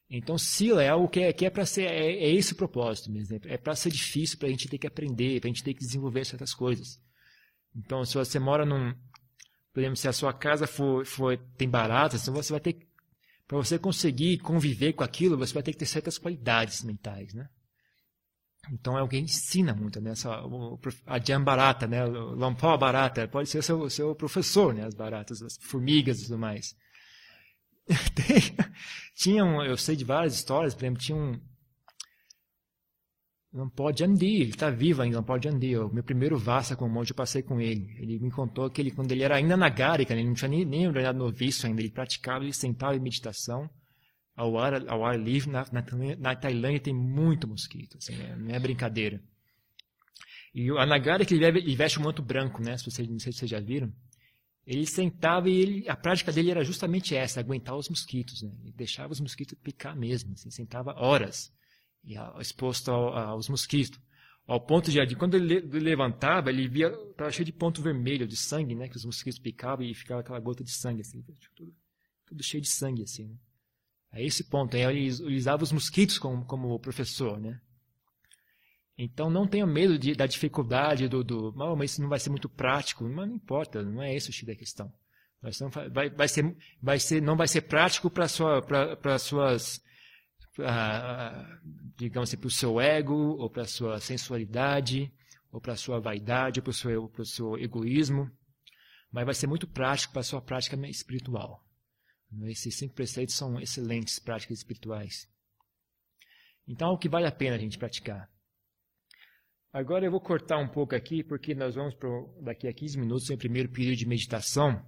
Então, 0.09 0.39
Sila 0.39 0.83
é 0.83 0.89
algo 0.89 1.09
que 1.09 1.21
é, 1.21 1.33
que 1.33 1.45
é 1.45 1.51
para 1.51 1.67
ser, 1.67 1.83
é, 1.83 2.13
é, 2.13 2.31
esse 2.33 2.53
o 2.53 2.57
propósito 2.57 3.11
mesmo. 3.11 3.41
É 3.45 3.57
para 3.57 3.75
ser 3.75 3.91
difícil, 3.91 4.39
para 4.39 4.47
a 4.49 4.51
gente 4.51 4.69
ter 4.69 4.79
que 4.79 4.87
aprender, 4.87 5.41
para 5.41 5.49
a 5.49 5.53
gente 5.53 5.65
ter 5.65 5.75
que 5.75 5.81
desenvolver 5.81 6.25
certas 6.25 6.55
coisas. 6.55 7.01
Então, 7.75 8.05
se 8.05 8.15
você 8.15 8.39
mora 8.39 8.65
num. 8.65 8.95
Por 9.73 9.81
exemplo, 9.81 9.97
se 9.97 10.09
a 10.09 10.13
sua 10.13 10.33
casa 10.33 10.67
for, 10.67 11.05
for 11.05 11.37
tem 11.59 11.69
baratas, 11.69 12.23
então 12.23 12.35
você 12.35 12.53
vai 12.53 12.61
ter. 12.61 12.79
Para 13.47 13.59
você 13.59 13.79
conseguir 13.79 14.39
conviver 14.39 14.93
com 14.93 15.05
aquilo, 15.05 15.39
você 15.39 15.55
vai 15.55 15.63
ter 15.63 15.73
que 15.73 15.79
ter 15.79 15.87
certas 15.87 16.19
qualidades 16.19 16.83
mentais, 16.83 17.33
né? 17.33 17.49
Então 18.73 18.97
é 18.97 19.01
alguém 19.01 19.25
que 19.25 19.31
ensina 19.31 19.75
muito, 19.75 20.01
né? 20.01 20.11
Essa, 20.11 20.43
a 21.07 21.19
Jan 21.19 21.43
Barata, 21.43 21.87
né? 21.87 22.05
Lampó 22.05 22.77
Barata, 22.77 23.29
pode 23.29 23.49
ser 23.49 23.63
seu, 23.63 23.89
seu 23.89 24.15
professor, 24.15 24.75
né? 24.75 24.85
As 24.85 24.95
baratas, 24.95 25.41
as 25.43 25.57
formigas 25.61 26.21
e 26.21 26.25
tudo 26.25 26.39
mais. 26.39 26.75
Tem, 27.87 28.57
tinha 29.15 29.45
um, 29.45 29.63
eu 29.63 29.77
sei 29.77 29.95
de 29.95 30.05
várias 30.05 30.35
histórias, 30.35 30.75
por 30.75 30.83
exemplo, 30.83 31.01
tinha 31.01 31.17
um, 31.17 31.41
não 33.57 33.71
pode 33.71 34.05
andar, 34.05 34.25
ele 34.25 34.51
está 34.51 34.69
vivo 34.69 35.01
ainda, 35.01 35.17
não 35.17 35.25
pode 35.25 35.49
andar. 35.49 35.87
O 35.87 35.93
meu 35.93 36.05
primeiro 36.05 36.37
Vassa 36.37 36.77
com 36.77 36.85
o 36.85 36.89
monge, 36.89 37.13
eu 37.13 37.17
passei 37.17 37.43
com 37.43 37.59
ele. 37.59 37.97
Ele 37.99 38.19
me 38.19 38.31
contou 38.31 38.69
que 38.69 38.83
ele, 38.83 38.91
quando 38.91 39.11
ele 39.13 39.23
era 39.23 39.37
ainda 39.37 39.57
na 39.57 39.71
Gárica, 39.71 40.13
ele 40.13 40.25
não 40.25 40.35
tinha 40.35 40.49
nem, 40.49 40.65
nem 40.65 40.87
ordenado 40.87 41.19
noviço 41.19 41.67
ainda, 41.67 41.81
ele 41.81 41.91
praticava, 41.91 42.45
ele 42.45 42.53
sentava 42.53 42.95
em 42.95 43.01
meditação 43.01 43.69
ao 44.37 44.59
ar, 44.59 44.87
ao 44.89 45.05
ar 45.05 45.19
livre. 45.19 45.51
Na, 45.51 45.67
na, 45.73 45.83
na 46.19 46.37
Tailândia 46.37 46.81
tem 46.81 46.95
muito 46.95 47.49
mosquito, 47.49 47.97
assim, 47.97 48.15
né? 48.15 48.37
não 48.39 48.55
é 48.55 48.59
brincadeira. 48.59 49.23
E 50.55 50.71
a 50.71 50.87
Nagara, 50.87 51.25
que 51.25 51.35
ele 51.35 51.77
veste 51.77 51.99
um 51.99 52.03
manto 52.03 52.23
branco, 52.23 52.63
né? 52.63 52.77
Se 52.77 52.85
vocês, 52.85 53.09
não 53.09 53.19
sei 53.19 53.33
se 53.33 53.39
vocês 53.39 53.51
já 53.51 53.61
viram. 53.61 53.93
Ele 54.67 54.85
sentava 54.85 55.49
e 55.49 55.57
ele, 55.57 55.89
a 55.89 55.97
prática 55.97 56.33
dele 56.33 56.51
era 56.51 56.65
justamente 56.65 57.15
essa, 57.15 57.41
aguentar 57.41 57.77
os 57.77 57.89
mosquitos, 57.89 58.43
né? 58.43 58.53
Ele 58.63 58.73
deixava 58.73 59.13
os 59.13 59.21
mosquitos 59.21 59.57
picar 59.63 59.97
mesmo, 59.97 60.33
assim, 60.35 60.51
sentava 60.51 60.95
horas 60.99 61.56
e, 62.07 62.15
exposto 62.41 62.91
ao, 62.91 63.17
aos 63.17 63.49
mosquitos. 63.49 63.99
Ao 64.47 64.61
ponto 64.61 64.91
de, 64.93 65.17
quando 65.17 65.35
ele 65.35 65.61
levantava, 65.81 66.51
ele 66.51 66.69
via, 66.69 66.87
estava 67.11 67.33
cheio 67.33 67.45
de 67.45 67.53
ponto 67.53 67.83
vermelho, 67.83 68.29
de 68.29 68.37
sangue, 68.37 68.77
né? 68.77 68.89
Que 68.89 68.97
os 68.97 69.05
mosquitos 69.05 69.41
picavam 69.41 69.85
e 69.85 69.93
ficava 69.93 70.21
aquela 70.21 70.39
gota 70.39 70.63
de 70.63 70.71
sangue, 70.71 71.01
assim, 71.01 71.21
tudo, 71.57 71.75
tudo 72.25 72.43
cheio 72.45 72.63
de 72.63 72.69
sangue, 72.69 73.03
assim, 73.03 73.27
né? 73.27 73.35
A 74.13 74.21
esse 74.21 74.45
ponto, 74.45 74.77
aí 74.77 74.83
ele 74.83 75.37
usava 75.37 75.65
os 75.65 75.73
mosquitos 75.73 76.17
como, 76.17 76.45
como 76.45 76.79
professor, 76.79 77.41
né? 77.41 77.61
Então 78.97 79.29
não 79.29 79.47
tenha 79.47 79.67
medo 79.67 79.99
de, 79.99 80.15
da 80.15 80.27
dificuldade 80.27 81.07
do, 81.09 81.23
do 81.23 81.53
mas 81.77 81.93
isso 81.93 82.01
não 82.01 82.09
vai 82.09 82.19
ser 82.19 82.31
muito 82.31 82.49
prático, 82.49 83.05
mas 83.05 83.29
não 83.29 83.35
importa, 83.35 83.83
não 83.83 84.03
é 84.03 84.15
esse 84.15 84.31
o 84.31 84.33
X 84.33 84.47
da 84.47 84.55
questão. 84.55 84.91
Vai, 85.93 86.09
vai, 86.09 86.29
ser, 86.29 86.57
vai 86.81 86.99
ser, 86.99 87.21
não 87.21 87.37
vai 87.37 87.47
ser 87.47 87.63
prático 87.63 88.11
para 88.11 88.27
sua, 88.27 88.63
para 88.63 89.19
suas, 89.19 89.83
digamos 91.97 92.29
assim, 92.29 92.39
para 92.39 92.47
o 92.47 92.51
seu 92.51 92.81
ego, 92.81 93.15
ou 93.15 93.51
para 93.51 93.63
a 93.63 93.67
sua 93.67 94.01
sensualidade, 94.01 95.13
ou 95.51 95.61
para 95.61 95.75
a 95.75 95.77
sua 95.77 96.01
vaidade, 96.01 96.61
ou 96.61 96.65
para 96.65 96.71
o 96.71 96.75
seu, 96.75 97.13
seu 97.25 97.59
egoísmo, 97.59 98.31
mas 99.11 99.25
vai 99.25 99.35
ser 99.35 99.47
muito 99.47 99.69
prático 99.69 100.13
para 100.13 100.21
a 100.21 100.25
sua 100.25 100.41
prática 100.41 100.77
espiritual. 100.89 101.65
Esses 102.45 102.77
cinco 102.77 102.95
preceitos 102.95 103.35
são 103.35 103.59
excelentes 103.61 104.19
práticas 104.19 104.59
espirituais. 104.59 105.29
Então, 106.67 106.89
é 106.89 106.93
o 106.93 106.99
que 106.99 107.09
vale 107.09 107.27
a 107.27 107.33
pena 107.33 107.57
a 107.57 107.59
gente 107.59 107.79
praticar. 107.79 108.29
Agora 109.73 110.07
eu 110.07 110.11
vou 110.11 110.21
cortar 110.21 110.59
um 110.59 110.69
pouco 110.69 110.95
aqui, 110.95 111.23
porque 111.23 111.55
nós 111.55 111.75
vamos 111.75 111.95
pro, 111.95 112.35
daqui 112.43 112.67
a 112.67 112.73
15 112.73 112.99
minutos 112.99 113.29
em 113.29 113.37
primeiro 113.37 113.71
período 113.71 113.97
de 113.97 114.09
meditação. 114.09 114.83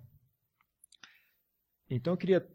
Então 1.91 2.15
eu 2.15 2.17
queria 2.17 2.47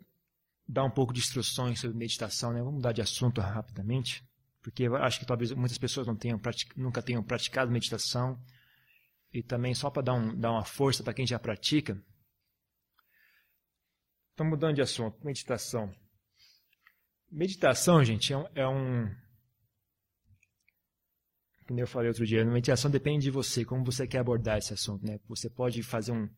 dar 0.68 0.84
um 0.84 0.90
pouco 0.90 1.14
de 1.14 1.20
instruções 1.20 1.80
sobre 1.80 1.98
meditação, 1.98 2.52
né? 2.52 2.60
Vamos 2.60 2.76
mudar 2.76 2.92
de 2.92 3.02
assunto 3.02 3.42
rapidamente, 3.42 4.24
porque 4.62 4.86
acho 4.86 5.20
que 5.20 5.26
talvez 5.26 5.52
muitas 5.52 5.78
pessoas 5.78 6.08
não 6.08 6.16
tenham 6.16 6.40
nunca 6.76 7.02
tenham 7.02 7.24
praticado 7.24 7.72
meditação. 7.72 8.40
E 9.32 9.42
também 9.42 9.74
só 9.74 9.90
para 9.90 10.04
dar, 10.04 10.14
um, 10.14 10.40
dar 10.40 10.52
uma 10.52 10.64
força 10.64 11.04
para 11.04 11.14
quem 11.14 11.26
já 11.26 11.40
pratica. 11.40 12.00
Então 14.34 14.46
mudando 14.46 14.76
de 14.76 14.82
assunto, 14.82 15.18
meditação. 15.26 15.94
Meditação, 17.32 18.04
gente, 18.04 18.32
é 18.32 18.38
um, 18.38 18.46
é 18.54 18.68
um 18.68 19.10
como 21.68 21.80
eu 21.80 21.88
falei 21.88 22.10
outro 22.10 22.26
dia, 22.26 22.46
meditação 22.46 22.92
depende 22.92 23.24
de 23.24 23.32
você, 23.32 23.64
como 23.64 23.84
você 23.84 24.06
quer 24.06 24.20
abordar 24.20 24.58
esse 24.58 24.74
assunto. 24.74 25.06
Né? 25.06 25.20
Você 25.28 25.50
pode 25.50 25.82
fazer 25.82 26.12
um. 26.12 26.30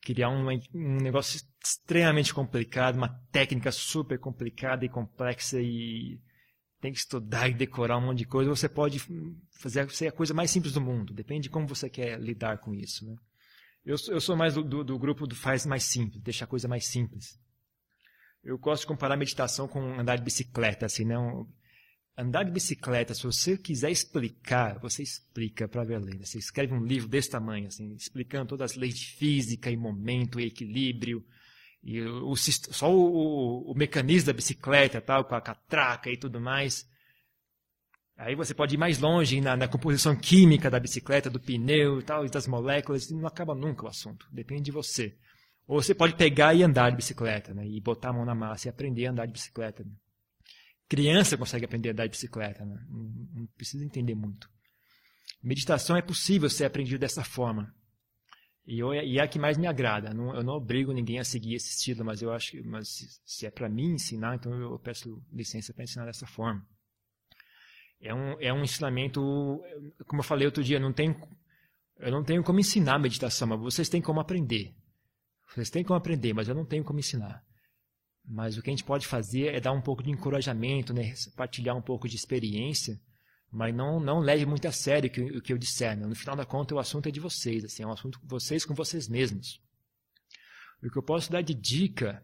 Criar 0.00 0.30
um, 0.30 0.48
um 0.74 0.96
negócio 0.96 1.40
extremamente 1.64 2.32
complicado, 2.32 2.96
uma 2.96 3.08
técnica 3.30 3.70
super 3.72 4.18
complicada 4.18 4.84
e 4.84 4.88
complexa 4.88 5.60
e 5.60 6.20
tem 6.80 6.92
que 6.92 6.98
estudar 6.98 7.48
e 7.48 7.54
decorar 7.54 7.98
um 7.98 8.06
monte 8.06 8.18
de 8.18 8.26
coisa. 8.26 8.50
Você 8.50 8.68
pode 8.68 9.00
fazer 9.50 9.80
a 10.08 10.12
coisa 10.12 10.32
mais 10.32 10.50
simples 10.50 10.72
do 10.72 10.80
mundo. 10.80 11.12
Depende 11.12 11.44
de 11.44 11.50
como 11.50 11.66
você 11.66 11.90
quer 11.90 12.18
lidar 12.20 12.58
com 12.58 12.72
isso. 12.74 13.04
Né? 13.04 13.16
Eu, 13.84 13.96
eu 14.08 14.20
sou 14.20 14.36
mais 14.36 14.54
do, 14.54 14.62
do, 14.62 14.84
do 14.84 14.98
grupo 14.98 15.26
do 15.26 15.34
faz 15.34 15.66
mais 15.66 15.84
simples, 15.84 16.22
deixar 16.22 16.44
a 16.44 16.48
coisa 16.48 16.68
mais 16.68 16.86
simples. 16.86 17.38
Eu 18.44 18.56
gosto 18.58 18.82
de 18.82 18.86
comparar 18.86 19.16
meditação 19.16 19.66
com 19.66 19.98
andar 19.98 20.16
de 20.16 20.22
bicicleta, 20.22 20.86
assim, 20.86 21.04
não 21.04 21.46
andar 22.18 22.42
de 22.42 22.50
bicicleta, 22.50 23.14
se 23.14 23.22
você 23.22 23.56
quiser 23.56 23.92
explicar, 23.92 24.78
você 24.80 25.04
explica 25.04 25.68
para 25.68 25.82
a 25.82 25.84
Verlena. 25.84 26.26
Você 26.26 26.38
escreve 26.38 26.74
um 26.74 26.84
livro 26.84 27.08
desse 27.08 27.30
tamanho, 27.30 27.68
assim, 27.68 27.94
explicando 27.94 28.48
todas 28.48 28.72
as 28.72 28.76
leis 28.76 28.98
de 28.98 29.06
física 29.06 29.70
e 29.70 29.76
momento 29.76 30.40
e 30.40 30.46
equilíbrio, 30.46 31.24
e 31.80 32.02
o, 32.02 32.34
só 32.34 32.92
o, 32.92 33.70
o, 33.70 33.74
mecanismo 33.74 34.26
da 34.26 34.32
bicicleta, 34.32 35.00
tal, 35.00 35.24
com 35.24 35.36
a 35.36 35.40
catraca 35.40 36.10
e 36.10 36.16
tudo 36.16 36.40
mais. 36.40 36.84
Aí 38.16 38.34
você 38.34 38.52
pode 38.52 38.74
ir 38.74 38.78
mais 38.78 38.98
longe 38.98 39.40
na, 39.40 39.56
na 39.56 39.68
composição 39.68 40.16
química 40.16 40.68
da 40.68 40.80
bicicleta, 40.80 41.30
do 41.30 41.38
pneu 41.38 42.00
e 42.00 42.02
tal, 42.02 42.28
das 42.28 42.48
moléculas, 42.48 43.08
e 43.08 43.14
não 43.14 43.28
acaba 43.28 43.54
nunca 43.54 43.84
o 43.84 43.88
assunto. 43.88 44.26
Depende 44.32 44.62
de 44.64 44.72
você. 44.72 45.16
Ou 45.68 45.80
você 45.80 45.94
pode 45.94 46.16
pegar 46.16 46.52
e 46.52 46.64
andar 46.64 46.90
de 46.90 46.96
bicicleta, 46.96 47.54
né, 47.54 47.64
e 47.64 47.80
botar 47.80 48.08
a 48.08 48.12
mão 48.12 48.24
na 48.24 48.34
massa 48.34 48.66
e 48.66 48.70
aprender 48.70 49.06
a 49.06 49.12
andar 49.12 49.26
de 49.26 49.32
bicicleta. 49.34 49.84
Né. 49.84 49.92
Criança 50.88 51.36
consegue 51.36 51.64
aprender 51.66 51.90
a 51.90 51.92
andar 51.92 52.04
de 52.06 52.10
bicicleta, 52.10 52.64
né? 52.64 52.82
não, 52.88 53.04
não, 53.34 53.46
precisa 53.56 53.84
entender 53.84 54.14
muito. 54.14 54.48
Meditação 55.42 55.96
é 55.96 56.02
possível 56.02 56.48
ser 56.48 56.64
aprendido 56.64 56.98
dessa 56.98 57.22
forma. 57.22 57.74
E, 58.66 58.78
eu, 58.78 58.92
e 58.94 59.18
é 59.18 59.22
a 59.22 59.28
que 59.28 59.38
mais 59.38 59.56
me 59.56 59.66
agrada. 59.66 60.12
Não, 60.12 60.34
eu 60.34 60.42
não 60.42 60.54
obrigo 60.54 60.92
ninguém 60.92 61.18
a 61.18 61.24
seguir 61.24 61.54
esse 61.54 61.70
estilo, 61.70 62.04
mas 62.04 62.22
eu 62.22 62.32
acho 62.32 62.52
que 62.52 62.62
mas 62.62 62.88
se, 62.88 63.06
se 63.24 63.46
é 63.46 63.50
para 63.50 63.68
mim 63.68 63.92
ensinar, 63.92 64.34
então 64.34 64.52
eu 64.54 64.78
peço 64.78 65.22
licença 65.32 65.72
para 65.72 65.84
ensinar 65.84 66.06
dessa 66.06 66.26
forma. 66.26 66.66
É 68.00 68.14
um, 68.14 68.40
é 68.40 68.52
um 68.52 68.62
ensinamento, 68.62 69.20
como 70.06 70.20
eu 70.20 70.24
falei 70.24 70.46
outro 70.46 70.62
dia, 70.62 70.78
não 70.78 70.92
tem, 70.92 71.14
eu 71.98 72.12
não 72.12 72.22
tenho 72.22 72.44
como 72.44 72.60
ensinar 72.60 72.98
meditação, 72.98 73.48
mas 73.48 73.60
vocês 73.60 73.88
têm 73.88 74.00
como 74.00 74.20
aprender. 74.20 74.74
Vocês 75.48 75.70
têm 75.70 75.82
como 75.82 75.98
aprender, 75.98 76.32
mas 76.32 76.48
eu 76.48 76.54
não 76.54 76.64
tenho 76.64 76.84
como 76.84 76.98
ensinar. 76.98 77.44
Mas 78.30 78.58
o 78.58 78.62
que 78.62 78.68
a 78.68 78.72
gente 78.72 78.84
pode 78.84 79.06
fazer 79.06 79.54
é 79.54 79.60
dar 79.60 79.72
um 79.72 79.80
pouco 79.80 80.02
de 80.02 80.10
encorajamento, 80.10 80.92
né? 80.92 81.14
partilhar 81.34 81.74
um 81.74 81.80
pouco 81.80 82.06
de 82.06 82.14
experiência, 82.14 83.00
mas 83.50 83.74
não, 83.74 83.98
não 83.98 84.18
leve 84.20 84.44
muito 84.44 84.68
a 84.68 84.72
sério 84.72 85.08
o 85.08 85.12
que, 85.12 85.20
o 85.22 85.42
que 85.42 85.52
eu 85.52 85.56
disser. 85.56 85.96
Né? 85.96 86.06
No 86.06 86.14
final 86.14 86.36
da 86.36 86.44
conta, 86.44 86.74
o 86.74 86.78
assunto 86.78 87.08
é 87.08 87.10
de 87.10 87.20
vocês, 87.20 87.64
assim, 87.64 87.82
é 87.82 87.86
um 87.86 87.92
assunto 87.92 88.20
vocês 88.24 88.66
com 88.66 88.74
vocês 88.74 89.08
mesmos. 89.08 89.62
O 90.82 90.90
que 90.90 90.98
eu 90.98 91.02
posso 91.02 91.32
dar 91.32 91.40
de 91.40 91.54
dica, 91.54 92.22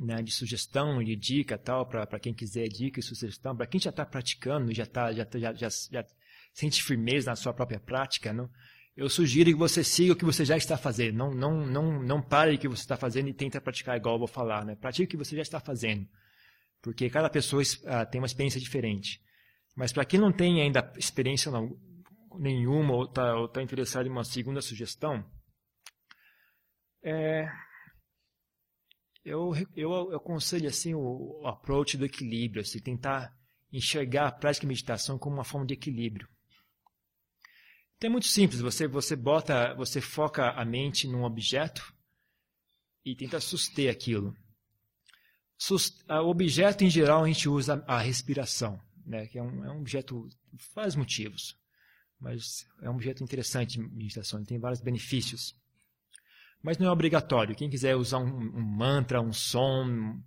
né, 0.00 0.22
de 0.22 0.32
sugestão, 0.32 1.04
de 1.04 1.14
dica 1.14 1.58
tal, 1.58 1.86
para 1.86 2.18
quem 2.18 2.32
quiser 2.32 2.66
dica 2.68 2.98
e 2.98 3.02
sugestão, 3.02 3.54
para 3.54 3.66
quem 3.66 3.78
já 3.78 3.90
está 3.90 4.06
praticando, 4.06 4.72
já, 4.72 4.86
tá, 4.86 5.12
já, 5.12 5.28
já, 5.34 5.52
já, 5.52 5.68
já 5.68 6.06
sente 6.54 6.82
firmeza 6.82 7.30
na 7.30 7.36
sua 7.36 7.52
própria 7.52 7.78
prática, 7.78 8.32
não? 8.32 8.50
Eu 8.98 9.08
sugiro 9.08 9.48
que 9.48 9.56
você 9.56 9.84
siga 9.84 10.12
o 10.12 10.16
que 10.16 10.24
você 10.24 10.44
já 10.44 10.56
está 10.56 10.76
fazendo. 10.76 11.16
Não, 11.16 11.30
não, 11.32 11.64
não, 11.64 12.02
não 12.02 12.20
pare 12.20 12.56
o 12.56 12.58
que 12.58 12.66
você 12.66 12.82
está 12.82 12.96
fazendo 12.96 13.28
e 13.28 13.32
tenta 13.32 13.60
praticar 13.60 13.96
igual 13.96 14.16
eu 14.16 14.18
vou 14.18 14.26
falar. 14.26 14.64
Né? 14.64 14.74
Pratique 14.74 15.04
o 15.04 15.08
que 15.08 15.16
você 15.16 15.36
já 15.36 15.42
está 15.42 15.60
fazendo. 15.60 16.04
Porque 16.82 17.08
cada 17.08 17.30
pessoa 17.30 17.62
uh, 17.62 18.10
tem 18.10 18.20
uma 18.20 18.26
experiência 18.26 18.60
diferente. 18.60 19.22
Mas 19.76 19.92
para 19.92 20.04
quem 20.04 20.18
não 20.18 20.32
tem 20.32 20.60
ainda 20.60 20.92
experiência 20.96 21.48
não, 21.48 21.78
nenhuma 22.40 22.92
ou 22.92 23.04
está 23.04 23.46
tá 23.46 23.62
interessado 23.62 24.06
em 24.06 24.10
uma 24.10 24.24
segunda 24.24 24.60
sugestão, 24.60 25.24
é, 27.00 27.48
eu, 29.24 29.52
eu, 29.76 29.92
eu 29.92 30.16
aconselho 30.16 30.66
assim, 30.66 30.92
o, 30.94 31.40
o 31.40 31.46
approach 31.46 31.96
do 31.96 32.04
equilíbrio, 32.04 32.62
assim, 32.62 32.80
tentar 32.80 33.32
enxergar 33.72 34.26
a 34.26 34.32
prática 34.32 34.62
de 34.62 34.68
meditação 34.68 35.16
como 35.16 35.36
uma 35.36 35.44
forma 35.44 35.68
de 35.68 35.74
equilíbrio. 35.74 36.28
Então 37.98 38.08
é 38.08 38.12
muito 38.12 38.28
simples, 38.28 38.60
você, 38.60 38.86
você 38.86 39.16
bota, 39.16 39.74
você 39.74 40.00
foca 40.00 40.52
a 40.52 40.64
mente 40.64 41.08
num 41.08 41.24
objeto 41.24 41.92
e 43.04 43.16
tenta 43.16 43.40
suster 43.40 43.90
aquilo. 43.90 44.36
Sust, 45.58 46.04
o 46.08 46.28
objeto, 46.28 46.84
em 46.84 46.90
geral, 46.90 47.24
a 47.24 47.26
gente 47.26 47.48
usa 47.48 47.82
a 47.88 47.98
respiração, 47.98 48.80
né, 49.04 49.26
que 49.26 49.36
é 49.36 49.42
um, 49.42 49.64
é 49.64 49.72
um 49.72 49.80
objeto, 49.80 50.28
vários 50.72 50.94
motivos, 50.94 51.58
mas 52.20 52.68
é 52.80 52.88
um 52.88 52.94
objeto 52.94 53.24
interessante 53.24 53.72
de 53.72 53.80
meditação, 53.80 54.44
tem 54.44 54.60
vários 54.60 54.80
benefícios. 54.80 55.56
Mas 56.62 56.78
não 56.78 56.86
é 56.86 56.90
obrigatório. 56.90 57.56
Quem 57.56 57.68
quiser 57.68 57.96
usar 57.96 58.18
um, 58.18 58.28
um 58.28 58.62
mantra, 58.62 59.20
um 59.20 59.32
som, 59.32 60.22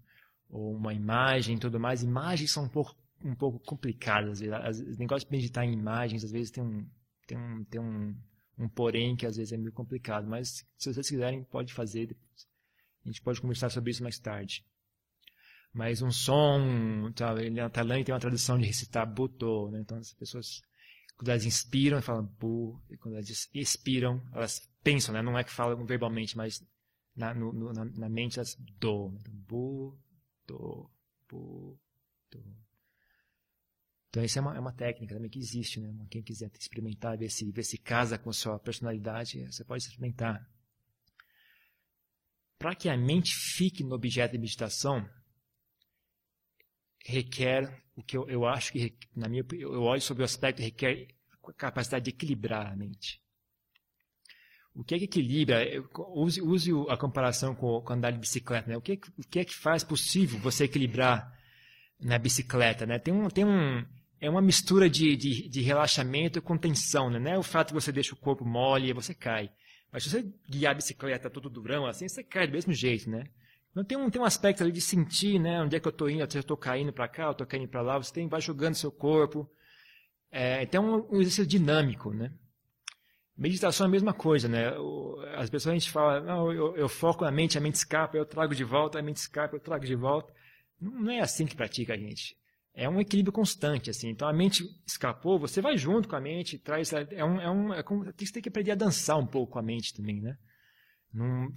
ou 0.49 0.76
uma 0.76 0.93
imagem 0.93 1.57
tudo 1.57 1.80
mais, 1.80 2.03
imagens 2.03 2.52
são 2.52 2.65
um 2.65 2.69
pouco, 2.69 2.93
um 3.23 3.35
pouco 3.35 3.60
complicadas. 3.60 4.41
O 4.41 4.98
negócio 4.98 5.26
de 5.26 5.31
meditar 5.31 5.65
em 5.65 5.72
imagens, 5.72 6.26
às 6.26 6.31
vezes, 6.31 6.52
tem 6.52 6.64
um, 6.64 6.85
tem 7.27 7.38
um, 7.38 7.64
tem 7.65 7.81
um, 7.81 8.15
um 8.57 8.69
porém 8.69 9.15
que 9.15 9.26
às 9.26 9.38
vezes 9.38 9.53
é 9.53 9.57
meio 9.57 9.73
complicado, 9.73 10.27
mas 10.27 10.65
se 10.77 10.93
vocês 10.93 11.10
quiserem, 11.10 11.43
pode 11.43 11.73
fazer. 11.73 12.15
A 13.03 13.10
gente 13.10 13.22
pode 13.22 13.41
conversar 13.41 13.69
sobre 13.69 13.91
isso 13.91 14.03
mais 14.03 14.19
tarde. 14.19 14.65
Mas 15.73 16.02
um 16.02 16.11
som, 16.11 17.11
tá, 17.15 17.34
na 17.34 17.69
Tailândia 17.69 18.06
tem 18.06 18.14
uma 18.14 18.19
tradição 18.19 18.60
de 18.60 18.65
recitar 18.65 19.11
Butô, 19.11 19.72
né? 19.72 19.80
então 19.80 19.98
as 19.98 20.14
pessoas, 20.14 20.61
quando 21.15 21.30
elas 21.30 21.45
inspiram, 21.45 22.02
falam 22.02 22.26
Bu, 22.26 22.81
e 22.89 22.98
quando 22.98 23.15
elas 23.15 23.49
expiram, 23.53 24.22
elas 24.34 24.69
pensam, 24.84 25.14
né? 25.14 25.22
não 25.22 25.38
é 25.38 25.43
que 25.43 25.52
falam 25.52 25.85
verbalmente, 25.85 26.35
mas 26.35 26.61
na, 27.15 27.34
no, 27.34 27.73
na, 27.73 27.85
na 27.85 28.10
mente 28.10 28.38
elas 28.38 28.56
Do. 28.80 29.14
Então, 29.19 29.34
bu, 29.34 29.98
Do, 30.45 30.91
Bu, 31.30 31.80
Do. 32.30 32.43
Então, 34.11 34.21
isso 34.25 34.38
é 34.38 34.41
uma, 34.41 34.57
é 34.57 34.59
uma 34.59 34.73
técnica 34.73 35.15
também 35.15 35.31
que 35.31 35.39
existe, 35.39 35.79
né? 35.79 35.89
Quem 36.09 36.21
quiser 36.21 36.51
experimentar, 36.59 37.17
ver 37.17 37.29
se, 37.29 37.49
ver 37.49 37.63
se 37.63 37.77
casa 37.77 38.17
com 38.17 38.29
a 38.29 38.33
sua 38.33 38.59
personalidade, 38.59 39.45
você 39.45 39.63
pode 39.63 39.83
experimentar. 39.83 40.45
Para 42.59 42.75
que 42.75 42.89
a 42.89 42.97
mente 42.97 43.33
fique 43.33 43.85
no 43.85 43.95
objeto 43.95 44.33
de 44.33 44.38
meditação, 44.38 45.09
requer 47.05 47.81
o 47.95 48.03
que 48.03 48.17
eu, 48.17 48.29
eu 48.29 48.45
acho 48.45 48.73
que, 48.73 48.93
na 49.15 49.29
minha 49.29 49.45
eu 49.53 49.81
olho 49.81 50.01
sobre 50.01 50.23
o 50.23 50.25
aspecto, 50.25 50.61
requer 50.61 51.07
a 51.31 51.53
capacidade 51.53 52.03
de 52.03 52.09
equilibrar 52.09 52.67
a 52.67 52.75
mente. 52.75 53.21
O 54.73 54.83
que 54.83 54.93
é 54.93 54.99
que 54.99 55.05
equilibra? 55.05 55.61
Use, 56.15 56.41
use 56.41 56.71
a 56.89 56.97
comparação 56.97 57.55
com, 57.55 57.81
com 57.81 57.93
andar 57.93 58.11
de 58.11 58.19
bicicleta. 58.19 58.69
Né? 58.69 58.75
O, 58.75 58.81
que, 58.81 58.99
o 59.17 59.23
que 59.23 59.39
é 59.39 59.45
que 59.45 59.55
faz 59.55 59.85
possível 59.85 60.38
você 60.39 60.65
equilibrar 60.65 61.33
na 61.97 62.19
bicicleta? 62.19 62.85
Né? 62.85 62.99
Tem 62.99 63.13
um, 63.13 63.29
tem 63.29 63.45
um, 63.45 63.85
é 64.22 64.30
uma 64.30 64.41
mistura 64.41 64.88
de, 64.88 65.18
de, 65.18 65.49
de 65.49 65.61
relaxamento 65.61 66.39
com 66.43 66.56
tensão. 66.56 67.10
Né? 67.10 67.18
Não 67.18 67.31
é 67.31 67.38
o 67.39 67.43
fato 67.43 67.69
que 67.69 67.73
você 67.73 67.91
deixa 67.91 68.14
o 68.14 68.18
corpo 68.18 68.45
mole 68.45 68.89
e 68.89 68.93
você 68.93 69.15
cai. 69.15 69.52
Mas 69.91 70.03
se 70.03 70.11
você 70.11 70.31
guiar 70.48 70.73
a 70.73 70.76
bicicleta 70.76 71.30
todo 71.30 71.49
durão 71.49 71.88
assim, 71.88 72.07
você 72.07 72.23
cai 72.23 72.45
do 72.45 72.53
mesmo 72.53 72.72
jeito. 72.72 73.10
Né? 73.10 73.23
Então 73.72 73.84
tem 73.84 73.98
um, 73.98 74.11
tem 74.11 74.22
um 74.22 74.26
aspecto 74.26 74.61
ali 74.61 74.72
de 74.72 74.80
sentir 74.80 75.39
né? 75.39 75.60
onde 75.64 75.76
é 75.76 75.80
que 75.80 75.88
eu 75.88 75.91
estou 75.91 76.07
indo, 76.07 76.31
se 76.31 76.38
eu 76.38 76.41
estou 76.41 76.56
caindo 76.56 76.93
para 76.93 77.07
cá, 77.07 77.23
eu 77.23 77.31
estou 77.31 77.48
caindo 77.48 77.68
para 77.68 77.81
lá. 77.81 77.98
Você 77.98 78.14
tem, 78.14 78.27
vai 78.27 78.39
jogando 78.39 78.76
seu 78.76 78.91
corpo. 78.91 79.49
É, 80.31 80.61
então 80.61 81.07
é 81.10 81.15
um 81.15 81.19
exercício 81.19 81.48
dinâmico. 81.48 82.14
Né? 82.14 82.31
Meditação 83.35 83.85
é 83.85 83.89
a 83.89 83.91
mesma 83.91 84.14
coisa, 84.14 84.48
né? 84.48 84.72
As 85.35 85.49
pessoas 85.49 85.72
a 85.73 85.80
gente 85.80 85.89
fala, 85.89 86.22
não, 86.22 86.52
eu, 86.52 86.77
eu, 86.77 86.88
foco 86.88 87.26
na 87.26 87.31
mente, 87.31 87.57
a 87.57 87.61
mente 87.61 87.76
escapa, 87.76 88.15
eu 88.15 88.26
trago 88.26 88.53
de 88.53 88.64
volta, 88.64 88.99
a 88.99 89.02
mente 89.02 89.18
escapa, 89.18 89.56
eu 89.56 89.60
trago 89.60 89.84
de 89.84 89.95
volta. 89.95 90.31
Não 90.80 91.11
é 91.11 91.22
assim 91.22 91.48
que 91.48 91.56
pratica 91.56 91.95
a 91.95 91.98
gente. 91.98 92.39
É 92.73 92.88
um 92.88 93.02
equilíbrio 93.02 93.34
constante, 93.34 93.89
assim. 93.89 94.10
Então 94.10 94.27
a 94.27 94.34
mente 94.34 94.64
escapou, 94.88 95.38
você 95.38 95.61
vai 95.61 95.77
junto 95.77 96.07
com 96.07 96.15
a 96.15 96.22
mente, 96.22 96.57
traz. 96.57 96.93
É 96.93 97.23
um, 97.23 97.41
é 97.41 97.49
um, 97.49 97.73
é 97.73 97.84
como, 97.84 98.06
você 98.06 98.34
tem 98.34 98.41
que 98.41 98.49
aprender 98.49 98.72
a 98.72 98.76
dançar 98.76 99.18
um 99.18 99.27
pouco 99.27 99.53
com 99.53 99.60
a 99.60 99.64
mente 99.64 99.93
também, 99.93 100.22
né? 100.22 100.38
Não, 101.14 101.49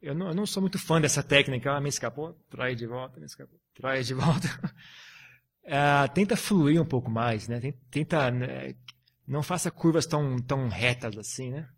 eu, 0.00 0.14
não, 0.14 0.28
eu 0.28 0.34
não 0.34 0.46
sou 0.46 0.60
muito 0.60 0.78
fã 0.78 1.00
dessa 1.00 1.22
técnica, 1.22 1.72
a 1.72 1.80
mente 1.80 1.94
escapou, 1.94 2.34
traz 2.48 2.76
de 2.76 2.86
volta, 2.86 3.16
a 3.16 3.20
mente 3.20 3.30
escapou, 3.30 3.58
traz 3.74 4.06
de 4.06 4.14
volta. 4.14 4.48
É, 5.64 6.08
tenta 6.08 6.36
fluir 6.36 6.82
um 6.82 6.84
pouco 6.84 7.08
mais, 7.08 7.46
né? 7.46 7.60
Tenta 7.88 8.32
né, 8.32 8.74
não 9.26 9.42
faça 9.42 9.70
curvas 9.70 10.06
tão, 10.06 10.36
tão 10.38 10.68
retas 10.68 11.16
assim, 11.16 11.50
né? 11.50 11.68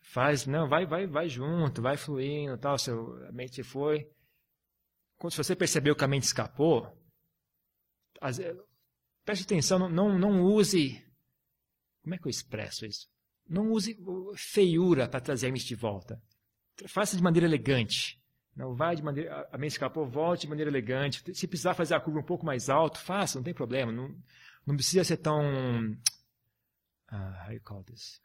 Faz, 0.00 0.46
não, 0.46 0.68
vai, 0.68 0.86
vai, 0.86 1.06
vai 1.06 1.28
junto, 1.28 1.82
vai 1.82 1.96
fluindo, 1.96 2.56
tal, 2.58 2.78
seu, 2.78 3.16
a 3.26 3.32
mente 3.32 3.62
foi. 3.62 4.08
Quando 5.16 5.34
você 5.34 5.56
percebeu 5.56 5.96
que 5.96 6.04
a 6.04 6.08
mente 6.08 6.24
escapou, 6.24 6.86
preste 9.24 9.44
atenção, 9.44 9.78
não, 9.78 9.88
não, 9.88 10.18
não 10.18 10.42
use, 10.42 11.02
como 12.02 12.14
é 12.14 12.18
que 12.18 12.26
eu 12.26 12.30
expresso 12.30 12.86
isso? 12.86 13.08
Não 13.48 13.70
use 13.70 13.96
feiura 14.36 15.08
para 15.08 15.20
trazer 15.20 15.50
mente 15.50 15.66
de 15.66 15.74
volta. 15.74 16.22
Faça 16.86 17.16
de 17.16 17.22
maneira 17.22 17.46
elegante. 17.46 18.20
Não 18.54 18.74
vai 18.74 18.94
de 18.94 19.02
maneira, 19.02 19.48
a 19.50 19.58
mente 19.58 19.72
escapou, 19.72 20.06
volte 20.06 20.42
de 20.42 20.48
maneira 20.48 20.70
elegante. 20.70 21.22
Se 21.34 21.46
precisar 21.46 21.74
fazer 21.74 21.94
a 21.94 22.00
curva 22.00 22.20
um 22.20 22.24
pouco 22.24 22.44
mais 22.44 22.68
alto, 22.68 22.98
faça, 22.98 23.38
não 23.38 23.42
tem 23.42 23.54
problema. 23.54 23.90
Não, 23.90 24.14
não 24.66 24.76
precisa 24.76 25.04
ser 25.04 25.16
tão. 25.16 25.40
Uh, 27.10 27.46
how 27.46 27.52
you 27.52 27.60
call 27.62 27.82
this? 27.84 28.20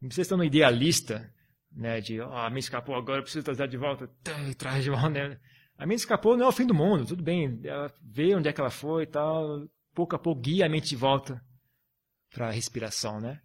Não 0.00 0.08
precisa 0.08 0.24
ser 0.24 0.34
tão 0.34 0.44
idealista, 0.44 1.32
né? 1.70 2.00
De, 2.00 2.20
oh, 2.20 2.32
a 2.32 2.48
mente 2.48 2.64
escapou, 2.64 2.94
agora 2.94 3.18
eu 3.18 3.22
preciso 3.22 3.44
trazer 3.44 3.68
de 3.68 3.76
volta. 3.76 4.08
Traz 4.56 4.84
de 4.84 4.90
volta, 4.90 5.10
né? 5.10 5.40
A 5.78 5.86
mente 5.86 6.00
escapou 6.00 6.36
não 6.36 6.44
é 6.44 6.48
o 6.48 6.52
fim 6.52 6.66
do 6.66 6.74
mundo, 6.74 7.06
tudo 7.06 7.22
bem. 7.22 7.60
Ela 7.64 7.90
vê 8.02 8.34
onde 8.34 8.48
é 8.48 8.52
que 8.52 8.60
ela 8.60 8.70
foi 8.70 9.04
e 9.04 9.06
tal. 9.06 9.66
Pouco 9.94 10.14
a 10.14 10.18
pouco 10.18 10.40
guia 10.40 10.66
a 10.66 10.68
mente 10.68 10.88
de 10.88 10.96
volta 10.96 11.42
para 12.30 12.48
a 12.48 12.52
respiração, 12.52 13.20
né? 13.20 13.40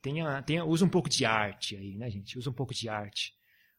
Tenha, 0.00 0.40
tenha, 0.42 0.64
usa 0.64 0.84
um 0.84 0.88
pouco 0.88 1.08
de 1.08 1.24
arte 1.24 1.76
aí, 1.76 1.96
né, 1.96 2.08
gente? 2.08 2.38
Usa 2.38 2.48
um 2.48 2.54
pouco 2.54 2.72
de 2.72 2.88
arte. 2.88 3.34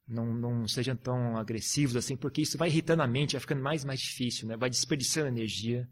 Não, 0.08 0.26
não 0.34 0.68
sejam 0.68 0.96
tão 0.96 1.38
agressivos 1.38 1.96
assim, 1.96 2.16
porque 2.16 2.42
isso 2.42 2.58
vai 2.58 2.70
irritando 2.70 3.02
a 3.02 3.08
mente, 3.08 3.32
vai 3.34 3.42
ficando 3.42 3.64
mais 3.64 3.84
mais 3.84 4.00
difícil, 4.00 4.48
né? 4.48 4.56
Vai 4.56 4.70
desperdiçando 4.70 5.28
energia 5.28 5.88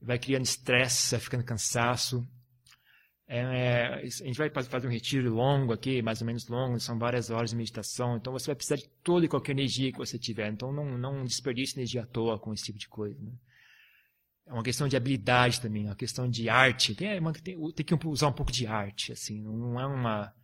vai 0.00 0.18
criando 0.18 0.44
estresse, 0.44 1.10
vai 1.12 1.20
ficando 1.20 1.44
cansaço. 1.44 2.26
É, 3.30 3.40
é, 3.40 3.94
a 3.96 4.06
gente 4.06 4.38
vai 4.38 4.48
fazer 4.48 4.88
um 4.88 4.90
retiro 4.90 5.34
longo 5.34 5.74
aqui, 5.74 6.00
mais 6.00 6.22
ou 6.22 6.26
menos 6.26 6.48
longo, 6.48 6.80
são 6.80 6.98
várias 6.98 7.28
horas 7.28 7.50
de 7.50 7.56
meditação, 7.56 8.16
então 8.16 8.32
você 8.32 8.46
vai 8.46 8.56
precisar 8.56 8.76
de 8.76 8.88
toda 9.04 9.26
e 9.26 9.28
qualquer 9.28 9.52
energia 9.52 9.92
que 9.92 9.98
você 9.98 10.18
tiver. 10.18 10.50
Então 10.50 10.72
não, 10.72 10.96
não 10.96 11.24
desperdice 11.24 11.78
energia 11.78 12.04
à 12.04 12.06
toa 12.06 12.38
com 12.38 12.54
esse 12.54 12.64
tipo 12.64 12.78
de 12.78 12.88
coisa. 12.88 13.22
Né? 13.22 13.32
É 14.46 14.52
uma 14.54 14.62
questão 14.62 14.88
de 14.88 14.96
habilidade 14.96 15.60
também, 15.60 15.84
é 15.84 15.88
uma 15.90 15.94
questão 15.94 16.26
de 16.26 16.48
arte. 16.48 16.94
Tem, 16.94 17.22
tem, 17.42 17.72
tem, 17.72 17.84
que 17.84 18.06
usar 18.06 18.28
um 18.28 18.32
pouco 18.32 18.50
de 18.50 18.66
arte, 18.66 19.12
assim, 19.12 19.42
não 19.42 19.78
é 19.78 19.86
uma, 19.86 20.34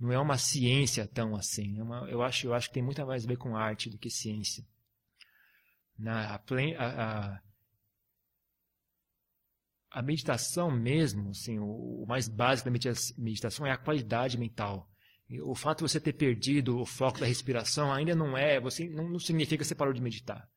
não 0.00 0.10
é 0.10 0.18
uma 0.18 0.36
ciência 0.36 1.06
tão 1.06 1.36
assim. 1.36 1.78
É 1.78 1.82
uma, 1.82 2.10
eu, 2.10 2.22
acho, 2.22 2.48
eu 2.48 2.54
acho 2.54 2.66
que 2.66 2.74
tem 2.74 2.82
muito 2.82 3.06
mais 3.06 3.24
a 3.24 3.28
ver 3.28 3.36
com 3.36 3.56
arte 3.56 3.88
do 3.88 3.98
que 3.98 4.10
ciência. 4.10 4.64
Na, 5.96 6.34
a, 6.34 6.40
a, 6.78 7.34
a 7.36 7.40
meditação 10.00 10.70
mesmo, 10.70 11.30
assim, 11.30 11.58
o, 11.58 12.04
mais 12.08 12.28
básico 12.28 12.70
da 12.70 12.78
meditação 13.18 13.66
é 13.66 13.72
a 13.72 13.76
qualidade 13.76 14.38
mental. 14.38 14.88
O 15.42 15.54
fato 15.54 15.78
de 15.78 15.90
você 15.90 16.00
ter 16.00 16.12
perdido 16.12 16.78
o 16.78 16.86
foco 16.86 17.20
da 17.20 17.26
respiração 17.26 17.92
ainda 17.92 18.14
não 18.14 18.36
é, 18.36 18.60
você 18.60 18.88
não, 18.88 19.08
não 19.08 19.18
significa 19.18 19.62
que 19.62 19.68
você 19.68 19.74
parou 19.74 19.92
de 19.92 20.00
meditar. 20.00 20.48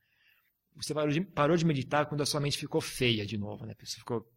Você 0.76 0.94
parou 0.94 1.10
de, 1.10 1.22
parou 1.22 1.56
de, 1.56 1.66
meditar 1.66 2.06
quando 2.06 2.22
a 2.22 2.26
sua 2.26 2.41
mente 2.41 2.57
ficou 2.57 2.82
feia 2.82 3.26
de 3.26 3.38
novo, 3.38 3.66
né? 3.66 3.74
Você 3.82 3.98
ficou, 3.98 4.30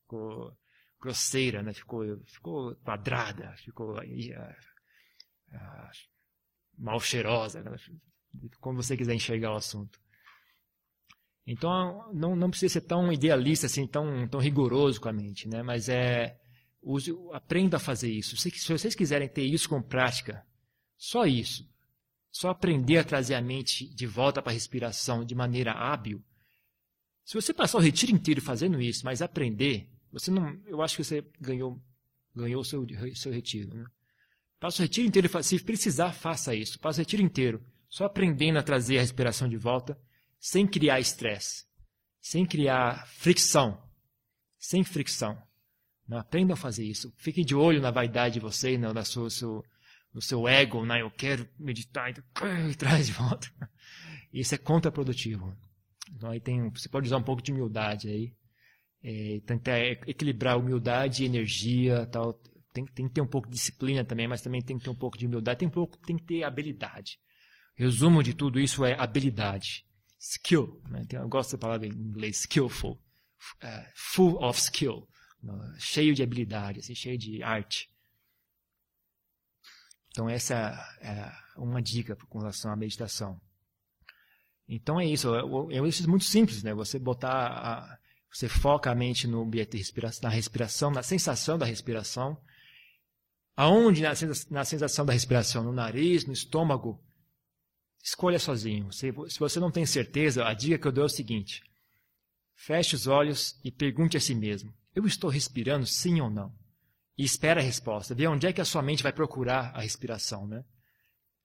ficou 0.00 0.56
grosseira, 1.00 1.62
né? 1.62 1.72
Ficou, 1.74 2.02
ficou 2.26 2.74
quadrada, 2.76 3.54
ficou 3.58 3.96
uh, 3.96 4.00
uh, 4.00 5.90
mal 6.78 6.98
cheirosa, 6.98 7.62
né? 7.62 7.76
como 8.60 8.82
você 8.82 8.96
quiser 8.96 9.14
enxergar 9.14 9.52
o 9.52 9.56
assunto. 9.56 10.00
Então, 11.46 12.08
não, 12.12 12.36
não 12.36 12.50
precisa 12.50 12.74
ser 12.74 12.82
tão 12.82 13.12
idealista, 13.12 13.66
assim, 13.66 13.86
tão, 13.86 14.28
tão 14.28 14.40
rigoroso 14.40 15.00
com 15.00 15.08
a 15.08 15.12
mente, 15.12 15.48
né? 15.48 15.62
mas 15.62 15.88
é, 15.88 16.38
use, 16.80 17.12
aprenda 17.32 17.76
a 17.76 17.80
fazer 17.80 18.10
isso. 18.10 18.36
Se, 18.36 18.50
se 18.50 18.72
vocês 18.72 18.94
quiserem 18.94 19.28
ter 19.28 19.44
isso 19.44 19.68
com 19.68 19.82
prática, 19.82 20.46
só 20.96 21.26
isso, 21.26 21.68
só 22.30 22.50
aprender 22.50 22.98
a 22.98 23.04
trazer 23.04 23.34
a 23.34 23.42
mente 23.42 23.92
de 23.92 24.06
volta 24.06 24.40
para 24.40 24.52
a 24.52 24.54
respiração 24.54 25.24
de 25.24 25.34
maneira 25.34 25.72
hábil, 25.72 26.22
se 27.24 27.34
você 27.34 27.52
passar 27.52 27.78
o 27.78 27.80
retiro 27.80 28.12
inteiro 28.12 28.40
fazendo 28.40 28.80
isso, 28.80 29.04
mas 29.04 29.22
aprender, 29.22 29.88
você 30.12 30.30
não, 30.30 30.56
eu 30.66 30.80
acho 30.80 30.96
que 30.96 31.04
você 31.04 31.24
ganhou, 31.40 31.80
ganhou 32.34 32.60
o 32.60 32.64
seu, 32.64 32.86
seu 33.14 33.32
retiro. 33.32 33.74
Né? 33.74 33.84
Passa 34.60 34.82
o 34.82 34.82
retiro 34.82 35.08
inteiro, 35.08 35.42
se 35.42 35.58
precisar, 35.60 36.12
faça 36.12 36.54
isso. 36.54 36.78
Passa 36.78 37.00
o 37.00 37.02
retiro 37.02 37.22
inteiro, 37.22 37.64
só 37.88 38.04
aprendendo 38.04 38.58
a 38.58 38.62
trazer 38.62 38.98
a 38.98 39.00
respiração 39.00 39.48
de 39.48 39.56
volta 39.56 39.98
sem 40.42 40.66
criar 40.66 40.98
estresse, 40.98 41.64
sem 42.20 42.44
criar 42.44 43.06
fricção, 43.06 43.80
sem 44.58 44.82
fricção. 44.82 45.40
Não 46.06 46.18
aprendam 46.18 46.54
a 46.54 46.56
fazer 46.56 46.84
isso. 46.84 47.14
Fiquem 47.16 47.44
de 47.44 47.54
olho 47.54 47.80
na 47.80 47.92
vaidade 47.92 48.34
de 48.34 48.40
vocês, 48.40 48.78
na 48.78 49.04
sua, 49.04 49.30
seu, 49.30 49.64
no 50.12 50.20
seu 50.20 50.48
ego, 50.48 50.84
né? 50.84 51.00
eu 51.00 51.12
quero 51.12 51.48
meditar, 51.56 52.10
então, 52.10 52.24
traz 52.76 53.06
de 53.06 53.12
volta. 53.12 53.48
Isso 54.32 54.52
é 54.52 54.58
contraprodutivo. 54.58 55.56
Então, 56.10 56.30
aí 56.30 56.40
tem, 56.40 56.68
você 56.70 56.88
pode 56.88 57.06
usar 57.06 57.18
um 57.18 57.22
pouco 57.22 57.40
de 57.40 57.52
humildade 57.52 58.08
aí. 58.08 58.34
É, 59.04 59.40
tentar 59.46 59.78
equilibrar 59.78 60.58
humildade 60.58 61.22
e 61.22 61.26
energia 61.26 62.04
tal. 62.06 62.34
Tem, 62.72 62.84
tem 62.84 63.06
que 63.06 63.14
ter 63.14 63.20
um 63.20 63.28
pouco 63.28 63.48
de 63.48 63.54
disciplina 63.54 64.04
também, 64.04 64.26
mas 64.26 64.42
também 64.42 64.60
tem 64.60 64.76
que 64.76 64.84
ter 64.84 64.90
um 64.90 64.94
pouco 64.94 65.16
de 65.16 65.26
humildade. 65.26 65.60
Tem, 65.60 65.68
um 65.68 65.72
pouco, 65.72 65.96
tem 65.98 66.16
que 66.16 66.24
ter 66.24 66.42
habilidade. 66.42 67.20
Resumo 67.76 68.24
de 68.24 68.34
tudo 68.34 68.58
isso 68.58 68.84
é 68.84 68.98
habilidade 68.98 69.84
skill. 70.22 70.80
Né? 70.88 71.04
Eu 71.10 71.28
gosto 71.28 71.52
da 71.52 71.58
palavra 71.58 71.86
em 71.86 71.90
inglês, 71.90 72.40
skillful. 72.40 72.92
Uh, 73.62 73.84
full 73.94 74.42
of 74.42 74.58
skill. 74.58 75.08
Uh, 75.42 75.80
cheio 75.80 76.14
de 76.14 76.22
habilidade, 76.22 76.78
assim, 76.78 76.94
cheio 76.94 77.18
de 77.18 77.42
arte. 77.42 77.90
Então, 80.10 80.28
essa 80.28 80.54
é 81.00 81.32
uma 81.56 81.82
dica 81.82 82.14
com 82.14 82.38
relação 82.38 82.70
à 82.70 82.76
meditação. 82.76 83.40
Então, 84.68 85.00
é 85.00 85.06
isso. 85.06 85.34
É 85.34 85.42
um 85.80 85.86
exercício 85.86 86.10
muito 86.10 86.24
simples. 86.24 86.62
Né? 86.62 86.72
Você 86.72 86.98
botar... 86.98 87.48
A, 87.48 87.98
você 88.30 88.48
foca 88.48 88.90
a 88.90 88.94
mente 88.94 89.26
no 89.26 89.42
ambiente 89.42 89.76
respiração, 89.76 90.22
na 90.22 90.34
respiração, 90.34 90.90
na 90.90 91.02
sensação 91.02 91.58
da 91.58 91.66
respiração. 91.66 92.40
Aonde 93.54 94.00
na 94.00 94.64
sensação 94.64 95.04
da 95.04 95.12
respiração? 95.12 95.62
No 95.62 95.72
nariz, 95.72 96.24
no 96.24 96.32
estômago, 96.32 96.98
Escolha 98.02 98.38
sozinho. 98.38 98.90
Se, 98.92 99.12
se 99.28 99.38
você 99.38 99.60
não 99.60 99.70
tem 99.70 99.86
certeza, 99.86 100.44
a 100.44 100.52
dica 100.52 100.78
que 100.78 100.86
eu 100.86 100.92
dou 100.92 101.04
é 101.04 101.06
o 101.06 101.10
seguinte: 101.10 101.62
feche 102.54 102.96
os 102.96 103.06
olhos 103.06 103.58
e 103.64 103.70
pergunte 103.70 104.16
a 104.16 104.20
si 104.20 104.34
mesmo: 104.34 104.74
eu 104.94 105.06
estou 105.06 105.30
respirando 105.30 105.86
sim 105.86 106.20
ou 106.20 106.28
não? 106.28 106.52
E 107.16 107.24
espere 107.24 107.60
a 107.60 107.62
resposta. 107.62 108.14
Vê 108.14 108.26
onde 108.26 108.46
é 108.46 108.52
que 108.52 108.60
a 108.60 108.64
sua 108.64 108.82
mente 108.82 109.02
vai 109.02 109.12
procurar 109.12 109.70
a 109.74 109.80
respiração, 109.80 110.46
né? 110.46 110.64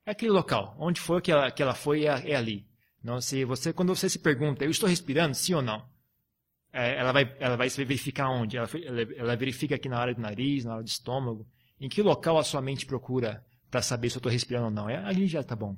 É 0.06 0.12
aquele 0.12 0.32
local. 0.32 0.76
Onde 0.80 1.00
for 1.00 1.22
que 1.22 1.32
ela, 1.32 1.52
que 1.52 1.62
ela 1.62 1.76
foi, 1.76 2.06
é, 2.06 2.32
é 2.32 2.36
ali. 2.36 2.66
Não, 3.04 3.22
se 3.22 3.44
você, 3.46 3.74
quando 3.74 3.94
você 3.94 4.10
se 4.10 4.18
pergunta, 4.18 4.64
eu 4.64 4.72
estou 4.72 4.90
respirando 4.90 5.36
sim 5.36 5.54
ou 5.54 5.62
não? 5.62 5.88
é, 6.78 6.96
ela, 7.00 7.12
vai, 7.12 7.36
ela 7.40 7.58
vai 7.58 7.70
verificar 7.70 8.30
onde? 8.30 8.56
Ela, 8.56 8.70
ela 9.16 9.36
verifica 9.36 9.76
aqui 9.76 9.90
na 9.90 9.98
área 9.98 10.14
do 10.14 10.22
nariz, 10.22 10.64
na 10.64 10.74
área 10.74 10.84
do 10.84 10.88
estômago. 10.88 11.48
Em 11.80 11.90
que 11.90 12.04
local 12.04 12.38
a 12.38 12.44
sua 12.44 12.62
mente 12.62 12.86
procura 12.86 13.44
para 13.72 13.82
saber 13.82 14.10
se 14.10 14.18
eu 14.18 14.20
estou 14.20 14.32
respirando 14.32 14.66
ou 14.66 14.72
não? 14.72 14.90
É, 14.90 14.98
ali 14.98 15.26
já 15.28 15.42
está 15.42 15.56
bom. 15.56 15.76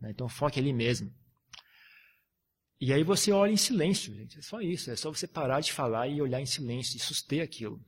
Né? 0.00 0.10
Então 0.10 0.28
foque 0.28 0.58
ali 0.58 0.72
mesmo. 0.72 1.12
E 2.80 2.92
aí 2.92 3.02
você 3.02 3.32
olha 3.32 3.50
em 3.50 3.56
silêncio, 3.56 4.14
gente. 4.14 4.38
É 4.38 4.42
só 4.42 4.60
isso. 4.60 4.90
É 4.90 4.96
só 4.96 5.12
você 5.12 5.26
parar 5.26 5.60
de 5.60 5.72
falar 5.72 6.08
e 6.08 6.22
olhar 6.22 6.40
em 6.40 6.46
silêncio 6.46 6.96
e 6.96 7.00
suster 7.00 7.42
aquilo. 7.42 7.84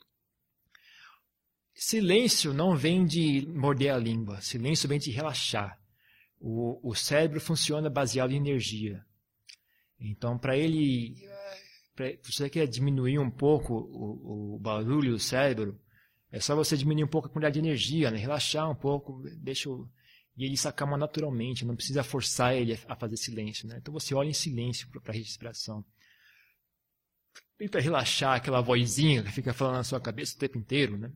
Silêncio 1.72 2.52
não 2.52 2.76
vem 2.76 3.06
de 3.06 3.46
morder 3.48 3.94
a 3.94 3.98
língua. 3.98 4.40
Silêncio 4.40 4.88
vem 4.88 4.98
de 4.98 5.10
relaxar. 5.10 5.80
O, 6.38 6.90
o 6.90 6.94
cérebro 6.94 7.40
funciona 7.40 7.88
baseado 7.88 8.32
em 8.32 8.36
energia. 8.36 9.04
Então, 9.98 10.38
para 10.38 10.56
ele, 10.56 11.14
se 12.22 12.32
você 12.32 12.48
quer 12.48 12.66
diminuir 12.66 13.18
um 13.18 13.30
pouco 13.30 13.74
o, 13.74 14.54
o, 14.54 14.58
barulho 14.58 15.12
do 15.12 15.18
cérebro, 15.18 15.78
é 16.32 16.40
só 16.40 16.56
você 16.56 16.76
diminuir 16.76 17.04
um 17.04 17.08
pouco 17.08 17.28
a 17.28 17.30
quantidade 17.30 17.54
de 17.54 17.66
energia, 17.66 18.10
né? 18.10 18.16
relaxar 18.16 18.70
um 18.70 18.74
pouco, 18.74 19.22
deixa 19.36 19.68
o, 19.68 19.88
e 20.40 20.46
ele 20.46 20.56
se 20.56 20.66
acalma 20.66 20.96
naturalmente, 20.96 21.66
não 21.66 21.76
precisa 21.76 22.02
forçar 22.02 22.54
ele 22.56 22.72
a 22.88 22.96
fazer 22.96 23.18
silêncio. 23.18 23.68
Né? 23.68 23.76
Então 23.76 23.92
você 23.92 24.14
olha 24.14 24.30
em 24.30 24.32
silêncio 24.32 24.88
para 24.88 25.12
a 25.12 25.14
respiração. 25.14 25.84
Tenta 27.58 27.78
relaxar 27.78 28.36
aquela 28.36 28.62
vozinha 28.62 29.22
que 29.22 29.30
fica 29.30 29.52
falando 29.52 29.74
na 29.74 29.84
sua 29.84 30.00
cabeça 30.00 30.34
o 30.34 30.38
tempo 30.38 30.56
inteiro. 30.56 30.96
Né? 30.96 31.12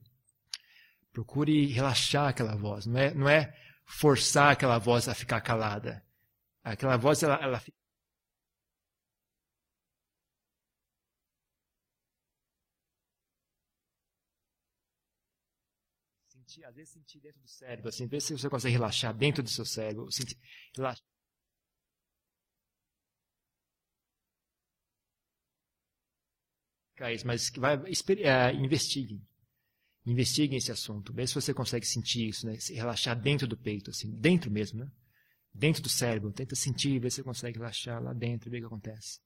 Procure 1.11 1.65
relaxar 1.69 2.29
aquela 2.29 2.55
voz, 2.55 2.85
não 2.85 3.01
é, 3.01 3.15
não 3.15 3.27
é 3.27 3.57
forçar 3.87 4.53
aquela 4.53 4.77
voz 4.77 5.09
a 5.09 5.15
ficar 5.15 5.41
calada. 5.41 6.05
Aquela 6.63 6.99
voz 6.99 7.23
ela, 7.23 7.43
ela 7.43 7.59
fica 7.59 7.79
sentir, 16.55 16.65
às 16.65 16.75
vezes 16.75 16.93
sentir 16.93 17.21
dentro 17.21 17.41
do 17.41 17.49
cérebro, 17.49 17.89
assim, 17.89 18.07
ver 18.07 18.21
se 18.21 18.33
você 18.33 18.49
consegue 18.49 18.73
relaxar 18.73 19.17
dentro 19.17 19.43
do 19.43 19.51
seu 19.51 19.65
cérebro, 19.65 20.11
sentir, 20.11 20.39
relaxar. 20.77 21.05
Mas 27.25 27.51
vai, 27.57 27.77
é, 28.23 28.53
investiguem. 28.55 29.21
Investiguem 30.07 30.59
esse 30.59 30.71
assunto. 30.71 31.13
Vê 31.13 31.27
se 31.27 31.35
você 31.35 31.53
consegue 31.53 31.85
sentir 31.85 32.29
isso, 32.29 32.47
né? 32.47 32.57
Se 32.61 32.73
relaxar 32.73 33.21
dentro 33.21 33.49
do 33.49 33.57
peito, 33.57 33.91
assim, 33.91 34.13
dentro 34.13 34.51
mesmo, 34.51 34.79
né? 34.79 34.91
Dentro 35.53 35.83
do 35.83 35.89
cérebro. 35.89 36.33
Tenta 36.33 36.55
sentir, 36.55 37.01
ver 37.01 37.11
se 37.11 37.17
você 37.17 37.23
consegue 37.25 37.59
relaxar 37.59 38.01
lá 38.03 38.13
dentro, 38.13 38.49
ver 38.49 38.59
o 38.59 38.61
que 38.61 38.67
acontece. 38.67 39.19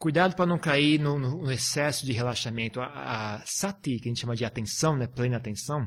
Cuidado 0.00 0.34
para 0.34 0.46
não 0.46 0.58
cair 0.58 0.98
no, 0.98 1.18
no, 1.18 1.52
excesso 1.52 2.06
de 2.06 2.12
relaxamento. 2.12 2.80
A, 2.80 3.34
a, 3.34 3.44
sati, 3.44 3.98
que 3.98 4.08
a 4.08 4.10
gente 4.10 4.22
chama 4.22 4.34
de 4.34 4.46
atenção, 4.46 4.96
né, 4.96 5.06
plena 5.06 5.36
atenção, 5.36 5.86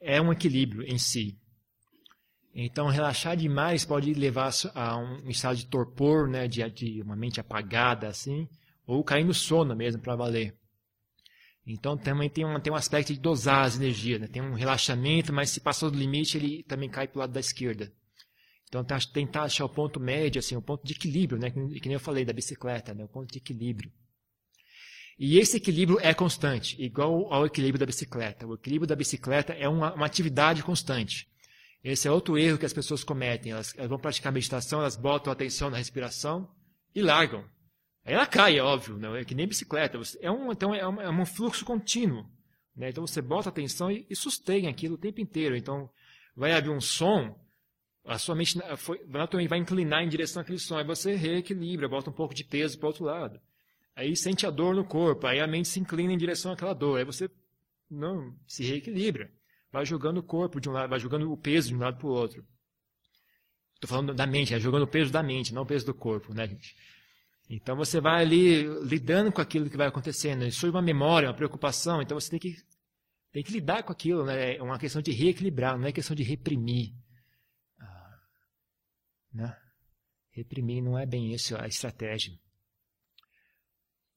é 0.00 0.22
um 0.22 0.32
equilíbrio 0.32 0.84
em 0.84 0.96
si. 0.96 1.36
Então, 2.54 2.86
relaxar 2.86 3.36
demais 3.36 3.84
pode 3.84 4.14
levar 4.14 4.52
a 4.76 4.96
um 4.96 5.28
estado 5.28 5.56
de 5.56 5.66
torpor, 5.66 6.28
né, 6.28 6.46
de, 6.46 6.62
de 6.70 7.02
uma 7.02 7.16
mente 7.16 7.40
apagada, 7.40 8.06
assim, 8.06 8.48
ou 8.86 9.02
cair 9.02 9.24
no 9.24 9.34
sono 9.34 9.74
mesmo 9.74 10.00
para 10.00 10.14
valer. 10.14 10.56
Então, 11.66 11.98
também 11.98 12.30
tem 12.30 12.46
um, 12.46 12.60
tem 12.60 12.72
um 12.72 12.76
aspecto 12.76 13.12
de 13.12 13.18
dosar 13.18 13.64
as 13.64 13.74
energias. 13.74 14.20
Né? 14.20 14.28
Tem 14.28 14.40
um 14.40 14.54
relaxamento, 14.54 15.32
mas 15.32 15.50
se 15.50 15.60
passou 15.60 15.90
do 15.90 15.98
limite, 15.98 16.36
ele 16.36 16.62
também 16.62 16.88
cai 16.88 17.08
para 17.08 17.16
o 17.16 17.20
lado 17.22 17.32
da 17.32 17.40
esquerda. 17.40 17.92
Então, 18.74 18.82
tá, 18.82 18.98
tentar 18.98 19.42
achar 19.44 19.64
o 19.64 19.68
ponto 19.68 20.00
médio, 20.00 20.40
assim, 20.40 20.56
o 20.56 20.60
ponto 20.60 20.84
de 20.84 20.94
equilíbrio, 20.94 21.38
né? 21.38 21.48
que, 21.48 21.78
que 21.78 21.88
nem 21.88 21.94
eu 21.94 22.00
falei 22.00 22.24
da 22.24 22.32
bicicleta, 22.32 22.92
né? 22.92 23.04
o 23.04 23.08
ponto 23.08 23.30
de 23.30 23.38
equilíbrio. 23.38 23.88
E 25.16 25.38
esse 25.38 25.58
equilíbrio 25.58 26.00
é 26.00 26.12
constante, 26.12 26.74
igual 26.82 27.32
ao 27.32 27.46
equilíbrio 27.46 27.78
da 27.78 27.86
bicicleta. 27.86 28.44
O 28.44 28.54
equilíbrio 28.54 28.88
da 28.88 28.96
bicicleta 28.96 29.52
é 29.52 29.68
uma, 29.68 29.94
uma 29.94 30.06
atividade 30.06 30.60
constante. 30.64 31.28
Esse 31.84 32.08
é 32.08 32.10
outro 32.10 32.36
erro 32.36 32.58
que 32.58 32.66
as 32.66 32.72
pessoas 32.72 33.04
cometem. 33.04 33.52
Elas, 33.52 33.72
elas, 33.76 33.88
vão 33.88 33.98
praticar 33.98 34.32
meditação, 34.32 34.80
elas 34.80 34.96
botam 34.96 35.32
atenção 35.32 35.70
na 35.70 35.76
respiração 35.76 36.50
e 36.92 37.00
largam. 37.00 37.44
Aí 38.04 38.14
ela 38.14 38.26
cai, 38.26 38.58
é 38.58 38.62
óbvio, 38.62 38.96
né? 38.96 39.20
é 39.20 39.24
que 39.24 39.36
nem 39.36 39.46
bicicleta. 39.46 40.00
É 40.20 40.32
um, 40.32 40.50
então 40.50 40.74
é 40.74 40.88
um, 40.88 41.00
é 41.00 41.08
um 41.08 41.24
fluxo 41.24 41.64
contínuo. 41.64 42.26
Né? 42.74 42.90
Então 42.90 43.06
você 43.06 43.22
bota 43.22 43.50
atenção 43.50 43.88
e, 43.88 44.04
e 44.10 44.16
sustém 44.16 44.66
aquilo 44.66 44.96
o 44.96 44.98
tempo 44.98 45.20
inteiro. 45.20 45.54
Então 45.54 45.88
vai 46.34 46.50
haver 46.50 46.70
um 46.70 46.80
som, 46.80 47.38
a 48.04 48.18
sua 48.18 48.34
mente 48.34 48.58
foi, 48.76 49.02
naturalmente 49.06 49.48
vai 49.48 49.58
inclinar 49.58 50.02
em 50.02 50.08
direção 50.08 50.42
àquele 50.42 50.58
som. 50.58 50.76
Aí 50.76 50.84
você 50.84 51.14
reequilibra, 51.14 51.88
bota 51.88 52.10
um 52.10 52.12
pouco 52.12 52.34
de 52.34 52.44
peso 52.44 52.78
para 52.78 52.86
o 52.86 52.88
outro 52.88 53.04
lado. 53.04 53.40
Aí 53.96 54.14
sente 54.16 54.46
a 54.46 54.50
dor 54.50 54.74
no 54.74 54.84
corpo, 54.84 55.26
aí 55.26 55.40
a 55.40 55.46
mente 55.46 55.68
se 55.68 55.80
inclina 55.80 56.12
em 56.12 56.18
direção 56.18 56.52
àquela 56.52 56.74
dor. 56.74 56.98
Aí 56.98 57.04
você 57.04 57.30
não 57.90 58.36
se 58.46 58.64
reequilibra. 58.64 59.30
Vai 59.72 59.86
jogando 59.86 60.18
o 60.18 60.22
corpo 60.22 60.60
de 60.60 60.68
um 60.68 60.72
lado, 60.72 60.90
vai 60.90 61.00
jogando 61.00 61.32
o 61.32 61.36
peso 61.36 61.68
de 61.68 61.74
um 61.74 61.78
lado 61.78 61.96
para 61.96 62.06
o 62.06 62.10
outro. 62.10 62.44
Estou 63.74 63.88
falando 63.88 64.14
da 64.14 64.26
mente, 64.26 64.54
é 64.54 64.60
jogando 64.60 64.82
o 64.82 64.88
peso 64.88 65.10
da 65.10 65.22
mente, 65.22 65.54
não 65.54 65.62
o 65.62 65.66
peso 65.66 65.86
do 65.86 65.94
corpo, 65.94 66.32
né, 66.32 66.46
gente? 66.46 66.76
Então 67.48 67.76
você 67.76 68.00
vai 68.00 68.22
ali 68.22 68.62
lidando 68.84 69.30
com 69.30 69.40
aquilo 69.40 69.68
que 69.68 69.76
vai 69.76 69.86
acontecendo. 69.86 70.46
Isso 70.46 70.66
é 70.66 70.70
uma 70.70 70.80
memória, 70.80 71.28
uma 71.28 71.34
preocupação, 71.34 72.00
então 72.00 72.18
você 72.18 72.30
tem 72.30 72.38
que, 72.38 72.56
tem 73.32 73.42
que 73.42 73.52
lidar 73.52 73.82
com 73.82 73.92
aquilo. 73.92 74.24
Né? 74.24 74.56
É 74.56 74.62
uma 74.62 74.78
questão 74.78 75.02
de 75.02 75.12
reequilibrar, 75.12 75.78
não 75.78 75.86
é 75.86 75.92
questão 75.92 76.16
de 76.16 76.22
reprimir. 76.22 76.92
Né? 79.34 79.54
Reprimir 80.30 80.82
não 80.82 80.98
é 80.98 81.04
bem 81.04 81.34
isso 81.34 81.56
a 81.56 81.66
estratégia. 81.66 82.32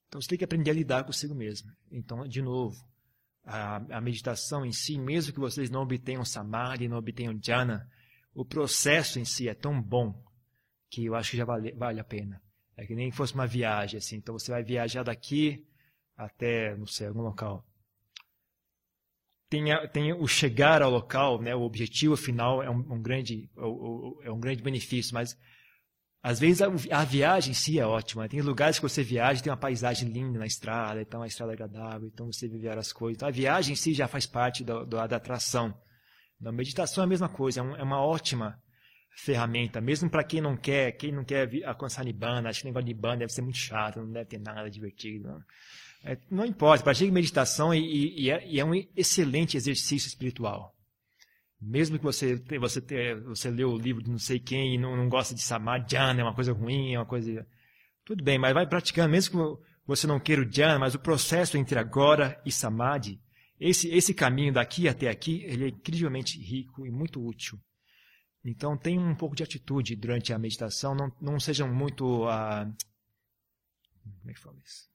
Então 0.08 0.22
você 0.22 0.30
tem 0.30 0.38
que 0.38 0.46
aprender 0.46 0.72
a 0.72 0.74
lidar 0.74 1.04
consigo 1.04 1.36
mesmo. 1.36 1.70
Então, 1.92 2.26
de 2.28 2.42
novo, 2.42 2.78
a, 3.44 3.98
a 3.98 4.02
meditação 4.02 4.66
em 4.66 4.72
si, 4.72 4.98
mesmo 4.98 5.34
que 5.34 5.40
vocês 5.40 5.70
não 5.70 5.82
obtenham 5.82 6.24
samadhi, 6.24 6.88
não 6.88 6.98
obtenham 6.98 7.40
jhana, 7.42 7.90
o 8.34 8.46
processo 8.46 9.20
em 9.20 9.26
si 9.26 9.50
é 9.50 9.54
tão 9.54 9.82
bom 9.82 10.24
que 10.90 11.06
eu 11.06 11.16
acho 11.16 11.32
que 11.32 11.38
já 11.38 11.46
vale, 11.46 11.74
vale 11.74 12.00
a 12.00 12.04
pena. 12.04 12.42
É 12.78 12.86
que 12.86 12.96
nem 12.96 13.12
fosse 13.12 13.34
uma 13.34 13.48
viagem, 13.48 13.98
assim. 13.98 14.18
Então 14.18 14.38
você 14.38 14.52
vai 14.52 14.64
viajar 14.64 15.04
daqui 15.04 15.66
até, 16.16 16.76
não 16.78 16.86
sei, 16.86 17.08
algum 17.08 17.22
local. 17.22 17.66
Tem, 19.50 19.64
tem 19.94 20.14
o 20.14 20.28
chegar 20.28 20.82
ao 20.82 20.92
local, 20.92 21.42
né, 21.42 21.56
o 21.56 21.62
objetivo 21.62 22.18
final 22.18 22.62
é 22.62 22.70
um, 22.70 22.86
um 22.94 23.02
grande, 23.02 23.50
é 24.24 24.32
um 24.32 24.40
grande 24.40 24.62
benefício, 24.62 25.14
mas 25.14 25.38
às 26.22 26.40
vezes 26.40 26.62
a, 26.62 26.68
a, 26.92 27.06
viagem 27.06 27.52
em 27.52 27.54
si 27.54 27.80
é 27.80 27.86
ótima. 27.86 28.28
Tem 28.28 28.42
lugares 28.42 28.78
que 28.78 28.84
você 28.84 29.02
viaja, 29.02 29.42
tem 29.42 29.50
uma 29.50 29.58
paisagem 29.58 30.10
linda 30.10 30.38
na 30.38 30.46
estrada, 30.46 31.02
então 31.02 31.22
a 31.22 31.28
estrada 31.28 31.54
é 31.54 31.56
agradável, 31.56 32.10
então 32.14 32.30
você 32.30 32.50
vive 32.50 32.68
várias 32.68 32.92
coisas. 32.92 33.16
Então, 33.16 33.30
a 33.30 33.32
viagem 33.32 33.72
em 33.72 33.76
si 33.78 33.94
já 33.94 34.10
faz 34.10 34.26
parte 34.26 34.64
do, 34.64 34.86
do, 34.86 35.08
da 35.08 35.16
atração. 35.16 35.74
A 36.44 36.52
meditação 36.52 37.04
é 37.04 37.06
a 37.06 37.10
mesma 37.10 37.30
coisa, 37.30 37.62
é, 37.62 37.64
um, 37.64 37.76
é 37.78 37.84
uma 37.84 38.02
ótima 38.02 38.62
ferramenta, 39.16 39.80
mesmo 39.80 40.10
para 40.10 40.24
quem 40.24 40.42
não 40.42 40.58
quer, 40.58 40.92
quem 40.92 41.12
não 41.12 41.24
quer 41.24 41.50
alcançar 41.66 42.04
Nibbana, 42.04 42.50
acho 42.50 42.60
que 42.60 42.66
o 42.66 42.70
negócio 42.70 42.86
de 42.86 42.94
Nibbana 42.94 43.18
deve 43.18 43.32
ser 43.32 43.42
muito 43.42 43.58
chato, 43.58 44.00
não 44.00 44.12
deve 44.12 44.26
ter 44.26 44.40
nada 44.40 44.70
divertido. 44.70 45.30
Não, 45.30 45.40
é, 46.04 46.18
não 46.30 46.46
importa, 46.46 46.84
pratique 46.84 47.12
meditação 47.12 47.74
e, 47.74 48.24
e, 48.26 48.32
é, 48.32 48.48
e, 48.48 48.60
é, 48.60 48.66
um 48.66 48.74
excelente 48.96 49.58
exercício 49.58 50.08
espiritual. 50.08 50.74
Mesmo 51.60 51.98
que 51.98 52.04
você 52.04 52.36
você 52.60 53.16
você 53.16 53.50
leu 53.50 53.72
o 53.72 53.78
livro 53.78 54.04
de 54.04 54.10
não 54.10 54.20
sei 54.20 54.40
quem 54.40 54.76
e 54.76 54.78
não, 54.78 54.96
não 54.96 55.10
gosta 55.10 55.34
de 55.34 55.42
samadhi, 55.42 55.96
é 55.96 56.24
uma 56.24 56.36
coisa 56.36 56.54
ruim, 56.54 56.94
é 56.94 57.00
uma 57.00 57.06
coisa 57.06 57.48
tudo 58.06 58.24
bem, 58.24 58.38
mas 58.38 58.54
vai 58.54 58.68
praticando, 58.68 59.10
mesmo 59.10 59.58
que 59.58 59.64
você 59.86 60.06
não 60.06 60.20
queira 60.20 60.44
o 60.44 60.46
dhyana, 60.46 60.78
mas 60.80 60.94
o 60.94 61.00
processo 61.00 61.58
entre 61.58 61.80
agora 61.80 62.40
e 62.46 62.52
samadhi, 62.52 63.20
esse 63.60 63.90
esse 63.90 64.14
caminho 64.14 64.54
daqui 64.54 64.88
até 64.88 65.10
aqui, 65.10 65.44
ele 65.46 65.66
é 65.66 65.68
incrivelmente 65.70 66.40
rico 66.40 66.86
e 66.86 66.92
muito 66.92 67.26
útil. 67.26 67.60
Então, 68.46 68.78
tenha 68.78 69.02
um 69.02 69.14
pouco 69.14 69.36
de 69.36 69.44
atitude 69.44 69.96
durante 69.96 70.32
a 70.32 70.40
meditação, 70.40 70.96
não, 70.96 71.12
não 71.20 71.40
sejam 71.40 71.68
muito. 71.74 72.26
Uh, 72.26 72.74
como 74.20 74.30
é 74.30 74.34
que 74.34 74.40
fala 74.40 74.58
isso? 74.64 74.88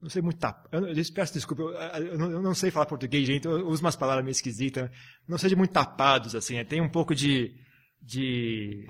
Não 0.00 0.08
sei 0.08 0.22
muito 0.22 0.38
tap. 0.38 0.66
Eu, 0.72 0.86
eu 0.86 1.04
peço 1.14 1.32
desculpa, 1.34 1.62
eu, 1.62 1.72
eu, 1.72 2.18
não, 2.18 2.30
eu, 2.30 2.42
não, 2.42 2.54
sei 2.54 2.70
falar 2.70 2.86
português, 2.86 3.26
gente, 3.26 3.44
eu 3.44 3.68
uso 3.68 3.82
umas 3.82 3.96
palavras 3.96 4.24
meio 4.24 4.32
esquisitas. 4.32 4.90
Não 5.28 5.36
sejam 5.36 5.58
muito 5.58 5.72
tapados, 5.72 6.34
assim, 6.34 6.54
né? 6.54 6.64
tem 6.64 6.80
um 6.80 6.88
pouco 6.88 7.14
de, 7.14 7.54
de 8.00 8.88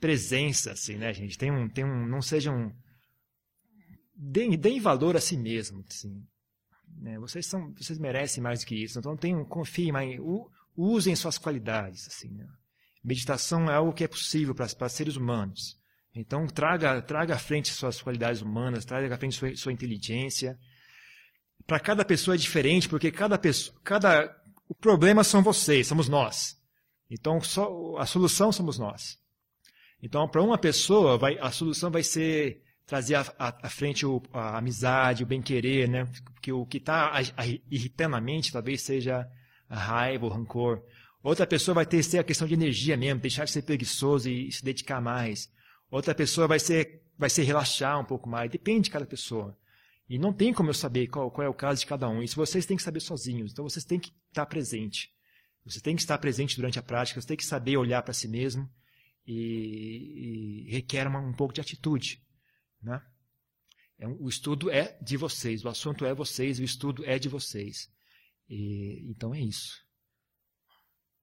presença, 0.00 0.72
assim, 0.72 0.96
né, 0.96 1.12
gente? 1.12 1.36
Tem 1.36 1.50
um, 1.50 1.68
tem 1.68 1.84
um, 1.84 2.06
não 2.06 2.22
sejam. 2.22 2.72
Deem, 4.14 4.56
deem 4.56 4.80
valor 4.80 5.16
a 5.16 5.20
si 5.20 5.36
mesmo, 5.36 5.84
assim. 5.88 6.24
Né? 6.98 7.18
Vocês, 7.18 7.46
são, 7.46 7.74
vocês 7.74 7.98
merecem 7.98 8.42
mais 8.42 8.60
do 8.60 8.66
que 8.66 8.76
isso. 8.76 8.98
Então, 8.98 9.16
tenham, 9.16 9.44
confiem 9.44 9.90
mais. 9.90 10.18
O, 10.20 10.48
usem 10.76 11.16
suas 11.16 11.36
qualidades. 11.36 12.06
Assim, 12.06 12.30
né? 12.30 12.46
Meditação 13.02 13.68
é 13.70 13.74
algo 13.74 13.92
que 13.92 14.04
é 14.04 14.08
possível 14.08 14.54
para 14.54 14.88
seres 14.88 15.16
humanos. 15.16 15.78
Então, 16.18 16.46
traga, 16.46 17.02
traga 17.02 17.34
à 17.34 17.38
frente 17.38 17.68
suas 17.68 18.00
qualidades 18.00 18.40
humanas, 18.40 18.86
traga 18.86 19.14
à 19.14 19.18
frente 19.18 19.36
sua, 19.36 19.54
sua 19.54 19.72
inteligência. 19.72 20.58
Para 21.66 21.78
cada 21.78 22.06
pessoa 22.06 22.34
é 22.34 22.38
diferente, 22.38 22.88
porque 22.88 23.12
cada 23.12 23.36
pessoa, 23.36 23.78
cada, 23.84 24.34
o 24.66 24.74
problema 24.74 25.22
são 25.22 25.42
vocês, 25.42 25.86
somos 25.86 26.08
nós. 26.08 26.56
Então, 27.10 27.38
só, 27.42 27.98
a 27.98 28.06
solução 28.06 28.50
somos 28.50 28.78
nós. 28.78 29.18
Então, 30.02 30.26
para 30.26 30.42
uma 30.42 30.56
pessoa, 30.56 31.18
vai, 31.18 31.38
a 31.38 31.50
solução 31.50 31.90
vai 31.90 32.02
ser 32.02 32.62
trazer 32.86 33.16
à 33.16 33.68
frente 33.68 34.06
o, 34.06 34.22
a 34.32 34.56
amizade, 34.56 35.22
o 35.22 35.26
bem-querer, 35.26 35.86
né? 35.86 36.08
Porque 36.32 36.50
o 36.50 36.64
que 36.64 36.78
está 36.78 37.12
irritando 37.70 38.16
a 38.16 38.20
mente 38.20 38.52
talvez 38.52 38.80
seja 38.80 39.28
a 39.68 39.78
raiva, 39.78 40.24
o 40.24 40.30
rancor. 40.30 40.82
Outra 41.22 41.46
pessoa 41.46 41.74
vai 41.74 41.84
ter 41.84 42.02
ser 42.02 42.20
a 42.20 42.24
questão 42.24 42.46
de 42.46 42.54
energia 42.54 42.96
mesmo, 42.96 43.20
deixar 43.20 43.44
de 43.44 43.50
ser 43.50 43.62
preguiçoso 43.62 44.30
e 44.30 44.50
se 44.50 44.64
dedicar 44.64 45.00
mais. 45.02 45.50
Outra 45.90 46.14
pessoa 46.14 46.46
vai 46.46 46.58
ser, 46.58 47.02
vai 47.18 47.30
ser 47.30 47.42
relaxar 47.42 48.00
um 48.00 48.04
pouco 48.04 48.28
mais. 48.28 48.50
Depende 48.50 48.82
de 48.82 48.90
cada 48.90 49.06
pessoa. 49.06 49.56
E 50.08 50.18
não 50.18 50.32
tem 50.32 50.52
como 50.52 50.70
eu 50.70 50.74
saber 50.74 51.08
qual, 51.08 51.30
qual 51.30 51.46
é 51.46 51.48
o 51.48 51.54
caso 51.54 51.80
de 51.80 51.86
cada 51.86 52.08
um. 52.08 52.22
Isso 52.22 52.36
vocês 52.36 52.66
têm 52.66 52.76
que 52.76 52.82
saber 52.82 53.00
sozinhos. 53.00 53.52
Então 53.52 53.68
vocês 53.68 53.84
têm 53.84 53.98
que 53.98 54.12
estar 54.28 54.46
presente. 54.46 55.12
Você 55.64 55.80
tem 55.80 55.96
que 55.96 56.02
estar 56.02 56.18
presente 56.18 56.56
durante 56.56 56.78
a 56.78 56.82
prática. 56.82 57.20
Você 57.20 57.26
tem 57.26 57.36
que 57.36 57.44
saber 57.44 57.76
olhar 57.76 58.02
para 58.02 58.14
si 58.14 58.28
mesmo 58.28 58.70
e, 59.26 60.66
e 60.66 60.70
requer 60.70 61.06
uma, 61.06 61.18
um 61.18 61.32
pouco 61.32 61.52
de 61.52 61.60
atitude. 61.60 62.22
Né? 62.80 63.02
É, 63.98 64.06
o 64.06 64.28
estudo 64.28 64.70
é 64.70 64.96
de 65.00 65.16
vocês, 65.16 65.64
o 65.64 65.68
assunto 65.68 66.04
é 66.04 66.14
vocês, 66.14 66.58
o 66.58 66.62
estudo 66.62 67.04
é 67.04 67.18
de 67.18 67.28
vocês. 67.28 67.90
E, 68.48 69.04
então 69.10 69.34
é 69.34 69.40
isso. 69.40 69.84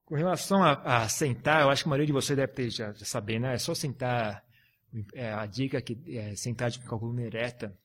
Com 0.06 0.16
relação 0.16 0.62
a, 0.62 1.04
a, 1.04 1.10
sentar, 1.10 1.62
eu 1.62 1.70
acho 1.70 1.84
que 1.84 1.88
a 1.88 1.92
maioria 1.92 2.08
de 2.08 2.14
vocês 2.14 2.36
deve 2.36 2.52
ter 2.52 2.70
já, 2.70 2.92
já 2.92 3.06
saber, 3.06 3.40
né? 3.40 3.54
É 3.54 3.58
só 3.58 3.74
sentar. 3.74 4.44
É, 5.14 5.34
a 5.34 5.46
dica 5.46 5.82
que 5.82 6.18
é 6.18 6.36
sentar 6.36 6.72
com 6.78 6.96
a 6.96 7.00
coluna 7.00 7.24
ereta. 7.24 7.76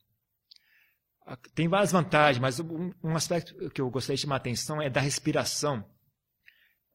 Tem 1.55 1.69
várias 1.69 1.93
vantagens, 1.93 2.41
mas 2.41 2.59
um, 2.61 3.15
aspecto 3.15 3.71
que 3.71 3.81
eu 3.81 3.91
gostaria 3.91 4.17
de 4.17 4.23
chamar 4.23 4.37
a 4.37 4.39
atenção 4.39 4.81
é 4.81 4.89
da 4.89 5.01
respiração. 5.01 5.85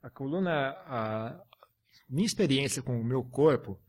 A 0.01 0.09
coluna, 0.09 0.69
a, 0.85 1.43
minha 2.09 2.25
experiência 2.25 2.81
com 2.81 2.99
o 2.99 3.03
meu 3.03 3.23
corpo, 3.23 3.79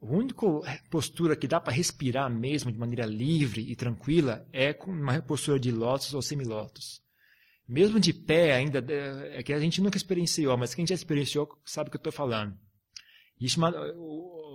a 0.00 0.06
única 0.06 0.46
postura 0.90 1.36
que 1.36 1.48
dá 1.48 1.60
para 1.60 1.72
respirar 1.72 2.30
mesmo 2.30 2.72
de 2.72 2.78
maneira 2.78 3.06
livre 3.06 3.62
e 3.70 3.76
tranquila 3.76 4.46
é 4.52 4.72
com 4.72 4.90
uma 4.90 5.20
postura 5.22 5.58
de 5.58 5.70
lótus 5.70 6.12
ou 6.14 6.22
semilótus. 6.22 7.02
Mesmo 7.68 7.98
de 7.98 8.12
pé 8.12 8.54
ainda, 8.54 8.84
é 9.32 9.42
que 9.42 9.52
a 9.52 9.58
gente 9.58 9.80
nunca 9.80 9.96
experienciou, 9.96 10.56
mas 10.56 10.74
quem 10.74 10.86
já 10.86 10.94
experienciou 10.94 11.48
sabe 11.64 11.88
o 11.88 11.90
que 11.90 11.96
eu 11.96 12.00
estou 12.00 12.12
falando. 12.12 12.56
Isso, 13.40 13.60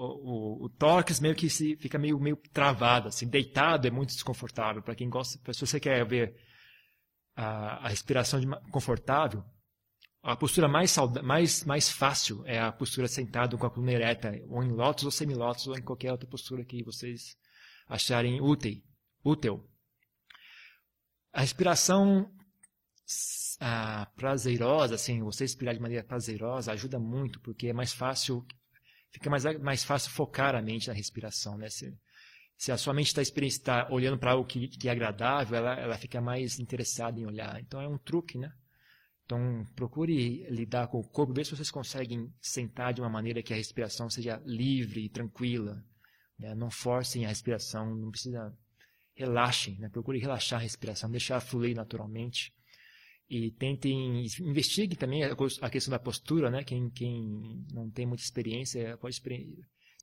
o, 0.04 0.66
o, 0.66 0.70
tórax 0.70 1.20
meio 1.20 1.36
que 1.36 1.50
se, 1.50 1.76
fica 1.78 1.98
meio, 2.00 2.20
meio 2.20 2.36
travado, 2.52 3.10
assim, 3.10 3.28
deitado 3.28 3.88
é 3.88 3.92
muito 3.92 4.10
desconfortável. 4.10 4.82
Para 4.82 4.96
quem 4.96 5.10
gosta, 5.10 5.40
se 5.54 5.66
você 5.66 5.80
quer 5.80 6.06
ver 6.06 6.36
a, 7.36 7.86
a 7.86 7.88
respiração 7.90 8.40
de, 8.40 8.48
confortável, 8.72 9.44
a 10.24 10.36
postura 10.36 10.68
mais, 10.68 10.96
mais, 11.24 11.64
mais 11.66 11.90
fácil 11.90 12.44
é 12.46 12.60
a 12.60 12.72
postura 12.72 13.08
sentado 13.08 13.58
com 13.58 13.66
a 13.66 13.72
coluna 13.72 13.92
ereta, 13.92 14.32
ou 14.50 14.64
em 14.64 14.72
lótus 14.72 15.06
ou 15.06 15.12
semilótus, 15.12 15.68
ou 15.68 15.78
em 15.78 15.82
qualquer 15.82 16.12
outra 16.12 16.30
postura 16.30 16.64
que 16.64 16.84
vocês 16.84 17.36
acharem 17.88 18.40
útil. 18.40 18.82
útil. 19.24 19.68
A 21.34 21.42
respiração 21.42 22.32
ah, 23.60 24.08
prazerosa, 24.16 24.96
assim, 24.96 25.22
você 25.22 25.44
respirar 25.44 25.74
de 25.74 25.82
maneira 25.82 26.04
prazerosa 26.04 26.72
ajuda 26.72 27.00
muito, 27.00 27.40
porque 27.42 27.68
é 27.68 27.74
mais 27.74 27.94
fácil, 27.94 28.46
fica 29.12 29.30
mais, 29.30 29.44
mais 29.60 29.84
fácil 29.84 30.12
focar 30.12 30.56
a 30.56 30.62
mente 30.62 30.88
na 30.88 30.94
respiração, 30.94 31.58
né? 31.58 31.70
Se, 31.70 31.94
se 32.58 32.72
a 32.72 32.78
sua 32.78 32.94
mente 32.94 33.18
está 33.20 33.84
tá 33.86 33.94
olhando 33.94 34.18
para 34.18 34.32
algo 34.32 34.46
que, 34.46 34.68
que 34.68 34.88
é 34.88 34.92
agradável, 34.92 35.58
ela, 35.58 35.74
ela 35.80 35.98
fica 35.98 36.22
mais 36.22 36.60
interessada 36.60 37.20
em 37.20 37.26
olhar. 37.26 37.60
Então 37.60 37.82
é 37.82 37.88
um 37.88 37.98
truque, 37.98 38.38
né? 38.38 38.52
Então, 39.32 39.66
procure 39.78 40.46
lidar 40.50 40.88
com 40.88 41.00
o 41.00 41.08
corpo, 41.08 41.34
ver 41.34 41.46
se 41.46 41.56
vocês 41.56 41.72
conseguem 41.72 42.30
sentar 42.42 42.94
de 42.94 43.00
uma 43.00 43.10
maneira 43.10 43.42
que 43.42 43.54
a 43.54 43.56
respiração 43.56 44.10
seja 44.10 44.42
livre 44.46 45.06
e 45.06 45.10
tranquila. 45.10 45.82
Né? 46.38 46.54
Não 46.54 46.70
forcem 46.70 47.26
a 47.26 47.30
respiração, 47.30 47.96
não 47.96 48.12
precisa. 48.12 48.54
Relaxem, 49.14 49.78
né? 49.80 49.88
procure 49.88 50.20
relaxar 50.20 50.60
a 50.60 50.64
respiração, 50.64 51.10
deixar 51.10 51.40
fluir 51.40 51.76
naturalmente. 51.76 52.54
E 53.34 53.50
tentem, 53.50 54.26
investiguem 54.42 54.98
também 54.98 55.24
a 55.24 55.70
questão 55.70 55.90
da 55.90 55.98
postura, 55.98 56.52
né? 56.52 56.66
Quem, 56.66 56.90
quem 56.90 57.66
não 57.72 57.90
tem 57.90 58.06
muita 58.06 58.22
experiência 58.22 58.98
pode 58.98 59.22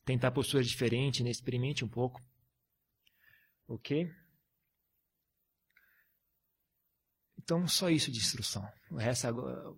tentar 0.02 0.30
posturas 0.30 0.66
diferentes, 0.66 1.20
né? 1.20 1.28
experimente 1.28 1.84
um 1.84 1.88
pouco. 1.88 2.22
Ok? 3.68 4.10
Então, 7.36 7.68
só 7.68 7.90
isso 7.90 8.10
de 8.10 8.16
instrução. 8.16 8.66
Essa, 8.98 9.30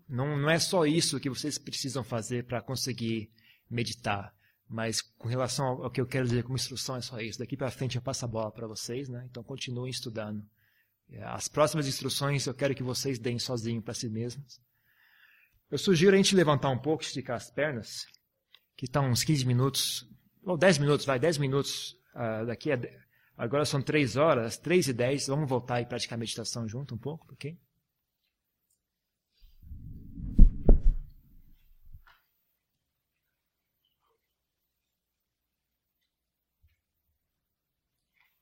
não, 0.08 0.38
não 0.38 0.48
é 0.48 0.60
só 0.60 0.86
isso 0.86 1.18
que 1.18 1.28
vocês 1.28 1.58
precisam 1.58 2.04
fazer 2.04 2.46
para 2.46 2.62
conseguir 2.62 3.32
meditar. 3.68 4.32
Mas 4.68 5.02
com 5.02 5.26
relação 5.26 5.66
ao, 5.66 5.90
que 5.90 6.00
eu 6.00 6.06
quero 6.06 6.28
dizer 6.28 6.44
como 6.44 6.54
instrução, 6.54 6.94
é 6.94 7.00
só 7.00 7.18
isso. 7.18 7.40
Daqui 7.40 7.56
para 7.56 7.68
frente 7.68 7.96
eu 7.96 8.02
passo 8.02 8.24
a 8.24 8.28
bola 8.28 8.52
para 8.52 8.68
vocês, 8.68 9.08
né? 9.08 9.26
então 9.28 9.42
continuem 9.42 9.90
estudando. 9.90 10.48
As 11.18 11.48
próximas 11.48 11.86
instruções 11.86 12.46
eu 12.46 12.54
quero 12.54 12.74
que 12.74 12.82
vocês 12.82 13.18
deem 13.18 13.38
sozinho 13.38 13.82
para 13.82 13.94
si 13.94 14.08
mesmos. 14.08 14.60
Eu 15.70 15.78
sugiro 15.78 16.14
a 16.14 16.16
gente 16.16 16.34
levantar 16.34 16.70
um 16.70 16.78
pouco, 16.78 17.02
esticar 17.02 17.36
as 17.36 17.50
pernas, 17.50 18.04
que 18.76 18.86
estão 18.86 19.10
uns 19.10 19.22
15 19.22 19.44
minutos, 19.46 20.08
ou 20.42 20.56
10 20.56 20.78
minutos, 20.78 21.06
vai, 21.06 21.18
10 21.18 21.38
minutos. 21.38 21.96
Uh, 22.14 22.44
daqui 22.46 22.72
a 22.72 22.76
Agora 23.40 23.64
são 23.64 23.80
três 23.80 24.16
horas, 24.16 24.58
três 24.58 24.86
e 24.86 24.92
dez. 24.92 25.26
Vamos 25.26 25.48
voltar 25.48 25.80
e 25.80 25.86
praticar 25.86 26.18
a 26.18 26.20
meditação 26.20 26.68
junto 26.68 26.94
um 26.94 26.98
pouco, 26.98 27.32
ok? 27.32 27.58